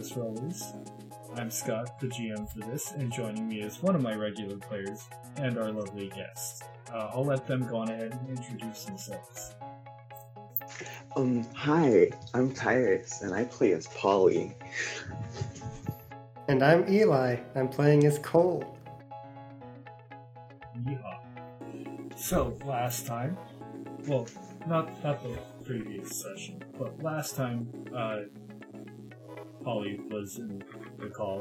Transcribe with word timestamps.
To 0.00 0.14
the 0.14 0.20
Reckless 0.20 0.72
I'm 1.36 1.50
Scott, 1.50 2.00
the 2.00 2.06
GM 2.08 2.50
for 2.50 2.60
this, 2.70 2.92
and 2.92 3.12
joining 3.12 3.48
me 3.48 3.60
is 3.60 3.82
one 3.82 3.94
of 3.94 4.02
my 4.02 4.14
regular 4.14 4.56
players 4.56 5.08
and 5.36 5.58
our 5.58 5.70
lovely 5.70 6.08
guest. 6.08 6.64
Uh, 6.92 7.10
I'll 7.12 7.24
let 7.24 7.46
them 7.46 7.66
go 7.66 7.76
on 7.76 7.90
ahead 7.90 8.12
and 8.12 8.38
introduce 8.38 8.84
themselves. 8.84 9.54
Um, 11.16 11.46
hi, 11.54 12.10
I'm 12.34 12.52
Tyrus, 12.52 13.22
and 13.22 13.34
I 13.34 13.44
play 13.44 13.72
as 13.72 13.86
Polly. 13.88 14.56
And 16.48 16.62
I'm 16.62 16.88
Eli. 16.88 17.36
I'm 17.54 17.68
playing 17.68 18.06
as 18.06 18.18
Cole. 18.18 18.76
Yeehaw. 20.78 22.18
So, 22.18 22.56
last 22.64 23.06
time, 23.06 23.36
well, 24.06 24.26
not, 24.66 25.02
not 25.02 25.22
the 25.22 25.38
previous 25.64 26.22
session, 26.22 26.62
but 26.78 27.02
last 27.02 27.36
time, 27.36 27.68
uh, 27.94 28.20
Polly 29.66 29.98
was 30.12 30.38
in 30.38 30.62
the 30.96 31.08
call, 31.08 31.40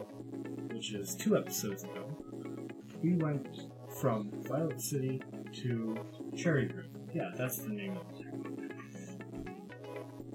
which 0.71 0.93
is 0.93 1.13
two 1.13 1.37
episodes 1.37 1.83
ago. 1.83 2.09
We 3.03 3.13
went 3.17 3.67
from 3.99 4.31
Violet 4.47 4.81
City 4.81 5.21
to 5.61 5.95
Cherry 6.35 6.65
Grove. 6.65 6.87
Yeah, 7.13 7.29
that's 7.37 7.59
the 7.59 7.69
name 7.69 7.95
of 7.97 8.07
it. 8.19 8.25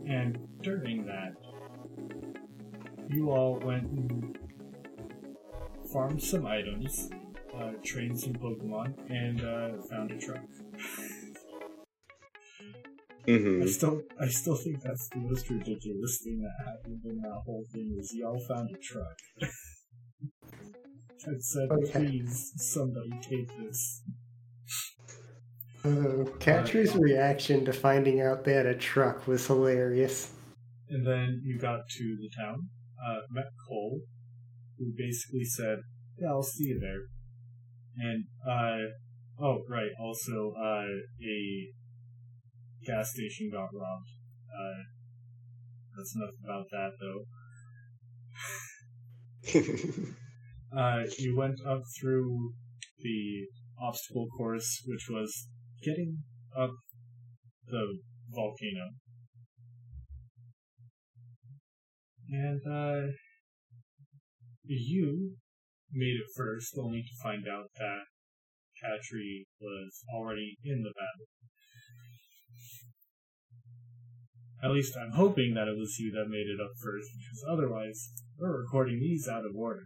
And 0.07 0.39
during 0.63 1.05
that, 1.07 1.35
you 3.09 3.33
all 3.33 3.59
went 3.59 3.91
and 3.91 4.39
farmed 5.93 6.23
some 6.23 6.47
items, 6.47 7.11
uh, 7.59 7.73
trained 7.83 8.21
some 8.21 8.35
Pokemon, 8.35 8.95
and 9.11 9.41
uh, 9.41 9.83
found 9.91 10.13
a 10.13 10.17
truck. 10.17 10.45
I 13.31 13.33
Mm-hmm. 13.33 13.67
still, 13.69 14.03
I 14.21 14.27
still 14.29 14.57
think 14.57 14.83
that's 14.83 15.09
the 15.09 15.19
most 15.21 15.49
ridiculous 15.51 16.21
thing 16.25 16.41
that 16.43 16.65
happened 16.67 17.01
in 17.05 17.21
that 17.21 17.43
whole 17.45 17.65
thing 17.73 17.95
is 17.99 18.13
y'all 18.15 18.41
found 18.49 18.71
a 18.75 18.79
truck. 18.83 19.17
and 21.27 21.45
said, 21.45 21.69
Okay. 21.71 22.07
please, 22.07 22.53
somebody 22.57 23.11
take 23.21 23.49
this. 23.59 24.03
Uh, 25.85 26.25
Katri's 26.39 26.97
reaction 26.97 27.65
to 27.65 27.73
finding 27.73 28.21
out 28.21 28.45
they 28.45 28.55
had 28.55 28.67
a 28.67 28.75
truck 28.75 29.27
was 29.27 29.47
hilarious. 29.47 30.33
And 30.89 31.07
then 31.07 31.41
you 31.45 31.59
got 31.59 31.81
to 31.89 32.17
the 32.21 32.31
town, 32.37 32.69
uh, 33.07 33.21
met 33.31 33.47
Cole, 33.69 34.01
who 34.79 34.93
basically 34.97 35.45
said, 35.45 35.79
yeah, 36.19 36.29
I'll 36.29 36.43
see 36.43 36.65
you 36.65 36.81
there. 36.81 38.09
And, 38.11 38.25
uh, 38.47 38.91
oh, 39.43 39.63
right, 39.69 39.91
also, 40.01 40.53
uh, 40.59 40.85
a 41.23 41.69
gas 42.91 43.13
station 43.13 43.51
got 43.53 43.69
robbed. 43.73 44.11
Uh, 44.51 44.83
that's 45.97 46.15
enough 46.17 46.35
about 46.45 46.67
that, 46.71 46.93
though. 47.01 47.25
Uh, 50.73 51.03
you 51.19 51.37
went 51.37 51.59
up 51.67 51.83
through 52.01 52.53
the 53.01 53.45
obstacle 53.83 54.29
course, 54.39 54.81
which 54.87 55.09
was 55.11 55.49
getting 55.83 56.19
up 56.57 56.71
the 57.67 57.99
volcano. 58.29 58.91
And, 62.29 62.61
uh, 62.65 63.11
you 64.65 65.33
made 65.91 66.15
it 66.15 66.31
first, 66.37 66.79
only 66.79 67.03
to 67.03 67.23
find 67.23 67.49
out 67.49 67.67
that 67.79 68.05
Katri 68.81 69.47
was 69.61 70.05
already 70.15 70.57
in 70.65 70.83
the 70.83 70.93
battle. 70.95 71.27
At 74.63 74.71
least 74.73 74.95
I'm 74.97 75.13
hoping 75.13 75.55
that 75.55 75.69
it 75.69 75.77
was 75.79 75.97
you 75.99 76.11
that 76.13 76.27
made 76.29 76.47
it 76.47 76.61
up 76.63 76.73
first, 76.83 77.09
because 77.17 77.45
otherwise, 77.49 78.09
we're 78.39 78.61
recording 78.61 79.01
these 79.01 79.27
out 79.29 79.45
of 79.47 79.57
order. 79.57 79.85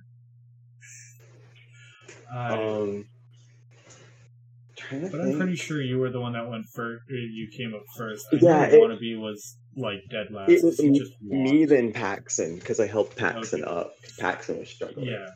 Uh, 2.35 2.39
um, 2.59 3.05
but 4.91 5.21
I'm 5.21 5.37
pretty 5.39 5.55
sure 5.57 5.81
you 5.81 5.99
were 5.99 6.11
the 6.11 6.21
one 6.21 6.33
that 6.33 6.49
went 6.49 6.65
first. 6.75 7.05
You 7.09 7.49
came 7.57 7.73
up 7.75 7.83
first. 7.97 8.27
I 8.33 8.37
Yeah, 8.41 8.65
it- 8.65 8.81
wannabe 8.81 9.21
was 9.21 9.57
like 9.77 10.01
dead 10.11 10.27
last. 10.31 10.51
It 10.51 10.65
was 10.65 10.83
me, 10.83 10.99
just 10.99 11.12
me 11.23 11.65
then 11.65 11.93
Paxson, 11.93 12.56
because 12.59 12.81
I 12.81 12.87
helped 12.87 13.17
Paxson 13.17 13.62
Okay. 13.62 13.71
up. 13.71 13.93
Paxson 14.19 14.59
was 14.59 14.69
struggling. 14.71 15.06
Yeah, 15.06 15.27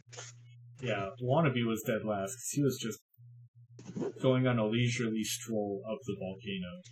yeah. 0.83 1.11
Wannabe 1.23 1.65
was 1.67 1.83
dead 1.87 2.05
last 2.05 2.33
because 2.33 2.51
he 2.53 2.63
was 2.63 2.79
just 2.81 2.99
going 4.21 4.47
on 4.49 4.59
a 4.59 4.67
leisurely 4.67 5.23
stroll 5.23 5.83
up 5.89 5.99
the 6.07 6.17
volcano. 6.19 6.83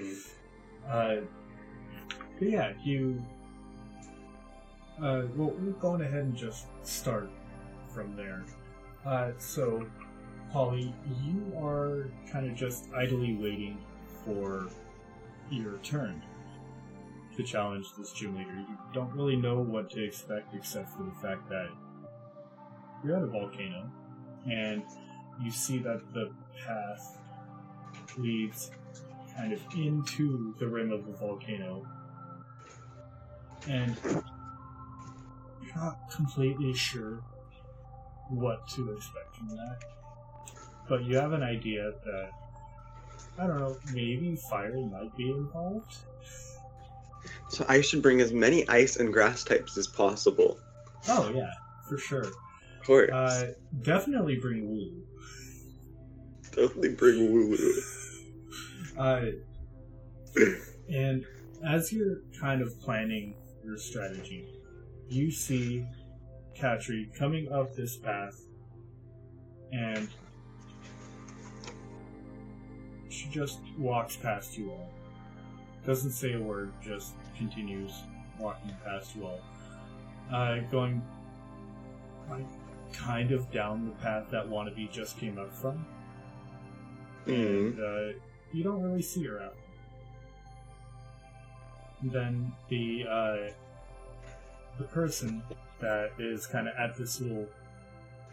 hmm 0.00 0.39
Uh, 0.88 1.16
yeah, 2.40 2.72
you. 2.82 3.22
Uh, 4.98 5.22
well, 5.34 5.54
we're 5.58 5.72
going 5.80 6.02
ahead 6.02 6.24
and 6.24 6.36
just 6.36 6.66
start 6.82 7.30
from 7.88 8.14
there. 8.16 8.44
Uh, 9.06 9.30
so, 9.38 9.86
Polly, 10.52 10.94
you 11.24 11.52
are 11.58 12.10
kind 12.30 12.46
of 12.46 12.54
just 12.54 12.88
idly 12.94 13.34
waiting 13.34 13.78
for 14.24 14.68
your 15.50 15.78
turn 15.78 16.22
to 17.36 17.42
challenge 17.42 17.86
this 17.96 18.12
gym 18.12 18.36
leader. 18.36 18.52
You 18.52 18.78
don't 18.92 19.12
really 19.12 19.36
know 19.36 19.58
what 19.58 19.90
to 19.90 20.04
expect 20.04 20.54
except 20.54 20.90
for 20.90 21.04
the 21.04 21.14
fact 21.22 21.48
that 21.48 21.68
you're 23.04 23.16
at 23.16 23.22
a 23.22 23.26
volcano 23.26 23.90
and 24.50 24.82
you 25.42 25.50
see 25.50 25.78
that 25.78 26.00
the 26.12 26.30
path 26.66 27.16
leads 28.18 28.70
kind 29.40 29.52
of 29.54 29.60
into 29.74 30.54
the 30.58 30.66
rim 30.66 30.92
of 30.92 31.06
the 31.06 31.12
volcano. 31.12 31.86
And 33.68 33.96
you're 34.04 35.76
not 35.76 35.96
completely 36.10 36.74
sure 36.74 37.22
what 38.28 38.68
to 38.70 38.92
expect 38.92 39.36
from 39.36 39.48
that. 39.48 39.78
But 40.88 41.04
you 41.04 41.16
have 41.16 41.32
an 41.32 41.42
idea 41.42 41.92
that, 42.04 42.30
I 43.38 43.46
don't 43.46 43.60
know, 43.60 43.76
maybe 43.94 44.36
fire 44.50 44.76
might 44.76 45.16
be 45.16 45.30
involved? 45.30 45.96
So 47.48 47.64
I 47.68 47.80
should 47.80 48.02
bring 48.02 48.20
as 48.20 48.32
many 48.32 48.68
ice 48.68 48.96
and 48.96 49.12
grass 49.12 49.42
types 49.42 49.78
as 49.78 49.86
possible. 49.86 50.58
Oh, 51.08 51.32
yeah, 51.34 51.50
for 51.88 51.96
sure. 51.96 52.24
Of 52.24 52.86
course. 52.86 53.10
Uh, 53.10 53.52
definitely 53.82 54.36
bring 54.36 54.68
Woo. 54.68 55.02
Definitely 56.50 56.94
bring 56.94 57.30
Wooloo. 57.30 57.99
Uh, 59.00 59.30
and 60.90 61.24
as 61.66 61.90
you're 61.90 62.18
kind 62.38 62.60
of 62.60 62.78
planning 62.82 63.34
your 63.64 63.78
strategy, 63.78 64.46
you 65.08 65.30
see 65.30 65.86
Katri 66.54 67.12
coming 67.16 67.50
up 67.50 67.74
this 67.74 67.96
path, 67.96 68.38
and 69.72 70.06
she 73.08 73.26
just 73.30 73.60
walks 73.78 74.16
past 74.16 74.58
you 74.58 74.70
all. 74.70 74.92
Doesn't 75.86 76.10
say 76.10 76.34
a 76.34 76.40
word, 76.40 76.70
just 76.82 77.14
continues 77.38 77.92
walking 78.38 78.76
past 78.84 79.16
you 79.16 79.24
all. 79.24 79.40
Uh, 80.30 80.58
going 80.70 81.00
like 82.28 82.44
kind 82.92 83.32
of 83.32 83.50
down 83.50 83.86
the 83.86 83.92
path 84.02 84.30
that 84.30 84.46
Wannabe 84.46 84.92
just 84.92 85.16
came 85.16 85.38
up 85.38 85.54
from. 85.54 85.86
Mm. 87.26 87.78
And 87.78 87.80
uh, 87.80 88.18
you 88.52 88.64
don't 88.64 88.82
really 88.82 89.02
see 89.02 89.24
her 89.24 89.40
out. 89.40 89.56
Then 92.02 92.52
the 92.68 93.04
uh, 93.08 93.52
the 94.78 94.84
person 94.84 95.42
that 95.80 96.10
is 96.18 96.46
kind 96.46 96.68
of 96.68 96.74
at 96.78 96.96
this 96.96 97.20
little 97.20 97.46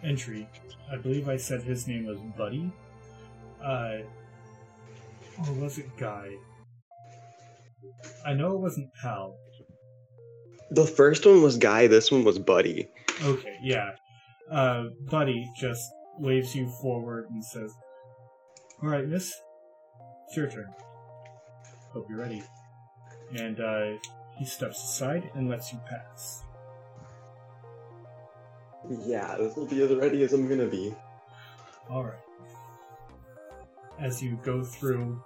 entry, 0.04 0.48
I 0.92 0.98
believe 0.98 1.28
I 1.28 1.38
said 1.38 1.64
his 1.64 1.88
name 1.88 2.06
was 2.06 2.19
Buddy. 2.38 2.72
Uh, 3.64 4.00
or 5.40 5.54
was 5.54 5.78
it 5.78 5.90
Guy? 5.98 6.30
I 8.25 8.34
know 8.34 8.54
it 8.54 8.60
wasn't 8.60 8.90
Pal, 9.02 9.36
The 10.72 10.86
first 10.86 11.25
one 11.25 11.42
was 11.42 11.58
Guy. 11.58 11.88
This 11.88 12.12
one 12.12 12.24
was 12.24 12.40
Buddy. 12.40 12.88
Okay, 13.24 13.58
yeah. 13.62 13.92
Uh, 14.52 14.86
Buddy 15.10 15.50
just 15.60 15.84
waves 16.19 16.56
you 16.56 16.69
forward 16.81 17.25
and 17.30 17.44
says, 17.44 17.74
All 18.81 18.90
right, 18.90 19.08
miss, 19.08 19.34
it's 20.28 20.36
your 20.36 20.50
turn. 20.50 20.74
Hope 21.94 22.08
you're 22.10 22.20
ready. 22.20 22.44
And 23.38 23.60
uh, 23.60 23.92
he 24.38 24.46
steps 24.46 24.84
aside 24.84 25.30
and 25.34 25.50
lets 25.50 25.72
you 25.72 25.80
pass. 25.90 26.44
Yeah, 29.06 29.36
this 29.38 29.56
will 29.56 29.66
be 29.66 29.82
as 29.82 29.92
ready 29.94 30.24
as 30.24 30.34
I'm 30.34 30.48
gonna 30.48 30.68
be. 30.68 30.94
All 31.90 32.04
right. 32.04 32.14
As 34.00 34.22
you 34.22 34.38
go 34.44 34.64
through 34.64 35.24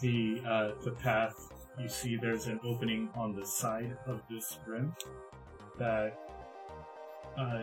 the 0.00 0.42
uh, 0.46 0.70
the 0.82 0.92
path, 0.92 1.52
you 1.78 1.88
see 1.88 2.16
there's 2.16 2.46
an 2.46 2.58
opening 2.64 3.08
on 3.14 3.34
the 3.34 3.46
side 3.46 3.96
of 4.06 4.22
this 4.30 4.58
rim 4.66 4.94
that 5.78 6.18
uh, 7.38 7.62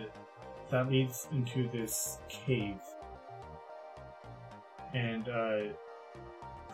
that 0.70 0.90
leads 0.90 1.28
into 1.32 1.68
this 1.70 2.20
cave. 2.30 2.80
And 4.94 5.30
uh, 5.30 5.60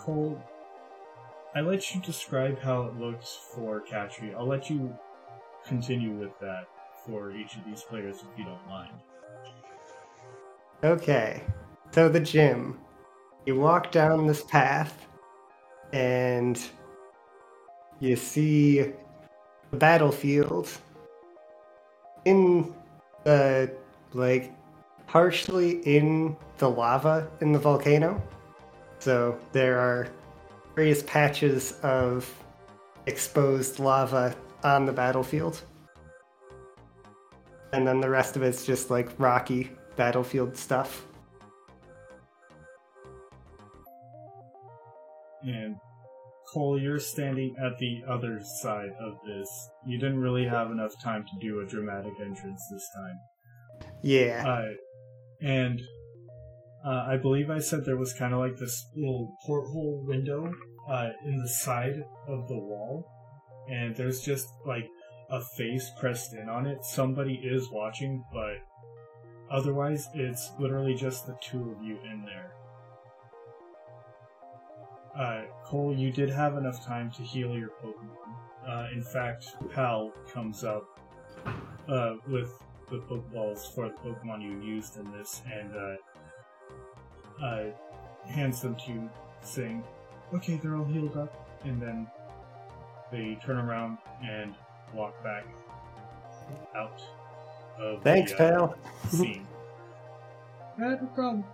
Cole, 0.06 0.40
I 1.56 1.62
let 1.62 1.96
you 1.96 2.02
describe 2.02 2.60
how 2.60 2.84
it 2.84 3.00
looks 3.00 3.40
for 3.56 3.82
Katri. 3.82 4.36
I'll 4.36 4.46
let 4.46 4.70
you 4.70 4.96
continue 5.66 6.12
with 6.12 6.40
that 6.42 6.68
for 7.06 7.32
each 7.32 7.56
of 7.56 7.66
these 7.66 7.82
players 7.82 8.18
if 8.18 8.38
you 8.38 8.46
don't 8.46 8.68
mind. 8.68 8.94
Okay, 10.84 11.42
so 11.92 12.08
the 12.08 12.20
gym. 12.20 12.80
You 13.48 13.60
walk 13.60 13.92
down 13.92 14.28
this 14.28 14.44
path, 14.44 15.08
and 15.92 16.62
you 18.00 18.16
see 18.16 18.94
the 19.72 19.78
battlefield 19.78 20.70
in 22.26 22.76
the 23.24 23.72
like 24.14 24.54
partially 25.08 25.80
in 25.82 26.36
the 26.60 26.70
lava 26.70 27.28
in 27.42 27.52
the 27.52 27.60
volcano. 27.60 28.22
So 29.00 29.40
there 29.52 29.80
are 29.80 30.08
various 30.76 31.04
patches 31.04 31.80
of 31.84 32.32
exposed 33.06 33.80
lava 33.80 34.36
on 34.64 34.86
the 34.86 34.94
battlefield. 34.94 35.62
And 37.72 37.88
then 37.88 38.00
the 38.00 38.10
rest 38.10 38.36
of 38.36 38.44
it's 38.44 38.66
just 38.66 38.90
like 38.90 39.10
rocky 39.18 39.72
battlefield 39.96 40.58
stuff. 40.58 41.06
And 45.44 45.76
Cole, 46.52 46.80
you're 46.80 47.00
standing 47.00 47.56
at 47.64 47.78
the 47.78 48.02
other 48.10 48.40
side 48.62 48.92
of 49.00 49.18
this. 49.28 49.50
You 49.86 50.00
didn't 50.00 50.20
really 50.20 50.46
have 50.46 50.72
enough 50.72 50.94
time 51.04 51.24
to 51.26 51.48
do 51.48 51.60
a 51.60 51.66
dramatic 51.66 52.14
entrance 52.20 52.62
this 52.72 52.90
time. 52.96 53.20
Yeah. 54.02 54.44
Uh, 54.48 54.74
and 55.46 55.82
uh, 56.86 57.06
I 57.08 57.18
believe 57.18 57.50
I 57.50 57.60
said 57.60 57.84
there 57.84 57.98
was 57.98 58.14
kind 58.14 58.34
of 58.34 58.40
like 58.40 58.58
this 58.58 58.86
little 58.96 59.36
porthole 59.44 60.04
window 60.06 60.54
uh, 60.88 61.10
in 61.26 61.38
the 61.38 61.50
side 61.50 62.04
of 62.28 62.48
the 62.48 62.58
wall, 62.58 63.10
and 63.68 63.96
there's 63.96 64.22
just 64.22 64.48
like 64.68 64.88
a 65.32 65.42
face 65.42 65.90
pressed 66.00 66.34
in 66.34 66.48
on 66.48 66.68
it. 66.68 66.86
Somebody 66.86 67.42
is 67.44 67.72
watching, 67.72 68.24
but 68.32 68.58
otherwise, 69.50 70.08
it's 70.14 70.52
literally 70.60 70.94
just 70.94 71.26
the 71.26 71.36
two 71.42 71.72
of 71.72 71.84
you 71.84 71.98
in 72.04 72.24
there. 72.24 72.52
Uh, 75.18 75.42
Cole, 75.64 75.96
you 75.98 76.12
did 76.12 76.30
have 76.30 76.56
enough 76.56 76.86
time 76.86 77.10
to 77.12 77.24
heal 77.24 77.58
your 77.58 77.70
Pokemon. 77.84 78.68
Uh, 78.68 78.88
in 78.94 79.02
fact, 79.02 79.48
Pal 79.74 80.12
comes 80.32 80.64
up 80.64 81.00
uh, 81.88 82.16
with 82.28 82.52
the 82.92 82.98
Pokeballs 82.98 83.74
for 83.74 83.90
the 83.90 83.96
Pokemon 83.96 84.44
you 84.44 84.62
used 84.62 84.98
in 84.98 85.12
this 85.12 85.42
and 85.52 85.72
uh, 87.42 87.66
hands 88.26 88.62
them 88.62 88.76
to 88.76 88.92
you, 88.92 89.10
saying, 89.42 89.84
Okay, 90.34 90.60
they're 90.62 90.76
all 90.76 90.86
healed 90.86 91.18
up. 91.18 91.34
And 91.64 91.82
then 91.82 92.08
they 93.12 93.38
turn 93.44 93.58
around 93.58 93.98
and 94.24 94.54
walk 94.94 95.22
back 95.24 95.46
out 96.76 97.02
of 97.80 98.04
Thanks, 98.04 98.32
the, 98.34 98.44
uh, 98.44 98.68
pal. 98.68 98.78
scene. 99.10 99.48
No 100.78 100.98
problem. 101.16 101.46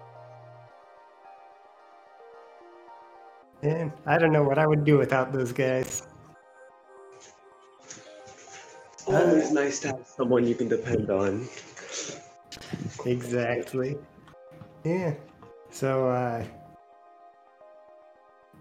Man, 3.62 3.94
I 4.08 4.18
don't 4.18 4.32
know 4.34 4.42
what 4.42 4.58
I 4.58 4.66
would 4.66 4.84
do 4.84 4.98
without 4.98 5.32
those 5.32 5.52
guys. 5.52 6.02
It's 8.94 9.08
always 9.08 9.52
nice 9.52 9.80
to 9.82 9.90
have 9.90 10.08
someone 10.08 10.48
you 10.48 10.56
can 10.56 10.68
depend 10.68 11.12
on. 11.12 11.48
Exactly. 13.06 13.98
Yeah. 14.84 15.14
So, 15.72 16.10
uh, 16.10 16.44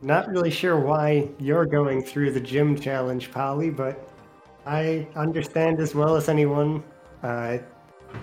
not 0.00 0.28
really 0.28 0.50
sure 0.50 0.78
why 0.78 1.28
you're 1.38 1.66
going 1.66 2.02
through 2.02 2.32
the 2.32 2.40
gym 2.40 2.78
challenge, 2.78 3.30
Polly, 3.30 3.68
but 3.68 4.08
I 4.64 5.06
understand 5.16 5.80
as 5.80 5.94
well 5.94 6.16
as 6.16 6.28
anyone 6.28 6.82
uh, 7.22 7.58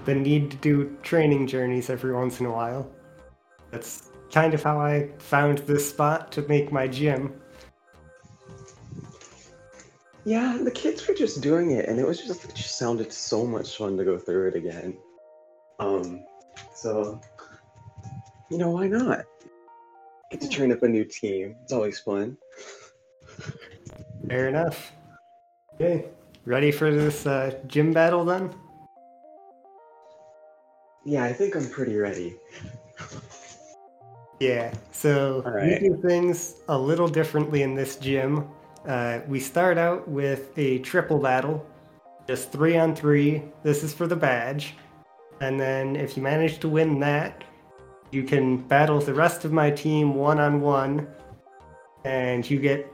the 0.05 0.15
need 0.15 0.51
to 0.51 0.57
do 0.57 0.97
training 1.03 1.47
journeys 1.47 1.89
every 1.89 2.13
once 2.13 2.39
in 2.39 2.45
a 2.45 2.51
while. 2.51 2.89
That's 3.71 4.09
kind 4.31 4.53
of 4.53 4.63
how 4.63 4.79
I 4.79 5.09
found 5.19 5.59
this 5.59 5.89
spot 5.89 6.31
to 6.33 6.41
make 6.43 6.71
my 6.71 6.87
gym. 6.87 7.39
Yeah, 10.25 10.57
the 10.61 10.71
kids 10.71 11.07
were 11.07 11.13
just 11.13 11.41
doing 11.41 11.71
it, 11.71 11.87
and 11.87 11.99
it 11.99 12.07
was 12.07 12.19
just 12.19 12.43
it 12.43 12.53
just 12.53 12.77
sounded 12.77 13.13
so 13.13 13.45
much 13.45 13.77
fun 13.77 13.95
to 13.97 14.03
go 14.03 14.17
through 14.17 14.49
it 14.49 14.55
again. 14.55 14.97
Um, 15.79 16.25
so 16.75 17.21
you 18.49 18.57
know 18.57 18.71
why 18.71 18.88
not? 18.88 19.25
Get 20.31 20.41
to 20.41 20.49
train 20.49 20.71
up 20.71 20.83
a 20.83 20.88
new 20.88 21.05
team. 21.05 21.55
It's 21.63 21.73
always 21.73 21.99
fun. 21.99 22.38
Fair 24.27 24.47
enough. 24.49 24.91
Okay, 25.75 26.09
ready 26.45 26.71
for 26.71 26.91
this 26.91 27.25
uh, 27.25 27.59
gym 27.67 27.94
battle 27.94 28.25
then? 28.25 28.53
Yeah, 31.05 31.23
I 31.23 31.31
think 31.31 31.55
I'm 31.55 31.69
pretty 31.69 31.95
ready. 31.95 32.35
Yeah, 34.39 34.73
so 34.91 35.41
Alright. 35.45 35.81
we 35.81 35.89
do 35.89 36.01
things 36.05 36.57
a 36.67 36.77
little 36.77 37.07
differently 37.07 37.63
in 37.63 37.73
this 37.73 37.95
gym. 37.95 38.47
Uh, 38.85 39.19
we 39.27 39.39
start 39.39 39.77
out 39.77 40.07
with 40.07 40.57
a 40.57 40.79
triple 40.79 41.19
battle, 41.19 41.66
just 42.27 42.51
three 42.51 42.77
on 42.77 42.95
three. 42.95 43.44
This 43.63 43.83
is 43.83 43.94
for 43.94 44.06
the 44.06 44.16
badge. 44.16 44.75
And 45.42 45.59
then 45.59 45.95
if 45.95 46.18
you 46.18 46.23
manage 46.23 46.59
to 46.59 46.69
win 46.69 46.99
that, 46.99 47.44
you 48.11 48.23
can 48.23 48.57
battle 48.57 48.99
the 48.99 49.14
rest 49.14 49.45
of 49.45 49.52
my 49.52 49.69
team 49.71 50.16
one 50.16 50.40
on 50.40 50.61
one, 50.61 51.07
and 52.06 52.49
you 52.49 52.59
get 52.59 52.92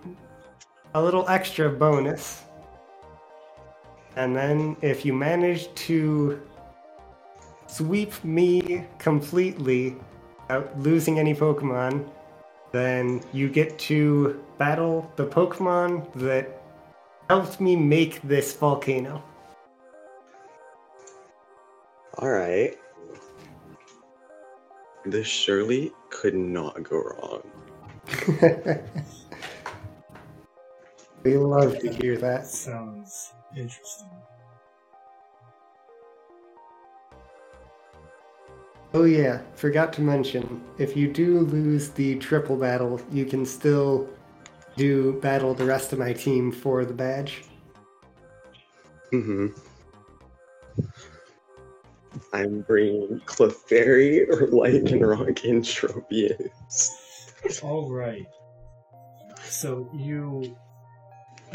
a 0.96 1.02
little 1.02 1.28
extra 1.28 1.70
bonus. 1.70 2.44
And 4.16 4.36
then 4.36 4.78
if 4.82 5.06
you 5.06 5.14
manage 5.14 5.74
to 5.88 6.42
sweep 7.68 8.24
me 8.24 8.86
completely, 9.00 9.96
without 10.54 10.80
losing 10.80 11.20
any 11.20 11.34
Pokemon, 11.34 12.08
then 12.72 13.22
you 13.32 13.50
get 13.50 13.78
to 13.78 14.44
battle 14.58 15.12
the 15.16 15.26
Pokemon 15.26 16.12
that 16.14 16.62
helped 17.30 17.60
me 17.60 17.76
make 17.76 18.22
this 18.22 18.54
volcano. 18.54 19.24
All 22.20 22.30
right. 22.30 22.78
This 25.06 25.28
surely 25.28 25.92
could 26.10 26.36
not 26.36 26.82
go 26.84 26.98
wrong. 26.98 27.42
we 31.24 31.38
love 31.38 31.80
to 31.80 31.90
hear 31.94 32.18
that. 32.18 32.48
Sounds 32.48 33.34
interesting. 33.56 34.10
Oh 38.94 39.06
yeah, 39.06 39.42
forgot 39.56 39.92
to 39.94 40.02
mention, 40.02 40.64
if 40.78 40.96
you 40.96 41.12
do 41.12 41.40
lose 41.40 41.90
the 41.90 42.16
triple 42.16 42.56
battle, 42.56 43.02
you 43.12 43.26
can 43.26 43.46
still 43.46 44.08
do 44.78 45.20
battle 45.20 45.54
the 45.54 45.66
rest 45.66 45.94
of 45.94 46.00
my 46.00 46.14
team 46.14 46.52
for 46.52 46.86
the 46.86 46.94
badge. 46.94 47.44
Mm-hmm. 49.12 49.48
I'm 52.34 52.62
bringing 52.62 53.22
Clefairy 53.26 54.28
or 54.28 54.48
Lycanroc 54.48 55.48
and 55.48 55.64
Tropius. 55.64 56.90
All 57.62 57.92
right. 57.92 58.26
So 59.44 59.90
you 59.94 60.58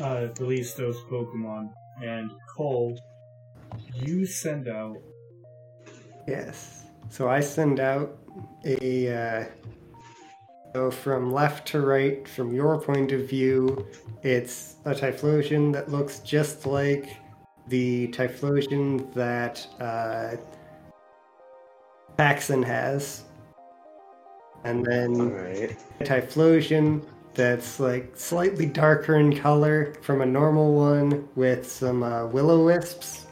uh, 0.00 0.28
release 0.38 0.74
those 0.74 0.96
Pokemon, 1.10 1.70
and 2.02 2.30
Cole, 2.54 2.96
you 3.94 4.24
send 4.24 4.68
out. 4.68 4.96
Yes. 6.28 6.84
So 7.10 7.28
I 7.28 7.40
send 7.40 7.80
out 7.80 8.16
a. 8.64 9.14
Uh, 9.14 9.44
so 10.74 10.90
from 10.90 11.32
left 11.32 11.66
to 11.68 11.80
right, 11.80 12.28
from 12.28 12.54
your 12.54 12.80
point 12.80 13.10
of 13.10 13.28
view, 13.28 13.86
it's 14.22 14.76
a 14.84 14.94
Typhlosion 14.94 15.72
that 15.72 15.90
looks 15.90 16.20
just 16.20 16.66
like 16.66 17.16
the 17.68 18.08
Typhlosion 18.08 19.12
that 19.14 19.66
uh, 19.80 20.36
Paxson 22.18 22.64
has. 22.64 23.22
And 24.64 24.84
then 24.84 25.20
Alright. 25.20 25.78
a 26.00 26.04
Typhlosion 26.04 27.06
that's 27.34 27.78
like 27.78 28.10
slightly 28.16 28.66
darker 28.66 29.16
in 29.16 29.38
color 29.38 29.94
from 30.02 30.20
a 30.20 30.26
normal 30.26 30.74
one 30.74 31.28
with 31.36 31.70
some 31.70 32.02
uh, 32.02 32.26
willow 32.26 32.66
wisps. 32.66 33.26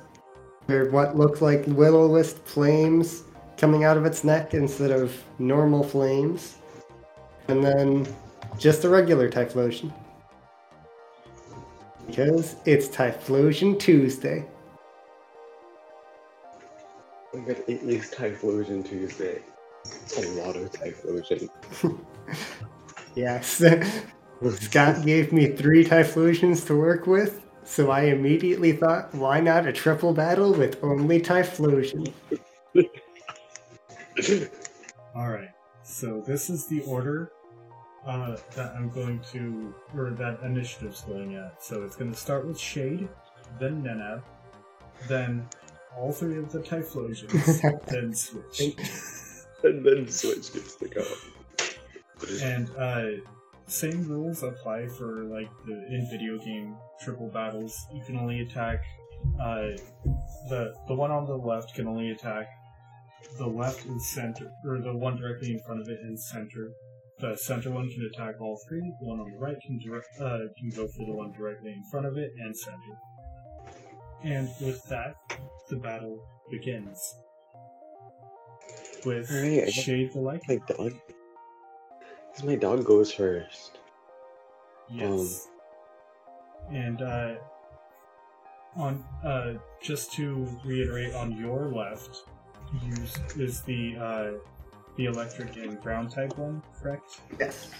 Or 0.69 0.88
what 0.90 1.16
look 1.16 1.40
like 1.40 1.64
willow 1.66 2.09
wisp 2.09 2.45
flames 2.47 3.25
coming 3.57 3.85
out 3.85 3.97
of 3.97 4.07
its 4.07 4.23
neck 4.23 4.55
instead 4.55 4.93
of 4.93 5.21
normal 5.40 5.83
flames. 5.83 6.57
And 7.49 7.64
then 7.64 8.07
just 8.59 8.85
a 8.85 8.88
regular 8.88 9.28
Typhlosion. 9.28 9.93
Because 12.07 12.55
it's 12.64 12.87
Typhlosion 12.87 13.78
Tuesday. 13.81 14.47
My 17.37 17.43
god, 17.43 17.62
it 17.69 17.83
is 17.83 18.11
Typhlosion 18.12 18.83
Tuesday. 18.83 19.43
It's 19.85 20.16
a 20.16 20.26
lot 20.43 20.57
of 20.57 20.73
Typhlosion. 20.73 21.50
Yes. 23.14 23.62
Scott 24.61 25.07
gave 25.07 25.33
me 25.33 25.49
three 25.49 25.85
Typhlosions 25.85 26.66
to 26.66 26.76
work 26.76 27.07
with, 27.07 27.43
so 27.64 27.90
I 27.90 28.02
immediately 28.05 28.73
thought, 28.73 29.14
why 29.14 29.40
not 29.40 29.66
a 29.66 29.73
triple 29.73 30.12
battle 30.12 30.52
with 30.52 30.83
only 30.83 31.21
Typhlosion? 31.21 32.12
All 35.14 35.31
right. 35.31 35.49
So 35.83 36.23
this 36.26 36.50
is 36.50 36.66
the 36.66 36.83
order 36.83 37.33
uh, 38.07 38.37
that 38.55 38.75
I'm 38.76 38.90
going 38.90 39.21
to, 39.33 39.75
or 39.97 40.11
that 40.11 40.40
initiative's 40.43 41.00
going 41.02 41.37
at. 41.37 41.62
So 41.62 41.83
it's 41.83 41.97
going 41.97 42.12
to 42.12 42.19
start 42.19 42.47
with 42.47 42.59
Shade, 42.59 43.09
then 43.59 43.83
Nanab, 43.83 44.23
then 45.09 45.49
all 45.98 46.12
three 46.12 46.38
of 46.38 46.52
the 46.52 46.60
Typhlosions, 46.60 47.84
then 47.86 48.14
Switch. 48.14 48.76
and 49.62 49.84
then 49.84 50.08
Switch 50.08 50.52
gets 50.52 50.74
to 50.76 50.88
go. 50.88 51.04
And 52.42 52.70
uh, 52.76 53.22
same 53.66 54.08
rules 54.08 54.42
apply 54.42 54.86
for 54.86 55.24
like 55.24 55.50
the 55.66 55.72
in 55.72 56.08
video 56.10 56.38
game 56.38 56.76
triple 57.00 57.28
battles. 57.28 57.74
You 57.92 58.02
can 58.04 58.16
only 58.16 58.40
attack 58.40 58.80
uh, 59.40 59.76
the 60.48 60.74
the 60.88 60.94
one 60.94 61.10
on 61.10 61.26
the 61.26 61.36
left 61.36 61.74
can 61.74 61.86
only 61.86 62.10
attack 62.10 62.46
the 63.38 63.46
left 63.46 63.84
and 63.86 64.00
center, 64.00 64.50
or 64.64 64.78
the 64.80 64.96
one 64.96 65.16
directly 65.16 65.52
in 65.52 65.60
front 65.60 65.80
of 65.80 65.88
it 65.88 65.98
and 66.02 66.18
center. 66.18 66.72
The 67.18 67.36
center 67.36 67.70
one 67.70 67.88
can 67.90 68.08
attack 68.12 68.40
all 68.40 68.60
three. 68.68 68.80
The 69.00 69.06
one 69.06 69.20
on 69.20 69.30
the 69.30 69.38
right 69.38 69.56
can 69.66 69.78
direct, 69.78 70.06
uh, 70.20 70.52
can 70.58 70.70
go 70.70 70.86
for 70.86 71.06
the 71.06 71.12
one 71.12 71.32
directly 71.32 71.72
in 71.72 71.82
front 71.90 72.06
of 72.06 72.16
it 72.16 72.30
and 72.38 72.56
center. 72.56 72.94
And 74.26 74.49
with 74.61 74.83
that, 74.88 75.14
the 75.71 75.76
battle 75.76 76.18
begins. 76.50 77.14
With 79.04 79.30
Alright, 79.30 79.62
I 79.62 79.64
guess- 79.66 79.73
Shade 79.75 80.12
the 80.12 80.18
Lycan. 80.18 80.49
My 80.49 80.56
dog. 80.75 80.92
Because 82.33 82.45
my 82.45 82.56
dog 82.56 82.85
goes 82.85 83.12
first. 83.12 83.78
Yes. 84.90 85.49
and 86.71 87.00
uh, 87.02 87.35
on 88.76 89.04
uh, 89.25 89.54
just 89.80 90.12
to 90.14 90.47
reiterate, 90.64 91.14
on 91.14 91.37
your 91.38 91.68
left, 91.73 92.25
use 92.85 93.16
is 93.37 93.62
the 93.62 93.97
uh, 93.97 94.30
the 94.97 95.06
electric 95.06 95.56
and 95.56 95.80
ground 95.80 96.11
type 96.11 96.37
one, 96.37 96.62
correct? 96.80 97.21
Yes. 97.40 97.71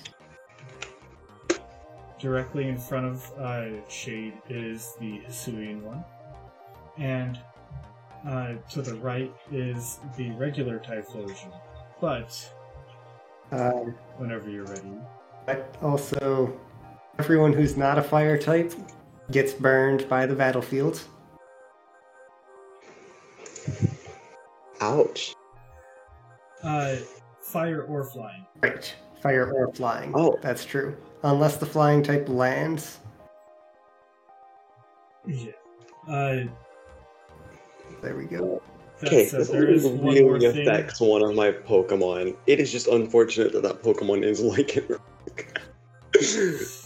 Directly 2.21 2.69
in 2.69 2.79
front 2.79 3.07
of 3.07 3.33
uh, 3.39 3.89
Shade 3.89 4.35
is 4.49 4.95
the 5.01 5.21
Hisuian 5.29 5.83
one, 5.83 6.05
and 6.99 7.39
uh, 8.27 8.55
to 8.71 8.83
the 8.83 8.95
right 8.97 9.33
is 9.53 10.01
the 10.17 10.31
regular 10.33 10.79
Typhlosion. 10.79 11.53
But 12.01 12.53
Um, 13.53 13.95
whenever 14.17 14.51
you're 14.51 14.65
ready, 14.67 14.93
but 15.47 15.77
also, 15.81 16.59
everyone 17.19 17.53
who's 17.53 17.77
not 17.77 17.99
a 17.99 18.03
fire 18.03 18.37
type 18.37 18.75
gets 19.31 19.53
burned 19.53 20.09
by 20.09 20.27
the 20.27 20.35
battlefield. 20.35 21.01
Ouch. 24.81 25.35
uh, 26.63 26.97
fire 27.41 27.83
or 27.85 28.05
flying. 28.05 28.47
Right. 28.63 28.95
Fire 29.23 29.53
or 29.53 29.73
flying. 29.73 30.13
Oh. 30.15 30.37
That's 30.43 30.65
true. 30.65 30.97
Unless 31.23 31.57
the 31.57 31.67
flying 31.67 32.03
type 32.03 32.29
lands. 32.29 32.99
Yeah. 35.27 35.53
Uh, 36.09 36.45
There 38.07 38.15
we 38.15 38.27
go. 38.27 38.63
Okay, 39.03 39.27
said, 39.27 39.41
this 39.41 39.49
there 39.49 39.69
is 39.69 39.85
only 39.85 39.99
one 39.99 40.23
more 40.23 40.33
really 40.35 40.53
thing. 40.53 40.69
affects 40.69 41.01
one 41.01 41.25
of 41.25 41.35
my 41.35 41.51
Pokemon. 41.51 42.37
It 42.47 42.61
is 42.61 42.71
just 42.71 42.87
unfortunate 42.87 43.53
that 43.53 43.65
that 43.65 43.83
Pokemon 43.83 44.23
is 44.25 44.41
Lycan. 44.41 45.01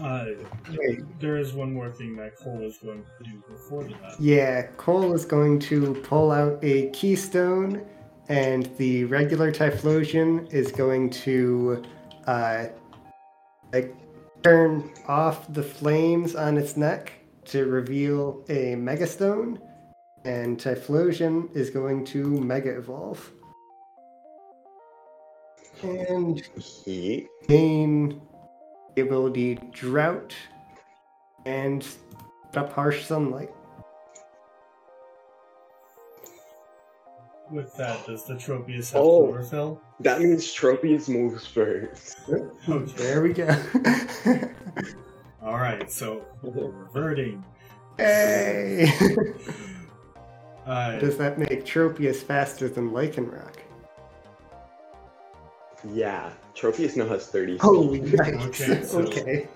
Uh, 0.00 0.24
Wait. 0.70 1.20
there 1.20 1.36
is 1.36 1.52
one 1.52 1.70
more 1.70 1.90
thing 1.92 2.16
that 2.16 2.34
Cole 2.38 2.62
is 2.62 2.78
going 2.78 3.04
to 3.04 3.30
do 3.30 3.42
before 3.50 3.84
the 3.84 3.90
battle. 3.90 4.16
Yeah, 4.18 4.62
Cole 4.78 5.12
is 5.12 5.26
going 5.26 5.58
to 5.60 5.92
pull 6.02 6.30
out 6.32 6.58
a 6.62 6.88
keystone, 6.92 7.84
and 8.30 8.74
the 8.78 9.04
regular 9.04 9.52
Typhlosion 9.52 10.50
is 10.50 10.72
going 10.72 11.10
to 11.10 11.82
uh, 12.26 12.68
like 13.74 13.94
turn 14.42 14.90
off 15.06 15.52
the 15.52 15.62
flames 15.62 16.34
on 16.34 16.56
its 16.56 16.78
neck 16.78 17.12
to 17.44 17.66
reveal 17.66 18.42
a 18.48 18.76
Megastone, 18.76 19.60
and 20.24 20.58
Typhlosion 20.58 21.54
is 21.54 21.70
going 21.70 22.04
to 22.06 22.24
Mega 22.40 22.76
Evolve. 22.76 23.30
And 25.82 26.42
gain 27.46 28.20
the 28.94 29.02
ability 29.02 29.56
Drought 29.72 30.34
and 31.44 31.86
up 32.54 32.72
Harsh 32.72 33.04
Sunlight. 33.04 33.50
With 37.50 37.76
that, 37.76 38.06
does 38.06 38.24
the 38.24 38.34
Tropius 38.34 38.92
have 38.92 39.02
Oh. 39.02 39.26
chlorophyll? 39.26 39.80
That 40.00 40.20
means 40.22 40.46
Tropius 40.46 41.08
moves 41.08 41.46
first. 41.46 42.18
Okay. 42.68 42.92
There 42.96 43.22
we 43.22 43.32
go. 43.34 43.48
All 45.42 45.56
right, 45.58 45.90
so 45.90 46.24
we're 46.42 46.70
reverting. 46.70 47.44
hey! 47.98 48.90
Uh, 50.66 50.98
Does 50.98 51.16
that 51.18 51.38
make 51.38 51.64
Tropius 51.64 52.22
faster 52.22 52.68
than 52.68 52.90
Lycanroc? 52.90 53.54
Yeah, 55.92 56.30
Tropius 56.54 56.96
now 56.96 57.06
has 57.08 57.26
30 57.26 57.58
Holy 57.58 57.98
speed. 58.06 58.18
yikes. 58.20 58.46
Okay, 58.46 58.82
so- 58.84 58.98
Okay. 59.02 59.48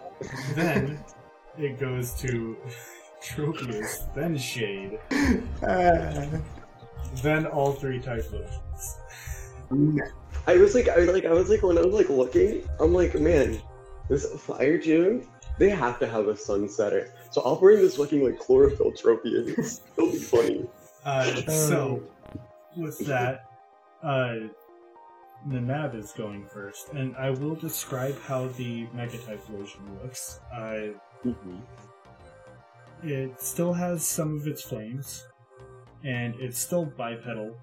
then 0.54 1.02
it 1.58 1.78
goes 1.78 2.12
to 2.20 2.56
Tropius, 3.22 4.12
then 4.14 4.36
Shade, 4.36 4.98
Uh, 5.62 6.26
then 7.22 7.46
all 7.46 7.72
three 7.72 7.98
Typhlosions. 8.00 8.96
I 10.46 10.56
was 10.56 10.74
like, 10.74 10.88
I 10.88 10.98
was 10.98 11.08
like, 11.08 11.24
I 11.24 11.32
was 11.32 11.48
like, 11.48 11.62
when 11.62 11.78
I 11.78 11.82
was 11.82 11.94
like 11.94 12.08
looking, 12.10 12.62
I'm 12.80 12.92
like, 12.92 13.14
man, 13.18 13.58
this 14.08 14.26
fire 14.40 14.78
gym, 14.78 15.26
they 15.58 15.70
have 15.70 15.98
to 16.00 16.06
have 16.06 16.28
a 16.28 16.34
sunsetter. 16.34 17.08
So 17.30 17.42
I'll 17.42 17.56
bring 17.56 17.78
this 17.78 17.98
looking 17.98 18.22
like 18.24 18.38
chlorophyll 18.38 18.92
Tropius. 18.92 19.80
It'll 19.96 20.10
be 20.10 20.18
funny. 20.18 20.66
Uh, 21.04 21.34
so, 21.46 22.02
with 22.76 22.98
that, 23.06 23.46
uh, 24.02 24.34
Nanab 25.46 25.94
is 25.94 26.12
going 26.12 26.46
first, 26.46 26.90
and 26.90 27.16
I 27.16 27.30
will 27.30 27.54
describe 27.54 28.20
how 28.22 28.48
the 28.48 28.86
Mega 28.92 29.18
Typhlosion 29.18 30.02
looks. 30.02 30.40
Uh, 30.54 30.88
it 33.02 33.40
still 33.40 33.72
has 33.72 34.06
some 34.06 34.36
of 34.36 34.46
its 34.46 34.62
flames, 34.62 35.26
and 36.04 36.34
it's 36.40 36.58
still 36.58 36.84
bipedal. 36.84 37.56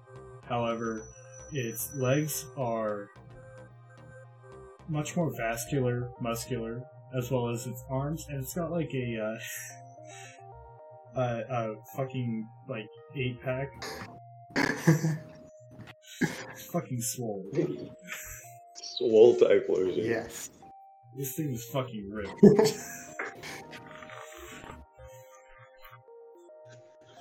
However, 0.48 1.04
its 1.52 1.94
legs 1.94 2.46
are 2.56 3.10
much 4.88 5.16
more 5.16 5.30
vascular, 5.36 6.08
muscular, 6.20 6.82
as 7.16 7.30
well 7.30 7.48
as 7.48 7.66
its 7.66 7.84
arms, 7.90 8.26
and 8.28 8.42
it's 8.42 8.54
got 8.54 8.70
like 8.70 8.92
a 8.94 9.18
uh, 9.20 9.38
uh, 11.16 11.40
a 11.48 11.74
fucking 11.96 12.46
like 12.68 12.86
eight 13.16 13.40
pack. 13.42 13.68
It's 14.56 15.16
fucking 16.72 17.00
swole. 17.00 17.44
Swole 18.82 19.36
Typhlosion. 19.36 20.04
yes. 20.04 20.50
This 21.16 21.34
thing 21.34 21.52
is 21.52 21.64
fucking 21.72 22.10
ripped. 22.12 22.42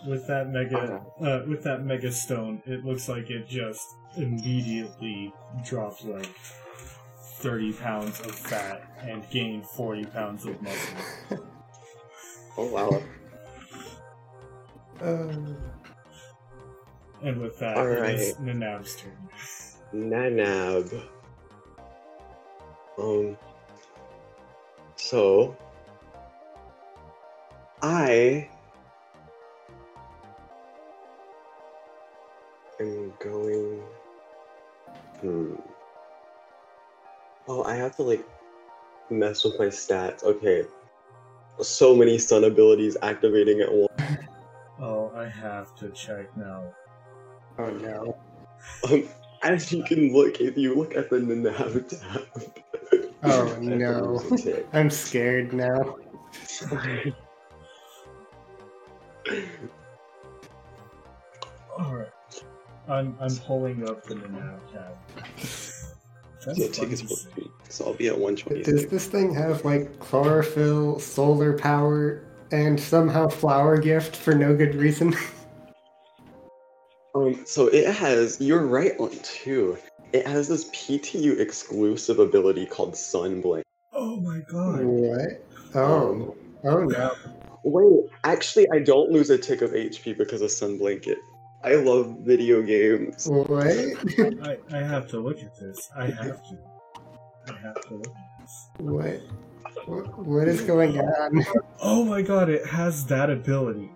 with 0.08 0.28
that 0.28 0.50
mega, 0.50 1.02
uh, 1.22 1.42
with 1.48 1.64
that 1.64 1.84
mega 1.84 2.12
stone, 2.12 2.62
it 2.66 2.86
looks 2.86 3.10
like 3.10 3.30
it 3.30 3.48
just 3.48 3.86
immediately 4.18 5.34
dropped 5.66 6.06
like 6.06 6.30
thirty 7.40 7.74
pounds 7.74 8.20
of 8.22 8.32
fat 8.36 8.84
and 9.02 9.28
gained 9.30 9.66
forty 9.66 10.06
pounds 10.06 10.46
of 10.46 10.62
muscle. 10.62 11.48
Oh 12.58 12.68
wow. 12.68 13.02
Uh, 15.06 15.28
And 17.22 17.40
with 17.40 17.60
that, 17.60 17.78
All 17.78 17.88
it 17.88 18.10
is 18.16 18.36
right. 18.36 18.46
Nanab's 18.46 18.96
turn. 18.96 19.30
Nanab. 19.94 21.02
Um. 22.98 23.38
So. 24.96 25.56
I. 27.82 28.50
am 32.80 33.14
going. 33.20 33.82
Hmm. 35.22 35.56
Oh, 37.48 37.64
I 37.64 37.76
have 37.76 37.96
to 37.98 38.04
like 38.04 38.26
mess 39.12 39.44
with 39.44 39.58
my 39.60 39.68
stats. 39.68 40.24
Okay. 40.24 40.66
So 41.62 41.96
many 41.96 42.18
sun 42.18 42.44
abilities 42.44 42.98
activating 43.02 43.62
at 43.62 43.72
once. 43.72 43.92
I 45.16 45.28
have 45.28 45.76
to 45.78 45.90
check 45.92 46.36
now. 46.38 46.74
oh 47.58 47.70
no. 47.72 48.18
Um, 48.92 49.08
as 49.44 49.72
you 49.72 49.84
can 49.84 50.12
look, 50.14 50.42
if 50.42 50.58
you 50.58 50.76
look 50.76 50.96
at 50.96 51.10
the 51.10 51.18
Nanab 51.18 51.88
tab. 51.90 52.52
Oh, 53.28 53.46
I 53.46 53.50
have 53.50 53.56
to 53.60 53.62
no. 53.76 54.02
lose 54.30 54.32
a 54.34 54.38
tick. 54.54 54.68
I'm 54.74 54.90
scared 54.92 55.52
now. 55.52 55.96
Alright. 61.80 62.10
I'm 62.88 63.16
I'm 63.20 63.36
pulling 63.38 63.88
up 63.90 64.04
the 64.06 64.16
Nanab 64.16 64.60
tab. 64.72 64.98
That's 66.46 66.60
Yeah, 66.60 66.66
fun 66.68 66.72
tick 66.74 66.90
is 66.92 67.02
to 67.02 67.08
supposed 67.08 67.30
to 67.30 67.36
see. 67.36 67.42
be. 67.42 67.52
So 67.70 67.86
I'll 67.86 67.94
be 67.96 68.08
at 68.08 68.14
120. 68.20 68.64
Does 68.64 68.86
this 68.88 69.08
thing 69.08 69.34
have 69.34 69.66
like 69.66 69.98
chlorophyll, 70.00 71.00
solar 71.00 71.58
power, 71.58 72.24
and 72.52 72.80
somehow 72.80 73.28
flower 73.28 73.78
gift 73.78 74.16
for 74.16 74.34
no 74.34 74.56
good 74.56 74.76
reason? 74.76 75.16
Um, 77.16 77.46
so 77.46 77.68
it 77.68 77.94
has. 77.96 78.42
You're 78.42 78.68
right 78.68 78.92
on 79.00 79.12
two. 79.24 79.78
It 80.12 80.28
has 80.28 80.48
this 80.48 80.70
PTU 80.70 81.40
exclusive 81.40 82.20
ability 82.20 82.66
called 82.66 82.96
Sun 82.98 83.42
Sunblink. 83.42 83.64
Oh 83.94 84.18
my 84.18 84.40
god. 84.52 84.84
what? 84.84 85.46
Oh. 85.76 86.36
Oh 86.64 86.84
no. 86.84 87.16
Wait, 87.64 88.12
actually, 88.24 88.68
I 88.72 88.80
don't 88.80 89.12
lose 89.12 89.30
a 89.30 89.38
tick 89.38 89.62
of 89.62 89.72
HP 89.72 90.18
because 90.18 90.42
of 90.42 90.52
Sun 90.52 90.78
Blanket. 90.78 91.18
I 91.64 91.76
love 91.76 92.18
video 92.20 92.62
games. 92.62 93.28
What? 93.28 93.66
I, 93.66 94.58
I 94.72 94.78
have 94.78 95.08
to 95.10 95.20
look 95.20 95.40
at 95.42 95.58
this. 95.60 95.90
I 95.98 96.06
have 96.06 96.44
to. 96.44 96.58
I 97.48 97.58
have 97.58 97.82
to 97.88 97.96
look 97.96 98.08
at 98.08 98.42
this. 98.42 98.70
What? 98.78 99.22
What- 99.86 100.18
What 100.26 100.48
is 100.48 100.62
going 100.62 101.00
on? 101.00 101.46
Oh 101.82 102.04
my 102.06 102.22
god, 102.22 102.50
it 102.50 102.66
has 102.68 103.06
that 103.08 103.30
ability. 103.30 103.92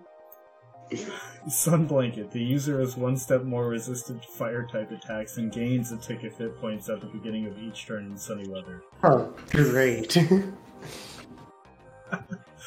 Sun 1.48 1.86
Blanket. 1.86 2.32
The 2.32 2.42
user 2.42 2.82
is 2.82 2.98
one 2.98 3.16
step 3.18 3.44
more 3.44 3.68
resistant 3.68 4.24
to 4.24 4.28
fire 4.30 4.66
type 4.72 4.92
attacks 4.92 5.38
and 5.38 5.52
gains 5.52 5.92
a 5.92 5.98
tick 5.98 6.24
of 6.24 6.36
hit 6.36 6.60
points 6.60 6.90
at 6.90 7.00
the 7.02 7.08
beginning 7.08 7.46
of 7.46 7.58
each 7.60 7.86
turn 7.86 8.06
in 8.08 8.18
sunny 8.18 8.48
weather. 8.48 8.82
Oh, 9.04 9.34
great. 9.52 10.18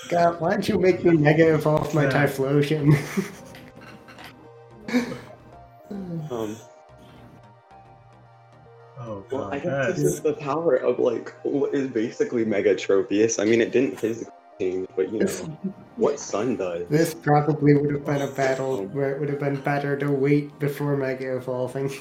God, 0.09 0.41
why 0.41 0.51
don't 0.51 0.69
you 0.69 0.79
make 0.79 1.05
me 1.05 1.17
negative 1.17 1.67
off 1.67 1.95
my 1.95 2.05
Yeah. 2.05 2.11
Typhlosion? 2.27 2.97
Um, 6.31 6.57
well, 9.31 9.45
I 9.53 9.59
god, 9.59 9.89
guess 9.89 9.97
this 9.97 10.05
is 10.15 10.21
the 10.21 10.35
power 10.35 10.77
of 10.77 10.99
like 10.99 11.35
what 11.43 11.75
is 11.75 11.89
basically 11.89 12.45
Mega 12.45 12.75
Tropius. 12.75 13.41
I 13.41 13.45
mean, 13.45 13.61
it 13.61 13.73
didn't 13.73 13.99
physically 13.99 14.33
change, 14.59 14.89
but 14.97 15.13
you 15.13 15.21
know 15.21 15.27
what 15.97 16.19
Sun 16.31 16.57
does. 16.57 16.87
this 16.89 17.15
probably 17.15 17.75
would 17.75 17.93
have 17.93 18.05
been 18.05 18.23
a 18.23 18.27
battle 18.43 18.87
where 18.87 19.15
it 19.15 19.21
would 19.21 19.29
have 19.29 19.41
been 19.41 19.61
better 19.61 19.97
to 19.99 20.11
wait 20.11 20.59
before 20.59 20.97
mega 20.97 21.37
evolving. 21.37 21.91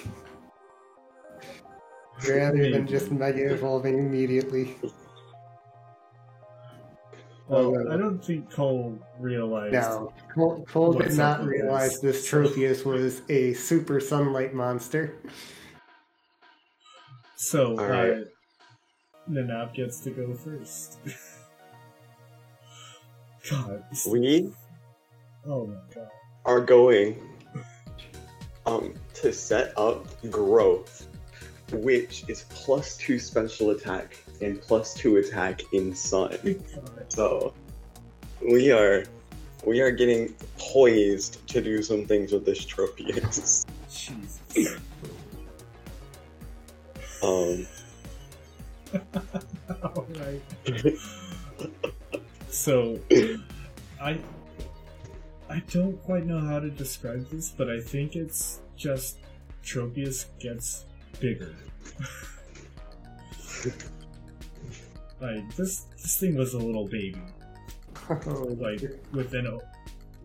Rather 2.28 2.70
than 2.70 2.86
just 2.86 3.12
mega 3.12 3.52
evolving 3.52 3.98
immediately. 3.98 4.76
well. 7.48 7.92
I 7.92 7.98
don't 7.98 8.24
think 8.24 8.52
Cole 8.52 9.00
realized. 9.20 9.74
No, 9.74 10.14
Cole, 10.36 10.64
Cole 10.70 10.94
did 10.94 11.14
not 11.14 11.44
realize 11.44 12.00
this? 12.00 12.22
this 12.22 12.30
Tropius 12.30 12.86
was 12.86 13.24
a 13.30 13.54
super 13.54 14.00
sunlight 14.00 14.54
monster. 14.54 15.16
So, 17.42 17.76
uh, 17.76 17.82
Alright. 17.82 18.28
Nanab 19.28 19.74
gets 19.74 20.00
to 20.02 20.12
go 20.12 20.32
first. 20.36 21.00
god. 23.50 23.84
We 24.08 24.54
Oh 25.48 25.66
my 25.66 25.76
god. 25.96 26.10
are 26.46 26.62
going 26.62 27.20
um 28.68 28.94
to 29.16 29.34
set 29.34 29.76
up 29.76 30.06
growth, 30.30 31.08
which 31.72 32.26
is 32.28 32.46
plus 32.50 32.96
two 32.96 33.18
special 33.18 33.72
attack 33.72 34.20
and 34.40 34.62
plus 34.62 34.94
two 34.94 35.18
attack 35.18 35.62
in 35.74 35.96
Sun. 35.96 36.38
So 37.10 37.56
we 38.48 38.72
are 38.72 39.04
we 39.66 39.82
are 39.82 39.90
getting 39.90 40.36
poised 40.60 41.46
to 41.48 41.60
do 41.60 41.82
some 41.82 42.06
things 42.06 42.34
with 42.34 42.46
this 42.46 42.64
Tropius. 42.64 43.66
Jesus. 43.92 44.78
Um 47.24 47.68
Alright. 49.84 50.42
so, 52.50 53.00
I 54.02 54.20
I 55.50 55.60
don't 55.70 56.02
quite 56.04 56.26
know 56.26 56.40
how 56.40 56.60
to 56.60 56.70
describe 56.70 57.30
this, 57.30 57.50
but 57.50 57.70
I 57.70 57.80
think 57.82 58.16
it's 58.16 58.62
just 58.78 59.20
Tropius 59.64 60.26
gets 60.40 60.86
bigger. 61.20 61.54
like 65.22 65.56
this, 65.56 65.82
this 66.02 66.18
thing 66.18 66.36
was 66.36 66.54
a 66.54 66.58
little 66.58 66.88
baby. 66.88 67.22
Like 68.26 68.82
within 69.14 69.46
a, 69.46 69.58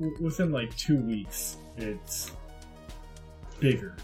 w- 0.00 0.16
within 0.22 0.52
like 0.52 0.76
two 0.76 1.00
weeks, 1.00 1.56
it's 1.76 2.32
bigger. 3.60 3.96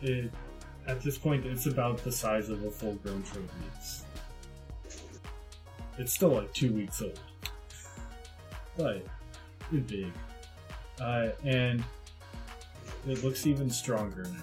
It 0.00 0.30
at 0.88 1.02
this 1.02 1.18
point, 1.18 1.44
it's 1.44 1.66
about 1.66 2.02
the 2.02 2.10
size 2.10 2.48
of 2.48 2.64
a 2.64 2.70
full-grown 2.70 3.22
Tropius. 3.22 4.02
It's 5.98 6.12
still 6.12 6.30
like 6.30 6.52
two 6.54 6.72
weeks 6.72 7.02
old, 7.02 7.20
but 8.76 9.04
it's 9.72 9.90
big, 9.90 10.12
uh, 11.00 11.28
and 11.44 11.84
it 13.06 13.22
looks 13.22 13.46
even 13.46 13.68
stronger 13.68 14.24
now. 14.24 14.42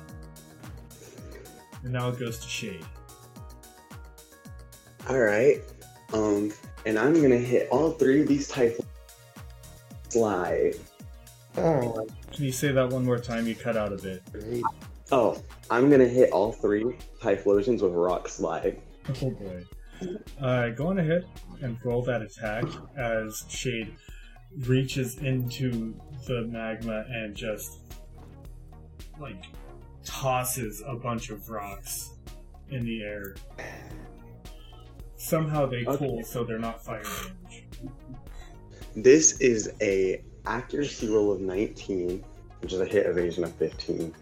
And 1.83 1.93
now 1.93 2.09
it 2.09 2.19
goes 2.19 2.39
to 2.39 2.47
Shade. 2.47 2.85
Alright. 5.09 5.61
Um 6.13 6.51
and 6.85 6.97
I'm 6.97 7.13
gonna 7.21 7.37
hit 7.37 7.69
all 7.69 7.91
three 7.91 8.21
of 8.21 8.27
these 8.27 8.47
type 8.47 8.79
slide. 10.09 10.75
oh, 11.57 12.07
Can 12.33 12.43
you 12.43 12.51
say 12.51 12.71
that 12.71 12.89
one 12.89 13.05
more 13.05 13.19
time? 13.19 13.45
You 13.47 13.55
cut 13.55 13.77
out 13.77 13.93
a 13.93 13.97
bit. 13.97 14.23
Oh, 15.11 15.41
I'm 15.69 15.89
gonna 15.89 16.07
hit 16.07 16.31
all 16.31 16.51
three 16.51 16.97
Typhlosions 17.21 17.81
with 17.81 17.93
Rock 17.93 18.27
Slide. 18.29 18.79
Oh 19.21 19.31
boy. 19.31 19.63
Uh, 20.41 20.69
go 20.69 20.87
on 20.87 20.99
ahead 20.99 21.25
and 21.61 21.77
roll 21.83 22.01
that 22.03 22.21
attack 22.21 22.65
as 22.97 23.45
Shade 23.47 23.95
reaches 24.67 25.17
into 25.19 25.95
the 26.27 26.43
magma 26.43 27.05
and 27.09 27.35
just 27.35 27.79
like 29.19 29.45
tosses 30.03 30.83
a 30.85 30.95
bunch 30.95 31.29
of 31.29 31.49
rocks 31.49 32.11
in 32.69 32.83
the 32.85 33.01
air. 33.03 33.35
Somehow 35.15 35.65
they 35.65 35.85
Okay. 35.85 35.97
cool 35.97 36.23
so 36.23 36.43
they're 36.43 36.59
not 36.59 36.83
fire 36.83 37.01
damage. 37.03 37.65
This 38.95 39.39
is 39.39 39.73
a 39.81 40.21
accuracy 40.45 41.09
roll 41.09 41.31
of 41.31 41.41
19, 41.41 42.23
which 42.61 42.73
is 42.73 42.79
a 42.79 42.85
hit 42.85 43.05
evasion 43.07 43.43
of 43.43 43.53
15. 43.55 44.13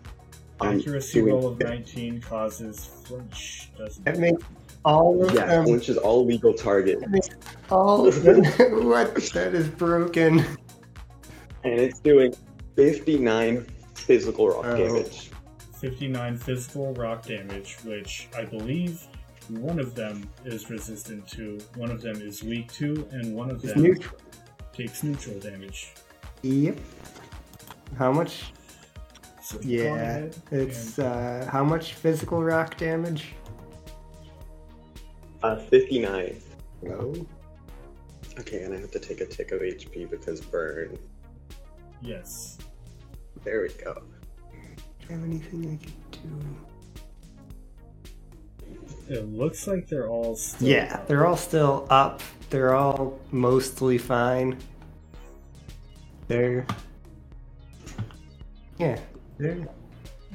Um, 0.64 0.80
Accuracy 0.80 1.20
doing- 1.22 1.34
roll 1.34 1.48
of 1.48 1.60
19 1.60 2.22
causes 2.22 2.86
flinch, 3.04 3.70
doesn't 3.78 4.04
That 4.06 4.16
it? 4.16 4.20
makes 4.20 4.44
all 4.86 5.24
of 5.24 5.34
Yeah, 5.34 5.46
them. 5.48 5.72
which 5.72 5.90
is 5.90 5.98
all 5.98 6.26
legal 6.26 6.54
target. 6.54 7.00
All 7.70 8.08
of 8.08 8.24
them. 8.24 8.44
what? 8.86 9.16
That 9.34 9.54
is 9.54 9.68
broken. 9.68 10.40
And 11.64 11.80
it's 11.80 12.00
doing 12.00 12.34
59 12.76 13.66
physical 13.96 14.50
rock 14.50 14.66
Oh. 14.66 14.78
damage. 14.78 15.30
59 15.80 16.38
physical 16.38 16.94
rock 16.94 17.26
damage, 17.26 17.78
which 17.84 18.28
I 18.36 18.46
believe 18.46 19.06
one 19.50 19.80
of 19.80 19.96
them 19.96 20.30
is 20.46 20.70
resistant 20.70 21.28
to, 21.30 21.60
one 21.76 21.92
of 21.92 22.02
them 22.02 22.22
is 22.22 22.44
weak 22.44 22.72
to, 22.74 23.08
and 23.12 23.36
one 23.36 23.50
of 23.52 23.64
It's 23.64 23.74
them 23.74 23.84
neutral. 23.84 24.18
takes 24.74 25.04
neutral 25.04 25.40
damage. 25.40 25.94
Yep. 26.42 26.78
How 27.98 28.12
much? 28.14 28.52
So 29.54 29.60
Yeah, 29.64 29.96
ahead 29.96 30.36
it's 30.52 30.98
uh, 31.00 31.48
how 31.52 31.64
much 31.64 31.94
physical 31.94 32.44
rock 32.44 32.78
damage? 32.78 33.34
Uh, 35.42 35.58
59. 35.58 36.36
No. 36.82 37.14
Okay, 38.40 38.64
and 38.64 38.74
I 38.74 38.80
have 38.80 38.92
to 38.92 39.00
take 39.00 39.22
a 39.22 39.26
tick 39.26 39.52
of 39.52 39.62
HP 39.62 40.10
because 40.10 40.42
burn. 40.42 40.98
Yes. 42.02 42.58
There 43.44 43.62
we 43.62 43.70
go. 43.84 43.94
Do 43.94 45.08
you 45.10 45.16
have 45.16 45.24
anything 45.24 45.80
I 45.80 45.86
can 45.86 45.94
do? 49.10 49.14
It 49.14 49.28
looks 49.30 49.68
like 49.68 49.88
they're 49.88 50.08
all 50.08 50.36
still 50.36 50.68
Yeah, 50.68 50.96
up. 50.96 51.08
they're 51.08 51.26
all 51.28 51.36
still 51.38 51.86
up. 51.90 52.22
They're 52.50 52.74
all 52.74 53.20
mostly 53.32 53.98
fine. 53.98 54.58
They're. 56.30 56.66
Yeah, 58.80 58.98
they're. 59.38 59.68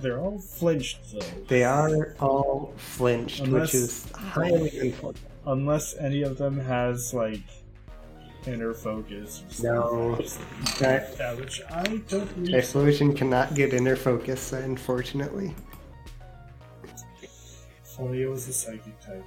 They're 0.00 0.20
all 0.20 0.38
flinched 0.38 1.12
though. 1.12 1.26
They 1.48 1.64
are 1.64 2.14
all 2.20 2.72
flinched, 2.76 3.40
Unless- 3.40 3.72
which 3.72 3.74
is 3.74 4.10
highly 4.12 4.78
unfortunate. 4.78 5.30
Unless 5.46 5.96
any 5.96 6.22
of 6.22 6.38
them 6.38 6.58
has 6.58 7.12
like 7.12 7.40
inner 8.46 8.72
focus. 8.74 9.42
No. 9.62 10.14
That 10.78 11.16
that, 11.18 11.36
which 11.38 11.62
I 11.70 11.82
don't 12.08 12.44
Typhlosion 12.44 13.16
cannot 13.16 13.54
get 13.54 13.72
inner 13.74 13.96
focus, 13.96 14.52
unfortunately. 14.52 15.54
If 17.22 17.98
only 17.98 18.22
it 18.22 18.28
was 18.30 18.46
a 18.46 18.52
psychic 18.52 18.94
type. 19.00 19.24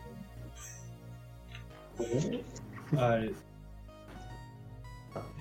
Uh, 2.98 3.28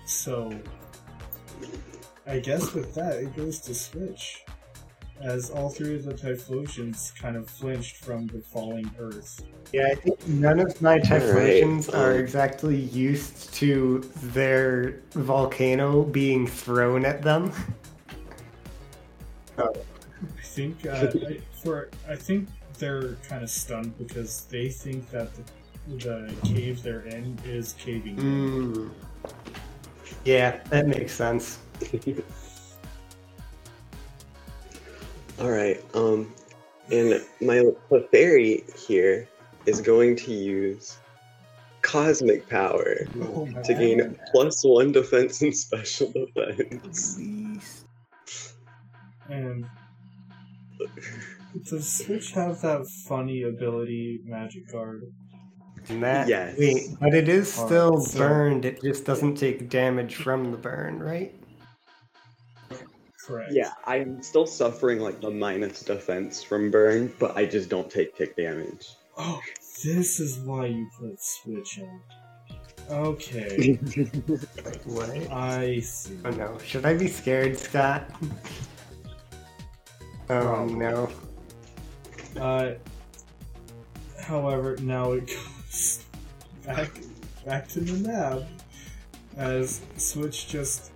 so, 0.04 0.52
I 2.26 2.38
guess 2.38 2.72
with 2.74 2.94
that, 2.94 3.16
it 3.16 3.36
goes 3.36 3.58
to 3.60 3.74
Switch. 3.74 4.44
As 5.20 5.50
all 5.50 5.68
three 5.68 5.96
of 5.96 6.04
the 6.04 6.14
Typhlosions 6.14 7.14
kind 7.14 7.36
of 7.36 7.48
flinched 7.48 7.96
from 7.96 8.26
the 8.28 8.40
falling 8.40 8.90
Earth. 8.98 9.42
Yeah, 9.70 9.88
I 9.90 9.94
think 9.94 10.26
none 10.26 10.60
of 10.60 10.80
my 10.80 10.94
Alright, 10.94 11.04
Typhlosions 11.04 11.94
are 11.94 12.12
um, 12.12 12.18
exactly 12.18 12.76
used 12.76 13.52
to 13.54 13.98
their 14.22 15.00
volcano 15.10 16.04
being 16.04 16.46
thrown 16.46 17.04
at 17.04 17.20
them. 17.20 17.52
I 19.58 20.42
think 20.42 20.86
uh, 20.86 21.08
I, 21.28 21.40
for 21.62 21.90
I 22.08 22.16
think 22.16 22.48
they're 22.78 23.14
kind 23.28 23.42
of 23.42 23.50
stunned 23.50 23.96
because 23.98 24.46
they 24.46 24.68
think 24.70 25.10
that 25.10 25.28
the, 25.34 25.44
the 25.86 26.34
cave 26.44 26.82
they're 26.82 27.02
in 27.02 27.38
is 27.44 27.74
caving. 27.74 28.16
Mm. 28.16 28.90
Yeah, 30.24 30.60
that 30.70 30.86
makes 30.86 31.12
sense. 31.12 31.58
All 35.40 35.50
right. 35.50 35.82
Um, 35.94 36.32
and 36.90 37.24
my 37.40 37.64
Clefairy 37.90 38.64
here 38.86 39.28
is 39.66 39.80
going 39.80 40.16
to 40.16 40.32
use 40.32 40.98
cosmic 41.82 42.46
power 42.48 42.96
Oh 43.22 43.48
to 43.64 43.74
gain 43.74 44.18
plus 44.32 44.62
one 44.64 44.92
defense 44.92 45.40
and 45.42 45.56
special 45.56 46.12
defense. 46.12 47.18
And 49.28 49.64
does 51.64 51.90
Switch 51.90 52.32
have 52.32 52.60
that 52.62 52.86
funny 53.08 53.42
ability, 53.42 54.20
Magic 54.24 54.70
Guard? 54.70 55.04
And 55.88 56.02
that, 56.02 56.28
Yes. 56.28 56.58
wait, 56.58 56.88
but 57.00 57.14
it 57.14 57.28
is 57.28 57.56
Alright, 57.56 57.68
still 57.68 58.00
so- 58.00 58.18
burned. 58.18 58.64
It 58.66 58.82
just 58.82 59.04
doesn't 59.06 59.36
take 59.36 59.70
damage 59.70 60.16
from 60.16 60.50
the 60.50 60.58
burn, 60.58 60.98
right? 60.98 61.34
Correct. 63.30 63.52
Yeah, 63.52 63.72
I'm 63.86 64.20
still 64.22 64.46
suffering 64.46 64.98
like 64.98 65.20
the 65.20 65.30
minus 65.30 65.82
defense 65.82 66.42
from 66.42 66.70
burn, 66.70 67.12
but 67.20 67.36
I 67.36 67.46
just 67.46 67.68
don't 67.68 67.88
take 67.88 68.16
tick 68.16 68.34
damage. 68.36 68.88
Oh, 69.16 69.40
this 69.84 70.18
is 70.18 70.38
why 70.40 70.66
you 70.66 70.88
put 70.98 71.22
Switch 71.22 71.78
in. 71.78 72.00
Okay, 72.90 73.74
What? 74.84 75.10
I 75.30 75.78
see. 75.78 76.18
Oh 76.24 76.30
no, 76.30 76.58
should 76.58 76.84
I 76.84 76.94
be 76.94 77.06
scared, 77.06 77.56
Scott? 77.56 78.10
Oh 80.28 80.40
Probably. 80.42 80.74
no. 80.74 81.10
Uh, 82.36 82.72
however, 84.20 84.76
now 84.80 85.12
it 85.12 85.28
goes 85.28 86.04
back 86.66 86.90
back 87.46 87.68
to 87.68 87.80
the 87.80 88.08
nab 88.08 88.44
as 89.36 89.80
Switch 89.96 90.48
just 90.48 90.89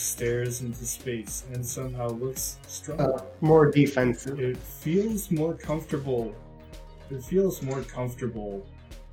stares 0.00 0.62
into 0.62 0.84
space 0.84 1.44
and 1.52 1.64
somehow 1.64 2.08
looks 2.08 2.58
stronger. 2.66 3.14
Uh, 3.14 3.22
more 3.40 3.70
defensive. 3.70 4.40
it 4.40 4.56
feels 4.56 5.30
more 5.30 5.54
comfortable. 5.54 6.34
It 7.10 7.22
feels 7.22 7.62
more 7.62 7.82
comfortable 7.82 8.66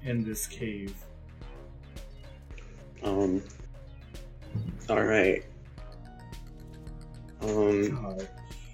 in 0.03 0.23
this 0.23 0.47
cave. 0.47 0.95
Um. 3.03 3.43
All 4.89 5.03
right. 5.03 5.43
Um. 7.41 7.89
God. 7.89 8.27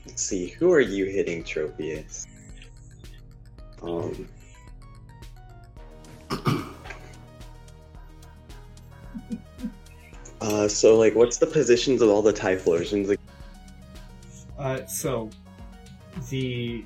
Let's 0.06 0.24
see. 0.24 0.48
Who 0.50 0.72
are 0.72 0.82
you 0.82 1.06
hitting, 1.06 1.44
Tropius? 1.44 2.28
Um. 3.82 4.28
Uh, 10.44 10.68
so 10.68 10.98
like, 10.98 11.16
what's 11.16 11.38
the 11.38 11.48
positions 11.48 12.02
of 12.02 12.10
all 12.10 12.22
the 12.22 12.34
Typhlosions? 12.34 13.08
Like, 13.08 13.20
Uh, 14.60 14.86
so 14.86 15.30
the 16.30 16.86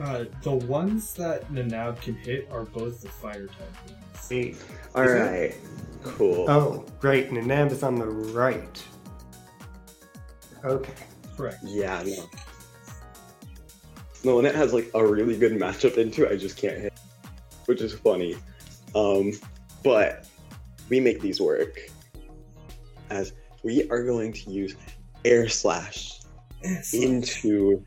uh, 0.00 0.24
the 0.42 0.52
ones 0.52 1.12
that 1.14 1.52
Nanab 1.52 2.00
can 2.00 2.14
hit 2.14 2.48
are 2.52 2.62
both 2.64 3.02
the 3.02 3.08
fire 3.08 3.46
type 3.48 3.90
ones. 3.90 4.28
Wait. 4.30 4.56
all 4.94 5.02
Is 5.02 5.10
it? 5.12 5.18
right, 5.18 5.54
cool. 6.04 6.48
Oh, 6.48 6.84
great. 7.00 7.30
Nanab 7.30 7.72
is 7.72 7.82
on 7.82 7.96
the 7.96 8.06
right. 8.06 8.82
Okay. 10.64 10.92
Correct. 11.36 11.58
Yeah, 11.64 12.02
no. 12.06 12.30
No, 14.22 14.38
and 14.38 14.46
it 14.46 14.54
has 14.54 14.72
like 14.72 14.90
a 14.94 15.04
really 15.04 15.36
good 15.36 15.52
matchup 15.52 15.96
into 15.98 16.24
it, 16.24 16.32
I 16.32 16.36
just 16.36 16.56
can't 16.56 16.78
hit, 16.78 16.92
which 17.66 17.80
is 17.80 17.92
funny. 17.94 18.36
Um, 18.94 19.32
but 19.82 20.26
we 20.90 21.00
make 21.00 21.20
these 21.20 21.40
work 21.40 21.78
as 23.08 23.32
we 23.62 23.88
are 23.90 24.02
going 24.04 24.32
to 24.32 24.50
use 24.50 24.74
air 25.24 25.48
slash 25.48 26.18
Yes. 26.62 26.92
into 26.92 27.82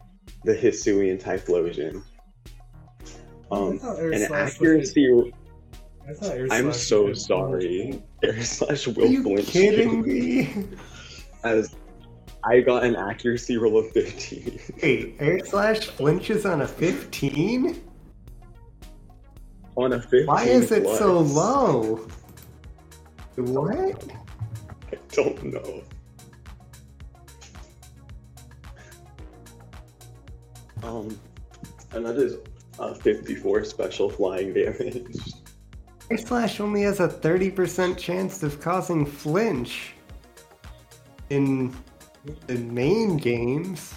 the 0.46 0.54
Hisuian 0.56 1.22
Typhlosion. 1.22 2.02
Um, 3.52 3.78
thought 3.78 4.00
Air 4.00 4.12
and 4.14 4.24
Slash 4.26 4.60
was- 4.60 4.90
accuracy. 4.90 5.34
I 6.06 6.48
I'm 6.58 6.74
so 6.74 7.14
sorry. 7.14 8.02
Air 8.24 8.42
slash 8.44 8.88
Are 8.88 8.92
will 8.94 9.06
you 9.08 9.22
flinch 9.24 9.48
kidding 9.48 10.02
me? 10.02 10.66
as 11.44 11.76
I 12.44 12.60
got 12.62 12.84
an 12.84 12.96
accuracy 12.96 13.58
roll 13.58 13.78
of 13.78 13.92
15. 13.92 14.60
Wait, 14.82 15.16
air 15.20 15.40
slash 15.46 15.80
flinches 15.88 16.46
on 16.46 16.62
a 16.62 16.68
15? 16.68 17.82
on 19.78 19.94
a 19.94 20.02
15. 20.02 20.26
Why 20.26 20.44
is 20.46 20.72
it 20.72 20.86
so 20.98 21.20
low? 21.20 22.08
What? 23.36 24.06
I 24.92 24.98
don't 25.12 25.44
know. 25.44 25.84
Um, 30.84 31.18
and 31.94 32.06
that 32.06 32.18
is 32.18 32.38
uh, 32.80 32.94
54 32.94 33.64
special 33.64 34.10
flying 34.10 34.54
damage. 34.54 35.18
Air 36.12 36.18
slash 36.18 36.60
only 36.60 36.82
has 36.84 37.00
a 37.00 37.08
30% 37.08 37.98
chance 37.98 38.44
of 38.44 38.60
causing 38.60 39.06
flinch 39.06 39.94
in 41.30 41.76
the 42.48 42.56
main 42.56 43.18
games. 43.18 43.96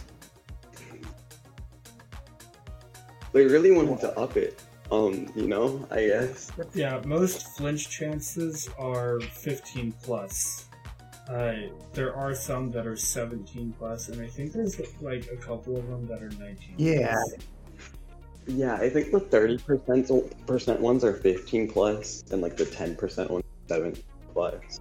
They 3.33 3.45
really 3.45 3.71
wanted 3.71 4.01
to 4.01 4.19
up 4.19 4.37
it. 4.37 4.63
Um, 4.91 5.29
you 5.35 5.49
know, 5.49 5.87
I 5.91 6.07
guess. 6.07 6.51
Yeah, 6.75 7.01
most 7.05 7.57
flinch 7.57 7.91
chances 7.91 8.69
are 8.79 9.21
15 9.21 9.93
plus. 10.03 10.67
Uh, 11.29 11.55
there 11.93 12.15
are 12.15 12.35
some 12.35 12.71
that 12.71 12.87
are 12.87 12.95
17 12.97 13.75
plus, 13.79 14.09
and 14.11 14.23
I 14.23 14.29
think 14.29 14.53
there's 14.53 14.79
like 15.03 15.27
a 15.33 15.37
couple 15.37 15.77
of 15.77 15.89
them 15.89 16.07
that 16.07 16.23
are 16.23 16.31
19. 16.31 16.75
Yeah. 16.79 17.13
plus. 17.13 17.35
Yeah, 18.47 18.75
I 18.77 18.89
think 18.89 19.11
the 19.11 19.19
30% 19.21 20.79
ones 20.79 21.03
are 21.03 21.13
15 21.15 21.69
plus, 21.69 22.23
and 22.31 22.41
like 22.41 22.57
the 22.57 22.65
10% 22.65 23.29
ones 23.29 23.45
are 23.45 23.75
7 23.75 23.97
plus. 24.33 24.81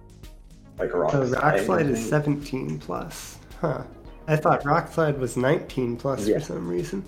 Like 0.78 0.94
rock. 0.94 1.10
So 1.10 1.22
rock 1.24 1.58
slide, 1.58 1.64
slide 1.64 1.86
is 1.86 2.08
17 2.08 2.78
plus. 2.78 3.38
Huh. 3.60 3.82
I 4.28 4.36
thought 4.36 4.64
rock 4.64 4.92
slide 4.92 5.18
was 5.18 5.36
19 5.36 5.96
plus 5.96 6.28
Yeah. 6.28 6.38
for 6.38 6.44
some 6.44 6.68
reason. 6.68 7.04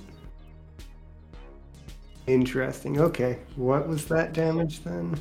Interesting. 2.29 3.01
Okay. 3.01 3.39
What 3.57 3.89
was 3.89 4.05
that 4.07 4.33
damage 4.35 4.85
then? 4.85 5.19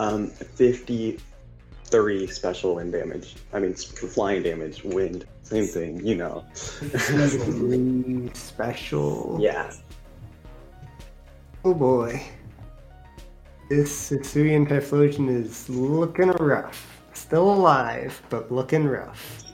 Um, 0.00 0.28
53 0.28 2.26
special 2.26 2.74
wind 2.74 2.92
damage. 2.92 3.36
I 3.52 3.60
mean, 3.60 3.74
flying 3.74 4.42
damage, 4.42 4.82
wind, 4.82 5.26
same 5.42 5.66
thing, 5.66 6.04
you 6.04 6.16
know. 6.16 6.44
Special. 8.34 9.38
yeah. 9.40 9.72
Oh 11.64 11.72
boy. 11.74 12.20
This 13.70 14.10
Hisuian 14.10 14.68
Typhlosion 14.68 15.28
is 15.30 15.70
looking 15.70 16.30
rough. 16.32 17.00
Still 17.14 17.54
alive, 17.54 18.20
but 18.28 18.50
looking 18.50 18.84
rough. 18.84 19.44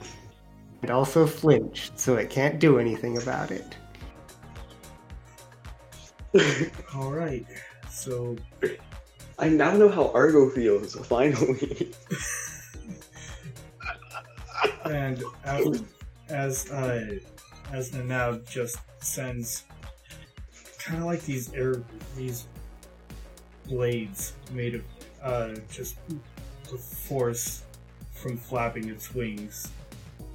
It 0.81 0.89
also 0.89 1.27
flinched, 1.27 1.99
so 1.99 2.15
it 2.15 2.29
can't 2.31 2.59
do 2.59 2.79
anything 2.79 3.17
about 3.21 3.51
it. 3.51 3.77
All 6.95 7.11
right. 7.11 7.45
So 7.89 8.37
I 9.37 9.49
now 9.49 9.73
know 9.73 9.89
how 9.89 10.11
Argo 10.11 10.49
feels, 10.49 10.95
finally. 11.07 11.91
and 14.85 15.23
as 15.43 15.83
as 16.29 16.71
uh, 16.71 17.17
as 17.71 17.91
Nanab 17.91 18.49
just 18.49 18.77
sends 18.99 19.63
kind 20.79 20.99
of 20.99 21.05
like 21.05 21.21
these 21.23 21.53
air 21.53 21.83
these 22.15 22.47
blades 23.67 24.33
made 24.51 24.75
of 24.75 24.83
uh, 25.21 25.55
just 25.71 25.97
the 26.69 26.77
force 26.77 27.63
from 28.13 28.37
flapping 28.37 28.89
its 28.89 29.13
wings, 29.13 29.71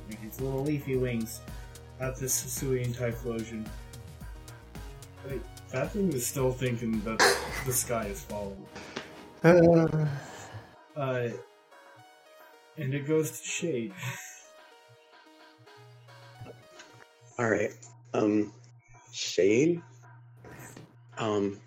like 0.09 0.22
its 0.24 0.40
little 0.40 0.62
leafy 0.62 0.96
wings, 0.96 1.40
at 2.00 2.16
this 2.16 2.44
Hisuian 2.44 2.94
Typhlosion. 2.94 3.66
That 5.70 5.92
thing 5.92 6.12
is 6.12 6.26
still 6.26 6.52
thinking 6.52 7.00
that 7.02 7.18
the 7.64 7.72
sky 7.72 8.07
is 8.07 8.22
falling. 8.22 8.66
Uh, 9.44 10.07
Uh, 10.96 11.29
and 12.79 12.94
it 12.94 13.07
goes 13.07 13.38
to 13.38 13.46
Shade. 13.46 13.92
All 17.38 17.50
right. 17.50 17.70
Um, 18.14 18.50
Shade. 19.12 19.83
Um, 21.18 21.61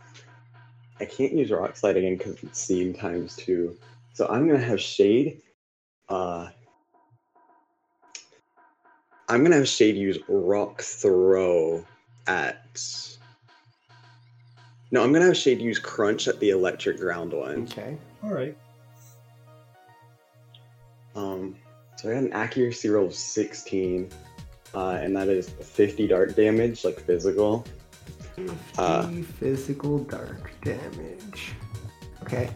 I 0.99 1.05
can't 1.05 1.33
use 1.33 1.51
Rock 1.51 1.77
Slide 1.77 1.95
again 1.97 2.17
because 2.17 2.41
it's 2.43 2.59
Seed 2.59 2.97
times 2.97 3.35
two. 3.35 3.77
So 4.13 4.27
I'm 4.27 4.47
gonna 4.47 4.59
have 4.59 4.81
Shade. 4.81 5.41
Uh, 6.09 6.49
I'm 9.27 9.43
gonna 9.43 9.57
have 9.57 9.67
Shade 9.67 9.95
use 9.95 10.17
Rock 10.27 10.81
Throw 10.81 11.85
at. 12.27 12.65
No, 14.91 15.04
I'm 15.04 15.13
gonna 15.13 15.25
have 15.25 15.38
Shade 15.38 15.62
use 15.62 15.78
Crunch 15.80 16.28
at 16.28 16.39
the 16.39 16.49
Electric 16.49 16.97
Ground 16.99 17.34
one. 17.34 17.63
okay. 17.63 17.97
All 18.23 18.34
right. 18.34 18.58
Um, 21.15 21.56
so 21.95 22.10
I 22.10 22.13
got 22.13 22.23
an 22.23 22.34
accuracy 22.34 22.89
roll 22.89 23.08
of 23.08 23.13
16, 23.13 24.10
uh, 24.73 24.99
and 25.02 25.15
that 25.15 25.28
is 25.28 25.49
50 25.49 26.08
dark 26.08 26.36
damage, 26.36 26.84
like 26.84 26.99
physical. 26.99 27.65
Uh. 28.78 29.04
50 29.08 29.21
physical 29.23 29.99
dark 29.99 30.52
damage. 30.63 31.54
Okay. 32.23 32.49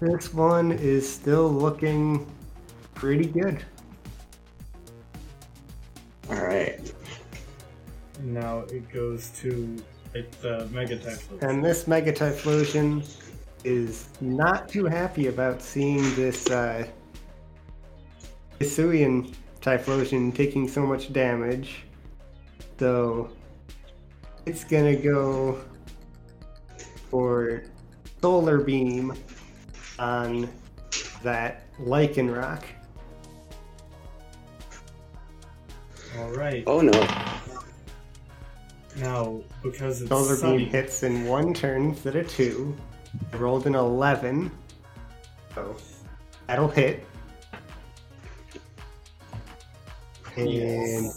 This 0.00 0.32
one 0.32 0.72
is 0.72 1.10
still 1.10 1.48
looking 1.50 2.30
pretty 2.94 3.26
good. 3.26 3.64
All 6.30 6.44
right. 6.44 6.78
Now 8.20 8.60
it 8.70 8.92
goes 8.92 9.30
to 9.40 9.76
like, 10.18 10.40
the 10.40 10.66
Mega 10.66 10.96
Typhlosion. 10.96 11.42
And 11.42 11.64
this 11.64 11.86
Mega 11.86 12.12
Typhlosion 12.12 13.04
is 13.64 14.08
not 14.20 14.68
too 14.68 14.84
happy 14.84 15.26
about 15.26 15.60
seeing 15.62 16.02
this 16.14 16.48
uh, 16.50 16.86
Hisuian 18.60 19.34
Typhlosion 19.60 20.34
taking 20.34 20.68
so 20.68 20.86
much 20.86 21.12
damage. 21.12 21.84
So 22.78 23.30
it's 24.46 24.64
gonna 24.64 24.96
go 24.96 25.64
for 27.10 27.64
Solar 28.20 28.58
Beam 28.58 29.14
on 29.98 30.48
that 31.22 31.64
Lycanroc. 31.78 32.62
All 36.18 36.30
right. 36.30 36.64
Oh 36.66 36.80
no. 36.80 37.37
Now, 39.00 39.40
because 39.62 40.00
it's 40.02 40.08
Solar 40.08 40.36
sunny, 40.36 40.58
Beam 40.58 40.68
hits 40.70 41.02
in 41.04 41.26
one 41.26 41.54
turn 41.54 41.90
instead 41.90 42.16
of 42.16 42.28
two. 42.28 42.76
I 43.32 43.36
rolled 43.36 43.66
an 43.66 43.74
11. 43.74 44.50
So 45.54 45.76
that'll 46.46 46.68
hit. 46.68 47.06
And 50.36 51.12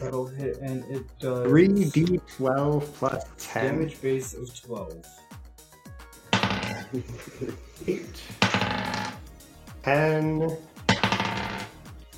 that'll 0.00 0.26
hit, 0.26 0.58
and 0.58 0.84
it 0.84 1.06
does 1.18 1.46
3d12 1.46 2.82
plus 2.94 3.24
10. 3.38 3.64
damage 3.64 4.00
base 4.00 4.34
of 4.34 4.62
12. 4.62 5.04
8, 7.86 8.22
10, 9.82 10.56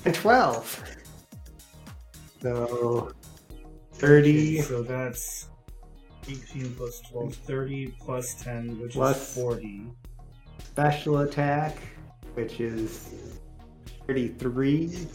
and 0.05 0.15
12. 0.15 0.83
So 2.41 3.11
30 4.01 4.61
So 4.61 4.81
that's 4.81 5.47
18 6.27 6.73
plus 6.75 7.01
12, 7.11 7.35
30 7.35 7.87
plus 7.99 8.33
10, 8.41 8.79
which 8.79 8.93
Plus- 8.93 9.21
is 9.29 9.35
40. 9.43 9.83
special 10.63 11.19
attack, 11.19 11.77
which 12.33 12.59
is 12.59 13.09
33. 14.07 15.07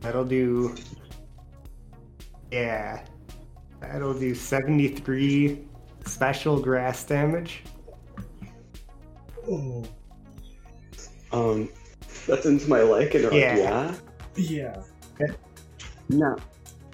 That'll 0.00 0.24
do. 0.24 0.74
Yeah. 2.52 3.04
That'll 3.80 4.14
do 4.18 4.34
73 4.34 5.64
special 6.06 6.60
grass 6.60 7.04
damage. 7.04 7.62
Oh, 9.50 9.84
Um, 11.32 11.68
that's 12.26 12.46
into 12.46 12.68
my 12.68 12.78
Lycanroc, 12.80 13.32
Yeah. 13.32 13.94
yeah? 14.36 14.82
yeah. 15.18 15.26
Now, 16.08 16.36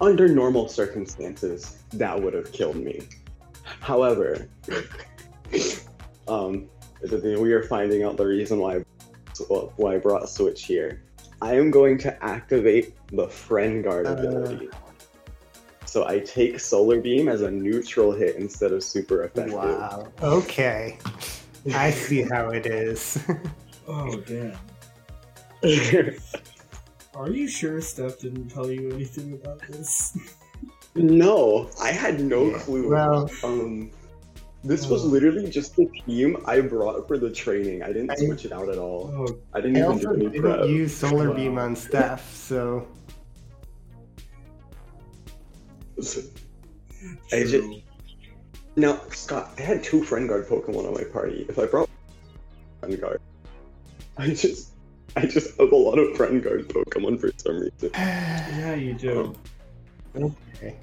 under 0.01 0.27
normal 0.27 0.67
circumstances, 0.67 1.77
that 1.93 2.21
would 2.21 2.33
have 2.33 2.51
killed 2.51 2.75
me. 2.77 3.07
However, 3.63 4.47
um, 6.27 6.67
the- 7.01 7.17
the- 7.17 7.37
we 7.39 7.53
are 7.53 7.63
finding 7.63 8.03
out 8.03 8.17
the 8.17 8.25
reason 8.25 8.59
why 8.59 8.83
why 9.75 9.95
I 9.95 9.97
brought 9.97 10.29
Switch 10.29 10.63
here. 10.63 11.01
I 11.41 11.55
am 11.55 11.69
going 11.69 11.97
to 11.99 12.23
activate 12.23 12.93
the 13.11 13.27
Friend 13.27 13.83
Guard 13.83 14.05
Uh. 14.07 14.11
ability. 14.13 14.69
So 15.85 16.07
I 16.07 16.19
take 16.19 16.59
Solar 16.59 17.01
Beam 17.01 17.27
as 17.27 17.41
a 17.41 17.51
neutral 17.51 18.11
hit 18.13 18.37
instead 18.37 18.71
of 18.71 18.81
super 18.83 19.23
effective. 19.23 19.53
Wow. 19.53 20.07
Okay. 20.21 20.97
I 21.73 21.91
see 21.91 22.21
how 22.21 22.49
it 22.49 22.65
is. 22.65 23.17
Oh, 23.87 24.19
damn. 24.21 24.57
Are 27.15 27.29
you 27.29 27.47
sure 27.47 27.79
Steph 27.81 28.19
didn't 28.19 28.49
tell 28.49 28.69
you 28.69 28.91
anything 28.91 29.33
about 29.33 29.59
this? 29.69 30.17
no, 30.95 31.69
I 31.81 31.91
had 31.91 32.19
no 32.21 32.45
Yeah, 32.51 32.59
clue. 32.59 32.89
well- 32.89 33.29
um, 33.43 33.89
this 34.63 34.87
was 34.87 35.03
Oh. 35.05 35.07
literally 35.07 35.49
just 35.49 35.75
the 35.75 35.85
team 36.05 36.37
I 36.45 36.59
brought 36.61 37.07
for 37.07 37.17
the 37.17 37.29
training. 37.29 37.83
I 37.83 37.87
didn't 37.87 38.11
I- 38.11 38.15
switch 38.15 38.45
it 38.45 38.51
out 38.51 38.67
at 38.69 38.77
all. 38.77 39.11
Oh, 39.15 39.37
I 39.53 39.61
didn't 39.61 39.77
I 39.77 39.85
even 39.85 39.97
do 39.99 40.13
any 40.13 40.25
didn't 40.29 40.41
prep. 40.41 40.65
use 40.67 40.93
Solar 40.95 41.33
Beam 41.33 41.57
on 41.57 41.75
Steph, 41.75 42.35
so 42.35 42.87
I 47.31 47.43
just- 47.43 47.67
Now, 48.77 48.99
Scott, 49.11 49.53
I 49.57 49.61
had 49.61 49.83
two 49.83 50.03
Friend 50.03 50.27
Guard 50.27 50.47
Pokemon 50.49 50.85
on 50.87 50.93
my 50.93 51.03
party. 51.05 51.45
If 51.47 51.57
I 51.59 51.65
brought 51.65 51.89
Friend 52.81 52.99
Guard, 52.99 53.21
I 54.17 54.27
just, 54.33 54.71
I 55.17 55.25
just 55.25 55.57
have 55.59 55.71
a 55.71 55.75
lot 55.75 55.97
of 55.97 56.15
Friend 56.17 56.43
Guard 56.43 56.67
Pokemon 56.67 57.19
for 57.19 57.31
some 57.37 57.59
reason. 57.59 57.91
Yeah, 57.93 58.73
you 58.75 58.93
do. 58.93 59.35
okay. 60.15 60.75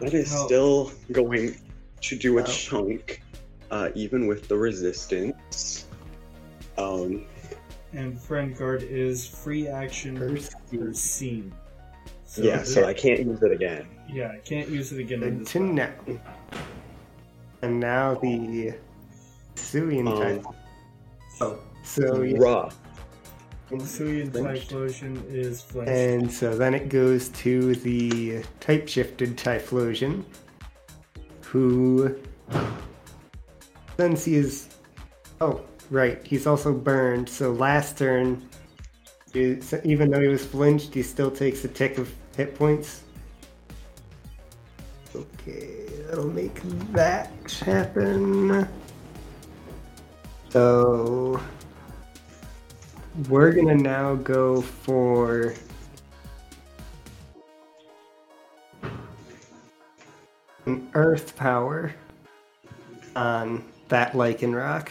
That 0.00 0.14
is 0.14 0.30
Well- 0.32 0.46
still 0.46 0.92
going 1.12 1.56
to 2.02 2.16
do 2.16 2.38
a 2.38 2.42
Wow. 2.42 2.46
chunk, 2.46 3.22
uh, 3.70 3.90
even 3.94 4.26
with 4.26 4.48
the 4.48 4.56
resistance. 4.56 5.86
Um, 6.76 7.24
And 7.92 8.20
Friend 8.20 8.54
Guard 8.56 8.82
is 8.82 9.26
free 9.26 9.66
action 9.66 10.16
First, 10.16 10.54
per 10.70 10.92
scene. 10.92 11.52
So 12.26 12.42
yeah, 12.42 12.62
so 12.62 12.84
I 12.84 12.92
can't 12.94 13.20
use 13.20 13.42
it 13.42 13.50
again. 13.50 13.86
yeah, 14.08 14.30
I 14.32 14.38
can't 14.38 14.68
use 14.68 14.92
it 14.92 15.00
again. 15.00 15.22
in 15.22 15.30
good 15.38 15.40
this 15.46 15.52
to 15.52 15.60
round. 15.60 16.20
And 17.62 17.80
now 17.80 18.14
the 18.14 18.74
Hisuian 19.56 20.06
Um, 20.06 20.20
type. 20.42 20.44
Oh, 21.40 21.58
so 21.82 22.22
yeah. 22.22 22.36
Raw. 22.38 22.70
Typhlosion 23.70 25.22
is 25.32 25.60
flinched. 25.60 25.90
And 25.90 26.32
so 26.32 26.56
then 26.56 26.74
it 26.74 26.88
goes 26.88 27.28
to 27.30 27.74
the 27.76 28.42
type 28.60 28.88
shifted 28.88 29.36
Typhlosion, 29.36 30.24
who 31.42 32.16
since 33.98 34.24
he 34.24 34.36
is 34.36 34.68
oh 35.40 35.60
right, 35.90 36.24
he's 36.26 36.46
also 36.46 36.72
burned. 36.72 37.28
So 37.28 37.52
last 37.52 37.98
turn, 37.98 38.48
even 39.34 40.10
though 40.10 40.20
he 40.20 40.28
was 40.28 40.44
flinched, 40.44 40.94
he 40.94 41.02
still 41.02 41.30
takes 41.30 41.64
a 41.64 41.68
tick 41.68 41.98
of 41.98 42.12
hit 42.36 42.54
points. 42.54 43.02
Okay, 45.14 45.86
that'll 46.06 46.30
make 46.30 46.60
that 46.92 47.30
happen. 47.64 48.68
So 50.50 51.40
we're 53.26 53.52
gonna 53.52 53.74
now 53.74 54.14
go 54.14 54.60
for 54.60 55.54
an 60.66 60.88
earth 60.94 61.34
power 61.36 61.92
on 63.16 63.64
that 63.88 64.12
Lycanroc. 64.12 64.90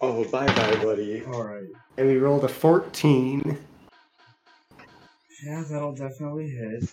Oh, 0.00 0.24
bye 0.30 0.46
bye, 0.46 0.82
buddy. 0.82 1.24
Alright. 1.24 1.66
And 1.96 2.06
we 2.06 2.16
rolled 2.16 2.44
a 2.44 2.48
14. 2.48 3.58
Yeah, 5.44 5.64
that'll 5.68 5.94
definitely 5.94 6.48
hit. 6.48 6.90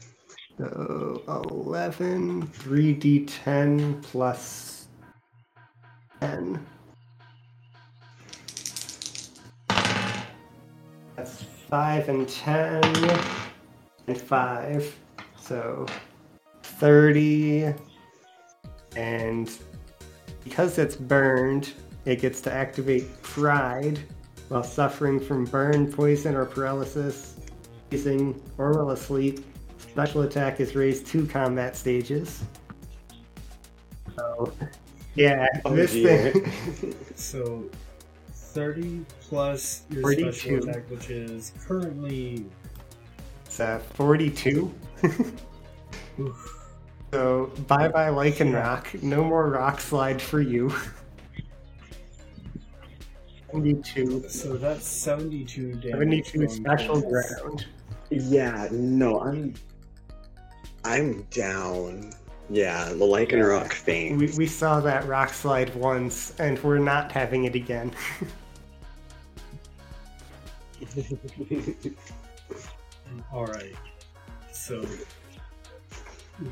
So 0.58 1.22
11, 1.28 2.48
3d10 2.48 4.02
plus 4.02 4.88
10. 6.20 6.65
That's 11.15 11.43
5 11.69 12.10
and 12.10 12.28
10 12.28 12.84
and 14.08 14.21
5. 14.21 14.99
So 15.39 15.86
30. 16.63 17.73
And 18.95 19.51
because 20.43 20.78
it's 20.78 20.95
burned, 20.95 21.73
it 22.06 22.19
gets 22.21 22.41
to 22.41 22.51
activate 22.54 23.21
Pride 23.21 23.99
while 24.49 24.63
suffering 24.63 25.19
from 25.19 25.45
burn, 25.45 25.91
poison, 25.91 26.36
or 26.36 26.45
paralysis, 26.45 27.36
freezing, 27.89 28.39
or 28.58 28.73
while 28.73 28.91
asleep. 28.91 29.43
Special 29.78 30.21
attack 30.21 30.60
is 30.60 30.75
raised 30.75 31.08
two 31.08 31.25
combat 31.25 31.75
stages. 31.75 32.43
So, 34.15 34.54
yeah, 35.15 35.47
Oh, 35.65 35.75
this 35.75 35.91
dear. 35.93 36.32
thing. 36.32 36.95
So, 37.15 37.69
30 38.56 39.06
plus 39.20 39.84
your 39.89 40.02
42. 40.02 40.32
special 40.32 40.70
attack, 40.70 40.89
which 40.89 41.10
is 41.10 41.52
currently. 41.68 42.46
It's 43.46 43.60
uh, 43.60 43.80
42. 43.94 44.74
So, 47.12 47.52
bye 47.68 47.88
bye 47.88 48.10
Lycanroc. 48.10 49.02
No 49.02 49.24
more 49.24 49.50
rock 49.50 49.80
slide 49.80 50.22
for 50.22 50.41
you. 50.41 50.70
72. 53.52 54.28
So 54.28 54.58
that's 54.58 54.86
72 54.86 55.76
damage. 55.76 56.26
72 56.32 56.50
special 56.50 57.02
towards- 57.02 57.36
ground. 57.36 57.68
Yeah, 58.10 58.68
no, 58.72 59.22
I'm. 59.22 59.54
I'm 60.84 61.22
down. 61.32 62.12
Yeah, 62.50 62.89
the 62.89 62.96
Lycanroc 63.06 63.72
thing. 63.72 64.18
We, 64.18 64.32
we 64.38 64.46
saw 64.46 64.80
that 64.82 65.08
rock 65.08 65.30
slide 65.30 65.74
once, 65.76 66.34
and 66.38 66.62
we're 66.63 66.80
not 66.80 67.12
having 67.12 67.46
it 67.46 67.56
again. 67.56 67.91
Alright. 73.34 73.76
So, 74.52 74.86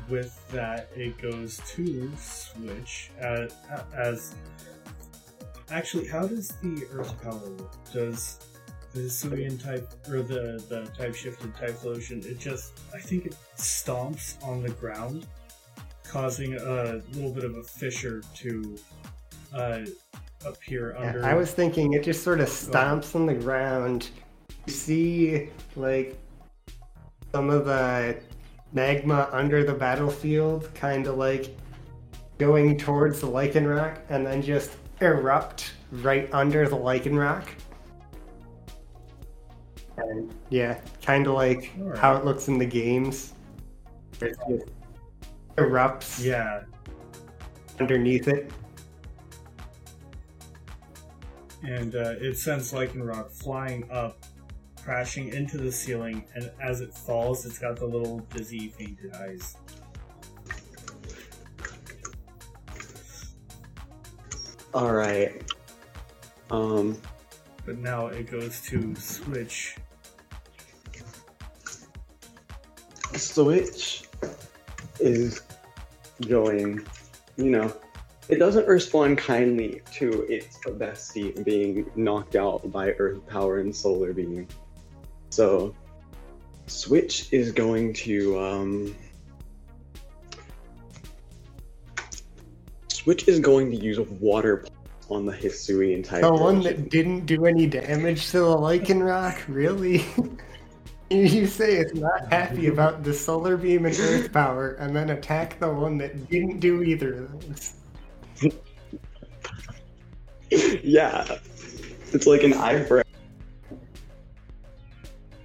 with 0.08 0.46
that, 0.50 0.88
it 0.94 1.20
goes 1.20 1.60
to 1.68 2.10
switch 2.16 3.10
as, 3.18 3.54
as. 3.94 4.34
Actually, 5.70 6.06
how 6.06 6.26
does 6.26 6.48
the 6.62 6.86
Earth 6.92 7.20
Power 7.22 7.38
work? 7.38 7.72
Does 7.92 8.38
the 8.92 9.00
Hisuian 9.00 9.62
type, 9.62 9.92
or 10.08 10.22
the, 10.22 10.64
the 10.68 10.88
type 10.96 11.14
shifted 11.14 11.54
Typhlosion, 11.54 12.24
it 12.24 12.38
just. 12.38 12.80
I 12.94 12.98
think 12.98 13.26
it 13.26 13.36
stomps 13.56 14.42
on 14.42 14.62
the 14.62 14.70
ground, 14.70 15.26
causing 16.04 16.54
a 16.54 17.00
little 17.12 17.32
bit 17.32 17.44
of 17.44 17.56
a 17.56 17.62
fissure 17.62 18.22
to 18.36 18.78
uh, 19.52 19.80
appear 20.46 20.94
Yeah, 20.98 21.08
under. 21.08 21.24
I 21.24 21.34
was 21.34 21.52
thinking 21.52 21.94
it 21.94 22.04
just 22.04 22.22
sort 22.22 22.40
of 22.40 22.48
stomps 22.48 23.14
on 23.14 23.26
the 23.26 23.34
ground. 23.34 24.10
You 24.66 24.72
see, 24.72 25.50
like, 25.76 26.18
some 27.32 27.50
of 27.50 27.64
the 27.66 28.16
magma 28.72 29.28
under 29.32 29.64
the 29.64 29.74
battlefield 29.74 30.72
kind 30.74 31.06
of 31.06 31.16
like 31.16 31.56
going 32.38 32.76
towards 32.76 33.20
the 33.20 33.26
Lycanroc 33.26 33.98
and 34.08 34.26
then 34.26 34.42
just 34.42 34.72
erupt 35.00 35.72
right 35.92 36.28
under 36.32 36.68
the 36.68 36.76
Lycanroc. 36.76 37.44
And 39.96 40.34
yeah, 40.50 40.80
kind 41.02 41.26
of 41.26 41.34
like 41.34 41.72
how 41.96 42.16
it 42.16 42.24
looks 42.24 42.48
in 42.48 42.58
the 42.58 42.66
games. 42.66 43.34
It 44.20 44.36
just 44.48 44.66
erupts 45.56 46.24
Yeah, 46.24 46.62
underneath 47.78 48.28
it. 48.28 48.50
and 51.62 51.94
uh, 51.94 52.14
it 52.20 52.36
sends 52.36 52.72
Lycanroc 52.72 53.30
flying 53.30 53.88
up, 53.90 54.22
crashing 54.84 55.32
into 55.32 55.56
the 55.56 55.72
ceiling, 55.72 56.26
and 56.34 56.50
as 56.60 56.82
it 56.82 56.92
falls, 56.92 57.46
it's 57.46 57.58
got 57.58 57.76
the 57.76 57.86
little 57.86 58.18
dizzy, 58.34 58.68
fainted 58.68 59.14
eyes. 59.14 59.56
Alright. 64.74 65.50
Um, 66.50 67.00
But 67.64 67.78
now 67.78 68.08
it 68.08 68.30
goes 68.30 68.60
to 68.62 68.94
switch. 68.96 69.76
Switch 73.14 74.02
is 75.00 75.40
going, 76.28 76.86
you 77.36 77.50
know, 77.50 77.72
it 78.28 78.36
doesn't 78.36 78.66
respond 78.66 79.16
kindly 79.16 79.80
to 79.94 80.22
its 80.30 80.58
bestie 80.58 81.42
being 81.44 81.90
knocked 81.94 82.36
out 82.36 82.70
by 82.70 82.90
Earth 82.92 83.26
Power 83.26 83.60
and 83.60 83.74
Solar 83.74 84.12
Beam. 84.12 84.46
So, 85.34 85.74
Switch 86.68 87.32
is 87.32 87.50
going 87.50 87.92
to, 87.94 88.38
um, 88.38 88.96
Switch 92.86 93.26
is 93.26 93.40
going 93.40 93.68
to 93.72 93.76
use 93.76 93.98
Water 93.98 94.64
on 95.10 95.26
the 95.26 95.32
Hisuian 95.32 96.04
type. 96.04 96.22
The 96.22 96.32
one 96.32 96.60
that 96.60 96.88
didn't 96.88 97.26
do 97.26 97.46
any 97.46 97.66
damage 97.66 98.30
to 98.30 98.38
the 98.38 98.56
Lycanroc? 98.56 99.42
Really? 99.48 100.04
you 101.10 101.48
say 101.48 101.78
it's 101.78 101.94
not 101.94 102.32
happy 102.32 102.68
about 102.68 103.02
the 103.02 103.12
solar 103.12 103.56
beam 103.56 103.86
and 103.86 103.98
earth 103.98 104.32
power, 104.32 104.74
and 104.74 104.94
then 104.94 105.10
attack 105.10 105.58
the 105.58 105.68
one 105.68 105.98
that 105.98 106.30
didn't 106.30 106.60
do 106.60 106.84
either 106.84 107.24
of 107.24 107.48
those. 107.48 107.74
yeah, 110.84 111.38
it's 112.12 112.28
like 112.28 112.44
an 112.44 112.52
eye 112.52 112.84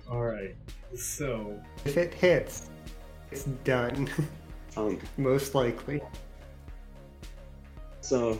for 0.10 0.15
Alright, 0.15 0.56
so. 0.95 1.62
If 1.86 1.98
it 1.98 2.13
hits, 2.13 2.69
it's 3.32 3.43
done. 3.63 4.10
um. 4.78 5.00
Most 5.17 5.56
likely. 5.56 6.02
So, 8.02 8.39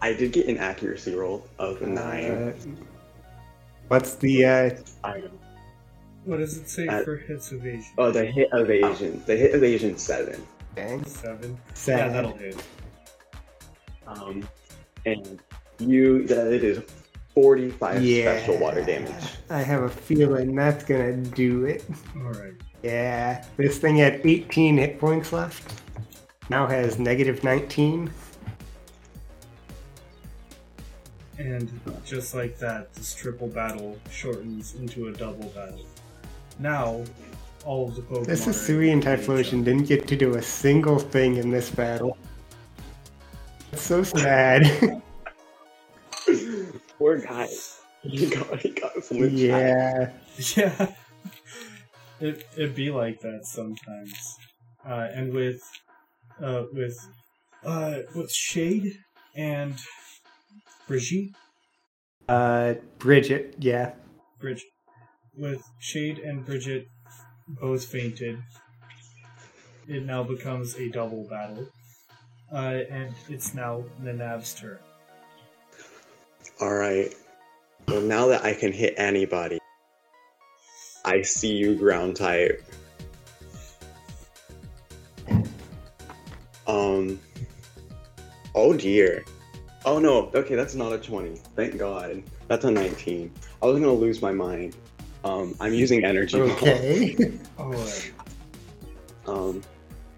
I 0.00 0.12
did 0.12 0.32
get 0.32 0.46
an 0.48 0.58
accuracy 0.58 1.14
roll 1.14 1.46
of 1.58 1.80
a 1.82 1.86
nine. 1.86 2.30
Uh, 2.30 2.52
what's 3.88 4.16
the 4.16 4.44
uh 4.44 4.70
I 5.04 5.22
What 6.24 6.38
does 6.38 6.56
it 6.58 6.68
say 6.68 6.86
Uh, 6.88 7.02
for 7.04 7.16
hits 7.16 7.52
evasion? 7.52 7.92
oh, 7.98 8.10
the 8.10 8.24
hit 8.24 8.48
evasion. 8.52 9.22
The 9.26 9.36
hit 9.36 9.54
evasion 9.54 9.96
seven. 9.96 10.44
dang, 10.74 11.04
Seven? 11.04 11.58
Yeah, 11.86 12.08
that'll 12.08 12.36
hit. 12.36 12.62
Um, 14.06 14.46
and 15.06 15.38
you 15.78 16.26
that 16.26 16.52
it 16.52 16.64
is 16.64 16.82
forty-five 17.34 18.02
yeah. 18.02 18.36
special 18.38 18.58
water 18.58 18.84
damage. 18.84 19.12
I 19.50 19.62
have 19.62 19.82
a 19.82 19.88
feeling 19.88 20.54
that's 20.54 20.84
gonna 20.84 21.16
do 21.16 21.64
it. 21.64 21.84
Alright. 22.16 22.54
Yeah, 22.82 23.44
this 23.56 23.78
thing 23.78 23.96
had 23.96 24.20
18 24.24 24.76
hit 24.76 24.98
points 24.98 25.32
left. 25.32 25.80
Now 26.50 26.66
has 26.66 26.98
negative 26.98 27.44
19. 27.44 28.10
And 31.38 31.80
just 32.04 32.34
like 32.34 32.58
that, 32.58 32.92
this 32.94 33.14
triple 33.14 33.48
battle 33.48 33.98
shortens 34.10 34.74
into 34.74 35.08
a 35.08 35.12
double 35.12 35.48
battle. 35.50 35.86
Now, 36.58 37.04
all 37.64 37.88
of 37.88 37.96
the 37.96 38.02
Pokemon. 38.02 38.26
This 38.26 38.46
are 38.46 38.50
Hisuian 38.50 38.92
able 38.92 39.02
to 39.02 39.08
Typhlosion 39.08 39.64
didn't 39.64 39.84
get 39.84 40.06
to 40.08 40.16
do 40.16 40.34
a 40.34 40.42
single 40.42 40.98
thing 40.98 41.36
in 41.36 41.50
this 41.50 41.70
battle. 41.70 42.18
It's 43.72 43.82
so 43.82 44.02
sad. 44.02 45.02
Poor 47.02 47.18
guy. 47.18 47.48
He 48.02 48.30
got 48.30 48.60
he 48.60 48.70
got 48.70 49.02
so 49.02 49.14
yeah. 49.16 50.12
Yeah. 50.56 50.86
It 52.20 52.46
it 52.56 52.76
be 52.76 52.90
like 52.92 53.18
that 53.20 53.44
sometimes. 53.44 54.36
Uh, 54.88 55.08
and 55.12 55.32
with 55.32 55.60
uh 56.40 56.64
with 56.72 56.96
uh 57.64 57.98
with 58.14 58.30
Shade 58.30 58.98
and 59.34 59.74
Brigitte 60.86 61.34
Uh, 62.28 62.74
Bridget, 62.98 63.56
yeah. 63.58 63.94
Bridget 64.40 64.70
with 65.36 65.62
Shade 65.80 66.18
and 66.20 66.44
Bridget 66.46 66.86
both 67.48 67.84
fainted. 67.84 68.38
it 69.88 70.04
now 70.04 70.22
becomes 70.22 70.76
a 70.76 70.88
double 70.88 71.26
battle. 71.28 71.66
Uh, 72.52 72.82
and 72.90 73.14
it's 73.28 73.54
now 73.54 73.84
Nanab's 74.00 74.54
turn. 74.54 74.78
All 76.62 76.72
right. 76.72 77.12
Well, 77.88 78.02
now 78.02 78.28
that 78.28 78.44
I 78.44 78.54
can 78.54 78.70
hit 78.70 78.94
anybody, 78.96 79.58
I 81.04 81.22
see 81.22 81.56
you 81.56 81.74
ground 81.74 82.14
type. 82.14 82.62
Um. 86.68 87.18
Oh 88.54 88.74
dear. 88.74 89.24
Oh 89.84 89.98
no. 89.98 90.30
Okay, 90.36 90.54
that's 90.54 90.76
not 90.76 90.92
a 90.92 90.98
20. 90.98 91.34
Thank 91.56 91.78
God. 91.78 92.22
That's 92.46 92.64
a 92.64 92.70
19. 92.70 93.32
I 93.60 93.66
was 93.66 93.80
gonna 93.80 93.92
lose 93.92 94.22
my 94.22 94.30
mind. 94.30 94.76
Um, 95.24 95.56
I'm 95.58 95.74
using 95.74 96.04
energy. 96.04 96.40
Okay. 96.40 97.32
Alright. 97.58 98.12
Um, 99.24 99.62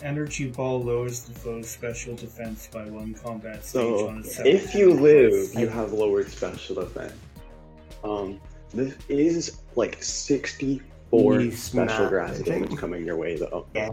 Energy 0.05 0.51
ball 0.51 0.83
lowers 0.83 1.23
the 1.23 1.33
foe's 1.33 1.69
special 1.69 2.15
defense 2.15 2.69
by 2.71 2.85
one 2.85 3.15
combat 3.15 3.65
stage 3.65 3.83
so 3.83 4.09
on 4.09 4.19
a 4.19 4.25
seven. 4.25 4.53
if 4.53 4.75
you 4.75 4.93
live, 4.93 5.55
you 5.55 5.67
have 5.67 5.95
lowered 5.95 6.29
special 6.29 6.77
defense. 6.77 7.15
Um, 8.05 8.39
this 8.75 8.95
is 9.09 9.61
like 9.77 10.03
64 10.03 11.41
He's 11.41 11.63
special 11.63 12.05
not 12.05 12.11
grass 12.11 12.39
damage 12.41 12.77
coming 12.77 13.07
your 13.07 13.17
way 13.17 13.37
though. 13.37 13.67
Yeah. 13.75 13.91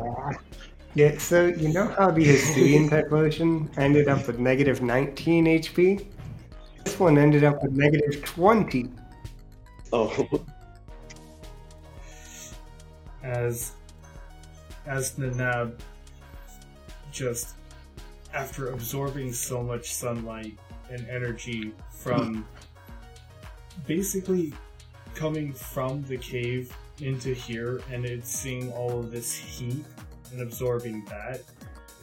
Yeah, 0.95 1.17
so 1.17 1.47
you 1.47 1.69
know 1.69 1.87
how 1.87 2.11
the 2.11 2.25
Hisuian 2.25 2.89
Typhlosion 2.89 3.69
ended 3.77 4.09
up 4.09 4.27
with 4.27 4.39
negative 4.39 4.81
19 4.81 5.45
HP? 5.45 6.05
This 6.83 6.99
one 6.99 7.17
ended 7.17 7.45
up 7.45 7.63
with 7.63 7.71
negative 7.71 8.21
20. 8.25 8.91
Oh, 9.93 10.27
as 13.23 13.71
as 14.85 15.13
Nanab 15.15 15.73
just 17.11 17.55
after 18.33 18.71
absorbing 18.71 19.33
so 19.33 19.61
much 19.61 19.93
sunlight 19.93 20.57
and 20.89 21.07
energy 21.09 21.73
from 21.89 22.45
basically 23.85 24.53
coming 25.15 25.51
from 25.53 26.03
the 26.03 26.17
cave 26.17 26.75
into 26.99 27.33
here 27.33 27.81
and 27.91 28.05
it's 28.05 28.29
seeing 28.29 28.71
all 28.73 28.99
of 28.99 29.11
this 29.11 29.33
heat 29.33 29.83
and 30.31 30.41
absorbing 30.41 31.03
that 31.05 31.41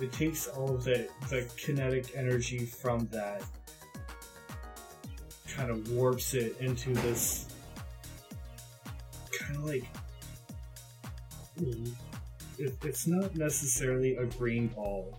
it 0.00 0.12
takes 0.12 0.46
all 0.48 0.74
of 0.74 0.84
the 0.84 1.08
the 1.30 1.48
kinetic 1.56 2.12
energy 2.14 2.66
from 2.66 3.06
that 3.06 3.42
kind 5.48 5.70
of 5.70 5.90
warps 5.92 6.34
it 6.34 6.56
into 6.60 6.92
this 6.94 7.46
kind 9.32 9.56
of 9.56 9.64
like 9.64 9.84
it, 12.58 12.74
it's 12.82 13.06
not 13.06 13.34
necessarily 13.36 14.16
a 14.16 14.26
green 14.26 14.68
ball. 14.68 15.18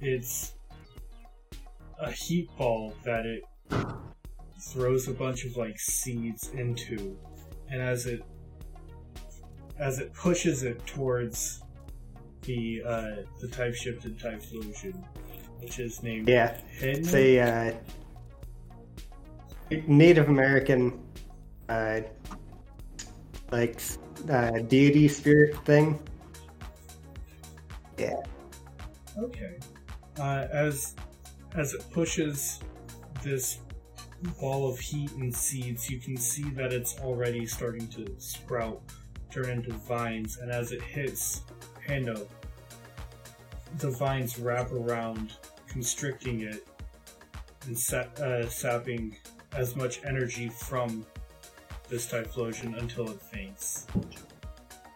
It's 0.00 0.54
a 2.00 2.10
heat 2.10 2.48
ball 2.56 2.94
that 3.04 3.24
it 3.26 3.42
throws 4.60 5.08
a 5.08 5.12
bunch 5.12 5.44
of 5.44 5.56
like 5.56 5.78
seeds 5.78 6.50
into, 6.50 7.16
and 7.70 7.80
as 7.80 8.06
it 8.06 8.22
as 9.78 9.98
it 9.98 10.12
pushes 10.14 10.62
it 10.62 10.84
towards 10.86 11.62
the 12.42 12.82
uh, 12.86 13.10
the 13.40 13.48
type 13.48 13.74
shifted 13.74 14.18
Typhlosion, 14.18 15.02
which 15.60 15.78
is 15.78 16.02
named 16.02 16.28
Yeah, 16.28 16.58
Hedna? 16.80 16.98
it's 16.98 17.14
a 17.14 17.38
uh, 17.40 17.74
Native 19.86 20.28
American, 20.28 21.00
uh, 21.68 22.00
like, 23.50 23.80
uh, 24.30 24.50
deity 24.68 25.08
spirit 25.08 25.56
thing. 25.64 25.98
Okay. 29.18 29.58
Uh, 30.18 30.46
as 30.52 30.94
as 31.54 31.74
it 31.74 31.84
pushes 31.90 32.60
this 33.22 33.58
ball 34.40 34.70
of 34.70 34.78
heat 34.78 35.10
and 35.12 35.34
seeds, 35.34 35.90
you 35.90 35.98
can 35.98 36.16
see 36.16 36.48
that 36.50 36.72
it's 36.72 36.98
already 37.00 37.44
starting 37.46 37.86
to 37.88 38.06
sprout, 38.18 38.80
turn 39.30 39.50
into 39.50 39.72
vines, 39.72 40.38
and 40.38 40.50
as 40.50 40.72
it 40.72 40.82
hits 40.82 41.42
Hendo, 41.86 42.26
the 43.78 43.90
vines 43.90 44.38
wrap 44.38 44.70
around, 44.72 45.34
constricting 45.66 46.42
it 46.42 46.66
and 47.66 47.78
sa- 47.78 48.06
uh, 48.22 48.46
sapping 48.48 49.16
as 49.54 49.76
much 49.76 50.00
energy 50.04 50.48
from 50.48 51.04
this 51.88 52.10
Typhlosion 52.10 52.78
until 52.78 53.10
it 53.10 53.20
faints. 53.20 53.86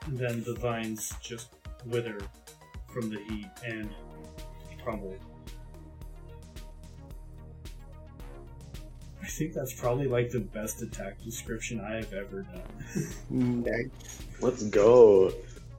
And 0.07 0.17
then 0.17 0.43
the 0.45 0.55
vines 0.55 1.15
just 1.21 1.55
wither 1.85 2.19
from 2.97 3.11
the 3.11 3.19
heat 3.29 3.47
and 3.67 3.91
crumble. 4.83 5.15
I 9.23 9.27
think 9.27 9.53
that's 9.53 9.79
probably 9.79 10.07
like 10.07 10.31
the 10.31 10.41
best 10.41 10.81
attack 10.81 11.23
description 11.23 11.79
I 11.79 11.97
have 11.97 12.15
ever 12.15 12.43
done. 12.43 13.65
Nice. 13.65 14.23
let's 14.41 14.63
go. 14.65 15.31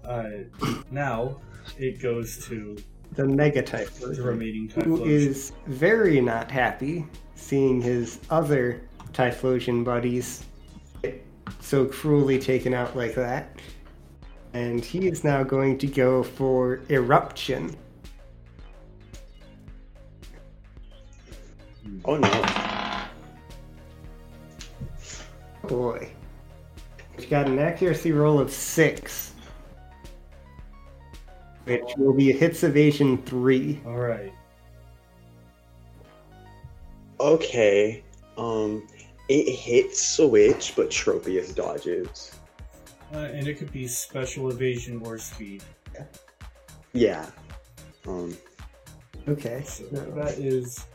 Uh, 0.06 0.30
now 0.92 1.38
it 1.80 2.00
goes 2.00 2.46
to 2.46 2.78
The 3.14 3.26
Mega 3.26 3.64
the 3.64 3.68
Typhlosion. 3.72 4.24
remaining 4.24 4.70
who 4.70 5.00
Typhlosion. 5.00 5.08
is 5.08 5.54
very 5.66 6.22
not 6.22 6.52
happy 6.52 7.08
seeing 7.34 7.82
his 7.82 8.20
other 8.30 8.88
Typhlosion 9.12 9.84
buddies 9.84 10.44
get 11.02 11.26
so 11.62 11.86
cruelly 11.86 12.38
taken 12.38 12.76
out 12.76 12.96
like 12.96 13.16
that. 13.16 13.58
And 14.54 14.84
he 14.84 15.08
is 15.08 15.24
now 15.24 15.44
going 15.44 15.78
to 15.80 15.88
go 15.88 16.24
for 16.24 16.82
Eruption. 16.90 17.76
Oh 22.06 22.18
no. 22.18 23.06
Boy. 25.68 26.10
He's 27.16 27.26
got 27.26 27.48
an 27.48 27.60
accuracy 27.60 28.12
roll 28.12 28.40
of 28.40 28.52
6. 28.52 29.34
Which 31.66 31.94
will 31.98 32.14
be 32.14 32.32
a 32.32 32.34
hits 32.34 32.64
evasion 32.64 33.18
3. 33.24 33.82
All 33.86 33.98
right. 33.98 34.34
Okay. 37.20 38.04
Um, 38.38 38.88
it 39.28 39.52
hits 39.52 40.02
Switch, 40.02 40.74
but 40.76 40.90
Tropius 40.90 41.54
dodges. 41.54 42.37
Uh, 43.14 43.18
and 43.18 43.48
it 43.48 43.58
could 43.58 43.72
be 43.72 43.88
special 43.88 44.50
evasion 44.52 45.02
or 45.06 45.18
speed. 45.18 45.64
Yeah. 46.94 47.26
Um, 48.08 48.36
Okay. 49.28 49.62
So 49.66 49.84
that 49.86 50.38
is 50.38 50.86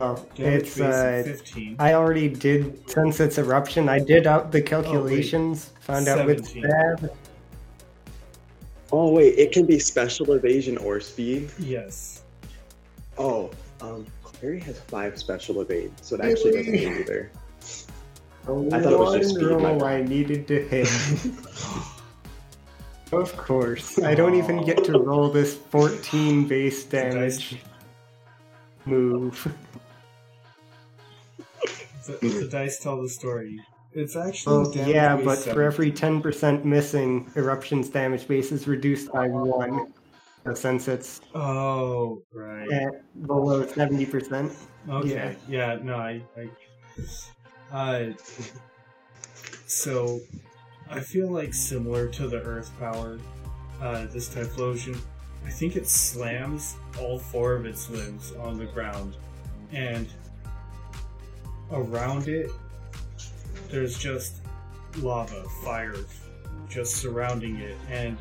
Oh, 0.00 0.26
it's 0.36 0.80
uh, 0.80 1.22
15. 1.24 1.76
I 1.78 1.92
already 1.94 2.28
did 2.28 2.88
since 2.90 3.20
it's 3.20 3.38
eruption. 3.38 3.88
I 3.88 4.00
did 4.00 4.26
out 4.26 4.50
the 4.50 4.60
calculations. 4.60 5.70
found 5.80 6.08
out 6.08 6.26
with 6.26 6.44
17. 6.46 6.64
stab. 6.70 7.12
oh 8.90 9.12
wait, 9.12 9.38
it 9.38 9.52
can 9.52 9.66
be 9.66 9.78
special 9.78 10.32
evasion 10.32 10.76
or 10.78 10.98
speed. 10.98 11.50
Yes. 11.60 12.22
Oh, 13.18 13.50
um, 13.80 14.04
Clary 14.24 14.58
has 14.60 14.80
five 14.80 15.16
special 15.16 15.60
evade, 15.60 15.92
so 16.02 16.16
it 16.16 16.22
actually 16.22 16.52
doesn't 16.52 16.72
Really? 16.72 16.90
mean 16.90 17.00
either. 17.02 17.30
Only 18.46 18.72
I 18.72 18.82
thought 18.82 18.92
it 18.92 18.98
was 18.98 19.14
just 19.14 19.34
one 19.36 19.44
speed, 19.44 19.62
roll. 19.62 19.82
Oh, 19.82 19.86
I 19.86 20.02
needed 20.02 20.46
to 20.48 20.60
hit. 20.68 20.88
of 23.12 23.36
course, 23.36 23.98
I 24.00 24.14
don't 24.14 24.34
even 24.34 24.64
get 24.64 24.84
to 24.84 24.98
roll 24.98 25.30
this 25.30 25.54
14 25.54 26.46
base 26.46 26.84
damage 26.96 27.56
move. 28.84 29.52
The, 32.06 32.18
the 32.20 32.48
dice 32.50 32.80
tell 32.80 33.00
the 33.00 33.08
story. 33.08 33.58
It's 33.92 34.16
actually 34.16 34.56
Well, 34.58 34.70
damage 34.72 34.94
yeah, 34.94 35.16
base 35.16 35.24
but 35.24 35.38
for 35.54 35.62
every 35.62 35.90
10% 35.90 36.64
missing, 36.64 37.30
eruption's 37.36 37.88
damage 37.88 38.28
base 38.28 38.52
is 38.52 38.66
reduced 38.66 39.10
by 39.12 39.28
one. 39.28 39.94
So 40.44 40.52
since 40.52 40.88
it's 40.88 41.22
Oh, 41.34 42.20
right. 42.34 42.70
at 42.70 43.26
below 43.26 43.64
70%. 43.64 44.52
Okay. 44.90 45.36
Yeah. 45.48 45.78
no, 45.82 45.96
I. 45.96 46.20
I 46.36 46.50
uh, 47.74 48.12
so, 49.66 50.20
I 50.88 51.00
feel 51.00 51.28
like 51.28 51.52
similar 51.52 52.08
to 52.08 52.28
the 52.28 52.40
Earth 52.40 52.70
Power, 52.78 53.18
uh, 53.82 54.06
this 54.06 54.32
Typhlosion, 54.32 54.96
I 55.44 55.50
think 55.50 55.74
it 55.74 55.88
slams 55.88 56.76
all 57.00 57.18
four 57.18 57.54
of 57.54 57.66
its 57.66 57.90
limbs 57.90 58.32
on 58.32 58.58
the 58.58 58.66
ground, 58.66 59.16
and 59.72 60.06
around 61.72 62.28
it, 62.28 62.50
there's 63.70 63.98
just 63.98 64.36
lava, 64.98 65.42
fire, 65.64 65.96
just 66.68 66.96
surrounding 66.98 67.56
it, 67.56 67.76
and 67.90 68.16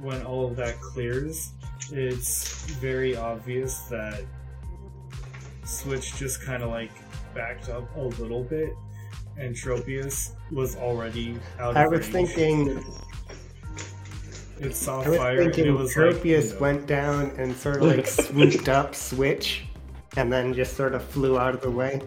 when 0.00 0.22
all 0.22 0.46
of 0.46 0.56
that 0.56 0.78
clears, 0.82 1.52
it's 1.90 2.66
very 2.72 3.16
obvious 3.16 3.78
that 3.84 4.22
Switch 5.64 6.14
just 6.16 6.42
kind 6.42 6.62
of 6.62 6.68
like 6.68 6.90
backed 7.34 7.68
up 7.68 7.94
a 7.96 8.00
little 8.00 8.42
bit, 8.44 8.74
and 9.36 9.54
Tropius 9.54 10.32
was 10.50 10.76
already 10.76 11.38
out 11.58 11.70
of 11.70 11.76
I 11.76 11.86
was 11.86 12.12
range. 12.12 12.30
thinking 12.30 12.84
it 14.60 14.74
saw 14.76 15.02
I 15.02 15.08
was 15.08 15.18
fire. 15.18 15.40
and 15.40 15.52
thinking 15.54 15.66
it 15.74 15.76
was 15.78 15.96
like, 15.96 16.06
Tropius 16.14 16.48
you 16.48 16.52
know, 16.54 16.60
went 16.60 16.86
down 16.86 17.30
and 17.38 17.54
sort 17.56 17.76
of 17.76 17.82
like 17.82 18.06
swooped 18.26 18.68
up, 18.68 18.94
switch, 18.94 19.64
and 20.16 20.32
then 20.32 20.54
just 20.54 20.76
sort 20.76 20.94
of 20.94 21.02
flew 21.04 21.38
out 21.38 21.54
of 21.54 21.60
the 21.60 21.70
way. 21.70 22.00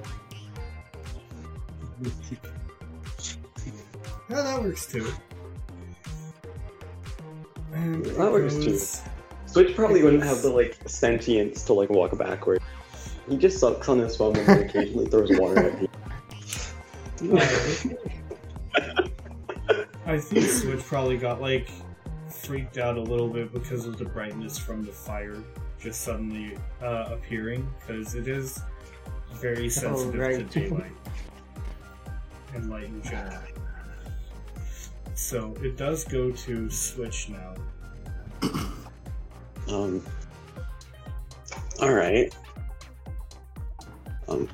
Yeah, 4.28 4.42
that 4.42 4.62
works 4.64 4.88
too. 4.88 5.08
And 7.74 8.04
That 8.06 8.32
works 8.32 8.56
too. 8.56 8.78
Switch 9.46 9.76
probably 9.76 10.04
wouldn't 10.04 10.24
have 10.24 10.42
the 10.42 10.50
like 10.50 10.78
sentience 10.88 11.64
to 11.66 11.74
like 11.74 11.90
walk 11.90 12.18
backward. 12.18 12.60
He 13.28 13.38
just 13.38 13.60
sucks 13.60 13.90
on 13.90 14.00
his 14.00 14.16
phone 14.16 14.36
and 14.38 14.70
occasionally 14.70 15.08
throws 15.08 15.30
water 15.40 15.70
at 15.70 15.82
me. 15.82 15.90
I 20.06 20.20
think 20.20 20.46
Switch 20.46 20.82
probably 20.82 21.18
got 21.18 21.42
like 21.42 21.70
freaked 22.30 22.78
out 22.78 22.98
a 22.98 23.02
little 23.02 23.28
bit 23.28 23.52
because 23.52 23.88
of 23.88 23.98
the 23.98 24.06
brightness 24.06 24.60
from 24.60 24.86
the 24.86 24.92
fire 24.92 25.42
just 25.80 26.02
suddenly 26.02 26.58
uh, 26.82 27.10
appearing 27.12 27.68
because 27.80 28.16
it 28.16 28.28
is 28.28 28.62
very 29.34 29.70
sensitive 29.70 30.20
right. 30.20 30.52
to 30.52 30.60
daylight 30.60 30.92
and 32.54 32.70
light 32.70 32.86
in 32.86 33.02
general. 33.04 33.42
So 35.16 35.54
it 35.62 35.78
does 35.78 36.04
go 36.04 36.32
to 36.32 36.70
Switch 36.70 37.30
now. 37.30 37.56
Um. 39.68 40.04
All 41.82 41.94
right. 41.94 42.34
Um. 44.28 44.50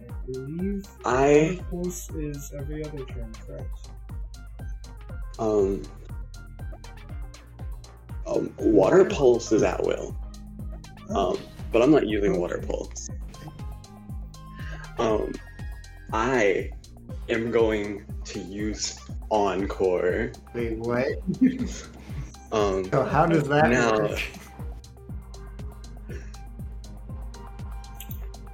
I 0.00 0.30
believe 0.32 0.86
I 1.04 1.60
Pulse 1.70 2.10
is 2.10 2.52
every 2.56 2.84
other 2.84 3.04
turn, 3.04 3.32
correct? 3.46 3.88
um. 5.38 5.82
Um. 8.26 8.52
Water 8.58 9.04
pulse 9.04 9.52
is 9.52 9.62
at 9.62 9.82
will. 9.82 10.16
Um. 11.14 11.38
But 11.72 11.82
I'm 11.82 11.90
not 11.90 12.06
using 12.06 12.38
water 12.40 12.62
pulse. 12.66 13.08
Um. 14.98 15.32
I 16.12 16.70
am 17.28 17.50
going 17.50 18.04
to 18.24 18.38
use 18.40 18.98
encore. 19.30 20.32
Wait, 20.54 20.78
what? 20.78 21.06
Um. 22.52 22.84
So 22.90 23.04
how 23.04 23.26
does 23.26 23.46
that 23.48 23.70
No. 23.70 23.98
work? 24.00 24.20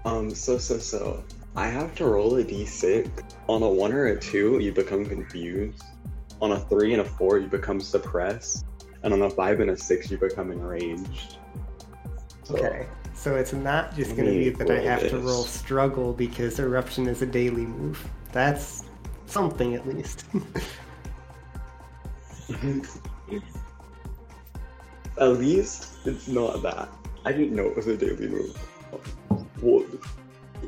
Um, 0.04 0.34
so, 0.34 0.58
so, 0.58 0.78
so. 0.78 1.24
I 1.56 1.68
have 1.68 1.94
to 1.96 2.04
roll 2.04 2.36
a 2.36 2.44
d6. 2.44 3.08
On 3.48 3.62
a 3.62 3.68
1 3.68 3.92
or 3.92 4.06
a 4.06 4.20
2, 4.20 4.58
you 4.58 4.72
become 4.72 5.06
confused. 5.06 5.82
On 6.40 6.52
a 6.52 6.58
3 6.58 6.94
and 6.94 7.02
a 7.02 7.04
4, 7.04 7.38
you 7.38 7.46
become 7.46 7.80
suppressed. 7.80 8.66
And 9.02 9.12
on 9.12 9.22
a 9.22 9.30
5 9.30 9.60
and 9.60 9.70
a 9.70 9.76
6, 9.76 10.10
you 10.10 10.18
become 10.18 10.50
enraged. 10.50 11.38
So, 12.42 12.56
Okay, 12.56 12.86
so 13.14 13.36
it's 13.36 13.52
not 13.52 13.94
just 13.94 14.16
going 14.16 14.26
to 14.26 14.32
be 14.32 14.50
that 14.50 14.70
I 14.70 14.80
have 14.80 15.08
to 15.10 15.18
roll 15.18 15.44
struggle 15.44 16.12
because 16.12 16.58
eruption 16.58 17.06
is 17.06 17.22
a 17.22 17.26
daily 17.26 17.64
move. 17.64 18.06
That's 18.32 18.84
something 19.26 19.74
at 19.74 19.86
least. 19.86 20.24
At 25.20 25.28
least, 25.38 25.90
it's 26.04 26.26
not 26.26 26.60
that. 26.62 26.88
I 27.24 27.32
didn't 27.32 27.54
know 27.54 27.66
it 27.66 27.76
was 27.76 27.86
a 27.86 27.96
daily 27.96 28.28
move. 28.28 28.58
Well, 29.64 29.82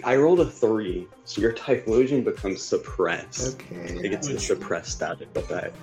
I 0.05 0.17
rolled 0.17 0.41
a 0.41 0.47
3, 0.51 1.07
so 1.25 1.41
your 1.43 1.53
Typhlosion 1.53 2.25
becomes 2.25 2.63
suppressed. 2.63 3.61
Okay. 3.61 3.99
It 4.03 4.09
gets 4.09 4.27
the 4.29 4.35
Which- 4.35 4.47
suppressed 4.47 4.93
status 4.93 5.27
effect. 5.35 5.77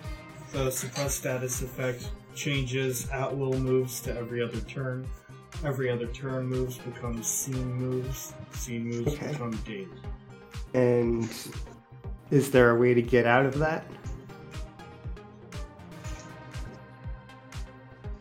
The 0.52 0.72
suppressed 0.72 1.18
status 1.20 1.62
effect 1.62 2.10
changes 2.36 3.08
at 3.12 3.36
will 3.38 3.54
moves 3.60 4.02
to 4.02 4.18
every 4.18 4.42
other 4.42 4.60
turn. 4.62 5.08
Every 5.64 5.92
other 5.92 6.08
turn 6.08 6.48
moves 6.48 6.80
become 6.80 7.22
scene 7.22 7.74
moves. 7.76 8.34
Scene 8.54 8.86
moves 8.88 9.14
Okay. 9.14 9.32
become 9.32 9.52
daily. 9.66 9.88
And 10.74 11.30
is 12.32 12.50
there 12.50 12.72
a 12.72 12.80
way 12.80 12.96
to 12.96 13.02
get 13.04 13.28
out 13.28 13.46
of 13.46 13.60
that? 13.60 13.86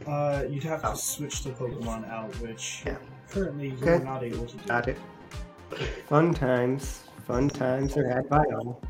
Uh, 0.06 0.44
you'd 0.50 0.64
have 0.64 0.82
to 0.82 0.96
switch 0.96 1.44
the 1.44 1.50
Pokemon 1.50 2.10
out, 2.10 2.34
which 2.40 2.82
Yeah. 2.84 2.96
Currently 3.32 3.74
you're 3.80 3.98
not 4.00 4.22
able 4.22 4.46
to 4.46 4.56
do. 4.56 4.64
Got 4.66 4.88
it. 4.88 4.98
Fun 6.08 6.34
times. 6.34 7.04
Fun 7.26 7.48
times 7.48 7.96
are 7.96 8.06
had 8.08 8.28
by 8.28 8.44
all. 8.54 8.82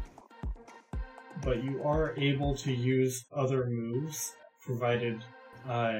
But 1.42 1.62
you 1.62 1.82
are 1.84 2.14
able 2.16 2.54
to 2.56 2.72
use 2.72 3.24
other 3.34 3.66
moves, 3.66 4.34
provided 4.64 5.22
uh, 5.68 5.98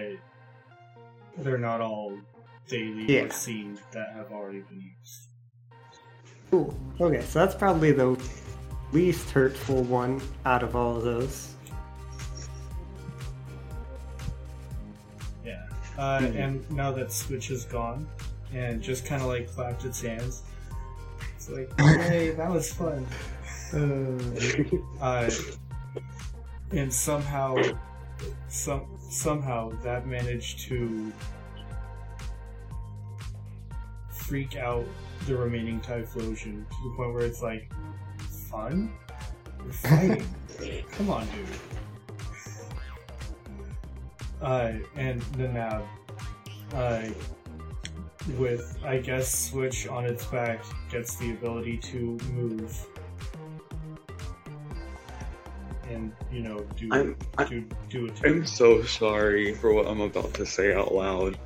they're 1.38 1.59
not 1.59 1.80
all 1.80 2.18
daily 2.68 3.05
Yeah. 3.12 3.22
or 3.24 3.30
scene 3.30 3.78
that 3.93 4.12
have 4.14 4.32
already 4.32 4.61
been 4.61 4.80
used. 4.80 5.28
Cool. 6.51 6.74
Okay, 7.01 7.22
so 7.22 7.38
that's 7.38 7.55
probably 7.55 7.93
the 7.93 8.18
least 8.93 9.30
hurtful 9.30 9.82
one 9.84 10.20
out 10.45 10.62
of 10.62 10.76
all 10.76 10.97
of 10.97 11.03
those. 11.03 11.55
Yeah. 15.45 15.66
Uh, 15.99 16.20
Mhm. 16.20 16.34
And 16.36 16.70
now 16.70 16.93
that 16.93 17.11
Switch 17.12 17.51
is 17.51 17.64
gone, 17.64 18.07
and 18.53 18.82
just 18.82 19.05
kind 19.07 19.22
of 19.22 19.28
like 19.28 19.50
clapped 19.50 19.84
its 19.84 20.00
hands, 20.00 20.42
it's 21.36 21.48
like, 21.48 21.80
hey, 21.80 22.30
that 22.30 22.50
was 22.50 22.72
fun. 22.72 23.07
Uh, 23.72 24.18
Uh, 25.00 25.30
and 26.70 26.92
somehow, 26.92 27.57
some 28.48 28.86
somehow 29.11 29.70
that 29.82 30.07
managed 30.07 30.61
to 30.61 31.12
freak 34.09 34.57
out 34.57 34.86
the 35.26 35.36
remaining 35.36 35.80
Typhlosion 35.80 36.66
to 36.68 36.76
the 36.84 36.94
point 36.96 37.12
where 37.14 37.24
it's 37.24 37.42
like, 37.42 37.70
fun? 38.50 38.92
We're 39.64 39.72
fighting. 39.72 40.26
Come 40.92 41.11
on, 41.11 41.26
dude. 41.26 41.46
Uh, 44.40 44.72
and 44.96 45.20
the 45.36 45.48
Nab, 45.48 45.82
uh, 46.74 47.03
with 48.38 48.78
I 48.84 48.98
guess 48.98 49.50
Switch 49.50 49.86
on 49.86 50.04
its 50.04 50.24
back, 50.26 50.64
gets 50.90 51.16
the 51.16 51.32
ability 51.32 51.78
to 51.78 52.18
move 52.32 52.86
and 55.92 56.12
you 56.32 56.40
know 56.40 56.60
do 56.76 56.88
I'm, 56.90 57.16
I, 57.38 57.44
do 57.44 57.64
do 57.88 58.06
it. 58.06 58.20
I'm 58.24 58.46
so 58.46 58.82
sorry 58.82 59.54
for 59.54 59.72
what 59.72 59.86
I'm 59.86 60.00
about 60.00 60.34
to 60.34 60.46
say 60.46 60.74
out 60.74 60.94
loud. 60.94 61.38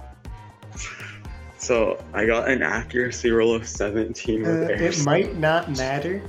So 1.59 2.03
I 2.13 2.27
got 2.27 2.49
an 2.49 2.63
accuracy 2.63 3.31
roll 3.31 3.55
of 3.55 3.67
17 3.67 4.43
with 4.43 4.71
uh, 4.71 4.73
it 4.73 5.05
might 5.05 5.37
not 5.37 5.71
matter 5.77 6.23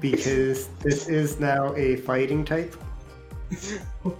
because 0.00 0.68
this 0.80 1.08
is 1.08 1.40
now 1.40 1.74
a 1.76 1.96
fighting 1.96 2.44
type. 2.44 2.74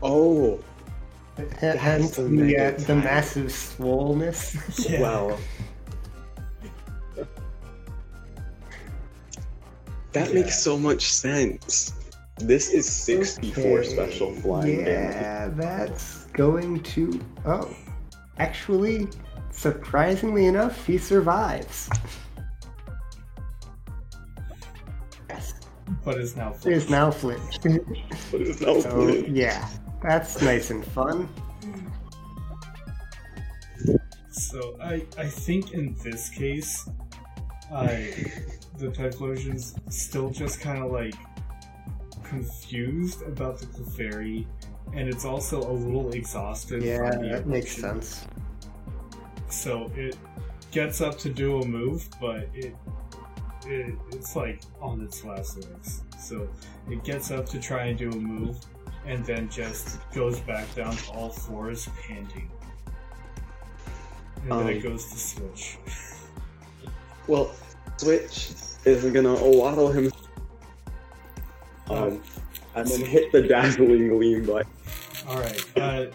Oh, 0.00 0.54
H- 0.54 0.64
Hence 1.60 2.16
the 2.16 2.22
the, 2.22 2.56
uh, 2.58 2.70
the 2.86 2.96
massive 2.96 3.46
swollenness. 3.46 4.88
Yeah. 4.90 5.00
wow. 5.00 5.38
That 10.12 10.28
Yeah. 10.28 10.34
makes 10.42 10.58
so 10.58 10.78
much 10.78 11.10
sense. 11.12 11.92
This 12.38 12.72
is 12.72 12.88
64 12.90 13.64
Okay, 13.80 13.88
special 13.88 14.32
flying 14.34 14.84
damage. 14.84 15.14
Yeah, 15.16 15.48
that's 15.54 16.24
going 16.26 16.80
to. 16.94 17.20
Oh, 17.44 17.68
actually, 18.38 19.08
surprisingly 19.50 20.46
enough, 20.46 20.86
he 20.86 20.98
survives. 20.98 21.90
Yes, 25.28 25.54
but 26.04 26.18
is 26.18 26.36
now 26.36 26.54
it 26.64 26.72
is 26.72 26.88
now 26.88 27.10
flinched. 27.10 27.62
But 28.30 28.40
it's 28.40 28.60
now 28.60 28.74
so 28.80 28.90
flipped. 28.90 29.28
yeah, 29.28 29.68
that's 30.02 30.40
nice 30.42 30.70
and 30.70 30.84
fun. 30.84 31.28
So 34.30 34.76
I 34.80 35.04
I 35.18 35.26
think 35.26 35.72
in 35.72 35.96
this 36.02 36.28
case, 36.28 36.88
I 37.72 38.14
the 38.78 38.88
Typhlosion's 38.88 39.74
still 39.88 40.30
just 40.30 40.60
kind 40.60 40.82
of 40.82 40.92
like 40.92 41.14
confused 42.22 43.22
about 43.22 43.58
the 43.58 43.66
Clefairy, 43.66 44.46
and 44.92 45.08
it's 45.08 45.24
also 45.24 45.58
a 45.58 45.72
little 45.72 46.12
exhausted. 46.12 46.82
Yeah, 46.82 47.10
that 47.10 47.46
makes 47.46 47.72
sense. 47.72 48.26
So 49.48 49.90
it 49.96 50.16
gets 50.70 51.00
up 51.00 51.18
to 51.18 51.30
do 51.30 51.60
a 51.60 51.66
move, 51.66 52.08
but 52.20 52.48
it, 52.54 52.76
it 53.66 53.94
it's 54.12 54.36
like 54.36 54.62
on 54.80 55.00
its 55.02 55.24
last 55.24 55.56
legs. 55.56 56.02
So 56.18 56.48
it 56.90 57.02
gets 57.04 57.30
up 57.30 57.46
to 57.46 57.58
try 57.58 57.86
and 57.86 57.98
do 57.98 58.10
a 58.10 58.16
move, 58.16 58.58
and 59.08 59.24
then 59.24 59.48
just 59.48 59.98
goes 60.12 60.38
back 60.40 60.72
down 60.74 60.94
to 60.94 61.10
all 61.12 61.30
fours, 61.30 61.88
panting. 62.06 62.50
And 64.42 64.52
then 64.52 64.68
it 64.68 64.76
Um, 64.76 64.82
goes 64.92 65.10
to 65.10 65.18
switch. 65.18 65.78
Well, 67.26 67.50
Switch 67.96 68.50
is 68.84 69.04
gonna 69.12 69.34
waddle 69.34 69.90
him 69.90 70.12
Um, 71.90 72.22
and 72.76 72.86
then 72.86 73.04
hit 73.04 73.32
the 73.32 73.42
dazzling 73.42 74.08
gleam 74.08 74.44
button. 74.46 74.70
All 75.26 75.38
right. 75.38 75.64
Uh, 75.76 76.06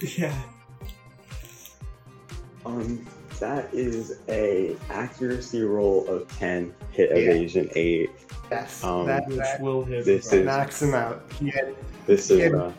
yeah. 0.16 0.40
Um, 2.64 3.04
that 3.42 3.74
is 3.74 4.20
a 4.28 4.76
accuracy 4.88 5.62
roll 5.62 6.06
of 6.06 6.28
ten, 6.38 6.72
hit 6.92 7.10
Yeah. 7.10 7.16
evasion 7.16 7.68
eight. 7.74 8.10
Yes, 8.52 8.84
Um, 8.84 9.04
that, 9.06 9.26
Which 9.26 9.36
that 9.38 9.60
will 9.60 9.84
hit. 9.84 10.04
this 10.04 10.28
the 10.30 10.38
is- 10.40 10.46
knocks 10.46 10.80
him 10.80 10.94
out. 10.94 11.24
He 11.40 11.50
had, 11.50 11.74
This 12.06 12.30
is 12.30 12.38
Yeah. 12.38 12.56
uh, 12.56 12.72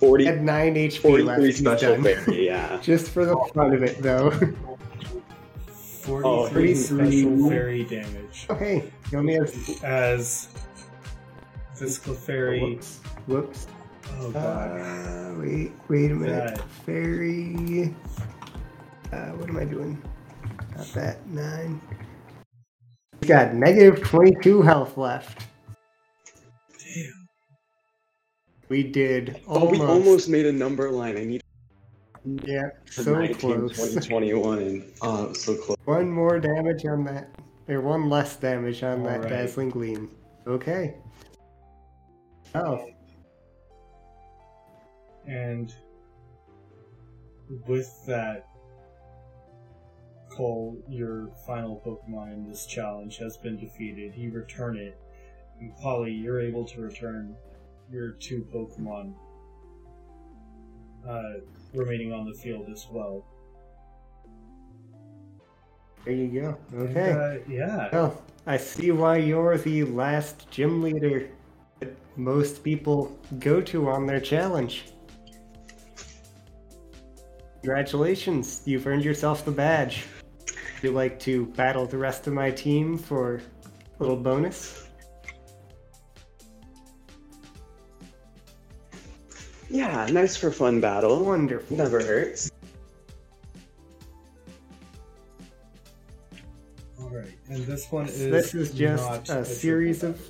40, 0.00 0.24
he 0.24 0.28
had 0.30 0.42
9 0.44 0.76
HP 0.76 0.98
43 1.00 1.22
left. 1.24 1.42
He's 1.42 1.58
special 1.58 2.02
fairy, 2.02 2.46
yeah. 2.46 2.78
Just 2.82 3.10
for 3.10 3.24
the 3.24 3.36
fun 3.54 3.72
of 3.72 3.82
it, 3.82 4.02
though. 4.02 4.30
43 5.70 6.70
Oh, 6.70 6.74
special 6.74 7.48
fairy 7.48 7.84
damage. 7.84 8.46
oh, 8.50 8.54
hey, 8.54 8.84
he 9.10 9.16
only 9.16 9.34
has. 9.34 9.80
As 9.82 10.48
this 11.78 11.98
Clefairy. 11.98 12.60
Whoops. 12.60 13.00
Whoops. 13.26 13.66
Oh 14.20 14.30
god. 14.30 14.80
Uh, 14.80 15.34
wait, 15.40 15.72
wait 15.88 16.10
a 16.10 16.14
minute. 16.14 16.54
That- 16.56 16.68
Fairy. 16.84 17.94
Uh, 19.16 19.30
what 19.36 19.48
am 19.48 19.56
I 19.56 19.64
doing? 19.64 20.02
Not 20.76 20.86
that. 20.88 21.26
Nine. 21.28 21.80
He's 23.20 23.28
got 23.30 23.54
negative 23.54 24.02
22 24.04 24.60
health 24.62 24.98
left. 24.98 25.46
Damn. 26.78 27.28
We 28.68 28.82
did 28.82 29.40
Oh, 29.48 29.60
almost. 29.60 29.80
we 29.80 29.86
almost 29.86 30.28
made 30.28 30.44
a 30.46 30.52
number 30.52 30.90
line. 30.90 31.16
I 31.16 31.24
need 31.24 31.40
Yeah, 32.44 32.68
to 32.94 33.02
so 33.04 33.14
19, 33.14 33.36
close. 33.68 33.94
20, 33.94 34.06
21. 34.08 34.84
Oh, 35.00 35.32
so 35.32 35.56
close. 35.56 35.78
One 35.86 36.10
more 36.10 36.38
damage 36.38 36.84
on 36.84 37.04
that. 37.04 37.30
Or 37.68 37.80
one 37.80 38.10
less 38.10 38.36
damage 38.36 38.82
on 38.82 39.02
that 39.04 39.16
Alright. 39.16 39.30
Dazzling 39.30 39.70
Gleam. 39.70 40.10
Okay. 40.46 40.96
Oh, 42.54 42.86
And 45.26 45.74
with 47.66 47.90
that, 48.06 48.46
Cole, 50.36 50.76
your 50.88 51.30
final 51.46 51.80
Pokemon 51.84 52.32
in 52.34 52.48
this 52.48 52.66
challenge 52.66 53.16
has 53.18 53.36
been 53.38 53.58
defeated. 53.58 54.14
You 54.14 54.30
return 54.32 54.76
it. 54.76 54.98
And 55.60 55.74
Polly, 55.76 56.12
you're 56.12 56.40
able 56.40 56.66
to 56.66 56.80
return 56.82 57.34
your 57.90 58.10
two 58.12 58.46
Pokemon 58.52 59.14
uh, 61.08 61.40
remaining 61.72 62.12
on 62.12 62.26
the 62.28 62.34
field 62.34 62.66
as 62.70 62.86
well. 62.90 63.24
there 66.04 66.14
you 66.14 66.40
go. 66.40 66.56
And, 66.72 66.88
Okay. 66.90 67.12
uh, 67.12 67.50
yeah. 67.50 67.88
Well, 67.92 68.22
I 68.46 68.58
see 68.58 68.90
why 68.92 69.16
you're 69.16 69.56
the 69.58 69.84
last 69.84 70.50
gym 70.50 70.82
leader 70.82 71.28
that 71.80 71.96
most 72.16 72.62
people 72.62 73.18
go 73.40 73.60
to 73.62 73.88
on 73.88 74.06
their 74.06 74.20
challenge. 74.20 74.84
Congratulations, 77.62 78.62
you've 78.66 78.86
earned 78.86 79.04
yourself 79.04 79.44
the 79.44 79.50
badge. 79.50 80.04
Would 80.76 80.84
you 80.84 80.90
like 80.92 81.18
to 81.20 81.46
battle 81.46 81.86
the 81.86 81.96
rest 81.96 82.26
of 82.26 82.34
my 82.34 82.50
team 82.50 82.98
for 82.98 83.36
a 83.36 83.40
little 83.98 84.14
bonus? 84.16 84.86
Yeah, 89.70 90.06
nice 90.12 90.36
for 90.36 90.50
fun 90.50 90.82
battle. 90.82 91.24
Wonderful. 91.24 91.78
Never 91.78 92.04
hurts. 92.04 92.50
Alright. 97.00 97.38
And 97.48 97.64
this 97.64 97.90
one 97.90 98.04
is. 98.04 98.18
This 98.30 98.54
is 98.54 98.72
just 98.72 99.02
not 99.02 99.30
a 99.30 99.38
a 99.40 99.44
series 99.46 100.02
of 100.02 100.20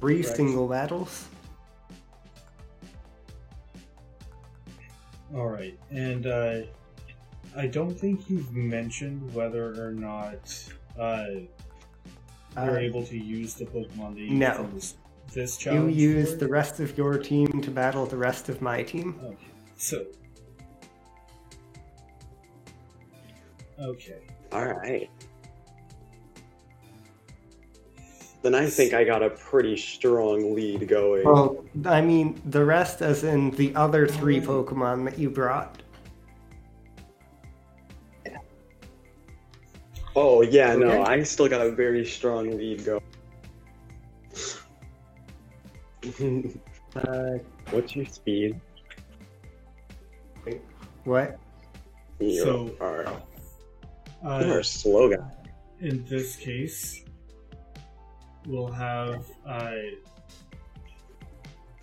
three 0.00 0.22
Correct. 0.22 0.36
single 0.36 0.68
battles. 0.68 1.28
All 5.34 5.48
right, 5.48 5.78
and 5.90 6.26
uh, 6.26 6.60
I 7.56 7.66
don't 7.66 7.98
think 7.98 8.28
you've 8.30 8.52
mentioned 8.54 9.34
whether 9.34 9.82
or 9.82 9.92
not 9.92 10.68
uh, 10.98 11.24
you're 12.56 12.76
Uh, 12.76 12.78
able 12.78 13.04
to 13.06 13.16
use 13.18 13.54
the 13.54 13.64
Pokemon 13.66 14.14
that 14.14 14.20
you 14.20 14.30
no. 14.30 14.54
from 14.54 14.74
this, 14.74 14.94
this 15.32 15.64
You 15.64 15.86
use 15.88 16.32
for 16.32 16.38
the 16.38 16.48
rest 16.48 16.80
of 16.80 16.96
your 16.96 17.18
team 17.18 17.60
to 17.62 17.70
battle 17.70 18.06
the 18.06 18.16
rest 18.16 18.48
of 18.48 18.60
my 18.62 18.82
team. 18.82 19.18
Okay, 19.24 19.36
so. 19.76 20.06
Okay. 23.80 24.18
Alright. 24.52 25.10
Then 28.42 28.54
I 28.54 28.66
think 28.70 28.94
I 28.94 29.04
got 29.04 29.22
a 29.22 29.30
pretty 29.30 29.76
strong 29.76 30.54
lead 30.54 30.88
going. 30.88 31.24
Well, 31.24 31.64
I 31.84 32.00
mean, 32.00 32.40
the 32.46 32.64
rest, 32.64 33.02
as 33.02 33.24
in 33.24 33.50
the 33.52 33.74
other 33.74 34.06
three 34.06 34.40
Pokemon 34.40 35.04
that 35.06 35.18
you 35.18 35.28
brought. 35.28 35.82
Oh, 40.20 40.42
yeah, 40.42 40.74
no, 40.74 41.02
I 41.04 41.22
still 41.22 41.48
got 41.48 41.60
a 41.64 41.70
very 41.70 42.04
strong 42.04 42.50
lead 42.56 42.84
going. 42.84 43.02
Uh, 46.96 47.36
What's 47.70 47.94
your 47.94 48.06
speed? 48.06 48.58
what? 51.04 51.38
You 52.18 52.42
So- 52.42 52.74
are, 52.80 53.04
Uh, 54.24 54.42
you're 54.44 54.60
a 54.60 54.64
slow 54.64 55.10
guy. 55.14 55.30
in 55.80 56.04
this 56.06 56.34
case, 56.36 57.04
we'll 58.46 58.72
have. 58.72 59.26
Uh, 59.46 59.72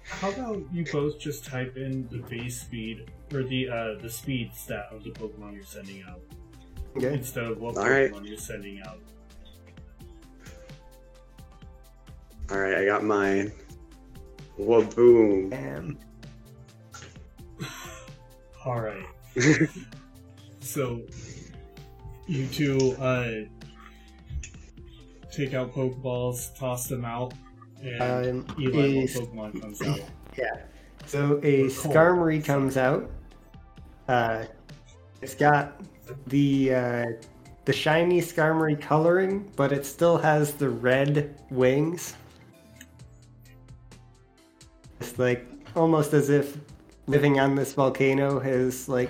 how 0.04 0.32
about 0.32 0.62
you 0.74 0.84
both 0.92 1.20
just 1.20 1.46
type 1.46 1.78
in 1.78 2.08
the 2.10 2.18
base 2.30 2.62
speed 2.62 3.10
or 3.34 3.44
the 3.44 3.70
uh, 3.70 3.96
the 4.02 4.10
speed 4.10 4.52
stat 4.54 4.88
of 4.92 5.04
the 5.04 5.12
Pokemon 5.12 5.54
you're 5.56 5.64
sending 5.64 6.04
out 6.04 6.20
Okay. 6.98 7.14
instead 7.14 7.44
of 7.46 7.60
what 7.60 7.78
All 7.78 7.90
right. 7.90 8.12
Pokemon 8.12 8.28
you're 8.28 8.38
sending 8.38 8.82
out. 8.82 9.00
Alright, 12.52 12.76
I 12.76 12.86
got 12.86 13.04
mine. 13.04 13.52
Waboom. 14.60 15.78
Um, 15.78 15.98
All 18.66 18.82
right. 18.82 19.06
So 20.66 21.04
you 22.26 22.48
two 22.48 22.98
uh, 23.00 23.46
take 25.32 25.54
out 25.54 25.72
Pokeballs, 25.74 26.58
toss 26.58 26.88
them 26.88 27.06
out, 27.06 27.34
and 27.84 28.02
um, 28.02 28.56
Eli, 28.60 29.04
a, 29.04 29.08
Pokemon 29.08 29.62
comes 29.62 29.82
out? 29.84 30.00
yeah. 30.38 30.64
So 31.06 31.40
a 31.44 31.70
Cool. 31.70 31.94
Skarmory 31.94 32.44
comes 32.44 32.78
out. 32.78 33.12
Uh, 34.08 34.46
it's 35.22 35.36
got 35.36 35.80
the 36.28 36.74
uh, 36.74 37.06
the 37.66 37.74
shiny 37.74 38.22
Skarmory 38.22 38.80
coloring, 38.80 39.52
but 39.56 39.72
it 39.72 39.86
still 39.86 40.18
has 40.18 40.54
the 40.54 40.70
red 40.70 41.36
wings. 41.50 42.16
It's 45.00 45.18
like 45.18 45.46
almost 45.76 46.14
as 46.14 46.30
if 46.30 46.58
living 47.08 47.40
on 47.40 47.56
this 47.56 47.74
volcano 47.74 48.40
has 48.40 48.88
like 48.88 49.10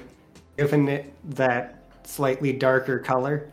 given 0.57 0.87
it 0.87 1.13
that 1.35 1.83
slightly 2.03 2.53
darker 2.53 2.99
color. 2.99 3.49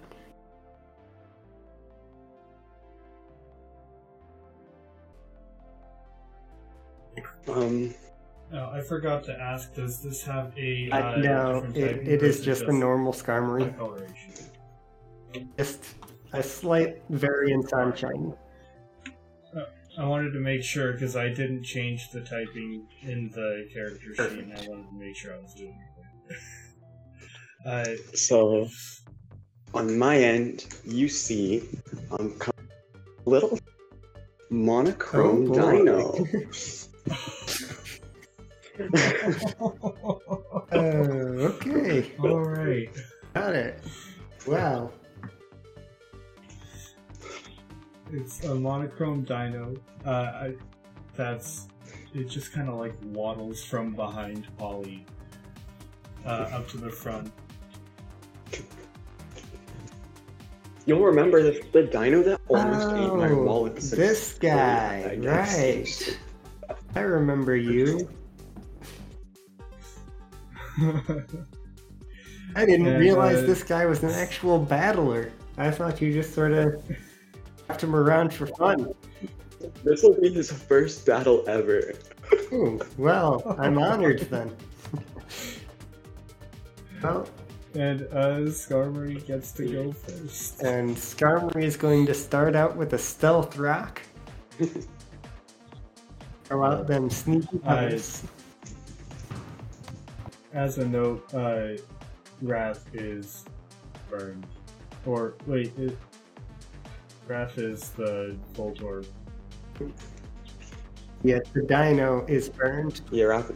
Um, 7.49 7.95
Oh, 8.55 8.71
I 8.73 8.81
forgot 8.83 9.25
to 9.25 9.33
ask. 9.33 9.75
Does 9.75 10.03
this 10.03 10.23
have 10.25 10.53
a 10.59 10.91
Uh, 10.91 10.97
uh, 10.97 11.17
no, 11.19 11.55
different 11.55 11.77
it, 11.77 11.93
typing, 11.93 12.07
it 12.07 12.23
or 12.23 12.27
is 12.27 12.41
just 12.41 12.63
a 12.65 12.73
normal 12.73 13.13
color 13.13 13.41
Skarmory. 13.41 14.09
Just 15.57 15.95
a 16.33 16.43
slight 16.43 17.03
variance 17.09 17.73
on 17.73 17.97
shiny. 17.97 18.33
I 19.99 20.07
wanted 20.07 20.33
to 20.33 20.41
make 20.41 20.63
sure 20.63 20.95
because 20.95 21.17
I 21.17 21.29
didn't 21.29 21.65
change 21.65 22.11
the 22.13 22.23
typing 22.23 22.87
in 23.03 23.31
the 23.35 23.69
character 23.75 24.15
sheet, 24.15 24.39
and 24.39 24.53
I 24.53 24.67
wanted 24.67 24.89
to 24.89 24.95
make 24.99 25.15
sure 25.17 25.35
I 25.35 25.39
was 25.39 25.53
doing 25.55 25.77
it. 26.31 26.37
right. 27.67 27.89
uh, 27.89 27.97
so 28.15 28.69
on 29.75 29.99
my 29.99 30.17
end, 30.17 30.67
you 30.85 31.09
see 31.09 31.63
um, 32.11 32.33
co- 32.39 32.53
little 33.27 33.59
monochrome 34.51 35.51
Oh, 35.53 35.73
dino. 35.73 36.27
Oh, 38.81 40.21
okay. 40.73 42.13
all 42.21 42.41
right. 42.41 42.89
Got 43.35 43.55
it. 43.55 43.83
Wow. 44.47 44.91
It's 48.13 48.45
a 48.45 48.55
monochrome 48.55 49.23
dino. 49.25 49.75
Uh, 50.05 50.11
I, 50.11 50.55
that's 51.15 51.69
it. 52.15 52.25
Just 52.29 52.53
kind 52.53 52.69
of 52.69 52.77
like 52.77 52.95
waddles 53.05 53.65
from 53.65 53.95
behind 53.95 54.47
Polly 54.59 55.07
uh, 56.27 56.49
up 56.53 56.69
to 56.69 56.77
the 56.79 56.91
front. 56.91 57.33
You'll 60.85 61.05
remember 61.05 61.43
the, 61.43 61.63
the 61.73 61.85
dino 61.85 62.23
that 62.25 62.41
almost 62.49 62.89
ate 62.97 63.15
my 63.15 63.31
Oh, 63.31 63.43
wallet. 63.45 63.77
this 63.77 64.35
guy, 64.35 65.17
right. 65.23 66.19
I 66.97 67.01
remember 67.01 67.55
you. 67.57 68.09
I 72.55 72.67
didn't 72.67 72.87
And, 72.87 72.99
realize 72.99 73.39
uh, 73.39 73.47
this 73.47 73.63
guy 73.63 73.87
was 73.87 74.03
an 74.03 74.11
actual 74.11 74.59
battler. 74.59 75.33
I 75.57 75.71
thought 75.71 76.01
you 76.01 76.13
just 76.13 76.35
sort 76.35 76.53
of 76.53 76.83
kept 77.69 77.83
him 77.83 77.97
around 77.97 78.33
for 78.33 78.47
fun. 78.47 78.93
This 79.85 80.03
will 80.03 80.21
be 80.21 80.33
his 80.33 80.51
first 80.51 81.07
battle 81.07 81.45
ever. 81.49 81.93
Ooh, 82.53 82.81
well, 82.99 83.57
I'm 83.59 83.79
honored 83.79 84.21
then. 84.31 84.55
well, 87.03 87.27
and 87.75 88.03
uh, 88.13 88.41
Skarmory 88.51 89.25
gets 89.27 89.53
to 89.53 89.71
go 89.71 89.93
first. 89.93 90.63
and 90.63 90.97
Skarmory 90.97 91.65
is 91.65 91.77
going 91.77 92.07
to 92.07 92.15
start 92.15 92.55
out 92.55 92.77
with 92.77 92.93
a 92.93 92.99
stealth 92.99 93.57
rock. 93.57 94.03
Throw 96.45 96.65
out 96.65 96.87
them 96.87 97.09
sneaky 97.09 97.59
pebbles. 97.59 98.25
As 100.53 100.79
a 100.79 100.87
note, 100.87 101.33
uh, 101.35 101.69
Wrath 102.43 102.87
is 102.95 103.45
burned. 104.11 104.47
Or, 105.07 105.35
wait, 105.47 105.73
it, 105.79 105.97
Wrath 107.27 107.59
is 107.59 107.91
the 107.91 108.37
Voltorb. 108.55 109.07
Yes, 111.23 111.41
the 111.55 111.63
dino 111.63 112.25
is 112.27 112.49
burned. 112.49 113.01
You're 113.11 113.33
up 113.33 113.51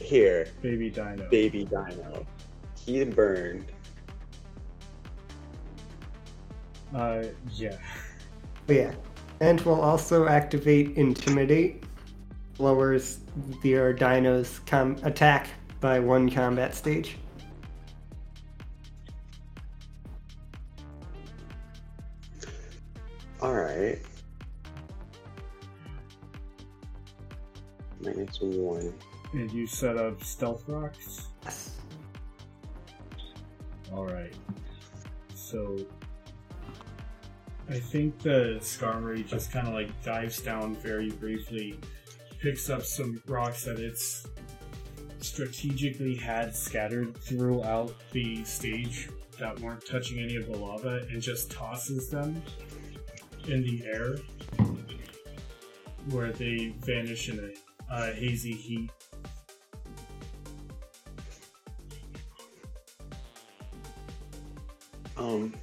here, 0.00 0.46
Baby 0.62 0.90
Dino. 0.90 1.28
baby 1.30 1.64
dino. 1.64 2.26
He 2.84 3.04
burned. 3.04 3.72
Uh, 6.94 7.24
yeah. 7.54 7.76
But 8.66 8.76
yeah. 8.76 8.94
And 9.40 9.60
will 9.62 9.80
also 9.80 10.26
activate 10.28 10.96
Intimidate. 10.96 11.82
Lowers 12.58 13.18
your 13.64 13.92
dino's 13.92 14.60
com- 14.60 14.96
attack 15.02 15.48
by 15.84 16.00
one 16.00 16.30
combat 16.30 16.74
stage. 16.74 17.18
Alright. 23.42 23.98
Minus 28.00 28.40
one. 28.40 28.94
And 29.34 29.52
you 29.52 29.66
set 29.66 29.98
up 29.98 30.24
Stealth 30.24 30.64
Rocks? 30.66 31.26
Yes. 31.42 31.76
Alright. 33.92 34.34
So. 35.34 35.76
I 37.68 37.78
think 37.78 38.18
the 38.20 38.56
Skarmory 38.60 39.26
just 39.28 39.52
kind 39.52 39.68
of 39.68 39.74
like 39.74 40.02
dives 40.02 40.40
down 40.40 40.76
very 40.76 41.10
briefly, 41.10 41.78
picks 42.40 42.70
up 42.70 42.84
some 42.84 43.22
rocks 43.26 43.64
that 43.64 43.78
it's 43.78 44.26
strategically 45.24 46.14
had 46.14 46.54
scattered 46.54 47.16
throughout 47.16 47.94
the 48.12 48.44
stage 48.44 49.08
that 49.38 49.58
weren't 49.60 49.84
touching 49.86 50.18
any 50.18 50.36
of 50.36 50.46
the 50.46 50.56
lava 50.56 51.06
and 51.10 51.20
just 51.20 51.50
tosses 51.50 52.10
them 52.10 52.40
in 53.48 53.62
the 53.62 53.82
air 53.86 54.16
where 56.10 56.30
they 56.32 56.74
vanish 56.80 57.30
in 57.30 57.38
a 57.38 57.92
uh, 57.92 58.12
hazy 58.12 58.52
heat. 58.52 58.90
Um. 65.16 65.54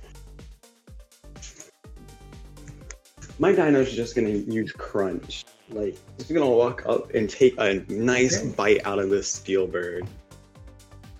My 3.38 3.51
dino's 3.51 3.91
just 3.91 4.16
gonna 4.16 4.30
use 4.30 4.72
crunch. 4.72 5.45
Like, 5.72 5.97
he's 6.17 6.28
gonna 6.28 6.49
walk 6.49 6.84
up 6.86 7.13
and 7.13 7.30
take 7.30 7.55
a 7.57 7.84
nice 7.88 8.39
Okay. 8.39 8.53
bite 8.55 8.86
out 8.86 8.99
of 8.99 9.09
this 9.09 9.32
steel 9.32 9.67
bird. 9.67 10.07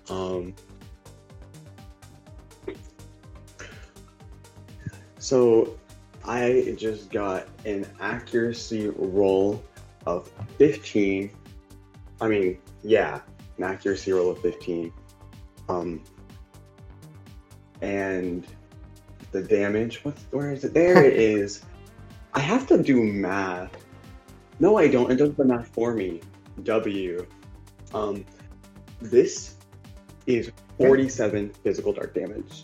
Um. 0.08 0.54
So, 5.18 5.78
I 6.24 6.74
just 6.76 7.10
got 7.10 7.46
an 7.64 7.86
accuracy 8.00 8.88
roll 8.96 9.62
of 10.06 10.30
15. 10.58 11.30
I 12.20 12.28
mean, 12.28 12.58
yeah, 12.82 13.20
an 13.58 13.64
accuracy 13.64 14.12
roll 14.12 14.30
of 14.30 14.38
15. 14.40 14.92
Um, 15.68 16.02
and 17.80 18.46
the 19.30 19.42
damage, 19.42 20.04
what, 20.04 20.16
where 20.30 20.52
is 20.52 20.64
it? 20.64 20.74
There 20.74 21.04
it 21.04 21.16
is. 21.16 21.62
I 22.34 22.40
have 22.40 22.66
to 22.68 22.82
do 22.82 23.02
math. 23.02 23.76
No, 24.62 24.78
I 24.78 24.86
don't. 24.86 25.10
It 25.10 25.16
does 25.16 25.34
the 25.34 25.44
math 25.44 25.66
for 25.74 25.92
me. 25.92 26.20
W. 26.62 27.26
Um, 27.92 28.24
this 29.00 29.56
is 30.28 30.52
47 30.78 31.52
physical 31.64 31.92
dark 31.92 32.14
damage. 32.14 32.62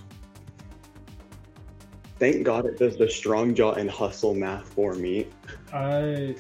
Thank 2.21 2.45
God 2.45 2.67
it 2.67 2.79
does 2.79 2.97
the 2.97 3.11
strong 3.11 3.53
jaw 3.53 3.73
and 3.73 3.91
hustle 3.91 4.33
math 4.33 4.73
for 4.75 4.95
me. 4.95 5.27
I 5.73 6.37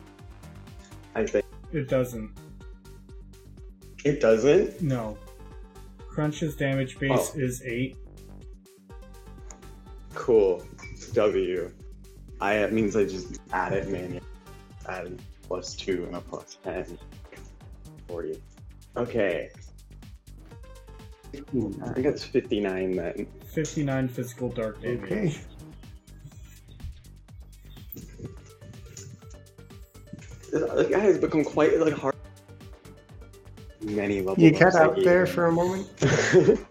I 1.14 1.26
think 1.26 1.44
it 1.74 1.86
doesn't. 1.90 2.30
it 4.02 4.18
doesn't. 4.18 4.80
No. 4.80 5.18
Crunch's 6.08 6.56
damage 6.56 6.98
base 6.98 7.32
Oh. 7.34 7.38
is 7.38 7.62
8. 7.66 7.98
Cool. 10.14 10.62
W. 11.12 11.70
I 12.40 12.54
it 12.54 12.72
means 12.72 12.96
I 12.96 13.04
just 13.04 13.40
add 13.52 13.74
it 13.74 13.90
manually. 13.90 14.22
Add 14.90 15.22
plus 15.42 15.74
two 15.74 16.04
and 16.04 16.16
a 16.16 16.20
plus 16.20 16.58
ten. 16.64 16.98
40. 18.08 18.42
Okay. 18.96 19.50
Hmm, 21.52 21.70
I 21.84 21.92
think 21.92 22.06
it's 22.06 22.24
59 22.24 22.96
then. 22.96 23.26
59 23.46 24.08
physical 24.08 24.48
dark 24.48 24.82
damage. 24.82 25.02
Okay. 25.02 25.34
This 30.50 30.88
guy 30.88 30.98
has 30.98 31.18
become 31.18 31.44
quite 31.44 31.78
like 31.78 31.94
hard. 31.94 32.16
Many 33.82 34.20
levels. 34.20 34.38
You 34.38 34.52
cut 34.52 34.74
out 34.74 34.96
there 34.96 35.26
for 35.26 35.46
a 35.46 35.52
moment. 35.52 35.88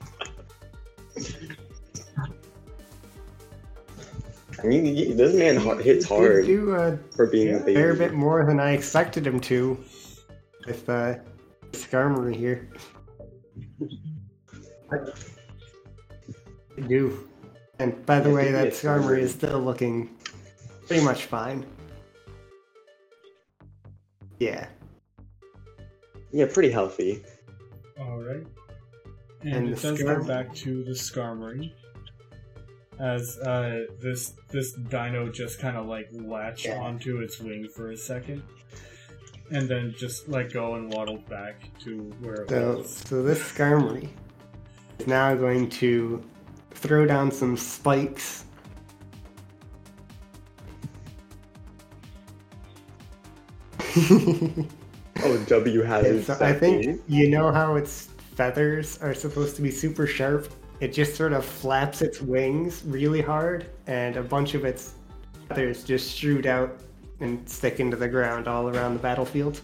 I 4.69 4.71
mean, 4.71 4.85
he- 4.85 5.13
this 5.13 5.33
man 5.35 5.55
har- 5.55 5.77
hits 5.81 6.05
He 6.05 6.13
hard 6.13 6.45
do 6.45 6.75
a 6.75 6.95
for 7.15 7.25
being 7.25 7.55
a 7.55 7.59
baby. 7.59 7.73
fair 7.73 7.95
bit 7.95 8.13
more 8.13 8.45
than 8.45 8.59
I 8.59 8.73
expected 8.73 9.25
him 9.25 9.39
to 9.39 9.83
with 10.67 10.87
uh, 10.87 11.15
Skarmory 11.71 12.35
here. 12.35 12.69
I 14.91 16.81
do. 16.87 17.27
And 17.79 18.05
by 18.05 18.19
the 18.19 18.29
Yeah, 18.29 18.35
way, 18.35 18.51
that 18.51 18.67
a 18.67 18.69
Skarmory 18.71 19.21
is 19.21 19.31
still 19.31 19.59
looking 19.59 20.15
pretty 20.87 21.03
much 21.03 21.25
fine. 21.25 21.65
Yeah. 24.39 24.67
Yeah, 26.31 26.45
pretty 26.53 26.69
healthy. 26.69 27.23
Alright. 27.99 28.45
And, 29.41 29.53
And 29.55 29.69
it 29.69 29.81
does 29.81 29.99
go 29.99 30.05
Skarmory. 30.19 30.27
back 30.27 30.53
to 30.57 30.83
the 30.83 30.91
Skarmory. 30.91 31.71
As 32.99 33.37
uh, 33.39 33.85
this 34.01 34.33
this 34.49 34.73
dino 34.73 35.29
just 35.29 35.59
kind 35.59 35.77
of 35.77 35.85
like 35.87 36.09
latched 36.11 36.65
Yeah. 36.65 36.81
onto 36.81 37.19
its 37.21 37.39
wing 37.39 37.67
for 37.73 37.91
a 37.91 37.97
second, 37.97 38.43
and 39.51 39.69
then 39.69 39.93
just 39.97 40.27
let 40.27 40.51
go 40.51 40.75
and 40.75 40.91
waddled 40.93 41.27
back 41.29 41.55
to 41.85 41.97
where 42.21 42.41
it 42.43 42.49
So, 42.49 42.77
was. 42.77 42.89
so 43.05 43.23
this 43.23 43.39
Skarmory 43.39 44.09
is 44.99 45.07
now 45.07 45.33
going 45.33 45.69
to 45.81 46.21
throw 46.71 47.05
down 47.05 47.31
some 47.31 47.55
spikes. 47.55 48.43
Oh, 55.21 55.37
W 55.47 55.81
has 55.81 56.05
And 56.09 56.23
so 56.23 56.37
I 56.39 56.53
think 56.53 57.01
you 57.07 57.29
know 57.29 57.51
how 57.51 57.75
its 57.75 58.07
feathers 58.35 58.97
are 59.01 59.13
supposed 59.13 59.55
to 59.57 59.61
be 59.61 59.71
super 59.71 60.07
sharp. 60.07 60.47
It 60.79 60.93
just 60.93 61.15
sort 61.15 61.33
of 61.33 61.45
flaps 61.45 62.01
its 62.01 62.21
wings 62.21 62.83
really 62.85 63.21
hard, 63.21 63.69
and 63.87 64.15
a 64.15 64.23
bunch 64.23 64.53
of 64.53 64.63
its 64.63 64.93
feathers 65.47 65.83
just 65.83 66.15
shoot 66.15 66.45
out 66.45 66.79
and 67.19 67.47
stick 67.49 67.79
into 67.81 67.97
the 67.97 68.07
ground 68.07 68.47
all 68.47 68.69
around 68.69 68.93
the 68.93 68.99
battlefield. 68.99 69.59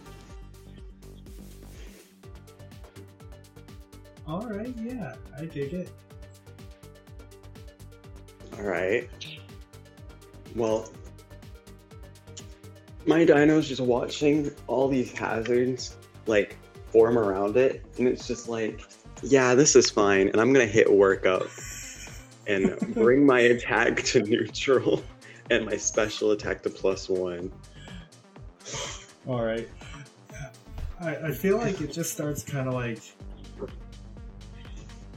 Alright, 4.27 4.73
yeah, 4.81 5.15
I 5.37 5.45
dig 5.45 5.73
it. 5.73 5.89
All 8.57 8.63
right. 8.63 9.09
Well, 10.55 10.89
my 13.05 13.23
dino's 13.23 13.67
just 13.67 13.81
watching 13.81 14.51
all 14.67 14.87
these 14.87 15.17
hazards 15.17 15.95
like 16.25 16.57
form 16.87 17.17
around 17.17 17.55
it, 17.55 17.85
and 17.97 18.07
it's 18.07 18.27
just 18.27 18.49
like, 18.49 18.81
yeah, 19.25 19.55
this 19.55 19.75
is 19.75 19.89
fine, 19.89 20.29
and 20.29 20.39
I'm 20.39 20.53
gonna 20.53 20.65
hit 20.65 20.91
work 20.91 21.25
up. 21.25 21.47
and 22.47 22.77
bring 22.93 23.25
my 23.25 23.39
attack 23.39 24.03
to 24.03 24.21
neutral 24.21 25.03
and 25.49 25.65
my 25.65 25.77
special 25.77 26.31
attack 26.31 26.61
to 26.63 26.69
plus 26.69 27.09
one. 27.09 27.51
All 29.27 29.43
right. 29.43 29.67
I, 30.99 31.15
I 31.15 31.31
feel 31.31 31.57
like 31.57 31.81
it 31.81 31.91
just 31.91 32.13
starts 32.13 32.43
kind 32.43 32.67
of 32.67 32.73
like 32.73 32.99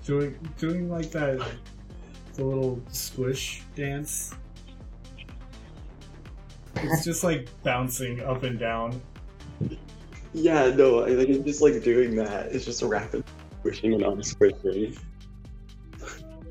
doing 0.05 0.37
doing 0.59 0.91
like 0.91 1.11
that 1.13 1.47
the 2.35 2.45
little 2.45 2.81
squish 2.91 3.63
dance. 3.77 4.35
It's 6.77 7.05
just 7.05 7.25
like 7.25 7.49
bouncing 7.63 8.21
up 8.21 8.45
and 8.45 8.59
down. 8.59 9.01
Yeah, 10.33 10.71
no, 10.71 11.05
I 11.05 11.11
like 11.11 11.29
it's 11.29 11.45
just 11.45 11.63
like 11.63 11.83
doing 11.83 12.15
that. 12.17 12.47
It's 12.47 12.65
just 12.65 12.83
a 12.83 12.87
rapid 12.87 13.25
squishing 13.69 13.95
and 13.95 14.03
unsquishing. 14.03 14.99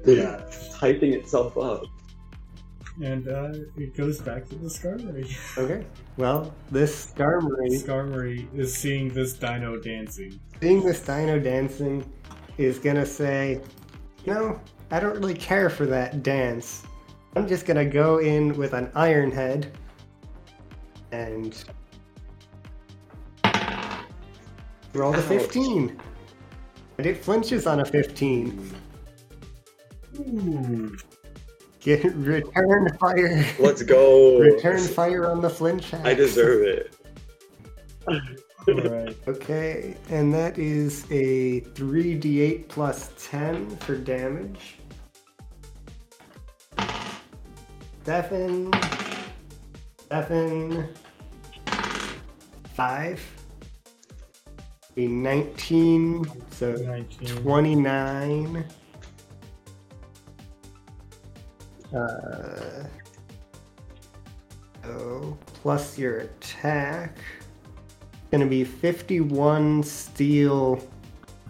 Yeah. 0.05 0.41
Hyping 0.72 1.13
itself 1.13 1.57
up. 1.57 1.84
And 3.03 3.28
uh, 3.28 3.51
it 3.76 3.95
goes 3.95 4.22
back 4.22 4.47
to 4.49 4.55
the 4.55 4.68
Skarmory. 4.68 5.36
Okay. 5.57 5.86
Well, 6.18 6.53
this 6.72 7.13
Skarmory, 7.13 7.84
Skarmory 7.84 8.47
is 8.57 8.74
seeing 8.74 9.09
this 9.09 9.34
dino 9.34 9.78
dancing. 9.78 10.39
seeing 10.61 10.84
this 10.84 11.01
dino 11.01 11.39
dancing, 11.39 12.11
is 12.57 12.80
gonna 12.80 13.05
say, 13.05 13.61
No, 14.26 14.59
I 14.89 14.99
don't 14.99 15.15
really 15.15 15.36
care 15.36 15.70
for 15.70 15.86
that 15.86 16.24
dance. 16.24 16.84
I'm 17.36 17.47
just 17.47 17.65
gonna 17.68 17.86
go 17.86 18.18
in 18.18 18.57
with 18.57 18.74
an 18.74 18.89
Iron 18.95 19.32
Head 19.32 19.72
and 21.11 21.63
roll 24.93 25.11
the 25.11 25.20
Ouch. 25.20 25.26
15. 25.26 25.99
And 26.98 27.06
it 27.06 27.24
flinches 27.24 27.68
on 27.68 27.80
a 27.80 27.86
15. 27.86 28.76
Ooh. 30.20 30.98
Get 31.80 32.04
return 32.16 32.89
fire. 33.00 33.45
Let's 33.60 33.84
go. 33.84 34.39
Return 34.39 34.80
fire 34.80 35.30
on 35.30 35.41
the 35.41 35.50
flinch 35.50 35.93
axe. 35.93 36.06
I 36.06 36.14
deserve 36.14 36.64
it. 36.64 36.95
Alright. 38.68 39.16
Okay, 39.28 39.95
and 40.10 40.34
that 40.34 40.58
is 40.58 41.06
a 41.10 41.62
3d8 41.62 42.68
plus 42.68 43.12
10 43.18 43.78
for 43.78 43.95
damage. 43.95 44.80
Seven, 48.04 48.72
seven, 50.10 50.89
five, 52.74 53.22
a 54.98 55.08
19, 55.08 56.26
so 56.50 56.74
19. 56.74 57.28
29. 57.38 58.66
Uh, 61.95 62.84
oh, 64.86 65.38
plus 65.62 65.98
your 65.98 66.20
attack. 66.20 67.18
Gonna 68.32 68.48
be 68.48 68.64
51 68.64 69.84
steel 69.84 70.82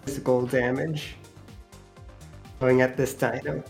physical 0.04 0.46
damage. 0.46 1.16
Going 2.60 2.82
at 2.82 2.96
this 2.96 3.14
dino. 3.14 3.64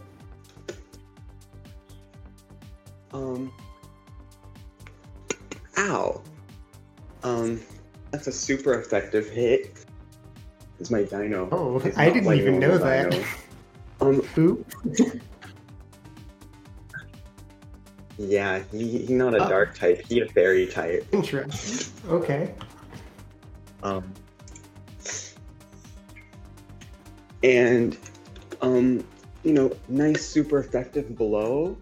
Um. 3.13 3.53
Ow. 5.79 6.23
Um. 7.23 7.61
That's 8.11 8.27
a 8.27 8.33
super 8.33 8.75
effective 8.75 9.29
hit. 9.29 9.85
It's 10.81 10.91
my 10.91 11.03
dino. 11.03 11.49
Oh, 11.53 11.81
I 11.97 12.11
didn't 12.11 12.33
even 12.35 12.59
know 12.59 12.79
that. 12.79 13.11
dino. 13.11 13.25
Um. 14.01 14.23
Oop. 14.39 14.65
Yeah. 18.21 18.63
He, 18.73 18.99
he 19.07 19.15
not 19.15 19.35
a 19.35 19.45
Oh. 19.45 19.49
dark 19.49 19.77
type. 19.77 20.03
He 20.09 20.21
a 20.21 20.27
fairy 20.27 20.67
type. 20.67 21.07
Interesting. 21.13 21.93
Okay. 22.11 22.53
Um. 23.85 24.13
And, 27.45 27.97
um, 28.61 29.05
you 29.45 29.53
know, 29.53 29.71
nice, 29.89 30.27
super 30.27 30.59
effective 30.59 31.17
blow. 31.17 31.79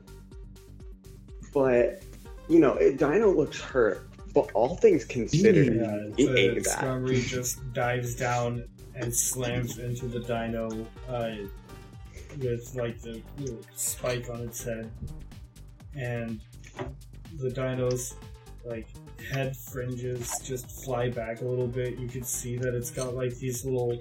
But, 1.54 2.02
you 2.48 2.58
know, 2.60 2.74
it, 2.74 2.98
Dino 2.98 3.30
looks 3.32 3.58
hurt. 3.58 4.06
But 4.36 4.52
all 4.52 4.76
things 4.76 5.06
considered, 5.06 5.74
Yeah, 5.74 6.14
he 6.14 6.26
the 6.26 6.38
ain't 6.38 6.64
that. 6.64 6.80
Skarmory 6.80 7.26
just 7.26 7.72
dives 7.72 8.14
down 8.14 8.68
and 8.94 9.14
slams 9.14 9.78
into 9.78 10.08
the 10.08 10.20
dino 10.20 10.68
uh, 11.08 11.36
with 12.38 12.74
like 12.74 13.00
the 13.00 13.22
little 13.38 13.62
spike 13.76 14.28
on 14.28 14.42
its 14.42 14.62
head, 14.62 14.90
and 15.94 16.38
the 17.38 17.48
dino's 17.48 18.14
like 18.66 18.86
head 19.32 19.56
fringes 19.56 20.38
just 20.44 20.84
fly 20.84 21.08
back 21.08 21.40
a 21.40 21.44
little 21.46 21.66
bit. 21.66 21.98
You 21.98 22.06
can 22.06 22.22
see 22.22 22.58
that 22.58 22.74
it's 22.74 22.90
got 22.90 23.14
like 23.14 23.34
these 23.38 23.64
little 23.64 23.98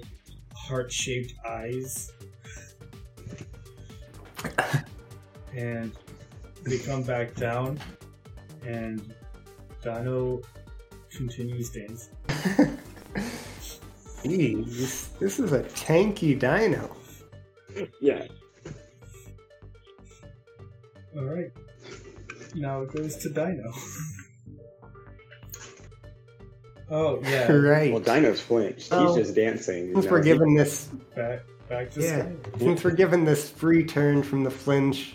heart-shaped 0.54 1.32
eyes, 1.48 2.12
and 5.56 5.92
they 6.62 6.76
come 6.76 7.04
back 7.04 7.34
down, 7.36 7.78
and 8.66 9.14
Dino 9.86 10.40
continues 11.10 11.70
dancing. 11.70 12.12
Jeez, 14.24 15.16
this 15.20 15.38
is 15.38 15.52
a 15.52 15.60
tanky 15.62 16.36
dino. 16.36 16.90
Yeah. 18.00 18.26
All 21.16 21.22
right. 21.22 21.52
Now 22.56 22.82
it 22.82 22.92
goes 22.92 23.16
to 23.18 23.28
Dino. 23.30 23.72
oh 26.90 27.20
yeah, 27.22 27.52
Right. 27.52 27.92
Well, 27.92 28.00
Dino's 28.02 28.40
flinched. 28.40 28.88
Oh. 28.90 29.14
He's 29.14 29.24
just 29.26 29.36
dancing. 29.36 29.92
Since 29.92 30.04
you 30.06 30.10
we're 30.10 30.18
know, 30.18 30.24
given 30.24 30.54
this 30.56 30.86
back 31.14 31.42
back 31.68 31.92
to 31.92 32.00
Yeah. 32.02 32.22
Sky. 32.22 32.32
Since 32.58 32.82
we're 32.82 32.90
given 32.90 33.24
this 33.24 33.48
free 33.50 33.84
turn 33.84 34.24
from 34.24 34.42
the 34.42 34.50
flinch, 34.50 35.14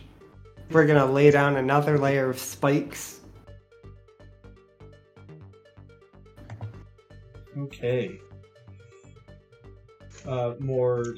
we're 0.72 0.86
gonna 0.88 1.12
lay 1.12 1.30
down 1.30 1.58
another 1.58 1.98
layer 1.98 2.30
of 2.30 2.40
spikes. 2.40 3.18
Okay. 7.62 8.20
Uh, 10.28 10.54
more 10.60 11.16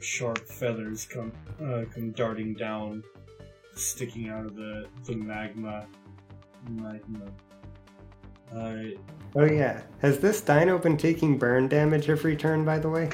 sharp 0.00 0.38
feathers 0.46 1.06
come 1.06 1.32
uh, 1.62 1.84
come 1.92 2.10
darting 2.12 2.54
down, 2.54 3.02
sticking 3.74 4.28
out 4.28 4.46
of 4.46 4.56
the 4.56 4.86
the 5.04 5.14
magma. 5.14 5.86
Magma. 6.68 7.26
Uh, 8.54 8.98
Oh 9.34 9.44
yeah. 9.46 9.80
Has 10.00 10.18
this 10.18 10.40
dino 10.42 10.78
been 10.78 10.96
taking 10.96 11.38
burn 11.38 11.66
damage 11.68 12.10
every 12.10 12.36
turn, 12.36 12.64
by 12.64 12.78
the 12.78 12.88
way? 12.90 13.08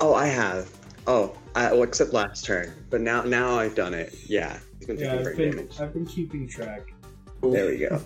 Oh, 0.00 0.14
I 0.14 0.26
have. 0.26 0.70
Oh, 1.06 1.36
I, 1.54 1.72
well, 1.72 1.82
except 1.82 2.12
last 2.12 2.44
turn. 2.44 2.72
But 2.88 3.02
now, 3.02 3.22
now 3.22 3.58
I've 3.58 3.74
done 3.74 3.92
it. 3.92 4.14
Yeah, 4.26 4.58
he's 4.78 4.86
been 4.86 4.98
yeah, 4.98 5.12
taking 5.12 5.26
I've 5.26 5.36
been 5.36 5.50
damage. 5.50 5.80
I've 5.80 5.92
been 5.92 6.06
keeping 6.06 6.48
track, 6.48 6.92
There 7.42 7.66
we 7.66 7.78
go. 7.78 8.00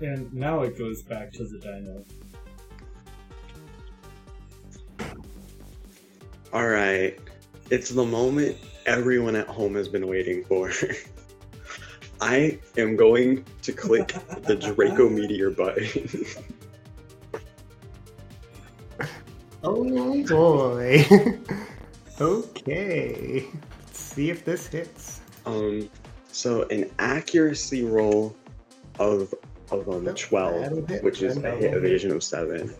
and 0.00 0.32
now 0.32 0.62
it 0.62 0.76
goes 0.78 1.02
back 1.02 1.32
to 1.32 1.44
the 1.44 1.58
dino. 1.58 2.04
All 6.52 6.68
right, 6.68 7.18
it's 7.70 7.90
the 7.90 8.04
moment 8.04 8.56
everyone 8.86 9.36
at 9.36 9.46
home 9.46 9.74
has 9.74 9.88
been 9.88 10.06
waiting 10.06 10.44
for. 10.44 10.72
I 12.20 12.58
am 12.78 12.96
going 12.96 13.44
to 13.62 13.72
click 13.72 14.14
the 14.42 14.56
Draco 14.56 15.08
Meteor 15.10 15.50
button. 15.50 16.08
Oh 19.62 20.22
boy. 20.26 21.04
okay. 22.20 23.46
Let's 23.84 24.00
see 24.00 24.30
if 24.30 24.44
this 24.44 24.66
hits. 24.68 25.20
um, 25.44 25.90
so 26.36 26.64
an 26.64 26.90
accuracy 26.98 27.82
roll 27.84 28.36
of 28.98 29.32
of 29.70 29.88
um, 29.88 30.04
Yep, 30.04 30.16
twelve, 30.16 30.60
that'll 30.60 30.86
hit. 30.86 31.02
which 31.02 31.22
is 31.22 31.36
a 31.38 31.40
That'll 31.40 31.58
hit 31.58 31.70
hit. 31.70 31.78
evasion 31.78 32.12
of 32.12 32.22
seven. 32.22 32.72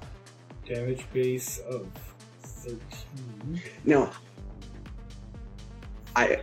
Damage 0.66 1.04
base 1.12 1.58
of 1.70 1.86
thirteen. 2.42 3.60
No, 3.84 4.10
I 6.14 6.40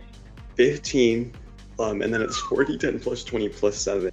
fifteen, 0.56 1.32
um, 1.78 2.02
and 2.02 2.12
then 2.12 2.20
it's 2.20 2.36
40, 2.38 2.78
10 2.84 3.00
plus 3.00 3.22
twenty 3.24 3.48
plus 3.48 3.76
seven. 3.76 4.10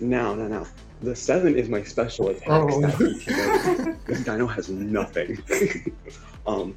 Now, 0.00 0.34
no, 0.34 0.46
no. 0.48 0.66
The 1.02 1.14
seven 1.16 1.56
is 1.58 1.68
my 1.68 1.82
special 1.82 2.28
attack. 2.28 2.46
Oh. 2.48 3.94
This 4.06 4.20
dino 4.24 4.46
has 4.46 4.68
nothing. 4.70 5.42
um, 6.46 6.76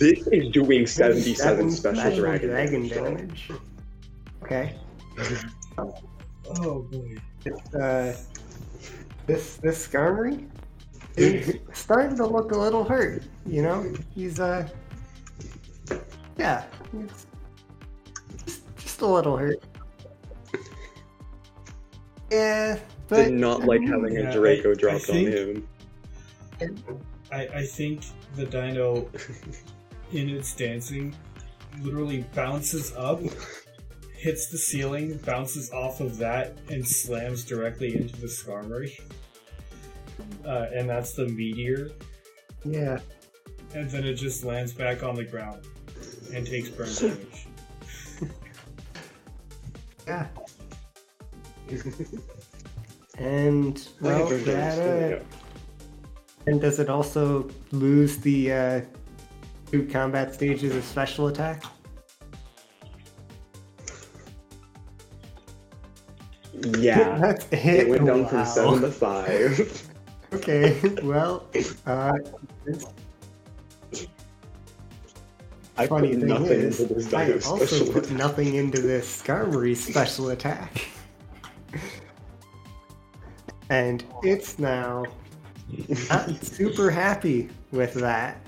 this 0.00 0.26
is 0.26 0.50
doing 0.52 0.84
seventy-seven 0.86 1.70
special, 1.70 2.16
dragon, 2.16 2.48
damage. 2.88 2.90
damage. 2.92 3.50
Okay. 4.48 4.74
Oh 5.78 6.80
boy. 6.90 7.16
It's, 7.44 7.74
uh, 7.74 8.16
this 9.26 9.56
this 9.56 9.86
Skarmory 9.86 10.48
he's 11.18 11.58
starting 11.74 12.16
to 12.16 12.26
look 12.26 12.52
a 12.52 12.58
little 12.58 12.82
hurt. 12.82 13.24
You 13.44 13.60
know, 13.62 13.92
he's 14.14 14.40
uh, 14.40 14.66
yeah, 16.38 16.64
he's 16.92 17.26
just, 18.46 18.76
just 18.78 19.00
a 19.02 19.06
little 19.06 19.36
hurt. 19.36 19.62
Yeah, 22.30 22.78
but 23.08 23.24
Did 23.24 23.34
not 23.34 23.64
like 23.64 23.82
having 23.82 24.12
Yeah, 24.14 24.30
a 24.30 24.32
Draco 24.32 24.68
I- 24.70 24.72
I 24.72 24.74
dropped 24.74 25.10
on 25.10 25.16
him. 25.16 25.68
I, 27.30 27.46
I 27.48 27.66
think 27.66 28.02
the 28.36 28.46
dino 28.46 29.10
in 30.12 30.30
its 30.30 30.54
dancing 30.54 31.14
literally 31.82 32.24
bounces 32.34 32.94
up, 32.96 33.20
hits 34.18 34.48
the 34.48 34.58
ceiling, 34.58 35.16
bounces 35.24 35.70
off 35.72 36.00
of 36.00 36.18
that, 36.18 36.58
and 36.68 36.86
slams 36.86 37.44
directly 37.44 37.96
into 37.96 38.16
the 38.20 38.26
Skarmory. 38.26 38.98
Uh, 40.44 40.66
and 40.74 40.88
that's 40.88 41.12
the 41.12 41.26
meteor, 41.28 41.90
yeah, 42.64 42.98
and 43.74 43.88
then 43.90 44.04
it 44.04 44.14
just 44.14 44.44
lands 44.44 44.72
back 44.72 45.02
on 45.02 45.14
the 45.14 45.24
ground 45.24 45.62
and 46.34 46.46
takes 46.46 46.68
burn 46.68 46.88
damage. 46.98 47.46
yeah. 50.06 50.26
And 53.18 53.88
well, 54.00 54.22
Okay, 54.22 54.36
that 54.44 54.78
yeah. 55.10 55.16
uh, 55.16 55.22
and 56.46 56.60
does 56.60 56.78
it 56.78 56.88
also 56.88 57.50
lose 57.72 58.16
the 58.18 58.52
uh, 58.52 58.80
two 59.72 59.86
combat 59.88 60.32
stages 60.32 60.74
of 60.76 60.84
special 60.84 61.26
attack? 61.26 61.64
Yeah. 66.64 67.18
That's 67.20 67.46
it. 67.52 67.64
It 67.64 67.88
went 67.88 68.06
down 68.06 68.22
Wow. 68.24 68.28
from 68.28 68.44
seven 68.46 68.80
to 68.82 68.90
five. 68.90 69.92
Okay, 70.30 70.78
well, 71.02 71.46
uh, 71.86 72.12
I 75.78 75.86
funny 75.86 76.10
put 76.10 76.20
thing 76.20 76.28
nothing 76.28 76.60
is, 76.60 76.80
into 76.80 76.94
this 76.94 77.14
I 77.14 77.32
also 77.32 77.56
special 77.66 77.86
put 77.86 78.04
attack. 78.04 78.18
nothing 78.18 78.54
into 78.56 78.80
this 78.82 79.22
Skarmory 79.22 79.74
special 79.74 80.28
attack. 80.28 80.86
and 83.70 84.04
it's 84.22 84.58
now 84.58 85.04
not 86.10 86.44
super 86.44 86.90
happy 86.90 87.48
with 87.72 87.94
that. 87.94 88.38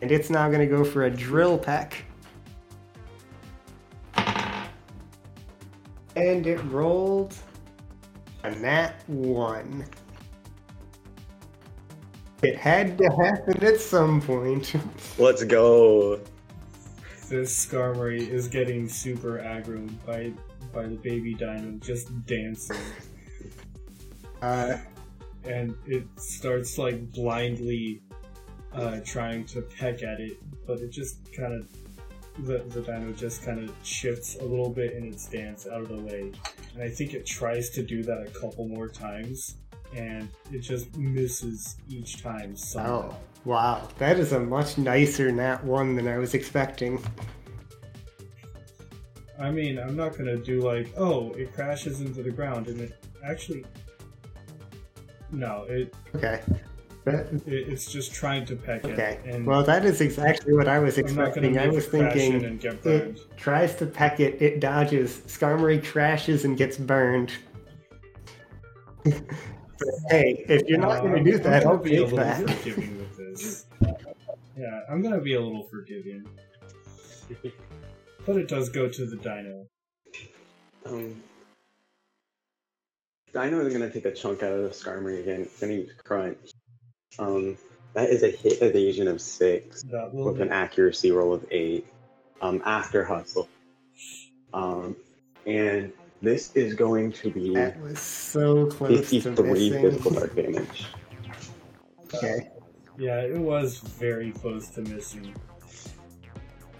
And 0.00 0.10
it's 0.10 0.30
now 0.30 0.48
going 0.48 0.60
to 0.60 0.66
go 0.66 0.84
for 0.84 1.04
a 1.04 1.10
drill 1.10 1.58
peck. 1.58 2.04
And 6.16 6.46
it 6.46 6.58
rolled 6.64 7.36
a 8.44 8.50
nat 8.50 9.02
1. 9.06 9.84
It 12.42 12.56
had 12.56 12.96
to 12.98 13.04
happen 13.04 13.64
at 13.64 13.80
some 13.80 14.20
point. 14.20 14.74
Let's 15.18 15.42
go. 15.42 16.20
This 17.28 17.66
Skarmory 17.66 18.28
is 18.28 18.48
getting 18.48 18.88
super 18.88 19.38
aggro 19.38 19.90
by 20.06 20.32
by 20.72 20.86
the 20.86 20.96
baby 20.96 21.34
dino 21.34 21.72
just 21.80 22.26
dancing. 22.26 22.76
Uh, 24.40 24.76
and 25.44 25.74
it 25.86 26.04
starts 26.16 26.78
like 26.78 27.10
blindly 27.10 28.00
uh, 28.72 29.00
trying 29.04 29.44
to 29.46 29.62
peck 29.62 30.02
at 30.02 30.20
it, 30.20 30.36
but 30.66 30.78
it 30.78 30.90
just 30.90 31.32
kind 31.34 31.52
of 31.54 31.68
the 32.44 32.64
the 32.68 32.80
dino 32.80 33.12
just 33.12 33.44
kind 33.44 33.68
of 33.68 33.74
shifts 33.82 34.36
a 34.40 34.44
little 34.44 34.70
bit 34.70 34.92
in 34.92 35.04
its 35.06 35.24
stance 35.24 35.66
out 35.66 35.82
of 35.82 35.88
the 35.88 36.00
way, 36.00 36.32
and 36.74 36.82
I 36.82 36.88
think 36.88 37.14
it 37.14 37.26
tries 37.26 37.70
to 37.70 37.82
do 37.82 38.02
that 38.04 38.26
a 38.26 38.30
couple 38.30 38.66
more 38.68 38.88
times, 38.88 39.56
and 39.94 40.28
it 40.52 40.60
just 40.60 40.96
misses 40.96 41.76
each 41.88 42.22
time. 42.22 42.56
Somehow. 42.56 43.10
Oh, 43.12 43.16
wow. 43.44 43.88
That 43.98 44.18
is 44.18 44.32
a 44.32 44.40
much 44.40 44.78
nicer 44.78 45.32
Nat 45.32 45.64
1 45.64 45.96
than 45.96 46.06
I 46.08 46.18
was 46.18 46.34
expecting. 46.34 47.02
I 49.40 49.50
mean, 49.50 49.78
I'm 49.78 49.96
not 49.96 50.16
gonna 50.16 50.36
do 50.36 50.60
like, 50.60 50.92
oh, 50.96 51.30
it 51.32 51.54
crashes 51.54 52.00
into 52.00 52.22
the 52.22 52.30
ground, 52.30 52.68
and 52.68 52.80
it 52.80 53.04
actually. 53.24 53.64
No, 55.30 55.64
it, 55.68 55.94
Okay. 56.14 56.40
That, 57.12 57.42
it's 57.46 57.90
just 57.90 58.12
trying 58.12 58.44
to 58.46 58.56
peck 58.56 58.84
okay. 58.84 59.18
it, 59.24 59.28
Okay. 59.28 59.42
Well, 59.42 59.62
that 59.64 59.84
is 59.84 60.00
exactly 60.00 60.52
what 60.54 60.68
I 60.68 60.78
was 60.78 60.98
I'm 60.98 61.04
not 61.14 61.34
gonna 61.34 61.48
expecting. 61.48 61.58
I 61.58 61.68
was 61.68 61.86
it 61.86 61.90
crash 61.90 62.14
in 62.16 62.32
thinking 62.32 62.44
and 62.44 62.60
get 62.60 62.82
burned. 62.82 63.16
it 63.18 63.36
tries 63.36 63.74
to 63.76 63.86
peck 63.86 64.20
it, 64.20 64.40
it 64.42 64.60
dodges, 64.60 65.20
Skarmory 65.26 65.84
crashes 65.84 66.44
and 66.44 66.56
gets 66.56 66.76
burned. 66.76 67.32
But 69.80 69.94
hey, 70.10 70.44
if 70.48 70.66
you're 70.66 70.80
not 70.80 70.98
Uh, 70.98 71.00
going 71.02 71.24
to 71.24 71.30
do 71.30 71.38
that, 71.38 71.62
gonna 71.62 71.76
I'll 71.76 71.80
be 71.80 71.94
a 71.98 72.00
take 72.00 72.10
little 72.10 72.18
that. 72.18 72.50
forgiving 72.50 72.98
with 72.98 73.16
this. 73.16 73.66
Yeah, 74.56 74.80
I'm 74.90 75.00
gonna 75.02 75.20
be 75.20 75.34
a 75.34 75.40
little 75.40 75.62
forgiving. 75.70 76.26
But 78.26 78.36
it 78.38 78.48
does 78.48 78.68
go 78.70 78.88
to 78.88 79.06
the 79.06 79.14
dino. 79.16 79.66
Um, 80.84 81.22
Dino 83.32 83.60
is 83.64 83.72
gonna 83.72 83.88
take 83.88 84.04
a 84.06 84.12
chunk 84.12 84.42
out 84.42 84.52
of 84.52 84.62
the 84.64 84.70
Skarmory 84.70 85.20
again. 85.20 85.42
It's 85.42 85.60
gonna 85.60 85.74
use 85.74 85.92
Crunch. 86.02 86.50
Um, 87.18 87.56
that 87.94 88.10
is 88.10 88.22
a 88.22 88.28
hit 88.30 88.60
evasion 88.62 89.08
of 89.08 89.20
six 89.20 89.82
That 89.84 90.12
will 90.12 90.26
with 90.32 90.40
an 90.40 90.50
accuracy 90.50 91.10
roll 91.10 91.32
of 91.32 91.44
eight. 91.50 91.86
Um, 92.40 92.62
after 92.64 93.04
hustle. 93.04 93.48
Um, 94.54 94.94
and 95.46 95.92
this 96.22 96.52
is 96.54 96.74
going 96.74 97.10
to 97.12 97.30
be 97.30 97.52
That 97.54 97.80
was 97.80 97.98
so 97.98 98.66
close 98.66 99.10
to 99.10 99.20
53 99.20 99.70
physical 99.70 100.10
dark 100.12 100.36
damage. 100.36 100.86
Okay, 102.14 102.48
Yeah, 102.96 103.20
it 103.22 103.36
was 103.38 103.78
very 103.78 104.30
close 104.32 104.68
to 104.68 104.82
missing. 104.82 105.34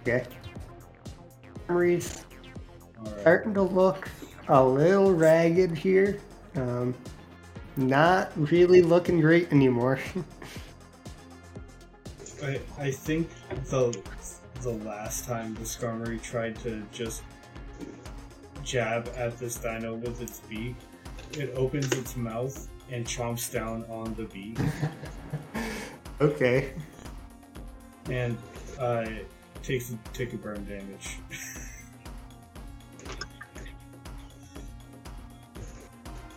okay. 0.03 0.25
Skarmory's 1.67 2.25
Alright. 2.99 3.21
starting 3.21 3.55
to 3.55 3.63
look 3.63 4.09
a 4.49 4.65
little 4.65 5.13
ragged 5.13 5.77
here. 5.77 6.21
Um, 6.55 6.95
not 7.79 8.33
really 8.37 8.83
looking 8.83 9.21
great 9.21 9.51
anymore. 9.53 9.99
I, 12.43 12.61
I 12.79 12.91
think 12.91 13.31
the 13.67 13.99
the 14.61 14.71
last 14.71 15.25
time 15.25 15.55
the 15.55 15.61
Skarmory 15.61 16.21
tried 16.21 16.59
to 16.61 16.83
just 16.93 17.23
jab 18.65 19.11
at 19.17 19.39
this 19.39 19.57
dino 19.57 19.95
with 19.95 20.21
its 20.21 20.41
beak, 20.41 20.75
it 21.33 21.53
opens 21.55 21.91
its 21.93 22.17
mouth 22.17 22.69
and 22.91 23.07
chomps 23.07 23.53
down 23.53 23.85
on 23.89 24.15
the 24.15 24.25
beak. 24.25 24.59
okay. 26.21 26.73
and 28.11 28.37
uh, 28.79 29.07
takes 29.63 29.95
take 30.13 30.33
a 30.33 30.37
burn 30.37 30.65
damage. 30.65 31.19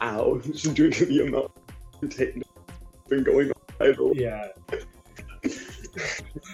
Ow, 0.02 0.38
due 0.74 0.90
to 0.90 1.06
the 1.06 1.22
amount 1.28 1.52
of 2.02 2.10
taken 2.16 2.44
been 3.10 3.24
going 3.24 3.52
on. 3.52 3.88
idle. 3.88 4.12
yeah. 4.16 4.48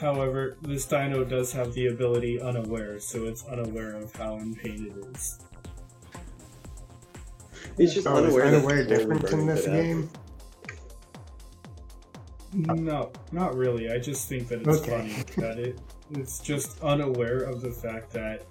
However, 0.02 0.58
this 0.62 0.86
dino 0.86 1.24
does 1.24 1.52
have 1.54 1.74
the 1.74 1.88
ability 1.88 2.42
unaware, 2.42 3.00
so 3.00 3.26
it's 3.26 3.46
unaware 3.46 3.96
of 3.96 4.14
how 4.16 4.38
in 4.38 4.56
pain 4.56 4.92
it 4.92 5.16
is. 5.16 5.40
He's 7.78 7.94
just 7.94 8.08
Oh, 8.08 8.18
is 8.18 8.24
unaware, 8.26 8.52
that 8.52 8.58
unaware 8.58 8.78
it's 8.80 8.88
different 8.90 9.30
in 9.32 9.46
this 9.46 9.66
game? 9.66 10.10
No, 12.54 13.12
not 13.32 13.56
really. 13.56 13.92
I 13.92 14.00
just 14.00 14.28
think 14.28 14.48
that 14.48 14.62
it's 14.62 14.80
Okay. 14.80 14.92
funny 14.92 15.24
that 15.48 15.60
it 15.60 15.80
it's 16.12 16.40
just 16.40 16.82
unaware 16.82 17.40
of 17.40 17.62
the 17.62 17.70
fact 17.70 18.12
that 18.14 18.46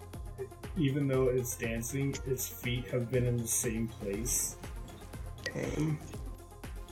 even 0.77 1.09
though 1.09 1.29
it's 1.29 1.57
dancing, 1.57 2.15
its 2.27 2.47
feet 2.47 2.87
have 2.89 3.11
been 3.11 3.25
in 3.25 3.37
the 3.39 3.49
same 3.49 3.89
place. 3.89 4.57
Okay. 5.57 5.97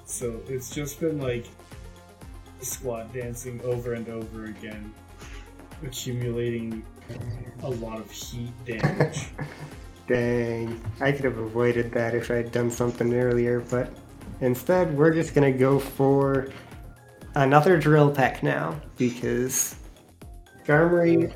So 0.06 0.40
it's 0.48 0.74
just 0.74 1.00
been 1.00 1.20
like 1.20 1.46
squat 2.60 3.12
dancing 3.12 3.60
over 3.62 3.94
and 3.94 4.08
over 4.08 4.46
again, 4.46 4.92
accumulating 5.82 6.84
a 7.62 7.70
lot 7.70 7.98
of 7.98 8.10
heat 8.10 8.52
damage. 8.64 9.26
Dang. 10.06 10.80
I 11.00 11.12
could 11.12 11.24
have 11.24 11.38
avoided 11.38 11.92
that 11.92 12.14
if 12.14 12.30
I'd 12.30 12.52
done 12.52 12.70
something 12.70 13.14
earlier, 13.14 13.60
but 13.60 13.90
instead 14.40 14.96
we're 14.96 15.14
just 15.14 15.34
gonna 15.34 15.52
go 15.52 15.78
for 15.78 16.48
another 17.34 17.78
drill 17.78 18.10
peck 18.10 18.42
now 18.42 18.80
because 18.96 19.76
Skarmory 20.64 21.34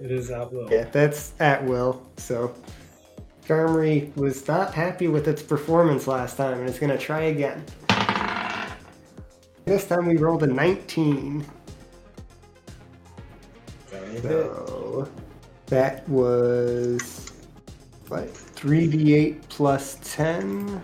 it 0.00 0.10
is 0.10 0.30
at 0.30 0.50
will. 0.50 0.70
Yeah, 0.70 0.84
that's 0.84 1.34
at 1.40 1.62
will. 1.64 2.06
So 2.16 2.54
Skarmory 3.50 4.14
was 4.16 4.46
not 4.46 4.72
happy 4.72 5.08
with 5.08 5.26
its 5.26 5.42
performance 5.42 6.06
last 6.06 6.36
time 6.36 6.60
and 6.60 6.68
it's 6.68 6.78
gonna 6.78 6.96
try 6.96 7.22
again. 7.22 7.64
This 9.64 9.88
time 9.88 10.06
we 10.06 10.16
rolled 10.16 10.44
a 10.44 10.46
19. 10.46 11.44
That'll. 13.90 15.06
So 15.06 15.10
that 15.66 16.08
was 16.08 17.32
what 18.06 18.28
3d8 18.28 19.42
plus 19.48 19.98
10. 20.04 20.80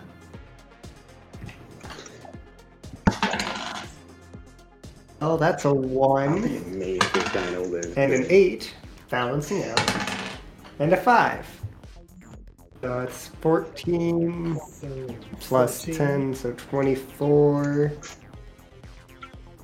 Oh, 5.20 5.36
that's 5.36 5.64
a 5.64 5.68
I'll 5.68 5.76
be 5.76 5.86
one 5.86 6.38
amazed 6.38 7.16
if 7.16 7.32
Dino 7.32 7.62
lives. 7.64 7.94
and 7.96 8.12
an 8.12 8.26
eight, 8.28 8.74
balancing 9.08 9.62
out, 9.62 9.80
and 10.80 10.92
a 10.92 10.96
five. 10.96 11.55
So 12.82 13.00
it's 13.00 13.28
14 13.40 14.58
So, 14.70 15.06
plus 15.40 15.84
14. 15.86 15.96
10, 15.96 16.34
so 16.34 16.52
24. 16.52 17.92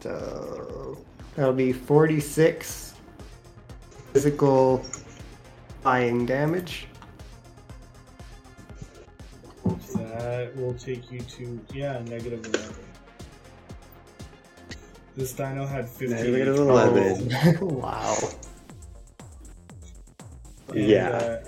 So 0.00 0.98
that'll 1.36 1.52
be 1.52 1.72
46 1.72 2.94
physical 4.12 4.78
flying 5.82 6.26
damage. 6.26 6.86
That 9.94 10.56
will 10.56 10.74
take 10.74 11.10
you 11.12 11.20
to 11.20 11.60
yeah, 11.72 12.00
negative 12.06 12.44
eleven. 12.46 12.74
This 15.16 15.32
dino 15.32 15.66
had 15.66 15.88
fifteen. 15.88 16.32
Negative 16.32 16.56
HP, 16.56 17.38
11. 17.38 17.58
Oh, 17.62 17.66
wow. 17.66 18.16
and, 20.70 20.76
Yeah. 20.78 21.08
uh, 21.10 21.42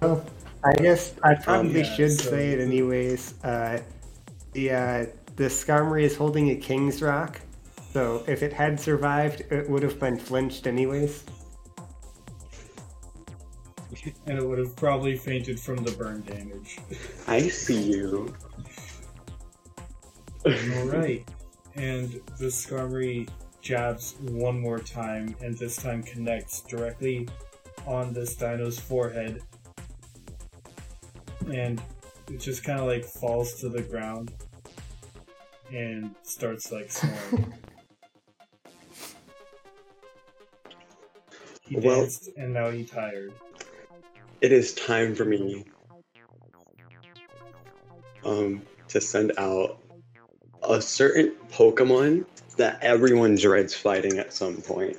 Well, 0.00 0.24
I 0.62 0.72
guess 0.74 1.14
I 1.22 1.34
probably 1.34 1.80
yeah, 1.80 1.94
should 1.94 2.12
so- 2.12 2.30
say 2.30 2.50
it 2.52 2.60
anyways. 2.60 3.42
Uh, 3.42 3.80
the 4.52 4.70
uh, 4.72 5.06
the 5.36 5.44
Skarmory 5.44 6.02
is 6.02 6.16
holding 6.16 6.50
a 6.50 6.56
King's 6.56 7.00
Rock, 7.00 7.40
so 7.92 8.24
if 8.26 8.42
it 8.42 8.52
had 8.52 8.78
survived, 8.78 9.40
it 9.50 9.68
would 9.70 9.82
have 9.82 9.98
been 9.98 10.18
flinched 10.18 10.66
anyways. 10.66 11.24
and 14.26 14.38
it 14.38 14.46
would 14.46 14.58
have 14.58 14.76
probably 14.76 15.16
fainted 15.16 15.58
from 15.58 15.76
the 15.76 15.92
burn 15.92 16.22
damage. 16.22 16.78
I 17.26 17.48
see 17.48 17.80
you. 17.82 18.34
All 20.44 20.86
right, 20.86 21.26
and 21.74 22.20
the 22.38 22.46
Skarmory 22.46 23.28
jabs 23.62 24.16
one 24.20 24.58
more 24.60 24.78
time, 24.78 25.34
and 25.40 25.56
this 25.56 25.76
time 25.76 26.02
connects 26.02 26.62
directly 26.62 27.28
on 27.86 28.12
this 28.12 28.34
dino's 28.36 28.78
forehead, 28.78 29.42
and 31.46 31.80
it 32.30 32.38
just 32.40 32.64
kind 32.64 32.80
of 32.80 32.86
like 32.86 33.04
falls 33.04 33.54
to 33.60 33.68
the 33.68 33.82
ground 33.82 34.32
and 35.72 36.14
starts 36.22 36.70
like 36.72 36.90
snoring. 36.90 37.54
he 41.62 41.76
Well- 41.76 42.00
danced, 42.02 42.30
and 42.36 42.52
now 42.52 42.70
he 42.70 42.84
tired. 42.84 43.32
It 44.40 44.52
is 44.52 44.72
time 44.74 45.14
for 45.14 45.24
me 45.26 45.64
um 48.24 48.62
to 48.88 49.00
send 49.00 49.32
out 49.38 49.78
a 50.62 50.80
certain 50.80 51.34
Pokemon 51.52 52.24
that 52.56 52.78
everyone 52.82 53.34
dreads 53.36 53.74
fighting 53.74 54.18
at 54.18 54.32
some 54.32 54.56
point. 54.62 54.96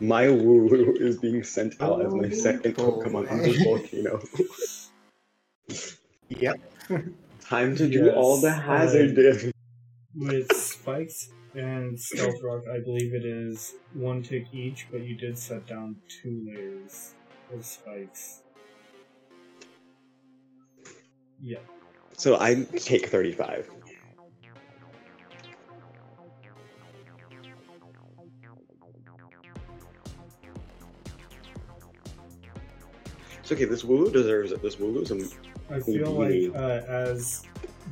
My 0.00 0.24
Wooloo 0.26 0.96
is 1.00 1.18
being 1.18 1.42
sent 1.44 1.80
out 1.80 2.04
as 2.04 2.12
my 2.14 2.26
Oh, 2.26 2.30
second 2.30 2.76
Pokemon 2.76 3.30
on 3.30 3.38
this 3.38 3.62
volcano. 3.62 4.20
Yep. 6.28 6.56
Time 7.40 7.76
to 7.76 7.88
do 7.88 8.06
Yes, 8.06 8.14
all 8.16 8.40
the 8.40 8.52
hazard 8.52 9.18
uh, 9.18 9.22
damage. 9.22 9.52
With 10.16 10.52
spikes 10.54 11.28
and 11.54 11.98
stealth 11.98 12.42
rock, 12.42 12.62
I 12.72 12.78
believe 12.78 13.14
it 13.14 13.24
is 13.24 13.74
one 13.92 14.22
tick 14.22 14.46
each, 14.52 14.86
but 14.90 15.02
you 15.02 15.14
did 15.16 15.38
set 15.38 15.66
down 15.66 15.96
two 16.08 16.46
layers 16.46 17.14
of 17.52 17.64
spikes. 17.64 18.42
Yeah. 21.42 21.58
So 22.16 22.40
I 22.40 22.64
take 22.76 23.08
35. 23.08 23.70
It's 33.40 33.52
okay, 33.52 33.66
this 33.66 33.82
Wooloo 33.82 34.10
deserves 34.10 34.52
it. 34.52 34.62
This 34.62 34.76
Wooloo's 34.76 35.10
a 35.10 35.16
I 35.70 35.80
feel 35.80 36.22
Indeed. 36.22 36.52
like 36.52 36.60
uh, 36.60 36.86
as 36.86 37.42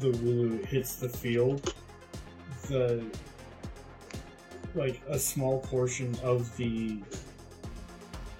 the 0.00 0.10
Wooloo 0.10 0.64
hits 0.66 0.96
the 0.96 1.08
field, 1.08 1.74
the 2.68 3.04
like 4.74 5.00
a 5.08 5.18
small 5.18 5.60
portion 5.60 6.16
of 6.22 6.54
the 6.56 6.98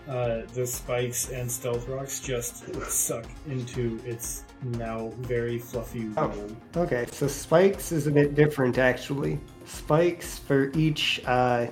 uh, 0.09 0.43
the 0.55 0.66
spikes 0.66 1.30
and 1.30 1.51
stealth 1.51 1.87
rocks 1.89 2.20
just 2.20 2.74
suck 2.91 3.24
into 3.47 4.01
its 4.05 4.43
now 4.62 5.12
very 5.20 5.59
fluffy 5.59 6.09
Oh. 6.16 6.33
Okay, 6.76 7.07
so 7.12 7.28
spikes 7.28 7.93
is 7.93 8.07
a 8.07 8.11
bit 8.11 8.35
different 8.35 8.78
actually. 8.78 9.39
Spikes 9.66 10.39
for 10.39 10.70
each 10.74 11.22
uh, 11.26 11.66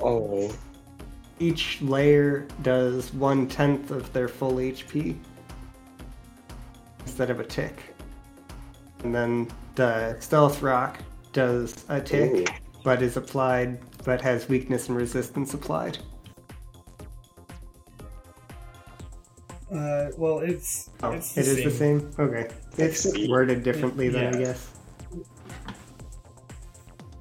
Oh, 0.00 0.52
each 1.38 1.80
layer 1.82 2.46
does 2.62 3.12
one 3.14 3.46
tenth 3.48 3.90
of 3.90 4.12
their 4.12 4.28
full 4.28 4.54
HP 4.54 5.16
instead 7.08 7.30
of 7.30 7.40
a 7.40 7.44
tick. 7.44 7.94
And 9.02 9.14
then 9.14 9.48
the 9.76 10.18
stealth 10.20 10.60
rock 10.60 10.98
does 11.32 11.84
a 11.88 12.00
tick, 12.00 12.32
Ooh. 12.34 12.44
but 12.84 13.00
is 13.02 13.16
applied, 13.16 13.78
but 14.04 14.20
has 14.20 14.48
weakness 14.48 14.88
and 14.88 14.96
resistance 14.98 15.54
applied. 15.54 15.98
Uh, 19.72 20.08
well, 20.16 20.40
it's 20.40 20.90
Oh, 21.02 21.12
it's 21.12 21.36
it 21.36 21.44
the 21.44 21.50
is 21.50 21.64
the 21.64 21.70
same. 21.70 22.10
Okay, 22.18 22.48
it's 22.76 23.00
see. 23.00 23.28
worded 23.28 23.62
differently 23.62 24.08
then, 24.08 24.34
I 24.34 24.38
guess. 24.38 24.70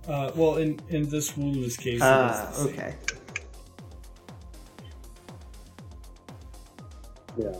Uh, 0.08 0.32
well, 0.36 0.56
in 0.58 0.80
in 0.90 1.10
this 1.10 1.36
Wooloo's 1.38 1.76
case, 1.78 2.02
Ah, 2.02 2.30
it 2.30 2.32
is 2.32 2.40
the 2.50 2.54
same. 2.54 2.74
okay. 2.74 2.96
yeah. 7.38 7.52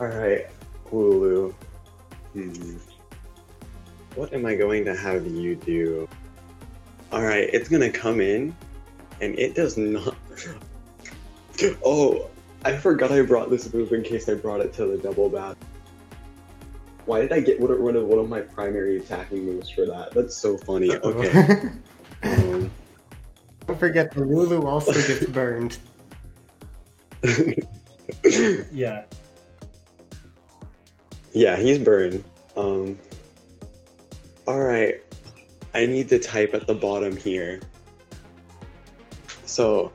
Alright, 0.00 0.46
Wooloo. 0.90 1.52
Hmm. 2.32 2.76
What 4.14 4.32
am 4.32 4.46
I 4.46 4.54
going 4.54 4.84
to 4.86 4.96
have 4.96 5.26
you 5.26 5.54
do? 5.56 6.08
Alright, 7.12 7.50
it's 7.52 7.68
gonna 7.68 7.90
come 7.90 8.20
in, 8.20 8.56
and 9.20 9.38
it 9.38 9.54
does 9.54 9.76
not. 9.76 10.16
Oh, 11.84 12.30
I 12.64 12.74
forgot 12.74 13.12
I 13.12 13.20
brought 13.20 13.50
this 13.50 13.70
move 13.74 13.92
in 13.92 14.02
case 14.02 14.30
I 14.30 14.34
brought 14.34 14.60
it 14.60 14.72
to 14.74 14.86
the 14.86 14.96
double 14.96 15.28
bath. 15.28 15.58
Why 17.04 17.20
did 17.20 17.32
I 17.32 17.40
get 17.40 17.60
rid 17.60 17.96
of 17.96 18.06
one 18.06 18.18
of 18.18 18.30
my 18.30 18.40
primary 18.40 18.96
attacking 18.96 19.44
moves 19.44 19.68
for 19.68 19.84
that? 19.84 20.12
That's 20.12 20.34
so 20.34 20.56
funny. 20.56 20.96
Okay. 20.96 21.68
Um, 22.22 22.70
Don't 23.66 23.78
forget 23.78 24.10
the 24.12 24.22
Lulu 24.24 24.66
also 24.66 24.92
gets 24.92 25.24
burned. 25.26 25.78
Yeah. 28.72 29.04
Yeah, 31.32 31.56
he's 31.56 31.78
burned. 31.78 32.24
Um. 32.56 32.98
All 34.46 34.60
right, 34.60 35.00
I 35.74 35.86
need 35.86 36.08
to 36.08 36.18
type 36.18 36.54
at 36.54 36.66
the 36.66 36.74
bottom 36.74 37.16
here. 37.16 37.60
So, 39.44 39.92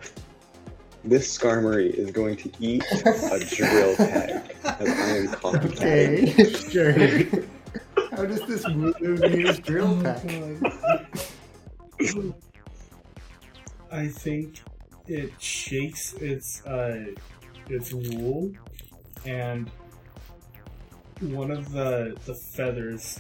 this 1.04 1.38
Skarmory 1.38 1.94
is 1.94 2.12
going 2.12 2.38
to 2.38 2.52
eat 2.60 2.84
a 2.92 3.40
drill 3.56 3.96
peck 3.96 4.56
as 4.64 4.90
I 4.90 5.18
am 5.18 5.28
copycatting. 5.28 6.32
Okay, 6.34 6.54
sure. 6.72 7.46
How 8.12 8.26
does 8.26 8.42
this 8.48 8.66
Lulu 8.66 9.28
use 9.30 9.60
drill 9.60 10.02
peck? 10.02 10.24
I 13.92 14.08
think 14.08 14.62
it 15.08 15.32
shakes 15.40 16.14
its 16.14 16.66
uh 16.66 17.06
its 17.70 17.94
wool 17.94 18.52
and 19.26 19.70
one 21.22 21.52
of 21.52 21.72
the 21.72 22.16
the 22.26 22.34
feathers 22.34 23.20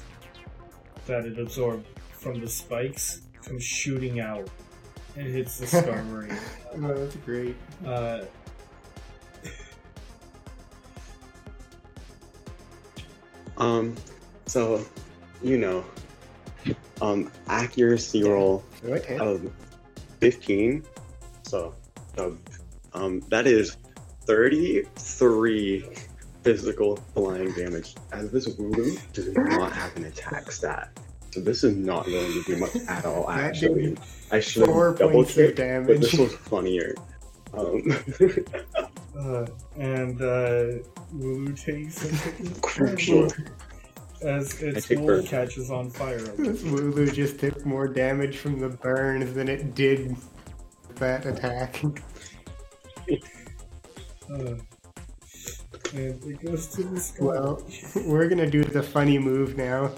that 1.06 1.26
it 1.26 1.40
absorbed 1.40 1.86
from 2.12 2.40
the 2.42 2.48
spikes 2.50 3.22
comes 3.44 3.64
shooting 3.64 4.20
out 4.20 4.50
and 5.16 5.28
hits 5.28 5.60
the 5.60 5.66
Skarmory. 5.66 6.36
Oh, 6.78 6.94
that's 6.94 7.16
great. 7.18 7.56
uh, 7.86 8.26
Um, 13.58 13.96
so, 14.46 14.86
you 15.42 15.58
know, 15.58 15.86
um, 17.02 17.32
accuracy 17.48 18.24
roll 18.24 18.64
So 18.82 18.94
it 18.94 19.06
hit. 19.06 19.22
of 19.22 19.52
15. 20.20 20.84
So, 21.44 21.74
um, 22.18 22.40
um, 22.94 23.20
that 23.30 23.48
is 23.48 23.78
33 24.26 25.86
physical 26.46 26.96
flying 27.16 27.52
damage. 27.54 27.96
As 28.12 28.30
this 28.30 28.48
Wooloo 28.48 29.00
does 29.14 29.34
not 29.34 29.74
have 29.74 29.98
an 29.98 30.06
attack 30.06 30.52
stat. 30.52 30.92
So 31.32 31.42
this 31.42 31.64
is 31.64 31.76
not 31.76 32.06
going 32.06 32.32
to 32.32 32.44
do 32.44 32.58
much 32.58 32.76
at 32.88 33.04
all, 33.04 33.30
actually. 33.30 33.98
I 34.32 34.40
should 34.40 34.68
have 34.68 35.00
double 35.00 35.12
points 35.12 35.32
of 35.32 35.38
checked, 35.38 35.58
but 35.58 35.64
damage. 35.64 36.02
this 36.02 36.14
was 36.14 36.36
funnier. 36.36 36.94
Um, 37.56 37.82
uh, 39.20 39.46
and 39.78 40.22
uh, 40.22 40.84
Wooloo 41.16 41.60
takes 41.60 42.06
a 42.06 42.62
crucial. 42.62 43.28
as 44.22 44.62
its 44.62 44.88
take 44.88 45.00
wool 45.00 45.24
catches 45.24 45.72
on 45.72 45.90
fire. 45.90 46.22
Lulu 46.38 47.12
just 47.12 47.40
took 47.40 47.66
more 47.66 47.88
damage 47.88 48.38
from 48.38 48.60
the 48.60 48.70
burn 48.70 49.34
than 49.34 49.50
it 49.50 49.74
did 49.74 50.16
that 50.96 51.26
attack. 51.26 51.82
Uh, 54.28 54.56
and 55.94 56.24
it 56.24 56.46
goes 56.46 56.68
to 56.68 56.84
the 56.84 57.00
skull. 57.00 57.28
Well, 57.28 57.64
we're 58.06 58.28
gonna 58.28 58.50
do 58.50 58.64
the 58.64 58.84
funny 58.84 59.18
move 59.18 59.58
now. 59.58 59.92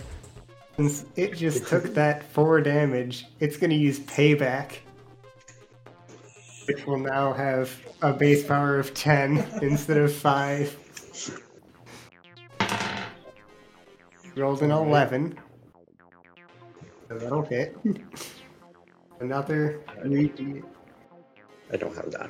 Since 0.75 1.05
it 1.15 1.35
just 1.35 1.67
took 1.67 1.83
that 1.95 2.23
four 2.31 2.61
damage, 2.61 3.25
it's 3.39 3.57
gonna 3.57 3.75
use 3.75 3.99
payback. 4.01 4.77
Which 6.67 6.85
will 6.85 6.99
now 6.99 7.33
have 7.33 7.71
a 8.01 8.11
base 8.11 8.45
power 8.45 8.77
of 8.77 8.93
10 8.93 9.37
instead 9.61 9.97
of 9.97 10.13
5. 10.13 11.41
Rolled 14.35 14.61
an 14.61 14.71
11. 14.71 15.39
So 17.07 17.17
that'll 17.17 17.41
hit. 17.43 17.75
Another 19.19 19.81
3D. 20.03 20.63
I 21.71 21.77
don't 21.77 21.95
have 21.95 22.11
that. 22.11 22.29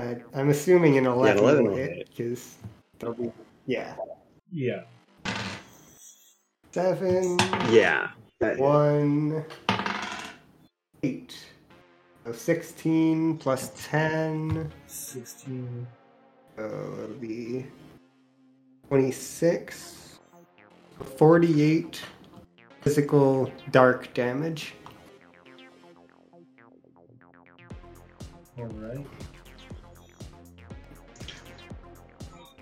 Uh, 0.00 0.14
I'm 0.34 0.48
assuming 0.48 0.96
an 0.96 1.04
11, 1.04 1.42
11 1.42 1.62
will 1.64 1.70
will 1.70 1.76
hit, 1.76 1.90
hit. 1.90 2.08
because 2.08 2.54
they'll 2.98 3.12
be. 3.12 3.30
Yeah. 3.66 3.94
yeah. 4.50 4.84
7. 6.72 7.36
Yeah. 7.70 8.08
One, 8.56 9.44
eight. 11.02 11.36
So 12.24 12.32
16 12.32 13.36
plus 13.36 13.72
10. 13.90 14.72
16. 14.86 15.86
So 16.56 16.64
it'll 17.04 17.16
be 17.16 17.66
26. 18.88 20.18
48 21.16 22.02
physical 22.80 23.52
dark 23.70 24.14
damage. 24.14 24.74
Alright. 28.58 29.06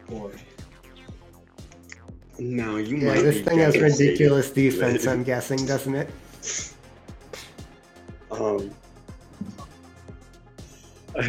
Boy. 0.09 0.33
No, 2.39 2.77
you 2.77 2.99
Yeah, 2.99 3.15
might 3.15 3.23
this 3.23 3.39
be 3.39 3.43
thing 3.43 3.59
has 3.59 3.75
devastated. 3.75 4.11
ridiculous 4.11 4.51
defense, 4.51 5.07
I'm 5.07 5.25
guessing, 5.25 5.67
doesn't 5.67 5.95
it? 5.95 6.09
Um. 8.31 8.71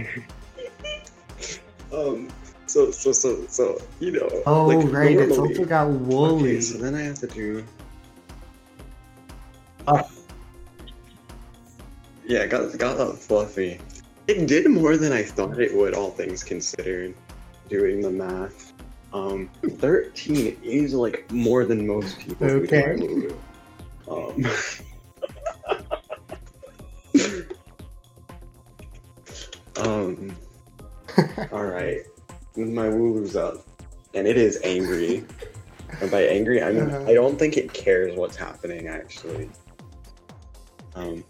um. 1.92 2.30
So 2.68 2.92
so 2.92 3.12
so 3.12 3.48
so 3.48 3.82
you 4.00 4.12
know. 4.12 4.30
Oh, 4.46 4.68
like, 4.68 4.92
right, 4.94 5.18
it's 5.18 5.38
also 5.40 5.66
got 5.66 5.90
woolly. 5.90 6.52
Okay, 6.52 6.62
so 6.62 6.78
then 6.78 6.94
I 6.94 7.02
have 7.02 7.18
to 7.20 7.28
do. 7.28 7.66
Oh. 9.88 10.08
Yeah, 12.28 12.46
got 12.46 12.78
got 12.78 12.98
that 12.98 13.18
fluffy. 13.18 13.80
It 14.28 14.46
did 14.46 14.70
more 14.70 14.96
than 14.98 15.12
I 15.12 15.24
thought 15.24 15.60
it 15.60 15.74
would, 15.74 15.96
all 15.96 16.12
things 16.12 16.44
considered. 16.44 17.16
Doing 17.70 18.02
the 18.02 18.10
math, 18.10 18.74
um, 19.14 19.48
thirteen 19.78 20.58
is 20.64 20.94
like 20.96 21.30
more 21.32 21.66
than 21.66 21.86
most 21.86 22.18
people. 22.20 22.48
Okay. 22.50 23.30
Um. 24.08 24.46
um. 29.78 30.36
All 31.52 31.66
right, 31.66 32.02
my 32.56 32.88
Wooloo's 32.90 33.36
up, 33.36 33.66
and 34.14 34.28
it 34.28 34.38
is 34.38 34.60
angry. 34.64 35.24
and 36.02 36.10
by 36.12 36.24
angry, 36.24 36.62
I 36.64 36.72
mean 36.72 36.90
Uh-huh. 36.90 37.06
I 37.08 37.14
don't 37.14 37.38
think 37.38 37.58
it 37.58 37.72
cares 37.74 38.16
what's 38.16 38.36
happening. 38.36 38.88
Actually, 38.88 39.50
um. 40.96 41.24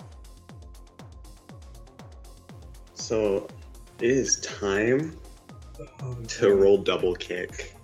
So, 2.94 3.48
it 4.00 4.10
is 4.12 4.40
time 4.42 5.18
Oh, 6.02 6.14
to 6.14 6.54
roll 6.54 6.78
double 6.78 7.16
kick. 7.16 7.76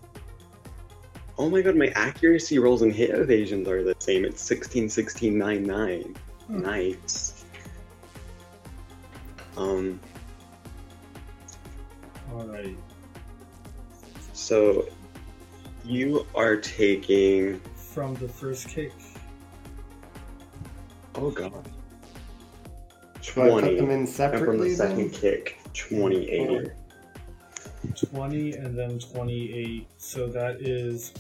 Oh 1.38 1.49
my 1.49 1.61
god, 1.61 1.76
my 1.76 1.88
accuracy 1.95 2.59
rolls 2.59 2.81
and 2.81 2.93
hit 2.93 3.09
evasions 3.11 3.67
are 3.67 3.84
the 3.84 3.95
same. 3.99 4.26
It's 4.26 4.41
16, 4.41 4.89
16, 4.89 5.38
9, 5.38 5.63
9. 5.63 6.15
Hmm. 6.47 6.61
Nice. 6.61 7.45
Um, 9.57 9.99
Alright. 12.34 12.76
so 14.34 14.88
you 15.85 16.26
are 16.35 16.57
taking. 16.57 17.61
From 17.76 18.15
the 18.15 18.27
first 18.27 18.67
kick. 18.67 18.91
Oh 21.15 21.31
god. 21.31 21.53
Do 23.22 23.41
I 23.41 23.61
put 23.61 23.77
them 23.77 23.89
in 23.89 24.05
separately? 24.05 24.07
And 24.07 24.07
from 24.07 24.07
separately 24.07 24.69
the 24.69 24.76
second 24.76 25.11
then? 25.11 25.19
kick, 25.22 25.59
28. 25.73 26.72
20 27.95 28.53
and 28.53 28.77
then 28.77 28.99
28. 28.99 29.88
So 29.97 30.27
that 30.27 30.61
is 30.61 31.11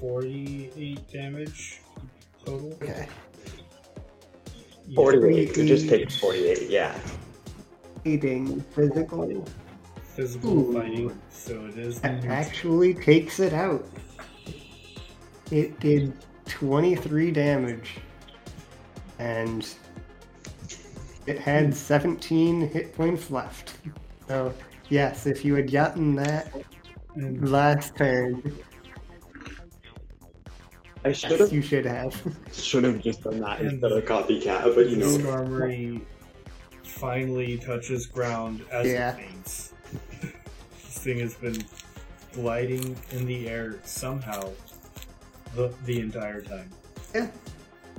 48 0.00 1.12
damage 1.12 1.80
total. 2.44 2.72
Okay. 2.82 3.06
Yeah. 4.88 4.94
48. 4.94 5.56
You 5.56 5.66
just 5.66 5.88
take 5.88 6.10
48, 6.10 6.70
yeah. 6.70 6.96
Eating 8.04 8.60
physical 8.60 9.44
Physical 10.14 10.58
Ooh. 10.58 10.72
fighting. 10.72 11.20
So 11.30 11.66
it 11.66 11.76
is 11.76 12.00
the 12.00 12.08
That 12.08 12.24
actually 12.24 12.94
takes 12.94 13.40
it 13.40 13.52
out. 13.52 13.86
It 15.50 15.78
did 15.80 16.12
23 16.46 17.30
damage. 17.32 17.96
And 19.18 19.68
it 21.26 21.38
had 21.38 21.74
17 21.74 22.68
hit 22.70 22.94
points 22.94 23.30
left. 23.30 23.76
So, 24.28 24.54
yes, 24.88 25.26
if 25.26 25.44
you 25.44 25.54
had 25.54 25.70
gotten 25.70 26.14
that 26.16 26.52
mm. 27.16 27.48
last 27.48 27.96
turn, 27.96 28.42
I 31.04 31.12
should 31.12 31.38
have 31.40 31.52
you 31.52 31.62
should 31.62 31.84
have. 31.86 32.14
should 32.52 32.84
have 32.84 33.00
just 33.00 33.22
done 33.22 33.40
that 33.40 33.60
instead 33.60 33.92
of 33.92 34.04
copycat, 34.04 34.74
but 34.74 34.88
you 34.88 34.96
know. 34.96 35.06
Skarmory 35.06 36.00
finally 36.82 37.58
touches 37.58 38.06
ground 38.06 38.62
as 38.72 38.86
Yeah. 38.86 39.10
it 39.16 39.16
faints. 39.28 39.72
this 40.20 40.98
thing 40.98 41.18
has 41.20 41.34
been 41.34 41.62
gliding 42.32 42.96
in 43.12 43.26
the 43.26 43.48
air 43.48 43.78
somehow 43.84 44.50
the, 45.54 45.72
the 45.84 46.00
entire 46.00 46.40
time. 46.40 46.70
yeah, 47.14 47.28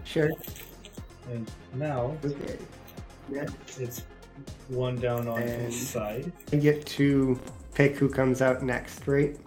sure. 0.03 0.29
And 1.31 1.49
now 1.75 2.17
Okay. 2.23 2.57
Yeah. 3.31 3.45
it's 3.79 4.03
one 4.69 4.95
down 4.97 5.27
on 5.27 5.41
And- 5.41 5.71
each 5.73 5.79
side. 5.81 6.31
I 6.51 6.57
get 6.57 6.85
to 6.87 7.39
pick 7.73 7.95
who 7.95 8.09
comes 8.09 8.41
out 8.41 8.63
next, 8.63 9.07
right? 9.07 9.37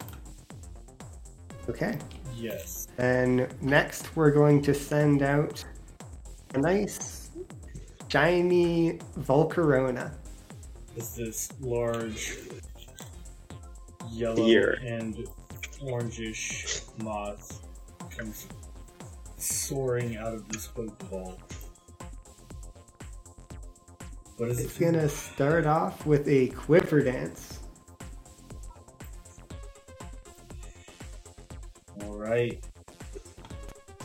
Okay. 1.68 1.98
Yes. 2.36 2.88
And 2.98 3.48
next, 3.62 4.16
we're 4.16 4.30
going 4.30 4.62
to 4.62 4.74
send 4.74 5.22
out 5.22 5.64
a 6.54 6.58
nice, 6.58 7.30
shiny 8.08 8.98
Volcarona. 9.18 10.12
Is 10.96 11.14
this 11.14 11.48
large 11.60 12.36
yellow 14.10 14.36
Deer. 14.36 14.78
and 14.84 15.16
orangish 15.80 16.82
moth 17.02 17.64
comes 18.16 18.46
soaring 19.36 20.16
out 20.16 20.34
of 20.34 20.48
this 20.48 20.66
Pokeball. 20.68 21.38
What 24.40 24.48
is 24.48 24.58
It's 24.58 24.80
it? 24.80 24.84
gonna 24.84 25.06
start 25.06 25.66
off 25.66 26.06
with 26.06 26.26
a 26.26 26.48
Quiver 26.48 27.02
Dance. 27.02 27.58
Alright. 32.02 32.64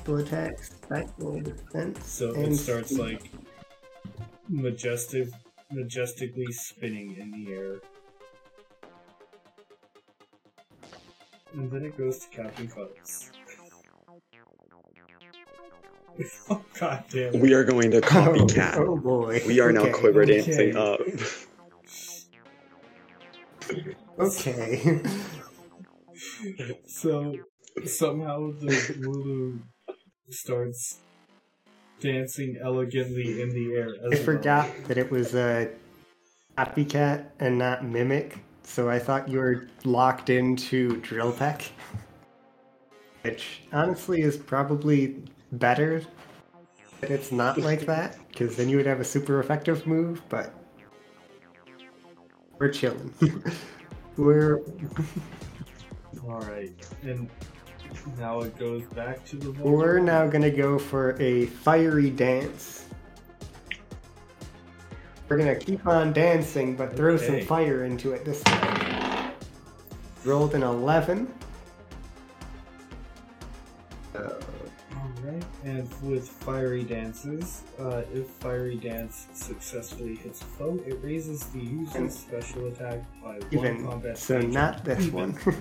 Full 0.03 0.18
attacks, 0.18 0.72
back 0.90 1.07
roll 1.20 1.40
defense. 1.40 2.06
So 2.06 2.34
it 2.36 2.53
starts 2.57 2.90
speed. 2.90 2.99
like 2.99 3.32
majestic 4.49 5.30
majestically 5.72 6.52
spinning 6.52 7.16
in 7.16 7.32
the 7.32 7.53
air. 7.53 7.80
And 11.53 11.72
then 11.72 11.86
it 11.86 11.98
goes 11.98 12.20
to 12.20 12.28
Captain 12.28 12.68
Cuts. 12.68 13.32
oh 16.50 16.64
god 16.80 17.04
damn 17.10 17.36
it. 17.36 17.42
We 17.42 17.54
are 17.54 17.64
going 17.64 17.92
to 17.92 18.02
copycat. 18.02 18.78
Oh, 18.78 18.92
oh 18.92 18.98
boy. 18.98 19.42
We 19.48 19.60
are 19.60 19.72
now 19.72 19.82
Okay, 19.82 19.92
quiver 19.92 20.24
okay. 20.24 20.42
dancing 20.42 20.78
up. 20.78 21.00
Okay. 24.20 25.02
So 26.88 27.36
somehow 27.86 28.52
the 28.60 28.68
Wooloo 29.00 29.62
starts 30.30 31.00
dancing 32.00 32.58
elegantly 32.62 33.42
in 33.42 33.50
the 33.50 33.74
air. 33.76 33.90
As 33.90 34.06
I 34.06 34.16
well. 34.16 34.24
forgot 34.24 34.70
that 34.88 34.98
it 34.98 35.12
was 35.12 35.36
a 35.36 35.70
copycat 36.58 37.26
and 37.40 37.58
not 37.58 37.84
mimic, 37.84 38.40
so 38.64 38.90
I 38.90 39.00
thought 39.00 39.28
you 39.28 39.40
were 39.40 39.68
locked 39.84 40.30
into 40.30 40.98
Drill 41.02 41.32
Peck. 41.32 41.72
which 43.26 43.62
honestly 43.74 44.22
is 44.22 44.38
probably 44.38 45.24
better 45.57 46.02
that 47.02 47.11
it's 47.11 47.32
not 47.32 47.57
like 47.57 47.86
that, 47.86 48.18
because 48.30 48.56
then 48.56 48.69
you 48.69 48.77
would 48.77 48.86
have 48.86 48.99
a 48.99 49.03
super 49.03 49.40
effective 49.40 49.86
move, 49.86 50.22
but 50.30 50.53
we're 52.57 52.69
chilling. 52.69 53.14
we're 54.18 54.61
Alright. 56.27 56.73
And 57.03 57.30
now 58.18 58.41
it 58.41 58.57
goes 58.57 58.84
back 58.94 59.23
to 59.26 59.36
the 59.36 59.52
we're 59.52 59.99
now 59.99 60.27
gonna 60.27 60.49
go 60.49 60.80
for 60.80 61.19
a 61.22 61.45
fiery 61.48 62.10
dance. 62.10 62.86
We're 65.27 65.38
gonna 65.38 65.56
keep 65.56 65.86
on 65.88 66.14
dancing, 66.14 66.76
but 66.76 66.95
throw 66.95 67.18
some 67.18 67.41
fire 67.41 67.86
into 67.86 68.14
it 68.14 68.26
this 68.26 68.41
time. 68.44 69.34
Rolled 70.23 70.56
an 70.56 70.64
11. 70.64 71.32
Uh, 74.15 74.30
And 75.64 75.90
with 76.03 76.28
fiery 76.28 76.84
dances, 76.84 77.64
uh, 77.80 78.03
if 78.14 78.28
fiery 78.28 78.76
dance 78.76 79.28
successfully 79.34 80.16
hits 80.16 80.41
a 80.41 80.45
foe, 80.45 80.80
it 80.86 80.99
raises 81.02 81.44
the 81.48 81.60
user's 81.60 82.18
special 82.18 82.68
attack 82.68 82.99
by 83.24 83.34
one 83.34 83.48
even 83.52 83.86
combat 83.86 84.18
so, 84.18 84.40
stage. 84.40 84.52
not 84.52 84.84
this 84.86 84.99
Even. 85.07 85.34
one. 85.34 85.56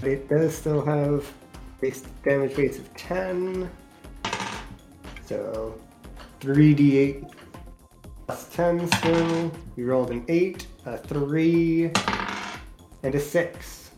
But 0.00 0.08
it 0.08 0.28
does 0.28 0.56
still 0.56 0.84
have 0.84 1.30
base 1.80 2.02
damage 2.22 2.56
base 2.56 2.78
of 2.78 2.94
10. 2.94 3.70
So 5.26 5.78
3d8 6.40 7.30
plus 8.26 8.48
10 8.50 8.90
still. 8.92 9.52
We 9.76 9.84
rolled 9.84 10.10
an 10.10 10.24
8, 10.28 10.66
a 10.86 10.98
3, 10.98 11.90
and 13.02 13.14
a 13.14 13.20
6. 13.20 13.90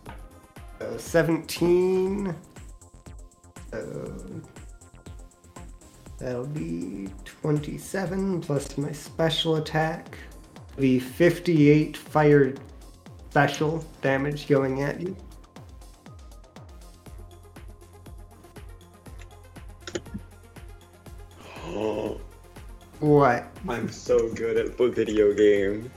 So 0.78 0.96
17. 0.96 2.34
So 3.70 4.42
that'll 6.18 6.46
be 6.46 7.08
27 7.24 8.40
plus 8.40 8.76
my 8.76 8.92
special 8.92 9.56
attack. 9.56 10.18
The 10.76 10.98
58 10.98 11.96
fire 11.96 12.54
special 13.30 13.84
damage 14.02 14.48
going 14.48 14.82
at 14.82 15.00
you. 15.00 15.16
Oh, 21.66 22.20
What? 23.00 23.46
I'm 23.68 23.88
so 23.90 24.32
good 24.34 24.56
at 24.56 24.76
the 24.76 24.88
video 24.88 25.32
game. 25.32 25.90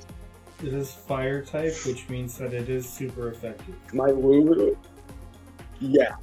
It 0.61 0.73
is 0.73 0.93
fire 0.93 1.43
type, 1.43 1.73
which 1.85 2.07
means 2.07 2.37
that 2.37 2.53
it 2.53 2.69
is 2.69 2.87
super 2.87 3.29
effective. 3.29 3.75
My 3.93 4.05
Lulu. 4.11 4.77
Yeah. 5.79 6.15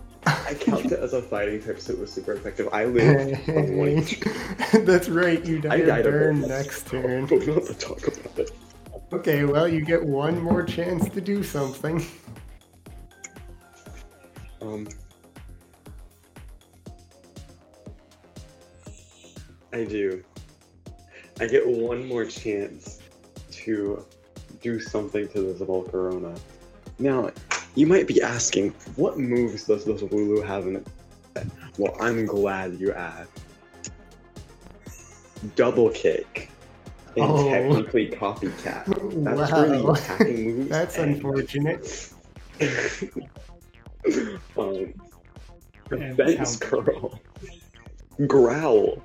I 0.51 0.55
count 0.55 0.86
it 0.86 0.98
as 0.98 1.12
a 1.12 1.22
fighting 1.22 1.62
type, 1.62 1.78
so 1.78 1.93
it 1.93 2.01
was 2.01 2.12
super 2.12 2.32
effective. 2.32 2.68
I 2.72 2.85
lived. 2.85 4.24
That's 4.85 5.09
right, 5.09 5.44
you 5.44 5.59
I 5.59 5.78
died 5.78 5.86
died 5.86 6.05
burn 6.05 6.40
next 6.40 6.89
turn. 6.89 7.27
But 7.27 7.47
not 7.47 7.66
to 7.66 7.74
talk 7.74 8.05
about 8.09 8.36
it. 8.36 8.51
Okay, 9.12 9.44
well, 9.44 9.68
you 9.68 9.85
get 9.85 10.05
one 10.05 10.40
more 10.40 10.64
chance 10.64 11.09
to 11.10 11.20
do 11.20 11.44
something. 11.44 12.05
Um. 14.60 14.89
I 19.72 19.85
do. 19.85 20.24
I 21.39 21.47
get 21.47 21.64
one 21.64 22.09
more 22.09 22.24
chance 22.24 22.98
to 23.52 24.05
do 24.60 24.81
something 24.81 25.28
to 25.28 25.52
this 25.52 25.60
Volcarona. 25.60 26.36
Now, 26.98 27.30
you 27.81 27.86
might 27.86 28.07
be 28.07 28.20
asking, 28.20 28.74
what 28.97 29.19
moves 29.19 29.65
does 29.65 29.86
this 29.86 30.02
Lulu 30.02 30.43
have 30.43 30.66
in 30.66 30.77
it? 30.77 30.86
Well, 31.78 31.97
I'm 31.98 32.27
glad 32.27 32.78
you 32.78 32.93
asked. 32.93 33.40
Double 35.57 35.89
kick. 35.89 36.51
And 37.16 37.24
Oh. 37.24 37.48
technically 37.48 38.11
copycat. 38.11 38.85
That's 39.24 39.51
wow. 39.51 39.93
attacking 39.93 40.44
moves. 40.59 40.69
That's 40.77 40.98
and- 40.98 41.15
unfortunate. 41.15 42.12
um, 44.59 44.93
Defense 45.89 46.57
curl, 46.57 47.19
growl, 48.27 49.02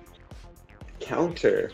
counter, 0.99 1.71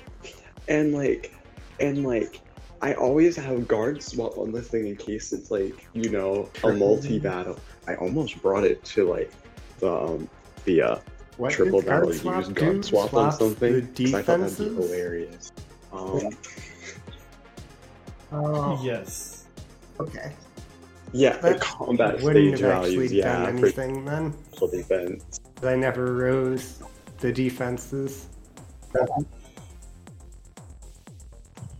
and 0.67 0.93
like, 0.93 1.33
and 1.79 2.05
like, 2.05 2.39
I 2.81 2.93
always 2.95 3.35
have 3.35 3.67
guard 3.67 4.01
swap 4.01 4.37
on 4.37 4.51
this 4.51 4.67
thing 4.67 4.87
in 4.87 4.95
case 4.95 5.31
it's 5.33 5.51
like, 5.51 5.87
you 5.93 6.09
know, 6.09 6.49
a 6.63 6.71
multi 6.73 7.19
battle. 7.19 7.59
I 7.87 7.95
almost 7.95 8.41
brought 8.41 8.63
it 8.63 8.83
to 8.85 9.07
like 9.09 9.31
the 9.79 9.91
um, 9.93 10.27
the 10.65 10.81
uh, 10.81 10.99
What 11.37 11.51
triple 11.51 11.81
battle 11.83 12.11
swap 12.11 12.37
use 12.37 12.47
do? 12.47 12.53
guard 12.55 12.83
swap 12.85 13.13
on 13.13 13.31
something. 13.31 13.87
The 13.93 14.05
'cause 14.05 14.13
I 14.15 14.21
thought 14.23 14.39
that'd 14.39 14.57
be 14.57 14.63
hilarious. 14.81 15.51
Um, 15.93 16.29
Oh, 18.33 18.79
Yes. 18.81 19.45
okay. 19.99 20.31
yeah, 21.11 21.35
the 21.37 21.49
That 21.49 21.59
combat 21.59 22.21
Wouldn't 22.21 22.57
stage 22.57 22.59
have 22.61 22.71
actually 22.71 22.95
values, 22.95 23.13
yeah, 23.13 23.45
done 23.45 23.57
for 23.59 23.65
anything 23.65 24.05
then. 24.05 24.31
full 24.57 24.69
defense. 24.69 25.39
'cause 25.55 25.65
I 25.67 25.75
never 25.75 26.13
rose 26.15 26.81
the 27.19 27.31
defenses. 27.33 28.27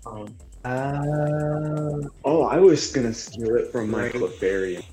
Um, 0.05 0.35
Uh, 0.63 2.07
Oh, 2.23 2.43
I 2.43 2.57
was 2.57 2.91
gonna 2.91 3.13
steal 3.13 3.55
it 3.55 3.71
from 3.71 3.89
my 3.89 4.03
Right. 4.03 4.13
Clefairy. 4.13 4.83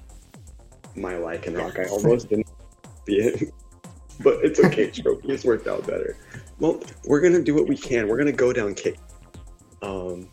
My 0.97 1.15
Lycanroc. 1.15 1.79
I 1.79 1.89
almost 1.91 2.29
didn't 2.29 2.49
see 3.07 3.17
it. 3.17 3.53
But 4.21 4.45
it's 4.45 4.59
okay, 4.59 4.89
Tropius 4.91 5.45
worked 5.45 5.69
out 5.69 5.87
better. 5.87 6.17
Well, 6.59 6.81
we're 7.05 7.21
gonna 7.21 7.41
do 7.41 7.55
what 7.55 7.69
we 7.69 7.77
can. 7.77 8.09
We're 8.09 8.19
gonna 8.19 8.33
go 8.33 8.53
down 8.53 8.75
kick. 8.75 8.99
Um, 9.81 10.29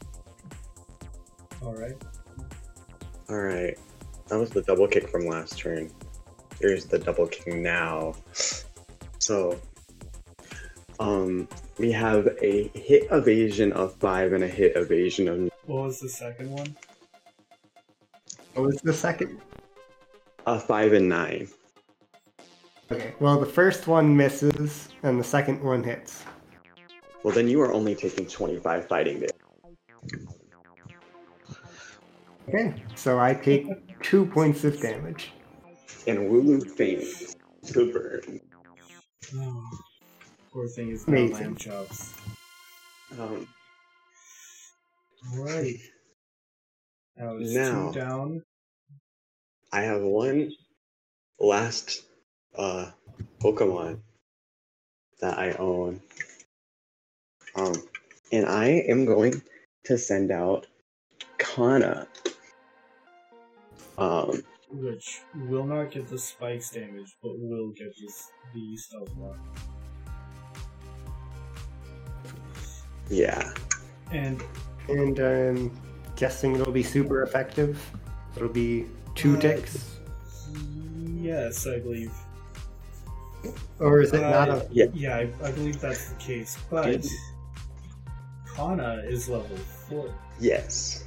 Alright. 1.61 1.95
alright. 3.29 3.77
That 4.29 4.39
was 4.39 4.49
the 4.49 4.63
double 4.63 4.87
kick 4.87 5.07
from 5.09 5.27
last 5.27 5.59
turn. 5.59 5.91
Here's 6.59 6.85
the 6.85 6.97
double 6.97 7.27
kick 7.27 7.45
now. 7.53 8.15
So, 9.19 9.59
um, 10.99 11.47
we 11.77 11.91
have 11.91 12.27
a 12.41 12.69
hit 12.73 13.07
evasion 13.11 13.72
of 13.73 13.95
five 13.95 14.34
and 14.34 14.43
a 14.43 14.47
hit 14.47 14.76
evasion 14.76 15.27
of 15.27 15.51
What 15.65 15.84
was 15.84 15.99
the 15.99 16.09
second 16.09 16.51
one? 16.51 16.76
what 18.53 18.65
was 18.67 18.77
the 18.77 18.93
second? 18.93 19.39
A 20.47 20.59
five 20.59 20.93
and 20.93 21.09
nine. 21.09 21.47
Okay, 22.91 23.13
well, 23.19 23.39
the 23.39 23.45
first 23.47 23.88
one 23.88 24.15
misses, 24.15 24.89
and 25.03 25.19
the 25.19 25.23
second 25.23 25.61
one 25.63 25.84
hits. 25.84 26.23
Well, 27.23 27.34
then 27.34 27.47
you 27.47 27.59
are 27.61 27.73
only 27.73 27.95
taking 27.95 28.27
25 28.27 28.88
fighting 28.88 29.15
damage. 29.15 29.31
Okay, 32.47 32.84
so 32.93 33.17
I 33.19 33.34
take 33.34 33.65
two 34.03 34.27
points 34.27 34.63
of 34.63 34.80
damage. 34.80 35.31
And 36.05 36.19
Wooloo 36.30 36.69
faints 36.69 37.35
to 37.73 37.91
burn. 37.91 38.39
Oh, 39.35 39.63
poor 40.56 40.68
thing 40.69 40.90
is 40.90 41.06
now 41.06 41.18
Amazing. 41.18 41.34
lamb 41.36 41.56
chops. 41.57 42.14
Um, 43.19 43.48
Alright. 45.38 45.76
Now 47.18 47.36
it's 47.38 47.52
Now. 47.53 47.91
two 47.91 47.99
down. 47.99 48.41
I 49.73 49.82
have 49.82 50.02
one 50.02 50.53
last 51.40 52.03
uh, 52.57 52.91
Pokemon 53.41 53.99
that 55.19 55.38
I 55.38 55.52
own. 55.53 55.99
Um, 57.56 57.76
and 58.32 58.45
I 58.45 58.68
am 58.88 59.03
going 59.06 59.41
to 59.86 59.98
send 59.98 60.32
out 60.32 60.68
Kana. 61.38 62.07
Um, 63.98 64.41
Which 64.72 65.19
will 65.49 65.65
not 65.65 65.91
get 65.91 66.07
the 66.07 66.18
spikes 66.18 66.69
damage, 66.72 67.14
but 67.22 67.32
will 67.38 67.72
get 67.72 67.94
this, 68.02 68.30
the 68.53 68.77
stealth 68.77 69.10
rock. 69.18 69.38
Yeah. 73.10 73.53
And 74.11 74.44
And 74.90 75.19
I'm 75.19 75.72
guessing 76.15 76.56
it'll 76.56 76.72
be 76.72 76.84
super 76.84 77.23
effective. 77.23 77.82
It'll 78.36 78.49
be 78.49 78.86
two 79.15 79.36
Uh, 79.38 79.40
ticks. 79.41 79.98
yes, 81.22 81.65
I 81.68 81.80
believe. 81.80 82.11
Or 83.80 84.02
is 84.02 84.14
it 84.14 84.22
not 84.22 84.49
uh, 84.49 84.56
a. 84.56 84.68
Yeah. 84.72 84.86
Yeah, 84.94 85.15
I, 85.18 85.30
I 85.48 85.52
believe 85.52 85.80
that's 85.80 86.10
the 86.10 86.15
case. 86.15 86.57
But 86.69 86.86
Did- 86.86 87.06
Kana 88.56 89.03
is 89.06 89.27
level 89.27 89.57
4. 89.90 90.14
Yes. 90.40 91.03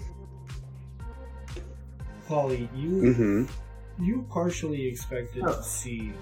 Polly, 2.27 2.69
you 2.75 2.91
Mm-hmm. 2.91 4.05
you 4.05 4.27
partially 4.29 4.87
expected 4.87 5.43
Oh. 5.47 5.57
to 5.57 5.63
see 5.63 6.13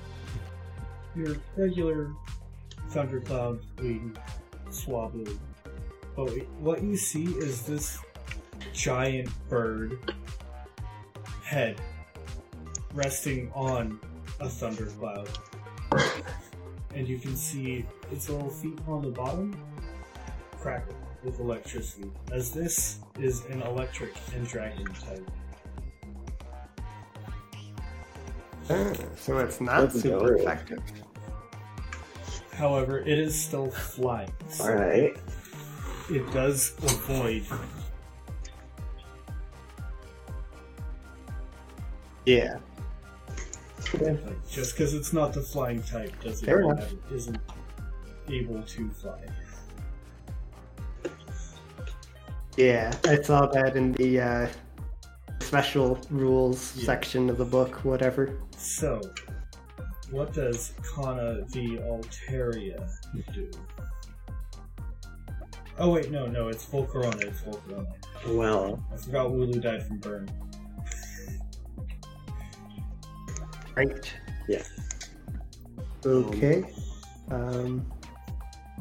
your 1.16 1.36
regular 1.56 2.12
thundercloud 2.90 3.58
wing 3.80 4.16
swablu. 4.70 5.36
But 6.16 6.30
what 6.58 6.82
you 6.82 6.96
see 6.96 7.26
is 7.26 7.62
this 7.62 7.98
giant 8.72 9.28
bird 9.48 10.14
head 11.44 11.80
resting 12.94 13.52
on 13.54 14.00
a 14.40 14.48
thundercloud. 14.48 15.28
And 16.94 17.06
you 17.06 17.18
can 17.18 17.36
see 17.36 17.84
its 18.10 18.30
little 18.30 18.48
feet 18.48 18.78
on 18.88 19.02
the 19.02 19.10
bottom 19.10 19.54
crackle 20.58 20.96
with 21.22 21.38
electricity, 21.38 22.10
as 22.32 22.50
this 22.50 23.00
is 23.18 23.44
an 23.46 23.60
electric 23.62 24.14
and 24.34 24.46
dragon 24.48 24.86
type. 24.86 25.30
Ah, 28.70 28.92
so 29.16 29.38
it's 29.38 29.60
not 29.60 29.82
Let's 29.82 30.00
super 30.00 30.34
go. 30.36 30.42
effective. 30.42 30.82
However, 32.52 33.00
it 33.00 33.18
is 33.18 33.38
still 33.38 33.70
flying. 33.70 34.32
so 34.48 34.64
Alright. 34.64 35.16
It 36.10 36.30
does 36.32 36.74
avoid. 36.82 37.44
Yeah. 42.24 42.58
Like, 44.00 44.18
just 44.50 44.76
because 44.76 44.94
it's 44.94 45.12
not 45.12 45.32
the 45.32 45.42
flying 45.42 45.82
type 45.82 46.12
doesn't 46.22 46.44
Fair 46.44 46.62
mean 46.62 46.72
enough. 46.72 46.90
that 46.90 46.92
it 47.12 47.14
isn't 47.14 47.38
able 48.28 48.62
to 48.62 48.90
fly. 48.90 49.24
Yeah, 52.56 52.92
I 53.04 53.20
saw 53.22 53.46
that 53.46 53.76
in 53.76 53.92
the 53.92 54.20
uh, 54.20 54.48
special 55.40 55.98
rules 56.10 56.74
Yeah. 56.76 56.86
section 56.86 57.30
of 57.30 57.38
the 57.38 57.44
book, 57.44 57.84
whatever. 57.84 58.38
So, 58.56 59.00
what 60.10 60.32
does 60.32 60.72
Kana 60.94 61.44
the 61.52 61.78
Altaria 61.78 62.88
do? 63.32 63.50
Oh 65.78 65.90
wait, 65.90 66.10
no, 66.10 66.26
no, 66.26 66.48
it's 66.48 66.64
full 66.64 66.86
corona. 66.86 67.18
it's 67.18 67.42
Volcarona. 67.42 67.86
Well, 68.28 68.82
I 68.92 68.96
forgot 68.96 69.28
Wooloo 69.28 69.60
died 69.60 69.86
from 69.86 69.98
burn. 69.98 70.28
Right. 73.74 74.12
Yeah. 74.48 74.62
Okay. 76.04 76.64
Um. 77.30 77.86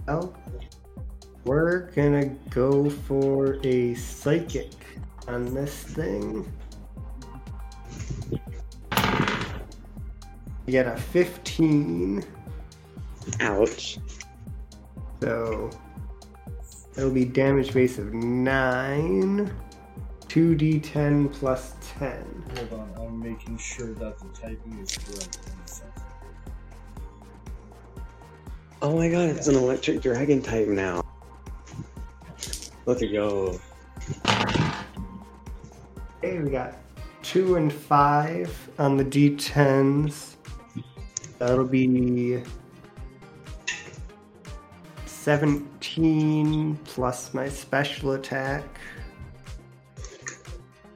Well, 0.08 0.38
we're 1.44 1.92
gonna 1.92 2.28
go 2.50 2.90
for 2.90 3.58
a 3.66 3.94
psychic 3.96 4.72
on 5.28 5.54
this 5.54 5.74
thing. 5.74 6.50
You 10.66 10.72
get 10.72 10.88
a 10.88 10.98
15, 10.98 12.24
ouch. 13.40 14.00
so 15.22 15.70
it'll 16.98 17.12
be 17.12 17.26
damage 17.26 17.74
base 17.74 17.98
of 17.98 18.14
9, 18.14 19.54
2d10 20.28 21.34
plus 21.34 21.76
10. 22.00 22.44
Hold 22.58 22.74
on, 22.74 23.08
I'm 23.08 23.20
making 23.20 23.58
sure 23.58 23.94
that 23.94 24.18
the 24.20 24.28
typing 24.30 24.80
is 24.80 24.98
correct. 24.98 25.40
in 25.46 25.54
a 25.64 25.68
second. 25.68 26.04
Oh 28.82 28.96
my 28.96 29.10
god, 29.10 29.30
it's 29.30 29.48
an 29.48 29.56
electric 29.56 30.02
dragon 30.02 30.42
type 30.42 30.68
now. 30.68 31.02
Let's 32.86 33.02
go. 33.02 33.60
Okay, 36.24 36.40
we 36.40 36.50
got 36.50 36.76
two 37.24 37.56
and 37.56 37.72
five 37.72 38.56
on 38.78 38.98
the 38.98 39.06
d10s. 39.06 40.36
That'll 41.40 41.66
be 41.66 42.44
17 45.26 46.78
plus 46.84 47.34
my 47.34 47.50
special 47.50 48.12
attack. 48.12 48.64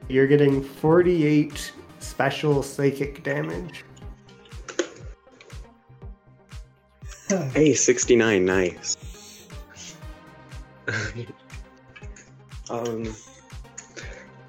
You're 0.08 0.28
getting 0.28 0.62
48 0.62 1.72
special 1.98 2.62
psychic 2.62 3.24
damage. 3.24 3.84
Hey, 7.52 7.74
69, 7.74 8.44
nice. 8.44 8.96
um, 12.70 13.12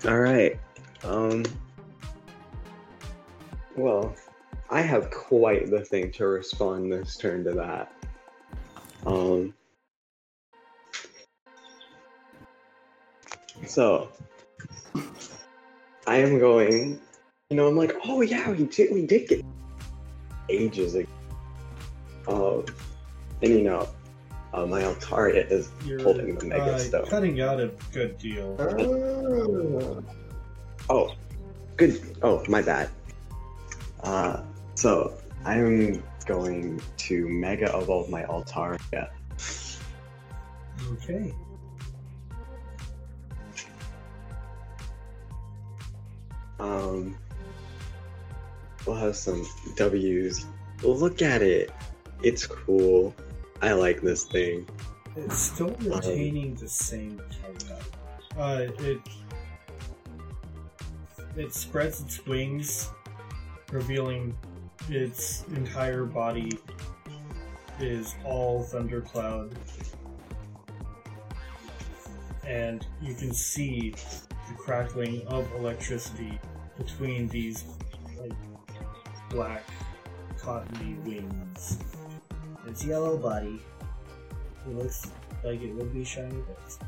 alright. 0.06 0.60
Um, 1.04 1.44
well, 3.76 4.16
I 4.70 4.82
have 4.82 5.10
quite 5.10 5.72
the 5.72 5.84
thing 5.84 6.12
to 6.12 6.28
respond 6.28 6.92
this 6.92 7.18
turn 7.18 7.44
to 7.46 7.52
that. 7.54 7.92
Um, 9.08 9.56
so, 13.66 14.10
I 16.08 16.18
am 16.18 16.40
going, 16.40 17.00
you 17.50 17.58
know, 17.58 17.68
I'm 17.68 17.78
like, 17.78 17.96
oh 18.06 18.22
yeah, 18.22 18.50
we 18.50 18.66
did, 18.66 18.94
we 18.94 19.06
did 19.06 19.28
get 19.28 19.46
ages 20.50 20.96
ago. 20.96 21.10
Um, 22.28 22.66
and 23.42 23.52
you 23.52 23.64
know, 23.64 23.88
uh, 24.54 24.66
my 24.66 24.82
Altaria 24.82 25.50
is 25.50 25.72
You're 25.86 26.02
holding 26.02 26.36
the 26.36 26.46
Mega 26.46 26.74
uh, 26.74 26.78
Stone. 26.78 27.06
cutting 27.08 27.42
out 27.42 27.60
a 27.60 27.72
good 27.92 28.18
deal. 28.18 28.56
Oh. 28.60 30.04
Oh, 30.90 31.16
good. 31.78 32.18
Oh, 32.22 32.44
my 32.48 32.62
bad. 32.62 32.90
Uh, 34.04 34.42
so 34.76 35.14
I'm 35.46 36.04
going 36.26 36.82
to 36.98 37.28
Mega 37.30 37.76
Evolve 37.78 38.10
my 38.10 38.24
Altaria. 38.24 39.10
Okay. 40.94 41.34
Um, 46.62 47.18
we'll 48.86 48.96
have 48.96 49.16
some 49.16 49.44
W's. 49.76 50.46
Look 50.84 51.24
at 51.24 51.42
it. 51.42 51.72
It's 52.22 52.46
cool. 52.46 53.16
I 53.64 53.74
like 53.74 54.02
this 54.02 54.26
thing. 54.26 54.68
It's 55.16 55.40
still 55.40 55.76
retaining 55.82 56.54
the 56.56 56.70
same 56.70 57.20
type. 57.42 57.84
Uh, 58.38 58.68
it 58.80 59.00
it 61.36 61.54
spreads 61.54 62.02
its 62.02 62.26
wings, 62.28 62.92
revealing 63.72 64.38
its 64.88 65.44
entire 65.56 66.06
body 66.06 66.52
is 67.80 68.14
all 68.24 68.62
thundercloud, 68.62 69.56
and 72.46 72.86
you 73.02 73.16
can 73.16 73.34
see 73.34 73.96
the 74.48 74.54
crackling 74.58 75.26
of 75.28 75.52
electricity 75.56 76.40
between 76.78 77.28
these 77.28 77.64
like 78.20 78.32
black 79.30 79.64
cottony 80.38 80.96
wings. 81.06 81.80
Its 82.68 82.86
yellow 82.86 83.18
body. 83.18 83.62
It 84.68 84.76
looks 84.76 85.08
like 85.44 85.62
it 85.62 85.74
would 85.74 85.94
be 85.94 86.04
shiny 86.04 86.44
bits. 86.48 86.80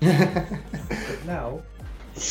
But 0.88 1.26
now, 1.26 1.62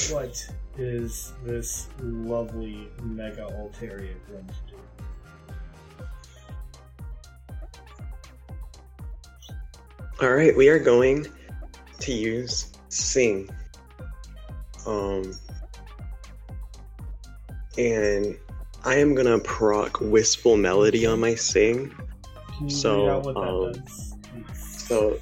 what 0.10 0.50
is 0.78 1.34
this 1.46 1.88
lovely 2.02 2.88
Mega 3.04 3.44
Altaria 3.44 4.16
going 4.28 4.48
to 4.48 4.54
do? 4.68 4.76
All 10.22 10.34
right, 10.34 10.56
we 10.58 10.68
are 10.68 10.80
going 10.80 11.28
to 12.00 12.12
use 12.12 12.69
Sing. 12.90 13.50
Um, 14.86 15.34
and 17.78 18.38
I 18.84 18.96
am 18.96 19.16
gonna 19.16 19.40
proc 19.40 20.00
Wistful 20.02 20.58
Melody 20.58 21.06
on 21.06 21.20
my 21.20 21.36
Sing. 21.36 21.94
So, 22.68 23.06
read 23.06 23.10
out 23.10 23.24
what 23.24 23.36
that 23.36 23.42
um. 23.42 24.54
So, 24.54 25.20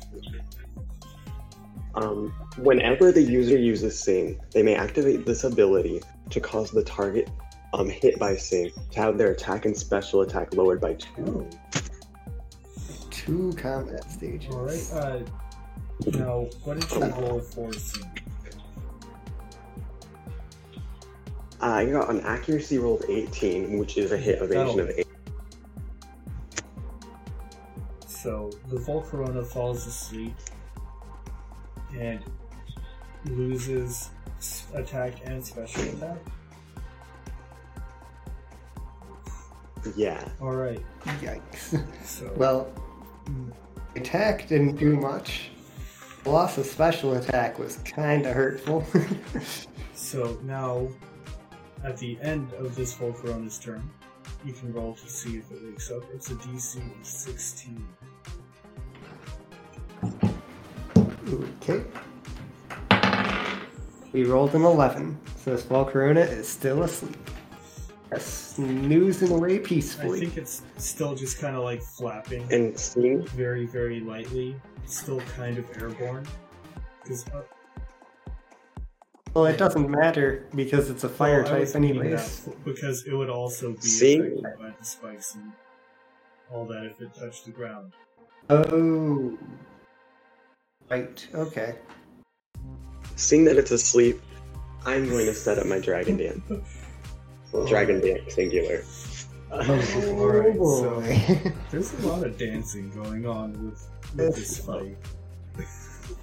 um, 1.96 2.34
whenever 2.58 3.12
the 3.12 3.22
user 3.22 3.58
uses 3.58 4.00
Sing, 4.00 4.40
they 4.52 4.64
may 4.64 4.76
activate 4.76 5.26
this 5.26 5.44
ability 5.44 6.02
to 6.30 6.40
cause 6.40 6.72
the 6.72 6.84
target 6.84 7.30
um, 7.74 7.90
hit 7.90 8.18
by 8.20 8.36
Sing 8.36 8.72
to 8.92 9.00
have 9.00 9.18
their 9.18 9.32
attack 9.32 9.66
and 9.66 9.76
special 9.76 10.22
attack 10.22 10.54
lowered 10.54 10.82
by 10.82 10.94
two. 10.94 11.48
Two 13.10 13.54
combat 13.58 14.10
stages. 14.10 14.54
Alright, 14.54 14.90
uh, 14.94 15.20
now, 16.06 16.48
what 16.64 16.80
did 16.80 16.92
uh, 16.94 17.06
you 17.06 17.14
roll 17.14 17.40
for 17.40 17.74
Sing? 17.74 18.06
I 21.60 21.86
got 21.86 22.10
an 22.10 22.22
accuracy 22.22 22.78
roll 22.78 23.00
of 23.00 23.10
18, 23.10 23.80
which 23.80 23.98
is 23.98 24.12
a 24.12 24.18
hit 24.18 24.42
evasion 24.42 24.80
of 24.80 24.90
8. 24.90 25.08
So 28.08 28.52
the 28.70 28.78
Volcarona 28.78 29.46
falls 29.46 29.88
asleep 29.88 30.36
and 31.98 32.20
loses 33.26 34.12
attack 34.76 35.14
and 35.26 35.44
special 35.44 35.82
attack. 35.84 36.18
Yeah. 39.96 40.28
All 40.42 40.56
right. 40.56 40.82
Yikes. 41.22 41.84
So 42.04 42.32
Well, 42.36 42.68
attack 43.96 44.48
didn't 44.48 44.76
do 44.76 44.96
much. 44.96 45.52
Of 46.28 46.66
special 46.66 47.14
attack 47.14 47.58
was 47.58 47.78
kind 47.78 48.26
of 48.26 48.36
hurtful. 48.36 48.86
so 49.94 50.38
now 50.44 50.88
at 51.86 51.98
the 51.98 52.18
end 52.22 52.52
of 52.54 52.76
this 52.76 52.94
Volcarona's 52.96 53.58
turn, 53.58 53.90
you 54.44 54.52
can 54.52 54.74
roll 54.74 54.94
to 54.94 55.10
see 55.10 55.38
if 55.38 55.50
it 55.52 55.64
wakes 55.64 55.90
up. 55.90 56.04
It's 56.14 56.30
a 56.30 56.36
DC 56.36 57.00
of 57.00 57.06
16. 57.06 57.88
Okay. 61.32 61.84
We 64.12 64.26
rolled 64.26 64.54
an 64.54 64.64
11, 64.64 65.18
so 65.38 65.52
this 65.52 65.64
Volcarona 65.64 66.30
is 66.30 66.48
still 66.48 66.84
asleep. 66.84 67.16
Snoozing 68.18 69.32
away 69.32 69.60
peacefully. 69.60 70.20
I 70.20 70.22
think 70.22 70.38
it's 70.38 70.62
still 70.78 71.14
just 71.14 71.40
kind 71.40 71.56
of 71.56 71.64
like 71.64 71.82
flapping 71.82 72.52
And 72.54 72.78
seeing 72.80 73.26
very, 73.28 73.66
very 73.66 74.00
lightly. 74.00 74.56
It's 74.84 74.98
still 74.98 75.20
kind 75.36 75.58
of 75.58 75.66
airborne. 75.82 76.26
Because 77.04 77.28
uh, 77.30 77.42
Well, 79.34 79.46
it 79.46 79.58
doesn't 79.58 79.90
matter 79.90 80.46
because 80.56 80.90
it's 80.90 81.04
a 81.04 81.10
fire 81.10 81.44
well, 81.44 81.60
type, 81.60 81.68
thinking 81.68 82.00
anyways. 82.00 82.48
because 82.64 83.06
it 83.06 83.14
would 83.14 83.30
also 83.30 83.74
be 83.74 83.82
See? 83.82 84.18
affected 84.20 84.44
by 84.60 84.72
the 84.80 84.86
spikes 84.86 85.36
and 85.36 85.52
all 86.50 86.66
that 86.66 86.86
if 86.86 87.02
it 87.02 87.14
touched 87.14 87.46
the 87.46 87.52
ground. 87.52 87.92
Oh. 88.50 89.38
Right, 90.90 91.28
okay. 91.36 91.76
seeing 93.18 93.44
that 93.46 93.58
it's 93.58 93.72
asleep, 93.72 94.22
I'm 94.86 95.10
going 95.10 95.26
to 95.26 95.34
set 95.34 95.60
up 95.60 95.66
my 95.66 95.80
dragon 95.80 96.16
dance. 96.16 96.42
Dragon 97.68 98.00
dance 98.02 98.34
singular. 98.34 98.84
Oh, 99.52 99.60
oh, 99.96 100.20
alright, 100.20 100.58
Oh, 100.60 100.82
so- 100.82 101.52
There's 101.72 101.94
a 102.04 102.08
lot 102.08 102.26
of 102.26 102.38
dancing 102.38 102.90
going 102.92 103.26
on 103.26 103.54
with, 103.66 103.88
with 104.16 104.36
this 104.36 104.60
fight. 104.60 104.98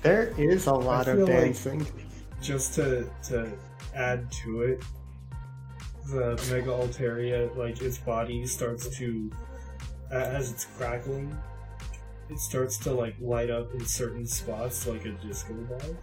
there 0.03 0.33
is 0.39 0.67
a 0.67 0.75
lot 0.75 1.09
of 1.09 1.17
feel 1.17 1.27
like- 1.27 1.45
dancing. 1.45 1.87
just 2.43 2.75
to 2.75 3.09
to 3.29 3.51
add 3.95 4.31
to 4.33 4.63
it, 4.63 4.83
the 6.11 6.33
Mega 6.51 6.71
Altaria, 6.71 7.55
like 7.57 7.81
its 7.81 7.97
body 7.99 8.47
starts 8.47 8.89
to, 8.99 9.31
a- 10.11 10.15
as 10.15 10.51
it's 10.53 10.67
crackling, 10.77 11.35
it 12.29 12.39
starts 12.39 12.77
to 12.79 12.93
like 12.93 13.15
light 13.21 13.49
up 13.51 13.73
in 13.75 13.85
certain 13.87 14.27
spots 14.27 14.87
like 14.87 15.05
a 15.07 15.13
disco 15.27 15.55
ball. 15.55 15.97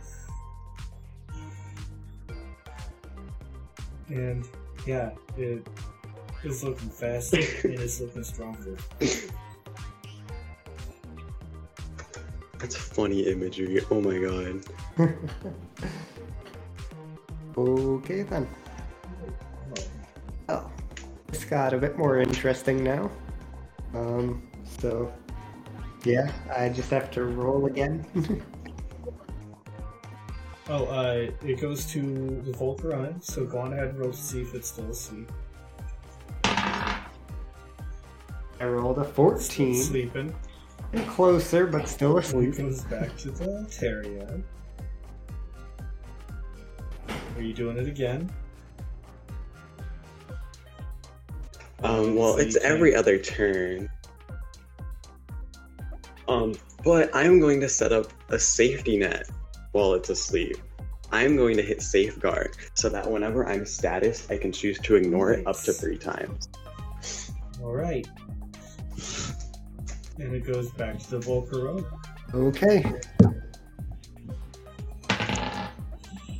And 4.10 4.46
yeah, 4.86 5.12
it 5.38 5.66
is 6.44 6.64
looking 6.64 6.90
faster 6.90 7.38
and 7.38 7.80
it's 7.80 8.00
looking 8.00 8.24
stronger. 8.24 8.78
That's 12.60 12.76
funny 12.76 13.22
imagery. 13.22 13.84
Oh 13.90 14.02
my 14.02 14.18
god. 14.20 14.64
okay 17.58 18.22
then. 18.24 18.48
Oh, 20.50 20.70
it's 21.30 21.46
got 21.46 21.74
a 21.74 21.78
bit 21.78 21.98
more 21.98 22.20
interesting 22.20 22.84
now. 22.84 23.10
Um, 23.94 24.48
so 24.80 25.12
yeah, 26.04 26.32
I 26.56 26.70
just 26.70 26.90
have 26.92 27.12
to 27.12 27.26
roll 27.26 27.66
again. 27.66 28.06
Oh, 30.74 30.86
uh, 30.86 31.30
it 31.46 31.60
goes 31.60 31.86
to 31.88 32.00
the 32.46 32.54
Volcarona, 32.54 33.22
so 33.22 33.44
go 33.46 33.58
on 33.60 33.74
ahead 33.74 33.90
and 33.90 34.00
roll 34.00 34.12
to 34.12 34.18
see 34.18 34.42
if 34.42 34.56
it's 34.56 34.70
still 34.70 34.90
asleep. 34.90 35.30
I 36.46 37.02
rolled 38.62 38.98
a 39.00 39.04
14. 39.04 39.76
Sleeping. 39.76 40.34
And 40.94 41.06
Closer, 41.10 41.68
but 41.68 41.90
still 41.90 42.18
It 42.18 42.24
asleep. 42.24 42.56
goes 42.56 42.86
back 42.86 43.18
to 43.18 43.32
the 43.32 43.44
Altaria. 43.48 44.42
Are 47.36 47.42
you 47.42 47.54
doing 47.54 47.76
it 47.76 47.90
again? 47.90 48.32
Um, 51.84 52.16
well, 52.16 52.36
So 52.36 52.40
it's 52.40 52.56
you 52.56 52.62
every 52.62 52.96
other 52.96 53.18
turn. 53.18 53.90
Um, 56.30 56.56
but 56.86 57.14
I'm 57.14 57.42
going 57.42 57.60
to 57.60 57.68
set 57.68 57.92
up 57.92 58.14
a 58.30 58.40
safety 58.40 58.96
net 58.98 59.30
while 59.72 59.94
it's 59.94 60.10
asleep. 60.10 60.58
I'm 61.12 61.36
going 61.36 61.58
to 61.58 61.64
hit 61.64 61.82
safeguard 61.82 62.56
so 62.74 62.90
that 62.90 63.10
whenever 63.10 63.48
I'm 63.48 63.66
status, 63.66 64.30
I 64.30 64.38
can 64.38 64.52
choose 64.52 64.80
to 64.80 64.96
ignore 64.96 65.34
it 65.34 65.46
up 65.46 65.60
to 65.64 65.74
three 65.74 65.98
times. 65.98 66.50
Alright. 67.62 68.08
And 70.18 70.36
it 70.36 70.46
goes 70.46 70.72
back 70.72 71.00
to 71.00 71.12
the 71.12 71.20
Volcarona. 71.20 71.86
Okay. 72.34 72.86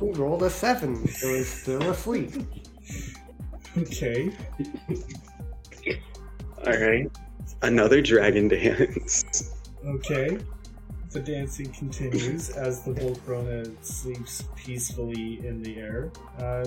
We 0.00 0.10
rolled 0.12 0.42
a 0.42 0.50
7, 0.50 1.06
so 1.08 1.28
it's 1.28 1.48
still 1.48 1.82
asleep. 1.90 2.32
Okay. 3.76 4.32
Alright. 6.66 7.10
Another 7.62 8.00
dragon 8.00 8.48
dance. 8.48 9.52
Okay. 9.84 10.38
The 11.12 11.20
dancing 11.20 11.70
continues 11.72 12.48
as 12.48 12.82
the 12.84 12.92
Volcarona 12.92 13.70
sleeps 13.84 14.44
peacefully 14.56 15.46
in 15.46 15.62
the 15.62 15.76
air. 15.76 16.10
Uh, 16.38 16.66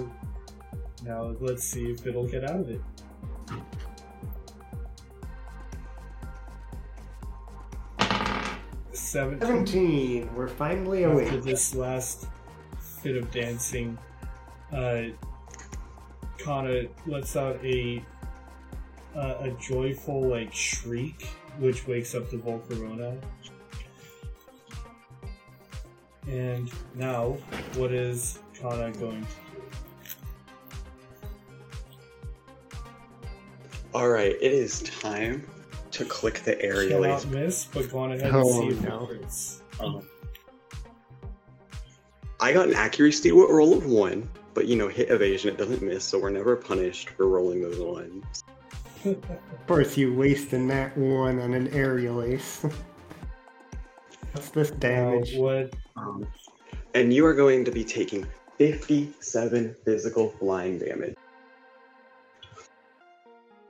now 1.03 1.35
let's 1.39 1.63
see 1.63 1.85
if 1.89 2.05
it'll 2.05 2.27
get 2.27 2.43
out 2.43 2.59
of 2.59 2.69
it. 2.69 2.81
Seventeen. 8.91 9.65
17, 9.65 10.35
we're 10.35 10.47
finally 10.47 11.05
After 11.05 11.13
awake. 11.13 11.43
this 11.43 11.73
last 11.73 12.27
bit 13.03 13.17
of 13.17 13.31
dancing, 13.31 13.97
uh, 14.71 15.05
Kana 16.37 16.83
lets 17.07 17.35
out 17.35 17.59
a 17.65 18.03
uh, 19.15 19.37
a 19.39 19.49
joyful 19.59 20.27
like 20.27 20.53
shriek, 20.53 21.23
which 21.57 21.87
wakes 21.87 22.13
up 22.13 22.29
the 22.29 22.37
Volcarona. 22.37 23.19
And 26.27 26.71
now, 26.95 27.37
what 27.75 27.91
is 27.91 28.39
Kana 28.53 28.91
going 28.91 29.21
to 29.21 29.27
do? 29.27 29.27
Alright, 33.93 34.35
it 34.41 34.51
is 34.51 34.81
time 34.81 35.45
to 35.91 36.03
click 36.05 36.39
the 36.39 36.61
aerial 36.61 37.01
Cannot 37.03 37.19
ace. 37.19 37.25
miss, 37.27 37.65
but 37.65 37.89
go 37.89 37.99
on 37.99 38.11
ahead 38.11 38.27
and 38.27 38.35
Oh, 38.35 38.59
see 38.61 38.67
if 38.69 38.81
no. 38.81 39.07
it 39.09 39.21
crits. 39.21 39.61
Um, 39.79 40.05
I 42.41 42.51
got 42.51 42.67
an 42.67 42.73
accuracy 42.75 43.31
roll 43.31 43.73
of 43.77 43.85
one, 43.85 44.27
but 44.53 44.65
you 44.67 44.75
know, 44.75 44.89
hit 44.89 45.09
evasion, 45.09 45.51
it 45.53 45.57
doesn't 45.57 45.81
miss, 45.81 46.03
so 46.03 46.19
we're 46.19 46.29
never 46.29 46.55
punished 46.57 47.09
for 47.11 47.27
rolling 47.27 47.61
those 47.61 47.79
ones. 47.79 48.43
Of 49.05 49.67
course, 49.67 49.95
you 49.97 50.15
wasting 50.15 50.67
that 50.69 50.97
one 50.97 51.39
on 51.39 51.53
an 51.53 51.67
aerial 51.69 52.23
ace. 52.23 52.65
What's 54.31 54.49
this 54.49 54.71
Now, 54.71 54.77
damage? 54.79 55.35
what 55.35 55.75
Um, 55.95 56.27
and 56.93 57.13
you 57.13 57.25
are 57.25 57.33
going 57.33 57.63
to 57.65 57.71
be 57.71 57.83
taking 57.83 58.25
57 58.57 59.75
physical 59.85 60.29
flying 60.39 60.77
damage. 60.79 61.15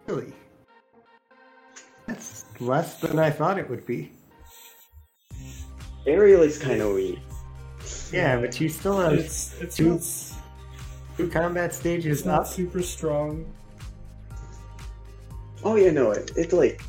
Really? 0.07 0.33
That's 2.07 2.45
less 2.59 2.99
than 2.99 3.17
I 3.19 3.29
thought 3.31 3.57
it 3.57 3.69
would 3.69 3.85
be. 3.85 4.11
Aerial 6.05 6.43
is 6.43 6.57
kind 6.59 6.81
of 6.81 6.93
weak. 6.93 7.19
Yeah, 8.11 8.39
but 8.39 8.59
you 8.61 8.69
still 8.69 8.99
have 8.99 9.13
it's 9.13 9.59
it's 9.59 9.75
two- 9.75 9.95
not, 9.95 10.37
two 11.17 11.29
combat 11.29 11.73
stages 11.73 12.19
it's 12.19 12.25
not 12.25 12.41
up. 12.41 12.47
super 12.47 12.81
strong. 12.83 13.45
Oh 15.63 15.75
yeah, 15.75 15.89
no, 15.89 16.11
it, 16.11 16.31
it's 16.35 16.53
like 16.53 16.83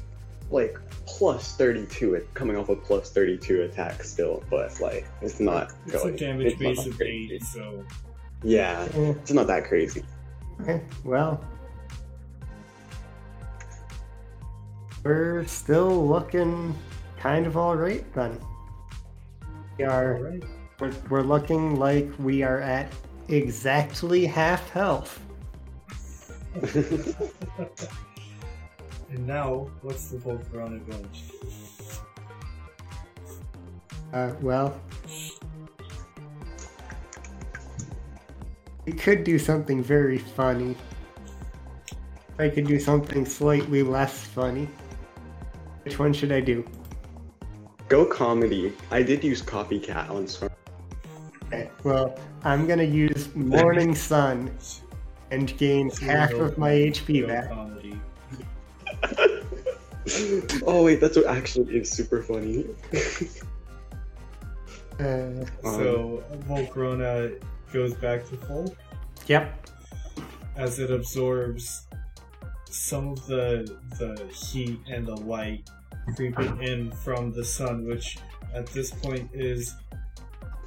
like 0.51 0.79
plus 1.07 1.57
32, 1.57 2.15
it 2.15 2.35
coming 2.35 2.57
off 2.57 2.69
a 2.69 2.77
plus 2.77 3.11
32 3.13 3.63
attack 3.63 4.03
still, 4.03 4.43
but 4.51 4.79
like 4.81 5.07
it's 5.23 5.41
not 5.41 5.69
going. 5.69 5.79
It's 5.87 6.03
going. 6.03 6.15
a 6.15 6.19
damage 6.19 6.47
it's 6.53 6.61
base 6.61 6.87
of 6.87 6.97
crazy. 6.97 7.35
eight, 7.35 7.43
so 7.45 7.85
Yeah, 8.43 8.89
Eh, 8.95 9.11
it's 9.23 9.33
not 9.33 9.47
that 9.47 9.65
crazy. 9.65 10.03
okay, 10.61 10.83
well. 11.05 11.43
We're 15.05 15.45
still 15.47 16.07
looking 16.09 16.75
kind 17.19 17.47
of 17.47 17.57
alright 17.57 18.13
then. 18.13 18.41
We 19.79 19.85
are 19.85 20.17
alright. 20.17 20.43
we're, 20.81 20.93
we're 21.09 21.23
looking 21.23 21.77
like 21.77 22.11
we 22.19 22.43
are 22.43 22.61
at 22.61 22.93
exactly 23.29 24.27
half 24.27 24.69
health. 24.71 25.21
And 29.11 29.27
now, 29.27 29.71
what's 29.83 30.09
the 30.09 30.19
Volcarona 30.19 30.85
going 30.89 31.03
to 31.03 31.09
do? 31.09 31.47
Uh, 34.13 34.33
well, 34.41 34.81
we 38.85 38.93
could 38.93 39.25
do 39.25 39.39
something 39.39 39.83
very 39.83 40.19
funny. 40.19 40.77
I 42.39 42.49
could 42.49 42.67
do 42.67 42.79
something 42.79 43.25
slightly 43.25 43.83
less 43.83 44.25
funny. 44.27 44.69
Which 45.85 45.99
one 45.99 46.13
should 46.13 46.33
I 46.33 46.41
do? 46.41 46.65
Go 47.89 48.05
comedy. 48.05 48.73
I 48.91 49.03
did 49.03 49.23
use 49.23 49.41
copycat 49.41 50.11
on 50.11 50.27
Storm. 50.27 50.53
Okay, 51.47 51.71
well, 51.85 52.19
I'm 52.43 52.67
gonna 52.67 52.83
use 52.83 53.35
Morning 53.37 53.95
Sun 53.95 54.51
and 55.31 55.57
gain 55.59 55.91
half 55.91 56.33
of 56.33 56.59
my 56.59 56.73
HP 56.73 57.21
No 57.21 57.27
back. 57.29 57.76
Comedy. 59.03 59.43
oh 60.67 60.85
wait, 60.85 61.01
that's 61.01 61.17
what 61.17 61.27
actually 61.27 61.77
is 61.77 61.91
super 61.91 62.23
funny. 62.23 62.67
Uh, 64.99 65.45
So 65.63 66.25
Volcarona 66.49 67.39
goes 67.71 67.93
back 67.93 68.27
to 68.31 68.37
full 68.39 68.75
yep. 69.27 69.69
as 70.57 70.79
it 70.79 70.91
absorbs 70.91 71.87
some 72.71 73.09
of 73.09 73.27
the 73.27 73.77
the 73.99 74.27
heat 74.33 74.79
and 74.91 75.07
the 75.07 75.17
light 75.17 75.69
creeping 76.15 76.63
in 76.63 76.93
from 76.93 77.33
the 77.33 77.45
sun, 77.45 77.87
which 77.87 78.17
at 78.55 78.67
this 78.69 78.91
point 78.91 79.29
is 79.35 79.75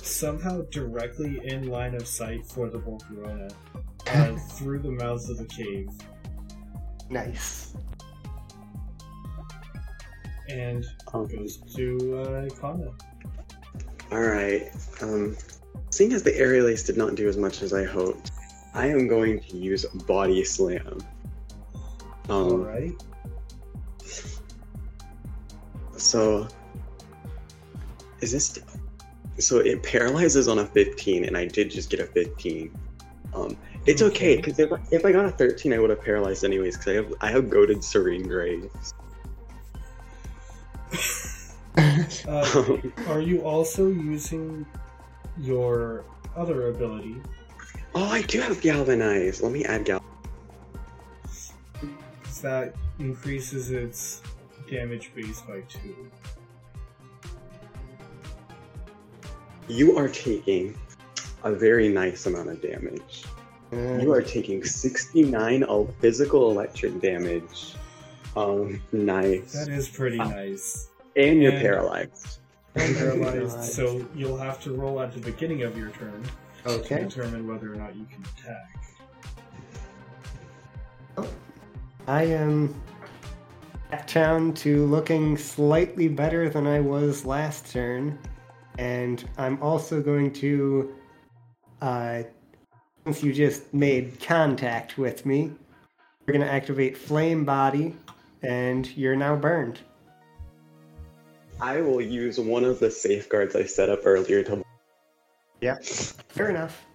somehow 0.02 0.62
directly 0.72 1.40
in 1.46 1.68
line 1.68 1.96
of 1.96 2.08
sight 2.08 2.46
for 2.46 2.70
the 2.70 2.80
Volcarona 2.80 3.52
uh, 4.08 4.36
through 4.54 4.80
the 4.80 4.92
mouths 4.92 5.30
of 5.30 5.38
the 5.38 5.46
cave. 5.46 5.90
Nice. 7.10 7.74
And 10.50 10.86
goes 11.06 11.58
to 11.76 12.18
uh, 12.20 12.56
Kana. 12.60 12.92
all 14.12 14.22
right. 14.22 14.70
Um, 15.02 15.38
seeing 15.92 16.12
as 16.14 16.24
the 16.24 16.36
aerial 16.38 16.68
ace 16.68 16.84
did 16.84 16.98
not 16.98 17.16
do 17.16 17.28
as 17.28 17.38
much 17.38 17.62
as 17.62 17.74
I 17.74 17.84
hoped, 17.84 18.32
I 18.74 18.88
am 18.88 19.08
going 19.08 19.40
to 19.42 19.58
use 19.58 19.86
body 19.86 20.44
slam. 20.44 20.98
Um, 22.30 22.52
Alright. 22.52 22.94
So, 25.98 26.48
is 28.22 28.32
this? 28.32 28.60
So 29.38 29.58
it 29.60 29.84
paralyzes 29.84 30.48
on 30.48 30.60
a 30.60 30.66
15, 30.66 31.26
and 31.26 31.38
I 31.38 31.46
did 31.46 31.72
just 31.72 31.90
get 31.90 32.00
a 32.00 32.06
15. 32.06 32.72
Um, 33.34 33.58
it's 33.86 34.02
okay 34.02 34.34
Okay. 34.34 34.36
because 34.38 34.60
if, 34.60 34.72
I- 34.72 34.82
if 34.92 35.06
I 35.06 35.12
got 35.12 35.26
a 35.26 35.32
13, 35.32 35.74
I 35.74 35.80
would 35.80 35.90
have 35.90 36.02
paralyzed 36.02 36.44
anyways. 36.44 36.78
Because 36.78 36.88
I 36.92 36.96
have 36.96 37.14
I 37.22 37.32
have 37.32 37.50
goaded 37.50 37.84
serene 37.84 38.24
grace. 38.28 38.94
Uh, 42.28 42.78
are 43.08 43.22
you 43.22 43.42
also 43.42 43.88
using 43.88 44.66
your 45.38 46.04
other 46.36 46.70
ability? 46.70 47.16
oh, 47.96 48.06
I 48.06 48.22
do 48.24 48.42
have 48.42 48.62
galvanize. 48.62 49.42
Let 49.42 49.52
me 49.52 49.64
add 49.66 49.86
gal. 49.86 50.04
That 52.42 52.76
increases 53.00 53.72
its 53.72 54.22
damage 54.70 55.12
base 55.16 55.42
by 55.42 55.62
two. 55.62 56.10
You 59.68 59.98
are 59.98 60.08
taking 60.08 60.78
a 61.44 61.52
very 61.54 61.90
nice 61.90 62.26
amount 62.26 62.50
of 62.50 62.62
damage. 62.62 63.26
You 63.72 64.12
are 64.14 64.22
taking 64.22 64.64
69 64.64 65.64
of 65.64 65.94
physical 66.00 66.50
electric 66.50 67.00
damage. 67.02 67.76
Um, 68.40 68.82
nice. 68.92 69.54
That 69.54 69.68
is 69.68 69.90
pretty 69.90 70.18
nice. 70.18 70.90
and 71.16 71.42
you're 71.42 71.52
and- 71.52 71.62
paralyzed. 71.62 72.40
And 72.76 72.96
paralyzed, 72.96 73.34
Paralyzed. 73.34 73.74
so 73.74 74.06
you'll 74.16 74.38
have 74.38 74.62
to 74.62 74.74
roll 74.74 75.02
at 75.02 75.12
the 75.12 75.20
beginning 75.20 75.64
of 75.64 75.78
your 75.78 75.90
turn 75.90 76.24
to 76.64 76.80
determine 76.80 77.48
whether 77.48 77.74
or 77.74 77.76
not 77.76 77.96
you 77.96 78.06
can 78.06 78.24
attack. 78.38 78.76
I 82.08 82.24
am 82.24 82.74
back 83.92 84.12
down 84.12 84.54
to 84.56 84.86
looking 84.86 85.38
slightly 85.38 86.08
better 86.08 86.50
than 86.50 86.68
I 86.68 86.80
was 86.80 87.26
last 87.26 87.72
turn, 87.72 88.18
and 88.78 89.28
I'm 89.38 89.62
also 89.62 90.02
going 90.02 90.32
to, 90.34 90.94
uh, 91.82 92.24
since 93.04 93.24
you 93.24 93.34
just 93.34 93.74
made 93.74 94.20
contact 94.22 94.98
with 94.98 95.26
me, 95.26 95.52
we're 96.26 96.34
going 96.34 96.46
to 96.46 96.52
activate 96.52 96.98
Flame 96.98 97.46
Body, 97.46 97.96
and 98.44 98.96
you're 98.96 99.16
now 99.16 99.36
burned. 99.36 99.80
I 101.62 101.82
will 101.82 102.02
use 102.02 102.40
one 102.40 102.64
of 102.64 102.80
the 102.80 102.90
safeguards 102.90 103.56
I 103.56 103.64
set 103.66 103.90
up 103.90 104.02
earlier 104.06 104.44
to. 104.44 104.64
Yep, 105.62 105.84
fair 105.84 106.50
enough. 106.50 106.86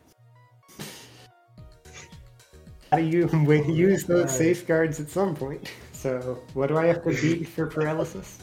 How 2.91 2.99
do 2.99 3.05
you 3.05 3.27
we 3.47 3.63
use 3.65 4.05
those 4.05 4.35
safeguards 4.35 5.01
at 5.01 5.09
some 5.11 5.35
point? 5.35 5.71
So, 6.05 6.39
what 6.53 6.67
do 6.67 6.77
I 6.77 6.85
have 6.85 7.03
to 7.05 7.19
beat 7.19 7.49
for 7.49 7.67
paralysis? 7.67 8.39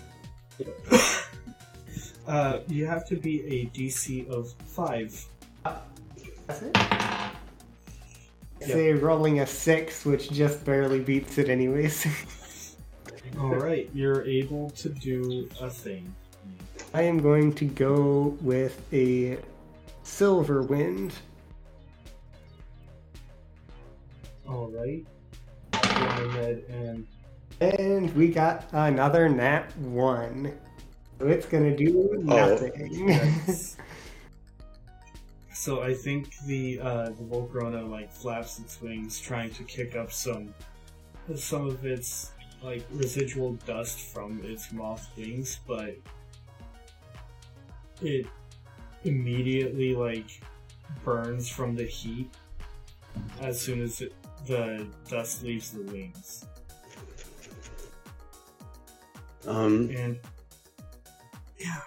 Uh, 2.28 2.60
you 2.68 2.86
have 2.86 3.06
to 3.08 3.16
be 3.16 3.42
a 3.46 3.66
DC 3.78 4.30
of 4.30 4.54
five. 4.68 5.26
That's 6.48 6.62
it. 6.62 6.78
Say 8.62 8.94
rolling 8.94 9.42
a 9.42 9.48
six, 9.48 10.06
which 10.06 10.32
just 10.32 10.64
barely 10.64 11.00
beats 11.00 11.38
it, 11.40 11.50
anyways. 11.50 12.08
All 13.40 13.56
right, 13.56 13.90
you're 13.94 14.24
able 14.24 14.70
to 14.72 14.90
do 14.90 15.50
a 15.60 15.70
thing. 15.70 16.14
I 16.94 17.04
am 17.04 17.20
going 17.20 17.54
to 17.54 17.66
go 17.66 18.38
with 18.42 18.82
a 18.92 19.38
silver 20.04 20.62
wind. 20.62 21.14
All 24.48 24.68
right. 24.68 25.06
Go 25.72 25.80
ahead 26.28 26.64
and 26.70 27.08
And 27.62 28.14
we 28.16 28.28
got 28.28 28.66
another 28.74 29.30
nat 29.30 29.76
one. 29.78 30.54
So 31.20 31.28
it's 31.28 31.46
gonna 31.46 31.76
do 31.76 32.20
nothing. 32.24 32.90
Yes. 33.08 33.78
so 35.54 35.82
I 35.82 35.94
think 35.94 36.36
the 36.48 36.80
uh, 36.82 37.06
the 37.06 37.24
Volcarona 37.24 37.88
like 37.88 38.12
flaps 38.12 38.60
its 38.60 38.82
wings, 38.82 39.22
trying 39.22 39.52
to 39.52 39.64
kick 39.64 39.96
up 39.96 40.12
some 40.12 40.54
some 41.36 41.68
of 41.68 41.86
its 41.86 42.32
like 42.64 42.86
residual 42.92 43.54
dust 43.66 44.00
from 44.00 44.42
its 44.44 44.72
moth 44.72 45.10
wings, 45.18 45.60
but 45.68 45.96
it 48.02 48.26
immediately 49.04 49.96
like 49.96 50.42
burns 51.04 51.50
from 51.50 51.76
the 51.76 51.86
heat 51.86 52.30
as 53.42 53.60
soon 53.60 53.82
as 53.82 54.02
it, 54.02 54.14
the 54.48 54.88
dust 55.10 55.44
leaves 55.44 55.72
the 55.72 55.82
wings, 55.84 56.46
Um, 59.48 59.90
and 59.96 60.20
yeah. 61.60 61.80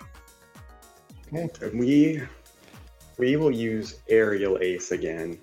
Okay. 1.35 1.71
we 1.75 2.23
we 3.19 3.37
will 3.37 3.51
use 3.51 4.01
aerial 4.09 4.59
ace 4.61 4.91
again. 4.93 5.39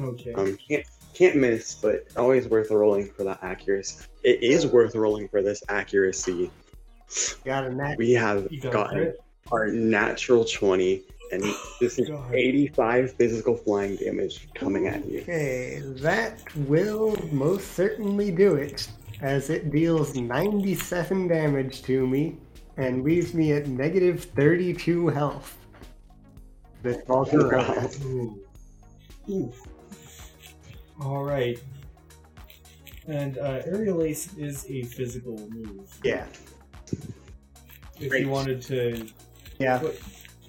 okay. 0.00 0.32
Um, 0.34 0.56
can't 0.68 0.86
can't 1.14 1.36
miss, 1.36 1.74
but 1.74 2.06
always 2.16 2.48
worth 2.48 2.70
rolling 2.70 3.10
for 3.10 3.24
that 3.24 3.38
accuracy. 3.42 4.04
It 4.28 4.42
is 4.42 4.66
worth 4.66 4.94
rolling 4.94 5.26
for 5.26 5.40
this 5.40 5.62
accuracy. 5.70 6.50
got 7.46 7.64
a 7.64 7.74
nat. 7.74 7.96
We 7.96 8.12
have 8.12 8.46
got 8.60 8.72
gotten 8.72 9.14
our 9.50 9.68
natural 9.68 10.44
20, 10.44 11.02
and 11.32 11.42
this 11.80 11.98
is 11.98 12.10
85 12.30 13.14
physical 13.14 13.56
flying 13.56 13.96
damage 13.96 14.46
coming 14.54 14.86
at 14.86 15.08
you. 15.08 15.20
Okay, 15.20 15.80
that 16.02 16.54
will 16.54 17.16
most 17.32 17.72
certainly 17.72 18.30
do 18.30 18.56
it, 18.56 18.86
as 19.22 19.48
it 19.48 19.70
deals 19.70 20.14
97 20.14 21.26
damage 21.26 21.80
to 21.84 22.06
me 22.06 22.36
and 22.76 23.02
leaves 23.02 23.32
me 23.32 23.52
at 23.52 23.66
negative 23.66 24.24
32 24.24 25.08
health. 25.08 25.56
This. 26.82 26.98
Ooh. 28.04 28.44
Ooh. 29.30 29.52
All 31.00 31.24
right. 31.24 31.58
And 33.08 33.38
uh, 33.38 33.62
aerial 33.64 34.02
ace 34.02 34.34
is 34.34 34.66
a 34.68 34.82
physical 34.82 35.36
move. 35.50 35.90
Yeah, 36.04 36.26
If 37.98 38.10
Great. 38.10 38.22
you 38.22 38.28
wanted 38.28 38.60
to, 38.62 39.08
yeah. 39.58 39.80
what, 39.82 39.98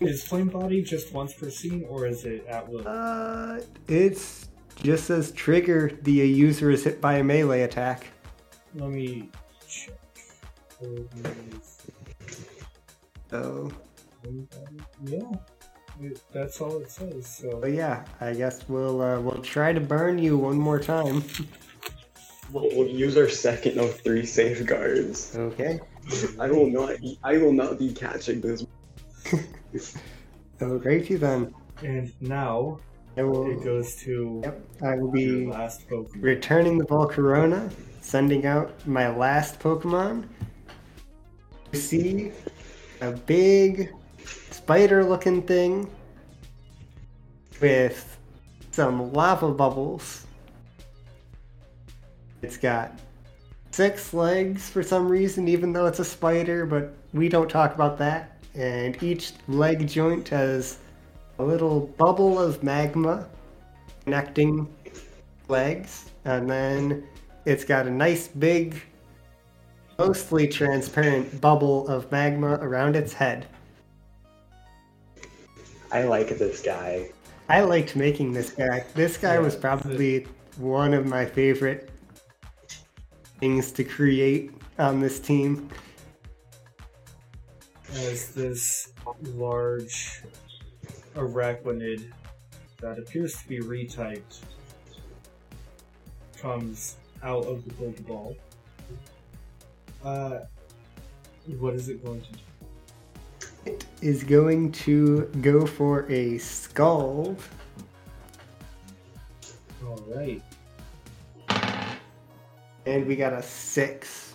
is 0.01 0.23
flame 0.23 0.49
body 0.49 0.81
just 0.81 1.13
once 1.13 1.33
per 1.33 1.49
scene, 1.49 1.85
or 1.89 2.05
is 2.05 2.25
it 2.25 2.45
at 2.47 2.67
will? 2.67 2.85
Uh, 2.85 3.59
it's 3.87 4.49
just 4.75 5.05
says 5.05 5.31
trigger 5.31 5.97
the 6.01 6.11
user 6.11 6.69
is 6.69 6.83
hit 6.83 6.99
by 6.99 7.15
a 7.15 7.23
melee 7.23 7.61
attack. 7.61 8.07
Let 8.75 8.89
me 8.89 9.29
check. 9.67 9.95
Oh. 13.31 13.71
Yeah, 15.05 15.19
it, 16.01 16.21
that's 16.33 16.59
all 16.59 16.77
it 16.79 16.91
says. 16.91 17.25
So 17.25 17.59
but 17.61 17.71
yeah, 17.71 18.03
I 18.19 18.33
guess 18.33 18.67
we'll 18.67 19.01
uh, 19.01 19.19
we'll 19.19 19.41
try 19.41 19.71
to 19.71 19.79
burn 19.79 20.17
you 20.19 20.37
one 20.37 20.57
more 20.57 20.79
time. 20.79 21.23
We'll, 22.51 22.69
we'll 22.75 22.87
use 22.87 23.15
our 23.17 23.29
second 23.29 23.79
of 23.79 23.99
three 24.01 24.25
safeguards. 24.25 25.35
Okay. 25.35 25.79
I 26.39 26.49
will 26.49 26.67
not. 26.69 26.95
I 27.23 27.37
will 27.37 27.53
not 27.53 27.77
be 27.77 27.93
catching 27.93 28.41
this. 28.41 28.65
So 29.25 29.39
oh, 30.61 30.79
great, 30.79 31.09
you 31.09 31.17
then. 31.19 31.53
and 31.83 32.11
now 32.21 32.79
I 33.17 33.23
will. 33.23 33.51
it 33.51 33.63
goes 33.63 33.95
to 33.97 34.41
Yep, 34.43 34.67
I 34.81 34.95
will 34.95 35.11
be 35.11 35.45
last 35.45 35.87
Pokemon. 35.87 36.23
returning 36.23 36.77
the 36.79 36.85
Volcarona, 36.85 37.71
sending 38.01 38.45
out 38.45 38.71
my 38.87 39.15
last 39.15 39.59
Pokemon. 39.59 40.27
You 41.71 41.79
see 41.79 42.31
a 43.01 43.11
big 43.11 43.93
spider 44.49 45.03
looking 45.03 45.43
thing 45.43 45.87
with 47.61 48.17
some 48.71 49.13
lava 49.13 49.51
bubbles 49.51 50.25
It's 52.41 52.57
got 52.57 52.99
six 53.71 54.13
legs 54.13 54.69
for 54.69 54.81
some 54.81 55.07
reason, 55.09 55.47
even 55.47 55.73
though 55.73 55.85
it's 55.85 55.99
a 55.99 56.05
spider, 56.05 56.65
but 56.65 56.93
we 57.13 57.29
don't 57.29 57.49
talk 57.49 57.75
about 57.75 57.97
that. 57.99 58.37
And 58.55 59.01
each 59.03 59.33
leg 59.47 59.87
joint 59.87 60.29
has 60.29 60.79
a 61.37 61.43
little 61.43 61.87
bubble 61.97 62.39
of 62.39 62.63
magma 62.63 63.27
connecting 64.03 64.67
legs, 65.47 66.11
and 66.25 66.49
then 66.49 67.03
it's 67.45 67.63
got 67.63 67.87
a 67.87 67.91
nice 67.91 68.27
big, 68.27 68.81
mostly 69.97 70.47
transparent 70.47 71.39
bubble 71.41 71.87
of 71.87 72.11
magma 72.11 72.53
around 72.61 72.95
its 72.95 73.13
head. 73.13 73.47
I 75.91 76.03
like 76.03 76.29
this 76.37 76.61
guy. 76.61 77.09
I 77.49 77.61
liked 77.61 77.95
making 77.95 78.33
this 78.33 78.51
guy. 78.51 78.85
This 78.93 79.17
guy 79.17 79.33
Yeah, 79.35 79.39
was 79.39 79.55
probably 79.55 80.27
one 80.57 80.93
of 80.93 81.07
my 81.07 81.25
favorite 81.25 81.89
things 83.39 83.71
to 83.73 83.83
create 83.83 84.51
on 84.77 84.99
this 84.99 85.19
team. 85.19 85.69
as 87.93 88.33
this 88.33 88.93
large 89.33 90.21
arachnid 91.15 92.11
that 92.81 92.99
appears 92.99 93.35
to 93.41 93.47
be 93.47 93.59
retyped 93.59 94.41
comes 96.37 96.97
out 97.23 97.45
of 97.45 97.65
the 97.65 97.73
gold 97.73 98.07
ball. 98.07 98.37
Uh, 100.03 100.39
what 101.57 101.73
is 101.73 101.89
it 101.89 102.03
going 102.05 102.21
to 102.21 102.31
do? 102.31 102.39
It 103.65 103.85
is 104.01 104.23
going 104.23 104.71
to 104.71 105.25
go 105.41 105.65
for 105.65 106.09
a 106.09 106.37
scald. 106.37 107.41
All 109.85 110.01
right. 110.07 110.41
And 112.85 113.05
we 113.05 113.15
got 113.15 113.33
a 113.33 113.41
six. 113.41 114.33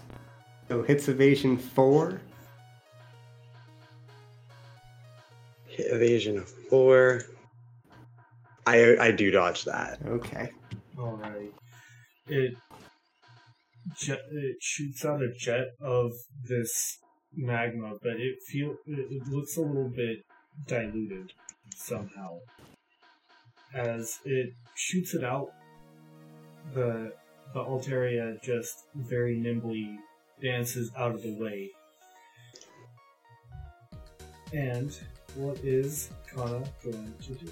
So 0.68 0.82
hits 0.82 1.08
evasion 1.08 1.56
four. 1.56 2.20
Hit 5.66 5.86
evasion 5.90 6.38
of 6.38 6.48
four. 6.48 7.22
I 8.66 8.96
I 8.98 9.10
do 9.10 9.30
dodge 9.30 9.64
that. 9.64 9.98
Okay. 10.06 10.50
All 10.98 11.16
right. 11.16 11.52
It 12.28 12.54
jet, 13.98 14.20
it 14.30 14.56
shoots 14.60 15.04
out 15.04 15.20
a 15.22 15.32
jet 15.38 15.68
of 15.80 16.12
this 16.48 16.98
magma, 17.36 17.94
but 18.02 18.12
it 18.12 18.36
feel 18.46 18.76
it, 18.86 19.06
it 19.10 19.28
looks 19.28 19.56
a 19.56 19.60
little 19.60 19.90
bit 19.94 20.18
diluted 20.66 21.32
somehow. 21.76 22.38
As 23.74 24.20
it 24.24 24.50
shoots 24.76 25.14
it 25.14 25.24
out, 25.24 25.48
the 26.74 27.12
the 27.54 27.60
Altaria 27.60 28.42
just 28.42 28.86
very 28.96 29.36
nimbly 29.36 29.96
dances 30.42 30.90
out 30.98 31.14
of 31.14 31.22
the 31.22 31.32
way. 31.34 31.70
And 34.52 34.96
what 35.36 35.58
is 35.58 36.10
Kana 36.28 36.64
going 36.82 37.14
to 37.22 37.32
do? 37.32 37.50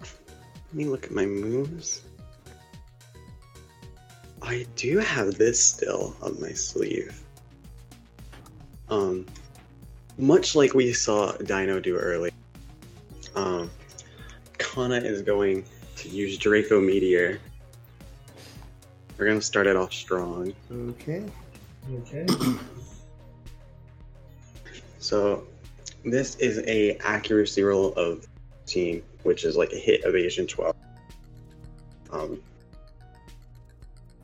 Let 0.00 0.74
me 0.74 0.84
look 0.84 1.04
at 1.04 1.10
my 1.10 1.26
moves. 1.26 2.02
I 4.42 4.64
do 4.76 4.98
have 4.98 5.34
this 5.34 5.60
still 5.62 6.16
on 6.22 6.40
my 6.40 6.52
sleeve. 6.52 7.20
Um, 8.88 9.26
much 10.18 10.54
like 10.54 10.72
we 10.72 10.92
saw 10.92 11.32
Dino 11.32 11.80
do 11.80 11.96
earlier, 11.96 12.30
um, 13.34 13.70
Kana 14.58 14.96
is 14.96 15.22
going 15.22 15.64
to 15.96 16.08
use 16.08 16.38
Draco 16.38 16.80
Meteor. 16.80 17.40
We're 19.18 19.26
gonna 19.26 19.40
start 19.40 19.66
it 19.66 19.76
off 19.76 19.92
strong. 19.92 20.52
Okay. 20.70 21.24
Okay. 21.94 22.26
So, 24.98 25.46
this 26.04 26.34
is 26.36 26.58
a 26.66 26.96
accuracy 26.98 27.62
roll 27.62 27.92
of 27.94 28.26
team, 28.66 29.02
which 29.22 29.44
is 29.44 29.56
like 29.56 29.72
a 29.72 29.76
hit 29.78 30.02
evasion 30.04 30.46
twelve. 30.46 30.74
Um, 32.10 32.42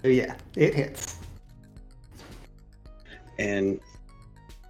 So 0.03 0.09
yeah, 0.09 0.35
it 0.57 0.75
hits. 0.75 1.17
and 3.39 3.81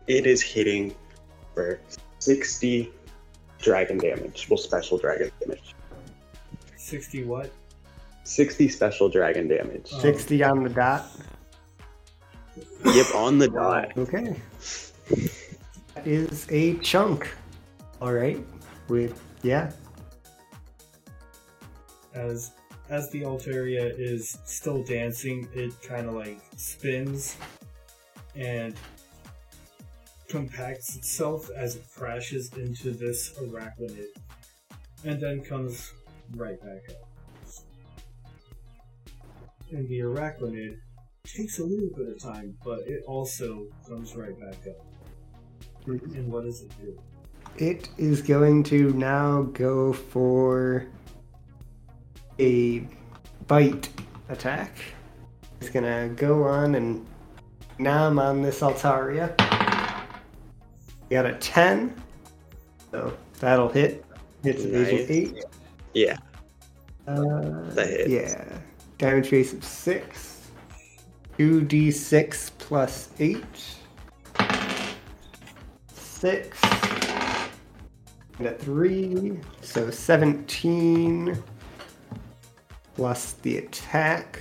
it 0.07 0.27
is 0.27 0.43
hitting 0.43 0.94
for 1.55 1.78
60 2.19 2.90
dragon 3.61 3.99
damage. 3.99 4.47
Well, 4.51 4.57
special 4.57 4.99
dragon 4.99 5.31
damage. 5.40 5.74
60 6.77 7.24
what? 7.24 7.51
60 8.24 8.69
special 8.69 9.09
dragon 9.09 9.49
damage. 9.49 9.90
Oh. 9.94 9.99
60 10.01 10.43
on 10.44 10.62
the 10.62 10.70
dot. 10.70 11.11
Yep, 12.85 13.15
on 13.15 13.39
the 13.39 13.49
dot. 13.49 13.97
Okay. 13.97 14.36
That 15.94 16.07
is 16.07 16.47
a 16.51 16.74
chunk. 16.78 17.35
Alright. 18.01 18.44
We 18.89 19.12
yeah. 19.43 19.73
as 22.15 22.53
as 22.89 23.09
the 23.11 23.23
Altaria 23.23 23.93
is 23.99 24.39
still 24.44 24.82
dancing, 24.82 25.49
it 25.55 25.73
kind 25.82 26.09
of 26.09 26.15
like 26.15 26.40
spins 26.57 27.36
and 28.35 28.74
compacts 30.28 30.97
itself 30.97 31.51
as 31.57 31.77
it 31.77 31.85
crashes 31.94 32.53
into 32.55 32.90
this 32.90 33.35
arachnid, 33.39 34.07
and 35.05 35.20
then 35.20 35.43
comes 35.43 35.93
right 36.36 36.61
back 36.61 36.90
up. 36.90 37.11
And 39.73 39.89
the 39.89 40.01
arachnid 40.01 40.77
takes 41.24 41.59
a 41.59 41.65
little 41.65 41.89
bit 41.97 42.09
of 42.09 42.23
time, 42.23 42.55
but 42.65 42.81
it 42.81 43.03
also 43.07 43.66
comes 43.89 44.15
right 44.15 44.39
back 44.39 44.59
up. 44.69 44.86
And 45.86 46.31
what 46.31 46.44
does 46.44 46.62
it 46.62 46.70
do? 46.81 46.99
It 47.57 47.89
is 47.99 48.23
going 48.23 48.62
to 48.65 48.93
now 48.93 49.43
go 49.53 49.93
for 49.93 50.86
a 52.39 52.86
bite 53.47 53.89
attack. 54.28 54.77
It's 55.61 55.70
gonna 55.70 56.09
go 56.11 56.44
on 56.44 56.74
and 56.74 57.07
now 57.78 58.07
I'm 58.07 58.19
on 58.19 58.43
this 58.43 58.61
Altaria. 58.61 59.35
Got 61.11 61.27
a 61.27 61.35
10. 61.35 61.94
So 62.90 63.16
that'll 63.40 63.69
hit. 63.69 64.05
Hits 64.43 64.65
evasion 64.65 64.97
Nice. 64.99 65.11
8. 65.11 65.44
Yeah, 65.94 66.16
Uh, 67.07 67.70
that 67.74 67.89
hits. 67.89 68.09
yeah. 68.11 68.59
Damage 69.02 69.32
base 69.32 69.52
of 69.52 69.64
6. 69.64 70.50
2d6 71.36 72.50
plus 72.58 73.08
8. 73.18 73.44
6. 75.92 76.60
And 78.38 78.46
a 78.46 78.54
3. 78.54 79.40
So 79.60 79.90
17. 79.90 81.42
Plus 82.94 83.32
the 83.42 83.58
attack. 83.58 84.40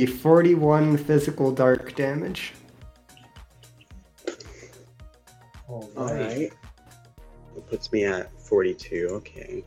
A 0.00 0.06
41 0.06 0.96
physical 0.96 1.52
dark 1.52 1.94
damage. 1.94 2.54
All 5.68 5.88
All 5.96 6.06
right. 6.06 6.26
right. 6.26 6.52
It 7.56 7.70
puts 7.70 7.92
me 7.92 8.04
at 8.04 8.32
42. 8.40 9.10
Okay. 9.12 9.64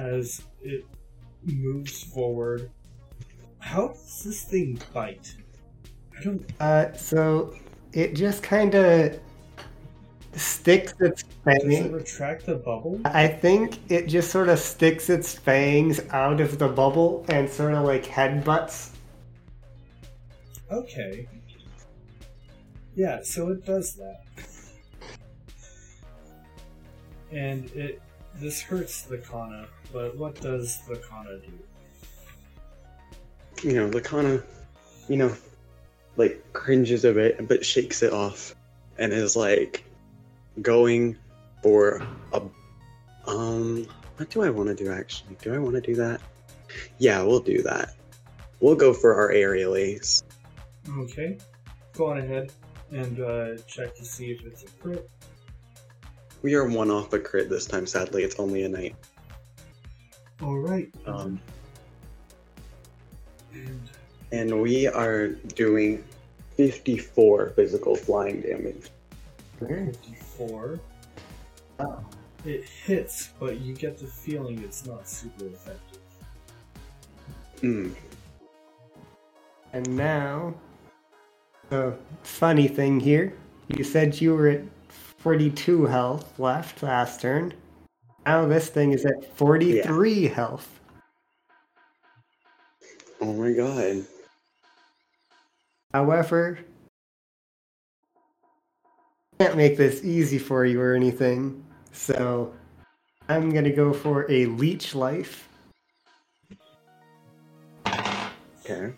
As 0.00 0.42
it 0.62 0.84
moves 1.44 2.02
forward. 2.02 2.70
How 3.58 3.88
does 3.88 4.22
this 4.24 4.42
thing 4.42 4.80
bite? 4.92 5.34
I 6.18 6.22
don't. 6.22 6.52
Uh, 6.60 6.92
so 6.94 7.54
it 7.92 8.14
just 8.14 8.42
kind 8.42 8.74
of 8.74 9.18
sticks 10.32 10.94
its 11.00 11.24
fangs. 11.44 11.64
Does 11.64 11.86
it 11.86 11.92
retract 11.92 12.46
the 12.46 12.54
bubble? 12.56 13.00
I 13.04 13.26
think 13.26 13.78
it 13.90 14.06
just 14.06 14.30
sort 14.30 14.48
of 14.48 14.58
sticks 14.58 15.10
its 15.10 15.34
fangs 15.34 16.00
out 16.10 16.40
of 16.40 16.58
the 16.58 16.68
bubble 16.68 17.24
and 17.28 17.48
sort 17.48 17.74
of 17.74 17.84
like 17.84 18.04
headbutts. 18.04 18.90
Okay. 20.70 21.28
Yeah, 22.94 23.20
so 23.22 23.50
it 23.50 23.64
does 23.64 23.94
that. 23.94 24.22
And 27.32 27.70
it. 27.72 28.00
This 28.36 28.60
hurts 28.60 29.02
the 29.02 29.18
Kana, 29.18 29.66
but 29.92 30.16
what 30.16 30.40
does 30.40 30.80
the 30.88 30.96
Kana 30.96 31.38
do? 31.38 31.52
You 33.68 33.74
know, 33.74 33.90
the 33.90 34.00
Kana, 34.00 34.42
you 35.08 35.16
know, 35.16 35.34
like 36.16 36.42
cringes 36.52 37.04
a 37.04 37.12
bit, 37.12 37.46
but 37.48 37.64
shakes 37.64 38.02
it 38.02 38.12
off 38.12 38.54
and 38.98 39.12
is 39.12 39.36
like 39.36 39.84
going 40.62 41.16
for 41.62 42.02
a. 42.32 42.42
Um, 43.26 43.86
what 44.16 44.30
do 44.30 44.42
I 44.42 44.50
want 44.50 44.68
to 44.68 44.74
do 44.74 44.90
actually? 44.90 45.36
Do 45.42 45.54
I 45.54 45.58
want 45.58 45.74
to 45.74 45.80
do 45.80 45.94
that? 45.96 46.20
Yeah, 46.98 47.22
we'll 47.22 47.40
do 47.40 47.62
that. 47.62 47.94
We'll 48.60 48.76
go 48.76 48.92
for 48.92 49.14
our 49.14 49.30
aerial 49.30 49.76
ace. 49.76 50.22
Okay. 50.98 51.38
Go 51.94 52.10
on 52.10 52.18
ahead 52.18 52.52
and 52.90 53.20
uh, 53.20 53.56
check 53.66 53.94
to 53.96 54.04
see 54.04 54.30
if 54.30 54.44
it's 54.44 54.64
a 54.64 54.66
crit. 54.66 55.10
We 56.42 56.54
are 56.54 56.66
one 56.66 56.90
off 56.90 57.12
a 57.12 57.18
crit 57.18 57.50
this 57.50 57.66
time. 57.66 57.86
Sadly, 57.86 58.22
it's 58.22 58.38
only 58.38 58.64
a 58.64 58.68
night. 58.68 58.96
All 60.42 60.58
right. 60.58 60.88
Um, 61.06 61.40
and 63.52 63.80
and 64.32 64.62
we 64.62 64.86
are 64.86 65.28
doing 65.28 66.04
54 66.56 67.50
physical 67.50 67.96
flying 67.96 68.40
damage. 68.40 68.90
54. 69.58 70.80
It 72.44 72.64
hits, 72.64 73.30
but 73.38 73.60
you 73.60 73.74
get 73.74 73.98
the 73.98 74.06
feeling 74.06 74.62
it's 74.62 74.86
not 74.86 75.06
super 75.06 75.46
effective. 75.46 75.98
Hmm. 77.60 77.90
And 79.74 79.96
now, 79.96 80.54
the 81.68 81.96
funny 82.22 82.66
thing 82.66 82.98
here, 82.98 83.34
you 83.68 83.84
said 83.84 84.20
you 84.20 84.34
were 84.34 84.48
at 84.48 84.62
42 85.20 85.84
health 85.84 86.38
left 86.38 86.82
last 86.82 87.20
turn. 87.20 87.52
Now 88.24 88.46
this 88.46 88.68
thing 88.68 88.92
is 88.92 89.04
at 89.04 89.36
43 89.36 90.28
health. 90.28 90.80
Oh 93.20 93.32
my 93.34 93.52
god. 93.52 94.06
However, 95.92 96.58
can't 99.38 99.56
make 99.56 99.76
this 99.76 100.02
easy 100.04 100.38
for 100.38 100.64
you 100.64 100.80
or 100.80 100.94
anything, 100.94 101.64
so 101.92 102.54
I'm 103.28 103.50
gonna 103.50 103.72
go 103.72 103.92
for 103.92 104.30
a 104.30 104.46
leech 104.46 104.94
life. 104.94 105.48
Okay. 108.64 108.94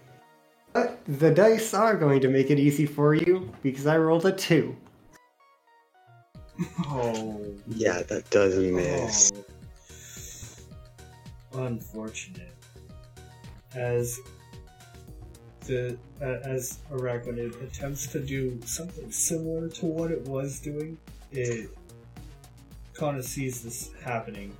But 0.72 1.00
the 1.06 1.32
dice 1.32 1.74
are 1.74 1.96
going 1.96 2.20
to 2.20 2.28
make 2.28 2.50
it 2.50 2.60
easy 2.60 2.86
for 2.86 3.14
you 3.14 3.52
because 3.62 3.88
I 3.88 3.98
rolled 3.98 4.26
a 4.26 4.32
two. 4.32 4.76
Oh. 6.86 7.44
Yeah, 7.68 8.02
that 8.02 8.28
doesn't 8.30 8.74
miss. 8.74 9.32
Oh. 11.54 11.64
Unfortunate. 11.64 12.52
As 13.74 14.20
the 15.66 15.96
uh, 16.20 16.38
as 16.44 16.78
Arachnid 16.90 17.62
attempts 17.62 18.06
to 18.08 18.20
do 18.20 18.60
something 18.64 19.10
similar 19.10 19.68
to 19.68 19.86
what 19.86 20.10
it 20.10 20.22
was 20.26 20.60
doing, 20.60 20.98
it 21.30 21.70
kind 22.94 23.16
of 23.16 23.24
sees 23.24 23.62
this 23.62 23.90
happening 24.04 24.54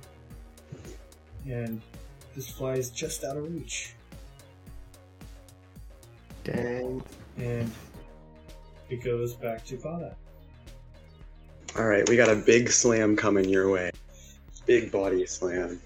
and 1.45 1.81
this 2.35 2.49
flies 2.49 2.89
just 2.89 3.23
out 3.23 3.37
of 3.37 3.51
reach. 3.53 3.93
Dang. 6.43 7.03
And 7.37 7.71
it 8.89 9.03
goes 9.03 9.33
back 9.33 9.65
to 9.65 9.77
Kana. 9.77 10.15
All 11.77 11.85
right, 11.85 12.07
we 12.07 12.15
got 12.15 12.29
a 12.29 12.35
big 12.35 12.69
slam 12.69 13.15
coming 13.15 13.49
your 13.49 13.69
way. 13.69 13.91
Big 14.65 14.91
body 14.91 15.25
slam. 15.25 15.81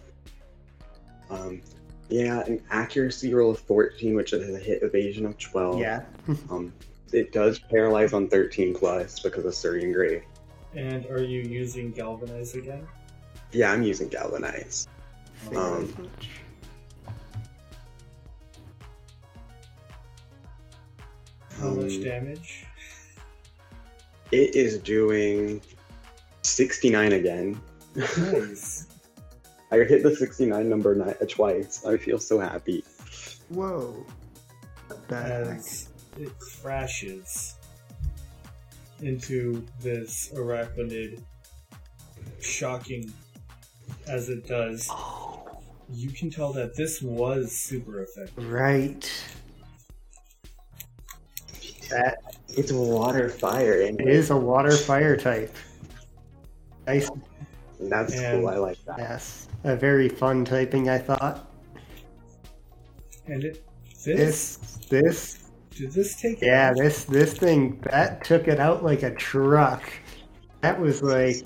Um, 1.30 1.62
yeah, 2.10 2.42
an 2.42 2.62
accuracy 2.72 3.34
roll 3.34 3.52
of 3.52 3.60
14, 3.60 4.16
which 4.16 4.34
is 4.34 4.54
a 4.54 4.60
hit 4.60 4.84
evasion 4.84 5.26
of 5.26 5.38
12. 5.38 5.80
Yeah. 5.80 6.04
Um, 6.50 6.74
it 7.14 7.32
does 7.32 7.58
paralyze 7.58 8.12
on 8.12 8.28
13 8.28 8.76
plus 8.76 9.20
because 9.22 9.46
of 9.46 9.56
Serene 9.56 9.94
Grace. 9.94 10.24
And 10.76 11.06
are 11.06 11.24
you 11.24 11.42
using 11.42 11.92
Galvanize 11.92 12.54
again? 12.56 12.86
Yeah, 13.54 13.72
I'm 13.72 13.82
using 13.82 14.10
Galvanize. 14.10 14.90
Um, 15.56 16.10
How 21.62 21.70
much 21.70 21.94
Um, 21.96 22.04
damage? 22.04 22.66
It 24.34 24.54
is 24.56 24.80
doing 24.80 25.62
69 26.48 27.14
again. 27.14 27.62
Nice. 27.96 28.88
I 29.72 29.78
hit 29.80 30.04
the 30.04 30.16
69 30.16 30.70
number 30.70 30.96
ni- 30.96 31.04
uh, 31.04 31.26
twice. 31.28 31.86
I 31.86 31.98
feel 31.98 32.20
so 32.20 32.40
happy. 32.40 32.84
Whoa. 33.50 34.06
What 34.88 35.12
as 35.12 35.90
it 36.18 36.32
crashes 36.40 37.56
into 39.02 39.66
this 39.82 40.32
arachnid, 40.34 41.22
shocking 42.40 43.12
as 44.08 44.30
it 44.30 44.48
does. 44.48 44.90
You 45.94 46.10
can 46.12 46.30
tell 46.30 46.54
that 46.54 46.76
this 46.76 47.02
was 47.02 47.52
super 47.52 48.04
effective. 48.04 48.52
Right. 48.52 49.10
That 51.90 52.18
It's 52.50 52.72
water 52.72 53.30
fire, 53.30 53.82
and 53.82 54.02
is 54.02 54.30
a 54.30 54.38
water 54.38 54.76
fire 54.76 55.16
type. 55.16 55.56
Nice. 56.88 57.10
that's 57.80 58.14
And- 58.16 58.40
cool. 58.42 58.50
I 58.50 58.56
like 58.58 58.78
that. 58.86 58.98
Yes. 58.98 59.48
A 59.64 59.76
very 59.76 60.10
fun 60.10 60.46
typing, 60.46 60.90
I 60.90 60.98
thought. 60.98 61.52
And 63.28 63.44
it 63.44 63.64
this, 64.06 64.06
This, 64.06 64.58
this, 64.90 65.44
did 65.72 65.92
this 65.92 66.20
take 66.22 66.42
yeah, 66.42 66.70
out? 66.70 66.78
this, 66.78 67.04
this 67.04 67.34
thing, 67.34 67.80
that 67.92 68.24
took 68.24 68.48
it 68.48 68.60
out 68.60 68.84
like 68.84 69.04
a 69.04 69.12
truck. 69.16 69.84
That 70.62 70.80
was 70.80 71.04
like, 71.04 71.44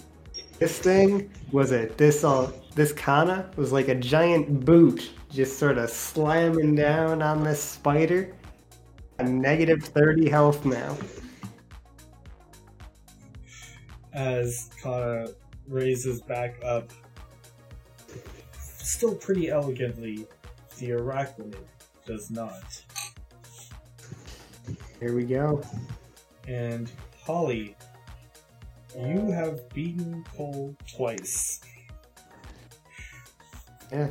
this 0.59 0.77
thing 0.77 1.31
was 1.51 1.71
it. 1.71 1.97
This 1.97 2.23
all, 2.23 2.51
this 2.75 2.91
kana 2.93 3.49
was 3.55 3.71
like 3.71 3.87
a 3.87 3.95
giant 3.95 4.63
boot, 4.63 5.09
just 5.31 5.57
sort 5.57 5.77
of 5.79 5.89
slamming 5.89 6.75
down 6.75 7.21
on 7.23 7.43
this 7.43 7.61
spider. 7.61 8.35
A 9.19 9.23
negative 9.23 9.83
30 9.83 10.29
health 10.29 10.65
now. 10.65 10.95
As 14.13 14.69
Kana 14.81 15.27
raises 15.67 16.21
back 16.21 16.55
up, 16.63 16.91
still 18.57 19.15
pretty 19.15 19.49
elegantly. 19.49 20.27
The 20.77 20.89
arachnid 20.89 21.55
does 22.05 22.29
not. 22.29 22.83
Here 24.99 25.15
we 25.15 25.23
go. 25.23 25.61
And 26.47 26.91
Polly, 27.23 27.75
you 28.97 29.31
have 29.31 29.69
beaten 29.69 30.23
Cole 30.35 30.75
twice. 30.95 31.61
Yeah. 33.91 34.09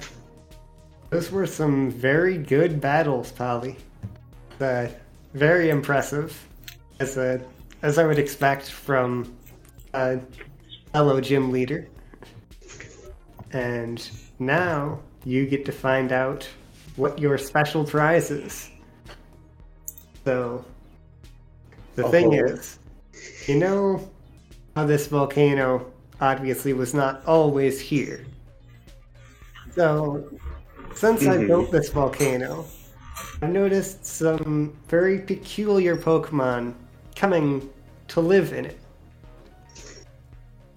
Those 1.11 1.31
were 1.31 1.47
some 1.47 1.91
very 1.91 2.39
good 2.39 2.81
battles, 2.81 3.33
Polly. 3.33 3.77
Uh, 4.61 4.89
very 5.35 5.71
impressive, 5.71 6.47
as 6.99 7.17
a 7.17 7.41
as 7.83 7.99
I 7.99 8.07
would 8.07 8.19
expect 8.19 8.71
from 8.71 9.37
fellow 9.93 11.21
gym 11.21 11.51
leader. 11.51 11.89
And 13.53 14.09
now 14.39 15.01
you 15.25 15.47
get 15.47 15.65
to 15.67 15.73
find 15.73 16.13
out 16.13 16.49
what 16.97 17.19
your 17.19 17.39
special 17.39 17.85
prize 17.85 18.31
is. 18.31 18.71
So 20.25 20.65
the 21.97 22.09
thing 22.09 22.35
Oh. 22.35 22.45
is, 22.47 22.79
you 23.47 23.57
know 23.57 24.09
how 24.77 24.87
this 24.87 25.07
volcano 25.07 25.87
obviously 26.21 26.73
was 26.73 26.95
not 26.95 27.25
always 27.27 27.81
here. 27.81 28.25
So, 29.75 30.25
since 30.95 31.27
I 31.27 31.39
Mhm. 31.39 31.47
built 31.47 31.71
this 31.71 31.91
volcano, 31.91 32.67
I've 33.41 33.51
noticed 33.51 34.05
some 34.05 34.73
very 34.89 35.19
peculiar 35.19 35.97
Pokemon 35.97 36.75
coming 37.17 37.71
to 38.09 38.21
live 38.21 38.53
in 38.53 38.65
it. 38.67 38.80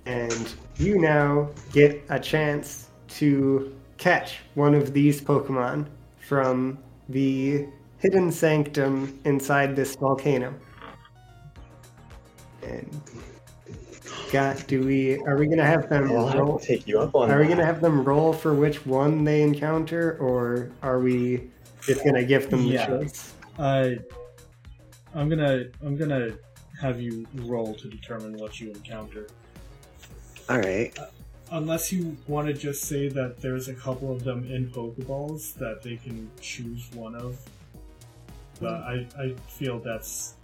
And 0.06 0.54
you 0.78 1.00
now 1.00 1.50
get 1.72 2.04
a 2.10 2.20
chance 2.20 2.90
to 3.10 3.74
catch 3.98 4.40
one 4.56 4.74
of 4.74 4.94
these 4.94 5.22
Pokemon 5.22 5.86
from 6.20 6.78
the 7.10 7.66
hidden 8.00 8.32
sanctum 8.32 9.20
inside 9.24 9.76
this 9.76 9.96
volcano. 9.96 10.54
And 12.64 13.02
got 14.32 14.66
do 14.68 14.84
we 14.84 15.20
are 15.20 15.38
we 15.38 15.48
gonna 15.48 15.66
have 15.66 15.90
them 15.90 16.12
I'll 16.12 16.28
have 16.28 16.40
roll 16.40 16.58
to 16.58 16.66
take 16.66 16.88
you 16.88 17.00
up 17.00 17.14
on 17.14 17.30
are 17.30 17.40
we 17.40 17.48
gonna 17.48 17.66
have 17.66 17.82
them 17.82 18.04
roll 18.04 18.34
for 18.34 18.54
which 18.54 18.86
one 18.86 19.24
they 19.24 19.42
encounter, 19.44 20.18
or 20.20 20.72
are 20.82 21.00
we 21.00 21.50
just 21.82 22.04
gonna 22.04 22.24
give 22.24 22.50
them 22.50 22.62
Yeah. 22.62 22.90
the 22.90 23.00
choice? 23.06 23.34
Uh, 23.60 23.90
I'm 25.14 25.30
gonna 25.30 25.66
I'm 25.86 25.96
gonna 25.96 26.32
have 26.82 27.00
you 27.00 27.26
roll 27.36 27.76
to 27.76 27.88
determine 27.90 28.38
what 28.38 28.60
you 28.60 28.72
encounter. 28.72 29.28
All 30.50 30.60
right. 30.60 30.98
Unless 31.52 31.92
you 31.92 32.18
want 32.28 32.48
to 32.48 32.54
just 32.54 32.84
say 32.84 33.10
that 33.10 33.42
there's 33.42 33.68
a 33.68 33.74
couple 33.74 34.12
of 34.12 34.24
them 34.24 34.50
in 34.52 34.70
Pokeballs 34.70 35.54
that 35.56 35.84
they 35.84 35.98
can 35.98 36.30
choose 36.42 36.90
one 36.94 37.16
of. 37.16 37.38
But 38.60 38.76
I, 38.76 39.08
I 39.20 39.36
feel 39.48 39.80
that's 39.80 40.36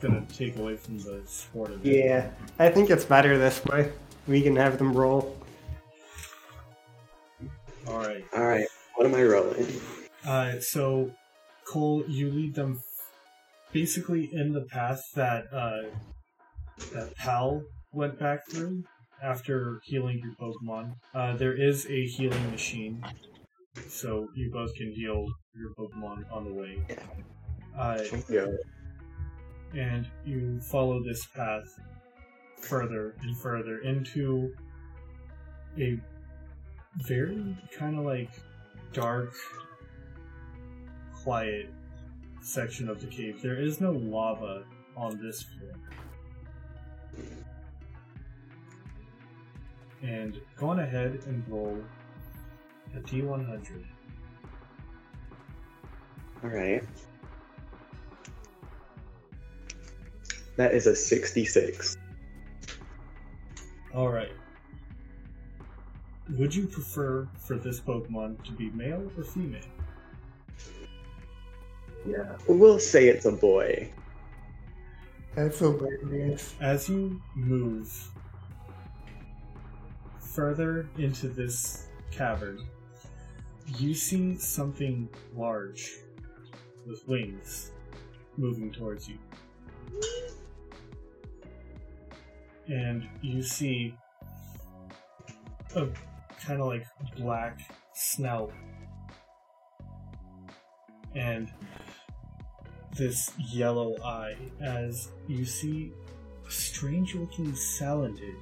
gonna 0.00 0.24
take 0.36 0.56
away 0.56 0.76
from 0.76 0.98
the 0.98 1.22
sport 1.26 1.70
of 1.70 1.84
it. 1.86 2.04
Yeah, 2.04 2.30
I 2.58 2.68
think 2.68 2.90
it's 2.90 3.04
better 3.04 3.38
this 3.38 3.64
way. 3.64 3.92
We 4.26 4.42
can 4.42 4.54
have 4.56 4.78
them 4.78 4.92
roll. 4.92 5.36
Alright. 7.86 8.24
All 8.34 8.46
right. 8.46 8.66
What 8.96 9.06
am 9.06 9.14
I 9.14 9.22
rolling? 9.22 9.66
Uh, 10.24 10.60
so, 10.60 11.10
Cole, 11.66 12.04
you 12.08 12.30
lead 12.30 12.54
them 12.54 12.80
basically 13.72 14.30
in 14.32 14.52
the 14.52 14.62
path 14.62 15.02
that 15.14 15.44
uh, 15.52 15.82
that 16.92 17.14
Pal 17.16 17.62
went 17.92 18.18
back 18.18 18.46
through. 18.48 18.84
After 19.22 19.80
healing 19.84 20.18
your 20.22 20.34
Pokemon, 20.34 20.94
uh, 21.14 21.36
there 21.36 21.54
is 21.54 21.86
a 21.86 22.06
healing 22.06 22.50
machine, 22.50 23.04
so 23.88 24.28
you 24.34 24.50
both 24.52 24.74
can 24.74 24.90
heal 24.92 25.26
your 25.56 25.70
Pokemon 25.74 26.30
on 26.32 26.44
the 26.44 26.52
way. 26.52 26.82
Uh, 27.76 27.98
Yeah. 28.28 28.46
and 29.74 30.06
you 30.24 30.60
follow 30.60 31.02
this 31.02 31.26
path 31.26 31.64
further 32.58 33.14
and 33.22 33.36
further 33.38 33.78
into 33.78 34.54
a 35.78 35.98
very 36.98 37.56
kind 37.76 37.98
of 37.98 38.04
like 38.04 38.30
dark, 38.92 39.34
quiet 41.12 41.68
section 42.42 42.88
of 42.88 43.00
the 43.00 43.06
cave. 43.08 43.42
There 43.42 43.60
is 43.60 43.80
no 43.80 43.90
lava 43.92 44.64
on 44.96 45.18
this 45.20 45.42
floor. 45.42 45.72
And 50.04 50.38
go 50.58 50.68
on 50.68 50.80
ahead 50.80 51.18
and 51.26 51.42
roll 51.48 51.82
a 52.94 53.00
D100. 53.00 53.84
All 56.42 56.50
right. 56.50 56.84
That 60.56 60.74
is 60.74 60.86
a 60.86 60.94
66. 60.94 61.96
Alright. 63.94 64.32
Would 66.36 66.54
you 66.54 66.66
prefer 66.66 67.26
for 67.38 67.56
this 67.56 67.80
Pokemon 67.80 68.44
to 68.44 68.52
be 68.52 68.68
male 68.70 69.10
or 69.16 69.24
female? 69.24 69.62
Yeah. 72.06 72.36
We'll 72.46 72.78
say 72.78 73.08
it's 73.08 73.24
a 73.24 73.32
boy. 73.32 73.90
That's 75.34 75.60
hilarious. 75.60 76.54
As 76.60 76.90
you 76.90 77.22
move 77.34 78.12
further 80.34 80.88
into 80.98 81.28
this 81.28 81.86
cavern, 82.10 82.66
you 83.78 83.94
see 83.94 84.36
something 84.36 85.08
large 85.34 85.92
with 86.86 87.06
wings 87.06 87.70
moving 88.36 88.72
towards 88.72 89.08
you. 89.08 89.16
And 92.66 93.08
you 93.22 93.42
see 93.42 93.94
a 95.76 95.86
kind 96.44 96.60
of 96.60 96.66
like 96.66 96.84
black 97.16 97.60
snout 97.94 98.52
and 101.14 101.52
this 102.96 103.30
yellow 103.38 103.96
eye 104.02 104.36
as 104.60 105.10
you 105.28 105.44
see 105.44 105.92
a 106.46 106.50
strange 106.50 107.14
looking 107.14 107.52
Salandit 107.52 108.36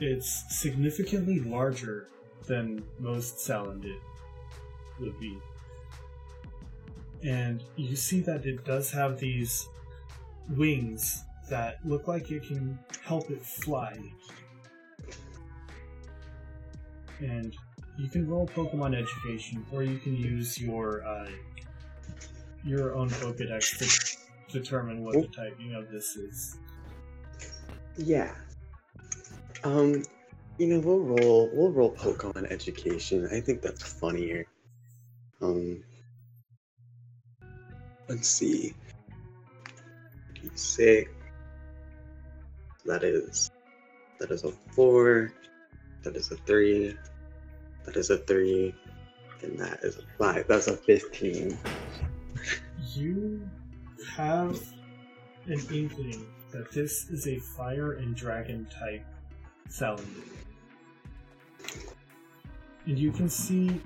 It's 0.00 0.44
significantly 0.48 1.40
larger 1.40 2.08
than 2.46 2.82
most 2.98 3.36
Salandit 3.36 4.00
would 5.00 5.18
be. 5.18 5.38
And 7.22 7.62
you 7.76 7.96
see 7.96 8.20
that 8.20 8.44
it 8.44 8.64
does 8.64 8.90
have 8.90 9.18
these 9.18 9.68
wings 10.50 11.24
that 11.48 11.78
look 11.84 12.08
like 12.08 12.30
it 12.30 12.42
can 12.42 12.78
help 13.02 13.30
it 13.30 13.42
fly. 13.42 13.96
And 17.20 17.56
you 17.96 18.08
can 18.08 18.28
roll 18.28 18.46
Pokemon 18.48 18.94
Education, 18.94 19.64
or 19.72 19.82
you 19.82 19.98
can 19.98 20.16
use 20.16 20.60
your 20.60 21.06
uh, 21.06 21.30
your 22.64 22.94
own 22.94 23.08
Pokedex 23.08 23.78
to 23.78 24.23
determine 24.54 25.04
what 25.04 25.14
the 25.14 25.26
typing 25.26 25.74
of 25.74 25.90
this 25.90 26.16
is. 26.16 26.58
Yeah. 27.96 28.32
Um, 29.64 30.02
you 30.58 30.68
know, 30.68 30.78
we'll 30.78 31.00
roll 31.00 31.50
we'll 31.52 31.72
roll 31.72 31.92
Pokemon 31.94 32.50
education. 32.50 33.28
I 33.32 33.40
think 33.40 33.60
that's 33.60 33.82
funnier. 33.82 34.46
Um 35.42 35.82
let's 38.08 38.28
see. 38.28 38.74
Six. 40.54 41.10
That 42.86 43.02
is 43.02 43.50
that 44.20 44.30
is 44.30 44.44
a 44.44 44.52
four. 44.72 45.32
That 46.04 46.14
is 46.14 46.30
a 46.30 46.36
three. 46.36 46.96
That 47.84 47.96
is 47.96 48.10
a 48.10 48.18
three. 48.18 48.74
And 49.42 49.58
that 49.58 49.80
is 49.82 49.98
a 49.98 50.02
five. 50.18 50.46
That's 50.46 50.68
a 50.68 50.76
fifteen. 50.76 51.58
You 52.94 53.40
have 54.06 54.60
an 55.46 55.60
inkling 55.72 56.26
that 56.52 56.70
this 56.72 57.10
is 57.10 57.26
a 57.26 57.38
fire 57.38 57.92
and 57.92 58.14
dragon 58.14 58.66
type 58.66 59.04
salamander. 59.68 60.20
And 62.86 62.98
you 62.98 63.10
can 63.10 63.28
see 63.28 63.80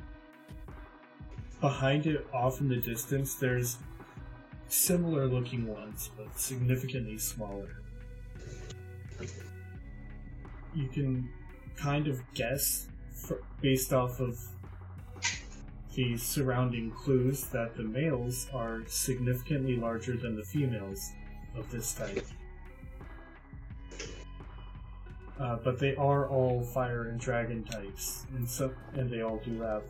behind 1.61 2.07
it, 2.07 2.27
off 2.33 2.61
in 2.61 2.69
the 2.69 2.77
distance, 2.77 3.35
there's 3.35 3.79
similar 4.69 5.27
looking 5.27 5.67
ones, 5.67 6.11
but 6.17 6.39
significantly 6.39 7.19
smaller. 7.19 7.83
You 10.75 10.89
can 10.89 11.29
kind 11.77 12.07
of 12.07 12.21
guess, 12.35 12.89
fr 13.13 13.35
based 13.61 13.93
off 13.93 14.21
of 14.21 14.39
the 15.99 16.17
surrounding 16.17 16.93
clues, 16.93 17.47
that 17.47 17.77
the 17.77 17.83
males 17.83 18.47
are 18.55 18.83
significantly 18.87 19.77
larger 19.77 20.17
than 20.17 20.37
the 20.37 20.45
females 20.45 21.11
of 21.57 21.69
this 21.73 21.93
type. 21.93 22.25
Uh, 25.41 25.57
but 25.65 25.81
they 25.81 25.97
are 25.97 26.29
all 26.29 26.63
fire 26.63 27.09
and 27.09 27.19
dragon 27.19 27.65
types, 27.65 28.27
and 28.37 28.49
so 28.49 28.73
and 28.95 29.11
they 29.11 29.23
all 29.23 29.39
do 29.45 29.61
have 29.61 29.83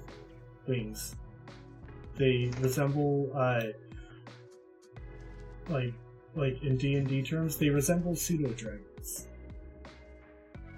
wings. 0.67 1.15
They 2.17 2.51
resemble, 2.61 3.31
uh, 3.35 3.65
like 5.69 5.93
like 6.35 6.63
in 6.63 6.79
D 6.79 6.95
and 6.95 7.07
D 7.07 7.23
terms, 7.23 7.59
they 7.59 7.69
resemble 7.69 8.17
pseudo 8.17 8.49
dragons. 8.55 9.29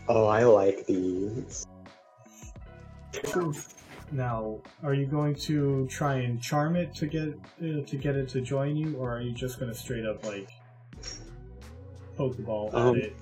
Oh, 0.09 0.27
I 0.27 0.43
like 0.43 0.87
these. 0.87 1.69
Now, 4.13 4.59
are 4.83 4.93
you 4.95 5.07
going 5.07 5.35
to 5.37 5.87
try 5.89 6.17
and 6.17 6.43
charm 6.43 6.75
it 6.77 6.95
to 6.97 7.07
get 7.07 7.29
uh, 7.29 7.85
to 7.87 7.97
get 7.97 8.17
it 8.17 8.29
to 8.31 8.41
join 8.41 8.77
you, 8.77 8.97
or 8.97 9.17
are 9.17 9.21
you 9.21 9.33
just 9.33 9.61
going 9.61 9.73
to 9.73 9.79
straight 9.79 10.05
up 10.05 10.25
like 10.27 10.49
Pokeball 12.19 12.75
Um, 12.75 12.97
at 12.97 13.05
it? 13.05 13.17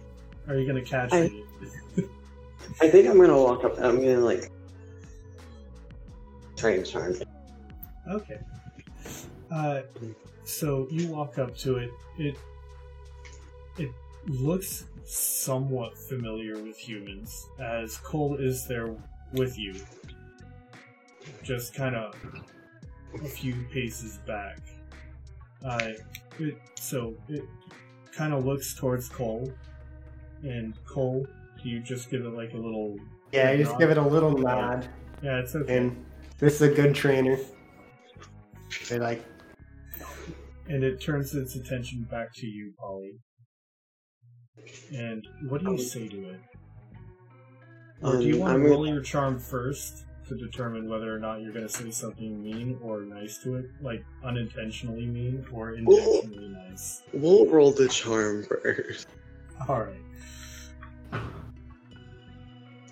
Are 0.48 0.56
you 0.56 0.66
going 0.66 0.82
to 0.82 0.88
catch 0.90 1.12
I- 1.12 1.30
it? 1.96 2.04
I 2.80 2.88
think 2.88 3.08
I'm 3.08 3.18
gonna 3.18 3.36
walk 3.36 3.64
up 3.64 3.78
I'm 3.78 3.96
gonna 3.96 4.18
like 4.20 4.50
try 6.56 6.72
and 6.72 6.84
charm 6.86 7.12
it. 7.14 7.26
Okay. 8.10 8.38
Uh, 9.50 9.82
so 10.44 10.86
you 10.90 11.08
walk 11.08 11.38
up 11.38 11.56
to 11.58 11.76
it. 11.78 11.90
It 12.18 12.36
it 13.78 13.90
looks 14.26 14.84
somewhat 15.04 15.96
familiar 15.96 16.58
with 16.62 16.76
humans, 16.76 17.48
as 17.58 17.96
Cole 17.98 18.36
is 18.36 18.66
there 18.66 18.94
with 19.32 19.58
you, 19.58 19.74
just 21.42 21.74
kind 21.74 21.94
of 21.96 22.14
a 23.22 23.26
few 23.28 23.54
paces 23.72 24.18
back. 24.26 24.58
Uh, 25.64 25.90
it, 26.38 26.58
so 26.78 27.14
it 27.28 27.44
kind 28.12 28.32
of 28.32 28.44
looks 28.44 28.74
towards 28.74 29.08
Cole, 29.08 29.52
and 30.42 30.74
Cole, 30.86 31.26
do 31.62 31.68
you 31.68 31.80
just 31.80 32.10
give 32.10 32.22
it 32.24 32.34
like 32.34 32.52
a 32.52 32.56
little? 32.56 32.96
Yeah, 33.32 33.50
I 33.50 33.56
just 33.56 33.78
give 33.78 33.90
it 33.90 33.98
a 33.98 34.02
little 34.02 34.36
nod, 34.38 34.88
Yeah, 35.22 35.38
it's 35.40 35.54
okay. 35.56 35.76
and 35.78 36.04
this 36.38 36.54
is 36.60 36.62
a 36.62 36.74
good 36.74 36.94
trainer. 36.94 37.38
They 38.88 38.98
like, 38.98 39.24
and 40.68 40.84
it 40.84 41.00
turns 41.00 41.34
its 41.34 41.56
attention 41.56 42.06
back 42.10 42.28
to 42.36 42.46
you, 42.46 42.72
Polly. 42.78 43.12
And 44.94 45.26
what 45.48 45.64
do 45.64 45.72
you 45.72 45.78
say 45.78 46.08
to 46.08 46.30
it? 46.30 46.40
Or 48.02 48.16
do 48.16 48.22
you 48.24 48.34
Um, 48.34 48.40
want 48.40 48.52
I'm 48.54 48.58
to 48.60 48.64
gonna- 48.68 48.74
roll 48.76 48.86
your 48.88 49.02
charm 49.02 49.38
first 49.38 50.04
to 50.28 50.34
determine 50.34 50.88
whether 50.88 51.14
or 51.14 51.18
not 51.18 51.40
you're 51.40 51.52
going 51.52 51.66
to 51.66 51.72
say 51.72 51.90
something 51.90 52.42
mean 52.42 52.78
or 52.82 53.00
nice 53.00 53.38
to 53.38 53.56
it, 53.56 53.70
like 53.80 54.04
unintentionally 54.22 55.06
mean 55.06 55.46
or 55.52 55.74
intentionally 55.74 56.48
nice? 56.48 57.02
We'll 57.12 57.46
roll 57.46 57.72
the 57.72 57.88
charm 57.88 58.44
first. 58.44 59.08
All 59.68 59.82
right. 59.82 61.20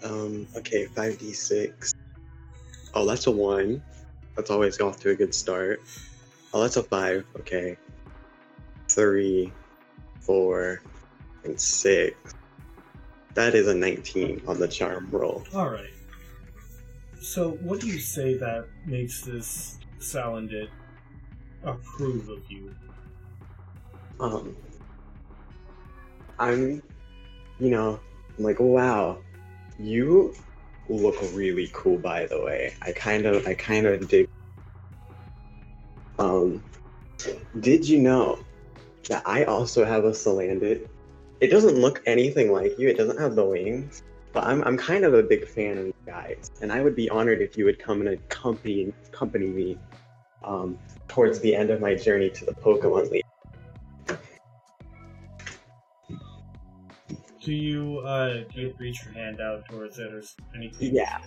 Um, 0.02 0.46
okay, 0.56 0.86
5d6. 0.86 1.92
Oh, 2.94 3.06
that's 3.06 3.26
a 3.26 3.30
1. 3.30 3.82
That's 4.34 4.50
always 4.50 4.80
off 4.80 4.98
to 5.00 5.10
a 5.10 5.14
good 5.14 5.34
start. 5.34 5.82
Oh, 6.54 6.62
that's 6.62 6.76
a 6.76 6.82
5. 6.82 7.24
Okay. 7.40 7.76
3, 8.88 9.52
4, 10.20 10.82
and 11.44 11.60
6. 11.60 12.34
That 13.34 13.54
is 13.54 13.68
a 13.68 13.74
19 13.74 14.42
on 14.46 14.58
the 14.58 14.68
charm 14.68 15.08
roll. 15.10 15.44
All 15.54 15.68
right. 15.68 15.90
So, 17.26 17.50
what 17.60 17.80
do 17.80 17.88
you 17.88 17.98
say 17.98 18.34
that 18.34 18.68
makes 18.84 19.22
this 19.22 19.80
Salandit 19.98 20.68
approve 21.64 22.28
of 22.28 22.48
you? 22.48 22.72
Um, 24.20 24.56
I'm, 26.38 26.80
you 27.58 27.70
know, 27.70 27.98
I'm 28.38 28.44
like, 28.44 28.60
wow, 28.60 29.18
you 29.76 30.36
look 30.88 31.16
really 31.34 31.68
cool. 31.72 31.98
By 31.98 32.26
the 32.26 32.40
way, 32.40 32.74
I 32.80 32.92
kind 32.92 33.26
of, 33.26 33.44
I 33.44 33.54
kind 33.54 33.86
of 33.86 34.08
dig. 34.08 34.28
Um, 36.20 36.62
did 37.58 37.88
you 37.88 37.98
know 37.98 38.38
that 39.08 39.24
I 39.26 39.42
also 39.44 39.84
have 39.84 40.04
a 40.04 40.12
Salandit? 40.12 40.88
It 41.40 41.48
doesn't 41.48 41.74
look 41.74 42.04
anything 42.06 42.52
like 42.52 42.78
you. 42.78 42.88
It 42.88 42.96
doesn't 42.96 43.18
have 43.18 43.34
the 43.34 43.44
wings, 43.44 44.04
but 44.36 44.44
I'm, 44.44 44.62
I'm 44.64 44.76
kind 44.76 45.06
of 45.06 45.14
a 45.14 45.22
big 45.22 45.48
fan 45.48 45.78
of 45.78 45.86
you 45.86 45.94
guys, 46.04 46.50
and 46.60 46.70
I 46.70 46.82
would 46.82 46.94
be 46.94 47.08
honored 47.08 47.40
if 47.40 47.56
you 47.56 47.64
would 47.64 47.78
come 47.78 48.00
and 48.00 48.10
accompany, 48.10 48.92
accompany 49.06 49.46
me 49.46 49.78
um, 50.44 50.78
towards 51.08 51.40
the 51.40 51.56
end 51.56 51.70
of 51.70 51.80
my 51.80 51.94
journey 51.94 52.28
to 52.28 52.44
the 52.44 52.52
Pokemon 52.52 53.10
League. 53.10 53.22
Do 57.42 57.54
you 57.54 58.00
uh 58.00 58.42
do 58.52 58.60
you 58.60 58.74
reach 58.78 59.04
your 59.04 59.14
hand 59.14 59.40
out 59.40 59.64
towards 59.70 59.98
it 59.98 60.12
or 60.12 60.22
anything? 60.54 60.94
Yeah. 60.94 61.22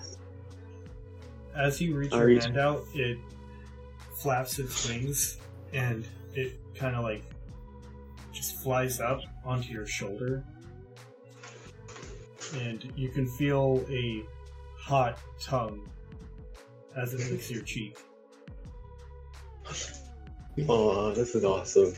As 1.56 1.81
you 1.81 1.95
reach 1.95 2.11
I'll 2.11 2.19
your 2.19 2.27
reach- 2.27 2.44
hand 2.44 2.60
out, 2.60 2.84
it 2.94 3.18
flaps 4.18 4.60
its 4.60 4.88
wings 4.88 5.38
and 5.73 6.06
it 6.36 6.60
kind 6.76 6.95
of 6.95 7.03
like 7.03 7.23
just 8.34 8.61
flies 8.61 8.99
up 8.99 9.22
onto 9.44 9.72
your 9.72 9.88
shoulder. 9.88 10.44
And 12.55 12.91
you 12.95 13.09
can 13.09 13.27
feel 13.27 13.85
a 13.89 14.23
hot 14.77 15.19
tongue 15.39 15.88
as 16.95 17.13
it 17.13 17.31
licks 17.31 17.51
your 17.51 17.61
cheek. 17.63 17.97
Oh, 20.67 21.11
this 21.13 21.35
is 21.35 21.45
awesome. 21.45 21.93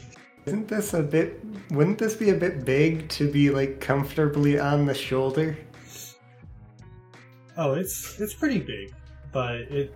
Isn't 0.46 0.68
this 0.68 0.94
a 0.94 1.04
bit? 1.04 1.40
Wouldn't 1.72 2.00
this 2.00 2.16
be 2.16 2.32
a 2.32 2.36
bit 2.36 2.66
big 2.66 3.08
to 3.10 3.32
be 3.32 3.50
like 3.50 3.80
comfortably 3.80 4.60
on 4.60 4.86
the 4.86 4.94
shoulder? 4.94 5.58
Oh, 7.58 7.74
it's 7.74 8.20
it's 8.20 8.34
pretty 8.34 8.60
big, 8.60 8.94
but 9.32 9.56
it. 9.56 9.94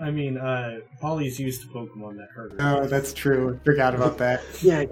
I 0.00 0.10
mean, 0.10 0.38
uh, 0.38 0.80
Polly's 1.00 1.38
used 1.38 1.62
to 1.62 1.68
Pokemon 1.68 2.16
that 2.16 2.28
hurt 2.30 2.52
her. 2.52 2.58
Oh, 2.60 2.86
that's 2.86 3.12
true. 3.12 3.60
Forgot 3.64 3.94
about 3.94 4.18
that. 4.18 4.42
Yeah. 4.62 4.84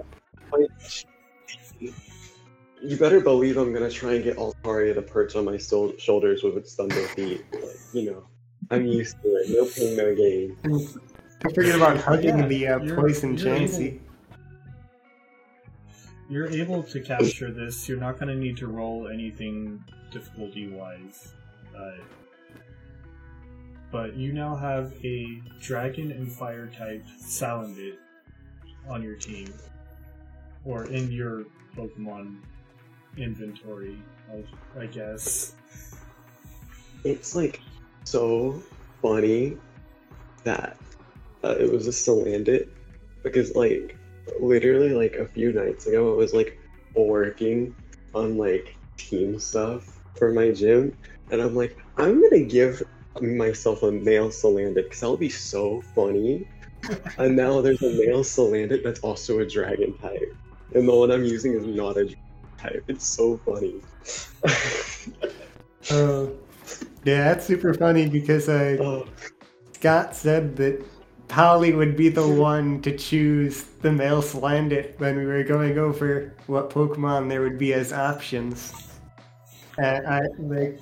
But- 2.83 2.91
You 2.91 2.97
better 2.97 3.19
believe 3.21 3.57
I'm 3.57 3.73
gonna 3.73 3.89
try 3.89 4.13
and 4.15 4.23
get 4.23 4.37
Altaria 4.37 4.93
to 4.93 5.01
perch 5.01 5.35
on 5.35 5.45
my 5.45 5.57
sol- 5.57 5.93
shoulders 5.97 6.43
with 6.43 6.57
its 6.57 6.75
thunder 6.75 6.95
feet. 6.95 7.43
Like, 7.53 7.63
you 7.93 8.11
know, 8.11 8.23
I'm 8.71 8.85
used 8.85 9.15
to 9.23 9.27
it. 9.29 9.49
No 9.49 9.65
pain, 9.65 9.97
no 9.97 10.15
gain. 10.15 10.57
Don't 11.41 11.53
forget 11.55 11.75
about 11.75 11.97
hugging 11.97 12.37
Yeah, 12.39 12.47
the 12.47 12.67
uh, 12.67 12.79
you're- 12.79 12.95
poison 12.95 13.37
you're 13.37 13.47
Chansey. 13.47 13.99
You're 16.29 16.47
able 16.47 16.83
to 16.83 16.99
capture 17.01 17.51
this. 17.51 17.87
You're 17.87 17.99
not 17.99 18.17
going 18.17 18.29
to 18.29 18.35
need 18.35 18.57
to 18.57 18.67
roll 18.67 19.07
anything 19.09 19.83
difficulty 20.11 20.67
wise. 20.69 21.33
Uh, 21.77 21.91
but 23.91 24.15
you 24.15 24.31
now 24.33 24.55
have 24.55 24.93
a 25.03 25.41
dragon 25.59 26.11
and 26.11 26.31
fire 26.31 26.67
type 26.67 27.03
Salandit 27.21 27.97
on 28.89 29.03
your 29.03 29.15
team. 29.15 29.53
Or 30.65 30.85
in 30.85 31.11
your 31.11 31.43
Pokemon 31.75 32.37
inventory, 33.17 33.97
I, 34.31 34.43
I 34.79 34.85
guess. 34.87 35.55
It's 37.03 37.35
like 37.35 37.61
so 38.03 38.61
funny 39.01 39.57
that 40.43 40.77
uh, 41.43 41.55
it 41.59 41.71
was 41.71 41.87
a 41.87 41.91
Salandit 41.91 42.69
because 43.23 43.55
like 43.55 43.97
literally 44.39 44.89
like 44.89 45.15
a 45.15 45.27
few 45.27 45.51
nights 45.51 45.87
ago 45.87 46.13
I 46.13 46.15
was 46.15 46.33
like 46.33 46.59
working 46.95 47.75
on 48.13 48.37
like 48.37 48.75
team 48.97 49.39
stuff 49.39 49.99
for 50.15 50.31
my 50.31 50.51
gym 50.51 50.95
and 51.31 51.41
I'm 51.41 51.55
like 51.55 51.77
I'm 51.97 52.21
gonna 52.21 52.43
give 52.43 52.81
myself 53.21 53.83
a 53.83 53.91
male 53.91 54.29
Salandit 54.29 54.75
because 54.75 55.01
that'll 55.01 55.17
be 55.17 55.29
so 55.29 55.81
funny 55.93 56.47
and 57.17 57.35
now 57.35 57.61
there's 57.61 57.81
a 57.81 57.89
male 57.89 58.23
Salandit 58.23 58.83
that's 58.83 58.99
also 59.01 59.39
a 59.39 59.45
dragon 59.45 59.97
type 59.97 60.35
and 60.73 60.87
the 60.87 60.95
one 60.95 61.11
I'm 61.11 61.23
using 61.23 61.53
is 61.53 61.65
not 61.65 61.97
a 61.97 62.13
type 62.63 62.83
it's 62.87 63.05
so 63.05 63.37
funny 63.45 63.81
Oh, 65.91 66.31
yeah, 67.03 67.23
that's 67.25 67.45
super 67.45 67.73
funny 67.73 68.07
because 68.07 68.47
uh, 68.49 68.77
oh. 68.79 69.07
Scott 69.73 70.15
said 70.15 70.55
that 70.57 70.83
Polly 71.27 71.73
would 71.73 71.97
be 71.97 72.09
the 72.09 72.27
one 72.27 72.81
to 72.81 72.95
choose 72.97 73.63
the 73.81 73.91
male 73.91 74.21
Salandit 74.21 74.99
when 74.99 75.17
we 75.17 75.25
were 75.25 75.43
going 75.43 75.77
over 75.77 76.35
what 76.47 76.69
Pokemon 76.69 77.29
there 77.29 77.41
would 77.41 77.57
be 77.57 77.73
as 77.73 77.91
options. 77.91 78.73
And 79.77 80.05
I 80.05 80.21
like 80.37 80.79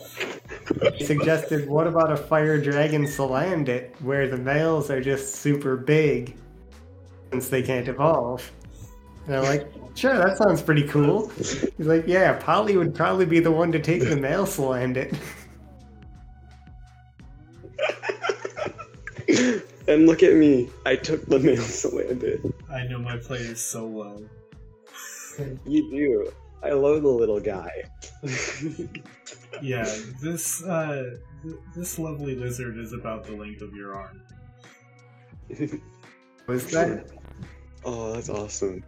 suggested, 0.99 1.69
what 1.69 1.87
about 1.87 2.11
a 2.11 2.17
Fire 2.17 2.59
Dragon 2.59 3.05
Salandit, 3.05 3.99
where 4.01 4.27
the 4.27 4.37
males 4.37 4.91
are 4.91 5.01
just 5.01 5.35
super 5.35 5.77
big 5.77 6.35
since 7.31 7.47
they 7.47 7.63
can't 7.63 7.87
evolve? 7.87 8.51
And 9.27 9.37
I'm 9.37 9.43
like, 9.43 9.71
sure, 9.95 10.17
that 10.17 10.37
sounds 10.37 10.61
pretty 10.61 10.87
cool. 10.87 11.29
He's 11.29 11.69
like, 11.79 12.05
yeah, 12.07 12.33
Polly 12.39 12.77
would 12.77 12.93
probably 12.95 13.25
be 13.25 13.39
the 13.39 13.51
one 13.51 13.71
to 13.71 13.79
take 13.79 14.01
the 14.01 14.15
mail 14.15 14.21
male 14.21 14.45
Salandit. 14.45 15.17
and 19.87 20.05
look 20.05 20.23
at 20.23 20.35
me. 20.35 20.69
I 20.85 20.95
took 20.95 21.25
the 21.25 21.39
mail 21.39 21.55
male 21.55 21.57
Salandit. 21.57 22.53
I 22.71 22.83
know 22.85 22.99
my 22.99 23.17
players 23.17 23.61
so 23.61 23.85
well. 23.85 24.21
You 25.65 25.89
do. 25.91 26.31
I 26.63 26.71
love 26.71 27.01
the 27.01 27.09
little 27.09 27.39
guy. 27.39 27.71
Yeah, 29.61 29.85
this 30.21 30.63
uh, 30.63 31.17
th- 31.43 31.55
this 31.75 31.99
lovely 31.99 32.35
lizard 32.35 32.77
is 32.77 32.93
about 32.93 33.25
the 33.25 33.33
length 33.35 33.61
of 33.61 33.75
your 33.75 33.93
arm. 33.95 34.23
Was 36.47 36.71
that? 36.71 37.05
oh, 37.83 38.13
that's 38.13 38.29
awesome. 38.29 38.83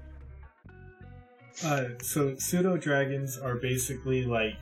Uh, 1.64 1.86
so 2.02 2.36
pseudo 2.38 2.78
dragons 2.78 3.38
are 3.38 3.56
basically 3.56 4.26
like 4.26 4.58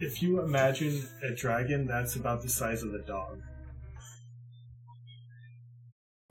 if 0.00 0.22
you 0.22 0.40
imagine 0.42 1.02
a 1.22 1.34
dragon 1.34 1.86
that's 1.86 2.16
about 2.16 2.42
the 2.42 2.48
size 2.48 2.82
of 2.82 2.94
a 2.94 3.00
dog. 3.00 3.40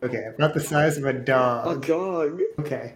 Okay, 0.02 0.24
about 0.36 0.54
the 0.54 0.62
size 0.62 0.98
of 0.98 1.06
a 1.06 1.14
dog. 1.14 1.84
A 1.84 1.88
dog. 1.88 2.40
dog. 2.40 2.42
Okay. 2.60 2.96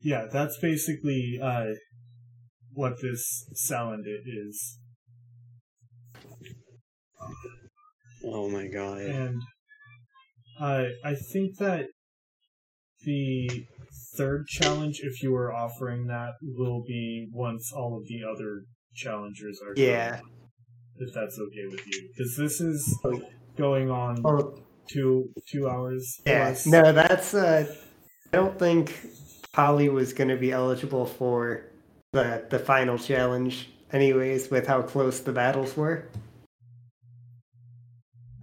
Yeah, 0.00 0.26
that's 0.32 0.58
basically 0.60 1.40
uh, 1.42 1.72
what 2.72 2.94
this 3.02 3.44
Salandit 3.68 4.22
is. 4.24 4.78
Oh 8.24 8.48
my 8.48 8.68
god. 8.68 9.00
And 9.00 9.42
uh, 10.60 10.84
I 11.04 11.14
think 11.14 11.56
that 11.58 11.86
the 13.04 13.64
third 14.16 14.46
challenge, 14.48 15.00
if 15.02 15.22
you 15.22 15.32
were 15.32 15.52
offering 15.52 16.06
that, 16.06 16.32
will 16.42 16.82
be 16.86 17.28
once 17.32 17.72
all 17.72 17.96
of 17.96 18.04
the 18.08 18.20
other 18.28 18.62
challengers 18.94 19.60
are 19.64 19.74
Yeah. 19.76 20.16
done. 20.16 20.22
If 21.00 21.14
that's 21.14 21.38
okay 21.38 21.66
with 21.70 21.86
you, 21.86 22.08
because 22.08 22.36
this 22.36 22.60
is 22.60 22.98
going 23.56 23.88
on 23.90 24.16
two 24.88 25.30
two 25.48 25.68
hours. 25.68 26.20
yeah. 26.26 26.46
plus. 26.46 26.66
No, 26.66 26.92
that's. 26.92 27.34
Uh, 27.34 27.72
I 28.32 28.36
don't 28.36 28.58
think 28.58 28.98
Polly 29.52 29.88
was 29.88 30.12
going 30.12 30.28
to 30.28 30.36
be 30.36 30.50
eligible 30.50 31.06
for 31.06 31.66
the 32.12 32.44
the 32.50 32.58
final 32.58 32.98
challenge, 32.98 33.70
anyways, 33.92 34.50
with 34.50 34.66
how 34.66 34.82
close 34.82 35.20
the 35.20 35.30
battles 35.32 35.76
were. 35.76 36.08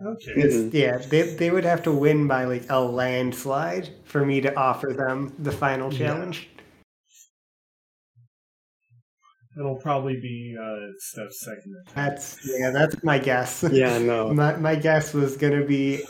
Okay. 0.05 0.33
It's, 0.35 0.55
Mhm. 0.55 0.73
Yeah, 0.73 0.97
they 0.97 1.21
they 1.35 1.49
would 1.51 1.63
have 1.65 1.81
to 1.83 1.91
win 1.91 2.27
by 2.27 2.45
like 2.45 2.65
a 2.69 2.79
landslide 2.79 3.89
for 4.05 4.25
me 4.25 4.39
to 4.41 4.55
offer 4.55 4.93
them 4.93 5.33
the 5.39 5.51
final 5.51 5.91
Yeah. 5.91 5.97
challenge. 5.99 6.49
It'll 9.57 9.77
probably 9.77 10.19
be 10.19 10.55
uh, 10.61 10.91
Steph's 10.99 11.39
second 11.39 11.73
attempt. 11.81 11.95
That's 11.95 12.39
yeah, 12.59 12.71
that's 12.71 13.01
my 13.03 13.17
guess. 13.17 13.63
Yeah, 13.71 13.97
no. 13.99 14.33
my 14.33 14.55
my 14.57 14.75
guess 14.75 15.13
was 15.13 15.37
gonna 15.37 15.65
be 15.65 16.03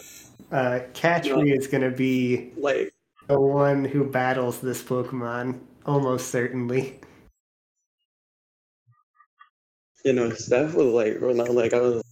uh 0.52 0.80
Katri 0.94 1.56
is 1.58 1.68
gonna 1.68 1.92
be 1.92 2.52
Like, 2.58 2.92
the 3.28 3.40
one 3.40 3.86
who 3.86 4.04
battles 4.04 4.60
this 4.62 4.82
Pokemon, 4.84 5.60
almost 5.86 6.30
certainly. 6.30 7.00
you 10.04 10.14
know, 10.14 10.30
Steph 10.32 10.76
was 10.76 10.88
like, 10.94 11.20
or 11.22 11.34
not 11.34 11.50
like, 11.52 11.74
I 11.74 11.80
was, 11.82 12.04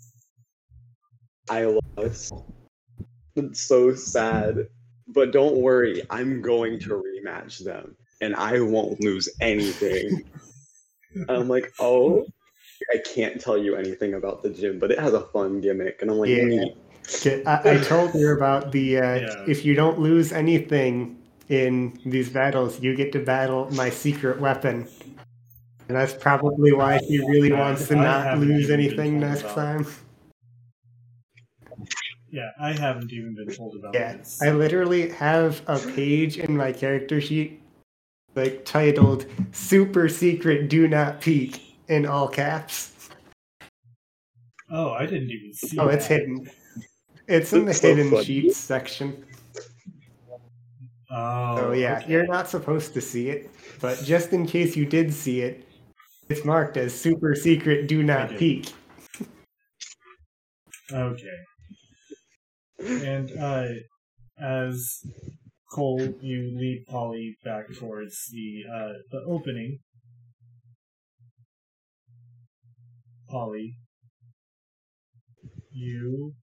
I 1.49 1.77
lost. 1.97 2.33
It's 3.35 3.61
so 3.61 3.93
sad. 3.95 4.67
But 5.07 5.31
don't 5.31 5.57
worry, 5.57 6.01
I'm 6.09 6.41
going 6.41 6.79
to 6.79 6.89
rematch 6.89 7.63
them, 7.63 7.95
and 8.21 8.35
I 8.35 8.61
won't 8.61 9.01
lose 9.01 9.29
anything. 9.41 10.23
and 11.15 11.29
I'm 11.29 11.49
like, 11.49 11.73
oh, 11.79 12.25
I 12.91 12.97
can't 12.97 13.39
tell 13.39 13.57
you 13.57 13.75
anything 13.75 14.13
about 14.13 14.43
the 14.43 14.49
gym, 14.49 14.79
but 14.79 14.91
it 14.91 14.99
has 14.99 15.13
a 15.13 15.21
fun 15.21 15.61
gimmick. 15.61 16.01
And 16.01 16.09
I'm 16.11 16.17
like, 16.17 16.29
Yeah. 16.29 16.45
neat. 16.45 16.77
I, 17.45 17.61
I 17.65 17.77
told 17.79 18.15
you 18.15 18.31
about 18.31 18.71
the 18.71 18.97
uh, 18.97 19.15
Yeah. 19.15 19.43
if 19.45 19.65
you 19.65 19.75
don't 19.75 19.99
lose 19.99 20.31
anything 20.31 21.21
in 21.49 21.99
these 22.05 22.29
battles, 22.29 22.79
you 22.81 22.95
get 22.95 23.11
to 23.11 23.19
battle 23.19 23.69
my 23.73 23.89
secret 23.89 24.39
weapon. 24.39 24.87
And 25.89 25.97
that's 25.97 26.13
probably 26.13 26.71
why 26.71 26.99
she 26.99 27.19
really 27.19 27.51
wants 27.51 27.89
to 27.89 27.95
not 27.95 28.37
lose 28.39 28.69
anything 28.69 29.19
next 29.19 29.43
time. 29.43 29.85
Yeah, 32.33 32.49
I 32.59 32.73
haven't 32.73 33.13
even 33.13 33.35
been 33.35 33.55
told 33.55 33.75
about 33.75 33.93
Yeah, 33.93 34.17
this. 34.17 34.41
I 34.41 34.49
literally 34.49 35.09
have 35.09 35.61
a 35.67 35.77
page 35.77 36.39
in 36.39 36.57
my 36.57 36.71
character 36.71 37.21
sheet 37.21 37.61
like 38.33 38.65
titled 38.65 39.27
"Super 39.51 40.09
Secret 40.09 40.67
Do 40.67 40.87
Not 40.87 41.21
Peek" 41.21 41.61
in 41.89 42.07
all 42.07 42.27
caps. 42.27 43.09
Oh, 44.71 44.89
I 44.93 45.05
didn't 45.05 45.29
even 45.29 45.53
see. 45.53 45.77
Oh, 45.77 45.89
it's 45.89 46.07
hidden. 46.07 46.49
It's 47.27 47.53
in 47.53 47.65
the 47.65 47.73
so 47.75 47.89
hidden 47.89 48.09
funny. 48.09 48.23
sheets 48.25 48.57
section. 48.57 49.23
Oh, 51.11 51.55
So 51.57 51.71
yeah, 51.73 51.99
okay. 51.99 52.11
you're 52.13 52.25
not 52.25 52.49
supposed 52.49 52.95
to 52.95 53.01
see 53.01 53.29
it, 53.29 53.51
but 53.79 54.01
just 54.03 54.33
in 54.33 54.47
case 54.47 54.75
you 54.75 54.87
did 54.87 55.13
see 55.13 55.41
it, 55.41 55.67
it's 56.29 56.43
marked 56.43 56.77
as 56.77 56.99
super 56.99 57.35
secret. 57.35 57.85
Do 57.87 58.01
not 58.01 58.35
peek. 58.37 58.73
Okay. 60.91 61.37
And 62.85 63.31
uh, 63.39 63.67
as 64.39 65.01
Cole, 65.71 65.99
you 66.21 66.55
lead 66.57 66.85
Polly 66.87 67.37
back 67.43 67.65
towards 67.77 68.15
the 68.31 68.63
uh, 68.71 68.93
the 69.11 69.21
opening. 69.27 69.79
Polly, 73.29 73.77
you 75.71 76.33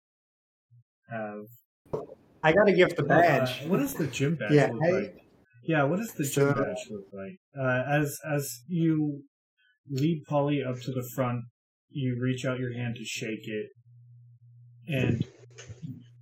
have 1.08 1.44
I 2.42 2.52
gotta 2.52 2.72
give 2.72 2.96
the 2.96 3.02
badge. 3.02 3.62
Uh, 3.64 3.68
what 3.68 3.78
does 3.78 3.94
the 3.94 4.06
gym 4.06 4.36
badge 4.36 4.52
Yeah, 4.52 4.68
look 4.72 4.82
I- 4.82 4.90
like? 4.90 5.16
Yeah, 5.62 5.82
what 5.84 5.98
does 5.98 6.12
the 6.14 6.24
gym 6.24 6.30
So- 6.32 6.54
badge 6.54 6.86
look 6.90 7.04
like? 7.12 7.38
Uh, 7.58 7.82
as 7.86 8.18
as 8.28 8.62
you 8.66 9.22
lead 9.88 10.22
Polly 10.26 10.62
up 10.64 10.80
to 10.80 10.90
the 10.92 11.06
front, 11.14 11.44
you 11.90 12.18
reach 12.20 12.44
out 12.44 12.58
your 12.58 12.72
hand 12.72 12.96
to 12.96 13.04
shake 13.04 13.46
it, 13.46 13.66
and 14.88 15.24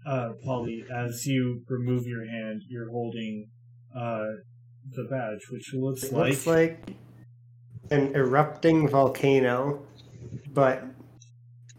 uh, 0.08 0.30
Polly, 0.42 0.84
as 0.94 1.26
you 1.26 1.62
remove 1.68 2.06
your 2.06 2.24
hand, 2.24 2.62
you're 2.68 2.90
holding 2.90 3.48
uh, 3.94 4.24
the 4.92 5.04
badge, 5.10 5.40
which 5.50 5.70
looks 5.74 6.04
It 6.04 6.12
like, 6.12 6.30
looks 6.30 6.46
like 6.46 6.96
an 7.90 8.14
erupting 8.14 8.88
volcano, 8.88 9.82
but 10.52 10.82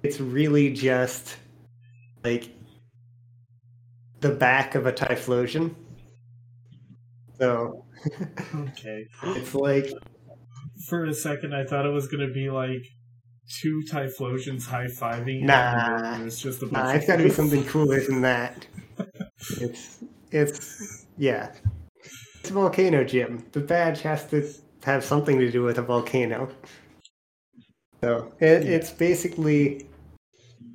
it's 0.03 0.19
really 0.19 0.71
just 0.73 1.37
like 2.23 2.51
the 4.19 4.29
back 4.29 4.75
of 4.75 4.85
a 4.85 4.91
typhlosion. 4.91 5.73
So 7.39 7.85
okay. 8.55 9.05
it's 9.23 9.55
like 9.55 9.91
For 10.87 11.05
a 11.05 11.13
second, 11.13 11.55
I 11.55 11.63
thought 11.63 11.85
it 11.85 11.93
was 11.93 12.07
gonna 12.07 12.31
be 12.31 12.49
like 12.49 12.85
two 13.49 13.81
Typhlosions 13.89 14.65
high 14.65 14.85
fiving. 14.85 15.41
Nah. 15.43 16.17
it 16.19 16.23
was 16.23 16.39
just 16.41 16.61
a 16.61 16.65
bunch 16.67 16.73
nah, 16.73 16.89
of 16.91 16.95
it's 16.97 17.07
got 17.07 17.17
to 17.17 17.23
be 17.23 17.29
something 17.29 17.63
cooler 17.65 17.99
than 18.01 18.21
that. 18.29 18.65
It's 19.59 19.99
it's 20.31 21.05
yeah. 21.17 21.51
It's 22.39 22.49
a 22.49 22.53
volcano, 22.53 23.03
gym. 23.03 23.45
The 23.51 23.59
badge 23.59 24.01
has 24.01 24.25
to 24.29 24.47
have 24.83 25.03
something 25.03 25.39
to 25.39 25.51
do 25.51 25.63
with 25.63 25.77
a 25.77 25.81
volcano. 25.81 26.49
So 28.01 28.31
it, 28.39 28.63
Yeah. 28.63 28.69
it's 28.75 28.91
basically, 28.91 29.87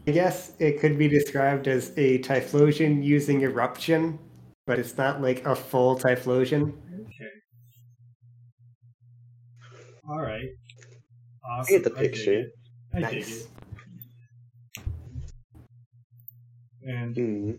I 0.07 0.11
guess 0.11 0.53
it 0.59 0.81
could 0.81 0.99
be 0.99 1.09
described 1.09 1.69
as 1.69 1.93
a 1.97 2.19
typhlosion 2.19 3.03
using 3.03 3.41
eruption, 3.43 4.19
but 4.67 4.79
it's 4.79 4.97
not 4.99 5.23
like 5.23 5.45
a 5.47 5.55
full 5.57 5.97
typhlosion. 5.97 6.75
Okay. 7.01 7.31
All 10.09 10.21
right. 10.21 10.49
I 11.47 11.61
Awesome. 11.61 11.75
get 11.77 11.85
the 11.85 11.91
dig 11.91 12.13
picture. 12.13 12.45
I 12.95 13.01
dig 13.01 13.03
Nice. 13.03 13.41
it. 13.43 13.49
And 16.87 17.17
Mm. 17.17 17.59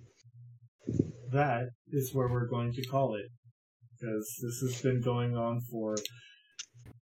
that 1.32 1.70
is 1.88 2.14
where 2.14 2.28
we're 2.30 2.48
going 2.48 2.72
to 2.74 2.82
call 2.86 3.16
it. 3.16 3.26
Because 3.99 4.38
this 4.41 4.60
has 4.60 4.82
been 4.82 5.02
going 5.02 5.36
on 5.36 5.62
for 5.72 5.95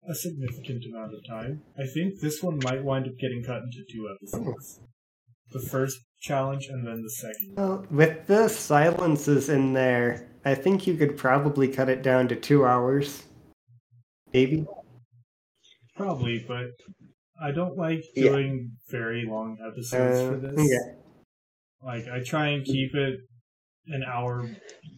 a 0.08 0.14
significant 0.16 0.84
amount 0.86 1.14
of 1.14 1.26
time. 1.26 1.64
I 1.78 1.86
think 1.88 2.20
this 2.20 2.42
one 2.44 2.60
might 2.64 2.84
wind 2.84 3.08
up 3.08 3.18
getting 3.18 3.44
cut 3.44 3.64
into 3.64 3.84
two 3.92 4.10
episodes. 4.14 4.82
The 5.52 5.60
first 5.62 6.00
challenge 6.20 6.68
and 6.68 6.86
then 6.86 7.02
the 7.02 7.10
second. 7.10 7.56
Well, 7.56 7.86
with 7.90 8.28
the 8.28 8.48
silences 8.50 9.50
in 9.50 9.74
there, 9.74 10.28
I 10.46 10.56
think 10.56 10.86
you 10.86 10.96
could 10.96 11.18
probably 11.18 11.68
cut 11.68 11.90
it 11.90 12.02
down 12.04 12.28
to 12.30 12.36
two 12.36 12.66
hours. 12.66 13.24
Maybe. 14.34 14.66
Probably, 15.96 16.44
but 16.48 16.68
I 17.42 17.52
don't 17.52 17.76
like 17.78 18.04
Yeah. 18.16 18.30
doing 18.30 18.72
very 18.90 19.26
long 19.26 19.58
episodes 19.66 20.20
Uh, 20.20 20.30
for 20.30 20.38
this. 20.38 20.70
yeah. 20.72 20.94
Like 21.84 22.08
I 22.08 22.22
try 22.24 22.50
and 22.50 22.64
keep 22.64 22.94
it 22.94 23.20
an 23.88 24.04
hour 24.04 24.48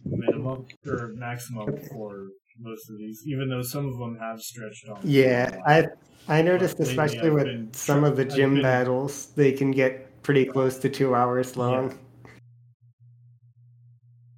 minimum 0.04 0.66
or 0.86 1.08
maximum 1.14 1.78
for 1.90 2.28
most 2.60 2.90
of 2.90 2.98
these, 2.98 3.22
even 3.26 3.48
though 3.48 3.62
some 3.62 3.86
of 3.86 3.98
them 3.98 4.18
have 4.20 4.40
stretched 4.40 4.86
on. 4.88 5.00
Yeah, 5.02 5.58
I 5.66 5.86
I 6.28 6.42
noticed 6.42 6.78
Lately 6.78 6.92
especially 6.92 7.30
with 7.30 7.44
been 7.44 7.72
some 7.72 8.04
of 8.04 8.16
the 8.16 8.24
gym 8.24 8.54
been- 8.54 8.62
battles, 8.62 9.32
they 9.34 9.52
can 9.52 9.70
get 9.70 10.22
pretty 10.22 10.44
close 10.44 10.78
to 10.80 10.88
two 10.88 11.14
hours 11.14 11.56
long. 11.56 11.98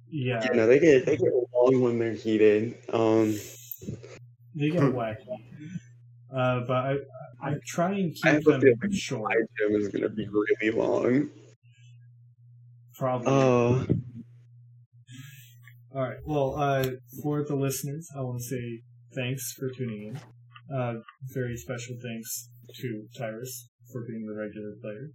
Yeah, 0.09 0.41
Yeah, 0.45 0.53
no, 0.53 0.67
they 0.67 0.79
get 0.79 1.05
they 1.05 1.17
get 1.17 1.33
long 1.53 1.81
when 1.81 1.99
they're 1.99 2.13
heated. 2.13 2.77
Um, 2.93 3.35
they 4.55 4.69
get 4.69 4.81
Hmm. 4.81 4.95
wacky. 4.97 5.27
Uh, 6.35 6.61
but 6.67 6.75
I 6.75 6.95
I 7.41 7.53
try 7.65 7.93
and 7.93 8.13
keep 8.13 8.47
a 8.47 8.59
them 8.59 8.91
short. 8.91 9.31
my 9.31 9.41
gym 9.57 9.81
is 9.81 9.87
gonna 9.89 10.09
be 10.09 10.27
really 10.27 10.77
long. 10.77 11.29
Probably. 12.97 13.27
Oh, 13.31 13.85
All 15.93 16.01
right. 16.01 16.17
Well, 16.25 16.55
uh, 16.57 16.89
for 17.21 17.43
the 17.43 17.55
listeners, 17.55 18.09
I 18.15 18.21
want 18.21 18.39
to 18.39 18.43
say 18.43 18.81
thanks 19.15 19.53
for 19.53 19.69
tuning 19.69 20.15
in. 20.15 20.75
Uh, 20.75 20.95
very 21.33 21.55
special 21.55 21.95
thanks 22.01 22.49
to 22.81 23.05
Tyrus 23.17 23.69
for 23.91 24.03
being 24.05 24.25
the 24.25 24.33
regular 24.35 24.73
player 24.81 25.11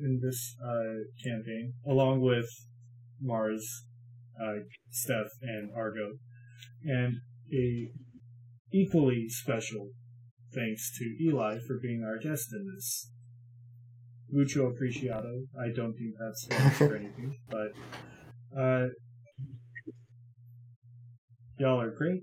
in 0.00 0.20
this 0.22 0.56
uh, 0.64 1.04
campaign, 1.22 1.74
along 1.86 2.22
with 2.22 2.46
Mars, 3.20 3.84
uh, 4.42 4.60
Steph, 4.90 5.28
and 5.42 5.70
Argo, 5.76 6.12
and 6.84 7.18
a 7.52 7.90
equally 8.72 9.26
special 9.28 9.90
thanks 10.54 10.96
to 10.98 11.24
Eli 11.24 11.58
for 11.66 11.78
being 11.80 12.02
our 12.04 12.18
guest 12.18 12.48
in 12.52 12.66
this. 12.74 13.10
Mucho 14.30 14.70
apreciado. 14.70 15.46
I 15.58 15.72
don't 15.74 15.94
think 15.94 16.14
that's 16.18 16.42
Spanish 16.42 16.74
for 16.74 16.96
anything, 17.00 17.36
but 17.48 17.72
uh, 18.56 18.88
y'all 21.58 21.80
are 21.80 21.90
great. 21.90 22.22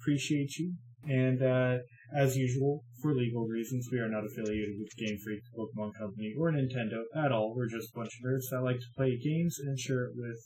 Appreciate 0.00 0.56
you. 0.56 0.74
And 1.04 1.42
uh, 1.42 1.78
as 2.14 2.36
usual, 2.36 2.84
for 3.02 3.14
legal 3.14 3.46
reasons, 3.46 3.88
we 3.90 3.98
are 3.98 4.08
not 4.08 4.24
affiliated 4.24 4.76
with 4.78 4.96
Game 4.96 5.18
Freak, 5.24 5.42
Pokemon 5.58 5.92
Company, 5.98 6.34
or 6.38 6.52
Nintendo 6.52 7.02
at 7.16 7.32
all. 7.32 7.54
We're 7.54 7.68
just 7.68 7.90
a 7.94 7.98
bunch 7.98 8.12
of 8.18 8.30
nerds 8.30 8.48
that 8.50 8.62
like 8.62 8.76
to 8.76 8.86
play 8.96 9.18
games 9.18 9.58
and 9.58 9.78
share 9.78 10.04
it 10.04 10.12
with 10.14 10.38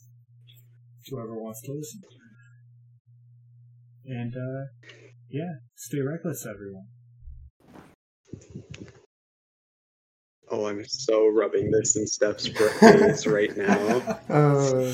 whoever 1.09 1.41
wants 1.41 1.61
to 1.63 1.71
listen. 1.71 2.01
And 4.05 4.33
uh, 4.35 4.65
yeah, 5.29 5.59
stay 5.75 6.01
reckless, 6.01 6.45
everyone. 6.45 6.87
Oh, 10.49 10.67
I'm 10.67 10.85
so 10.85 11.27
rubbing 11.27 11.71
this 11.71 11.95
in 11.95 12.07
Steph's 12.07 12.47
face 12.47 13.25
right 13.25 13.55
now. 13.55 14.19
Uh, 14.29 14.93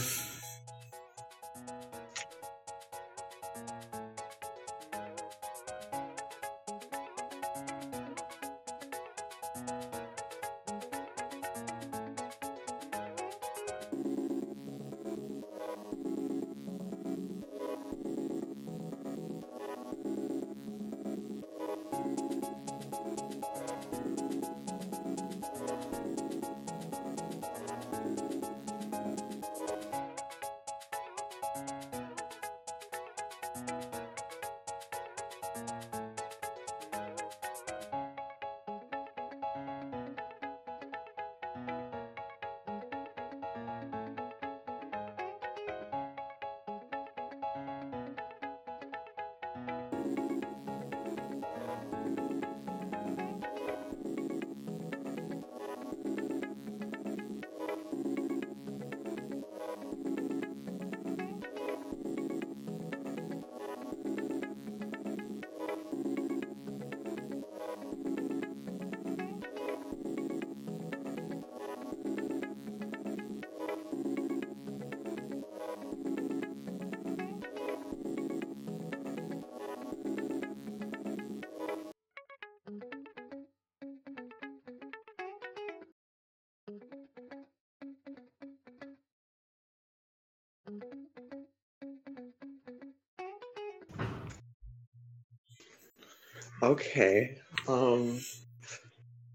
Okay. 96.64 97.38
Um. 97.68 98.20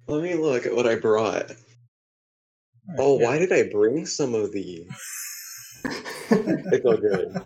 Let 0.06 0.22
me 0.22 0.34
look 0.34 0.64
at 0.64 0.74
what 0.74 0.86
I 0.86 0.94
brought. 0.96 1.42
Alright, 1.44 1.56
Oh, 2.98 3.18
yeah. 3.20 3.26
why 3.26 3.38
did 3.38 3.52
I 3.52 3.64
bring 3.70 4.06
some 4.06 4.34
of 4.34 4.50
these? 4.52 4.88
It's 6.30 6.84
all 6.86 6.96
good. 6.96 7.36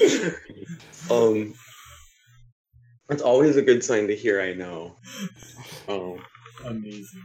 um. 1.10 1.54
It's 3.08 3.22
always 3.22 3.56
a 3.56 3.62
good 3.62 3.82
sign 3.82 4.06
to 4.08 4.14
hear. 4.14 4.40
I 4.40 4.52
know. 4.52 4.96
Oh. 5.88 6.18
Amazing. 6.66 7.22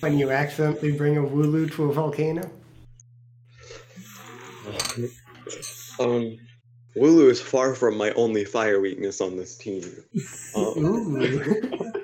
when 0.00 0.16
you 0.18 0.30
accidentally 0.30 0.92
bring 0.92 1.18
a 1.18 1.22
Wooloo 1.22 1.70
to 1.74 1.90
a 1.90 1.92
volcano. 1.92 2.50
Um. 6.00 6.38
Far 7.50 7.74
from 7.74 7.96
my 7.96 8.12
only 8.12 8.44
fire 8.44 8.80
weakness 8.80 9.20
on 9.20 9.36
this 9.36 9.56
team. 9.56 9.84
Um. 10.54 11.92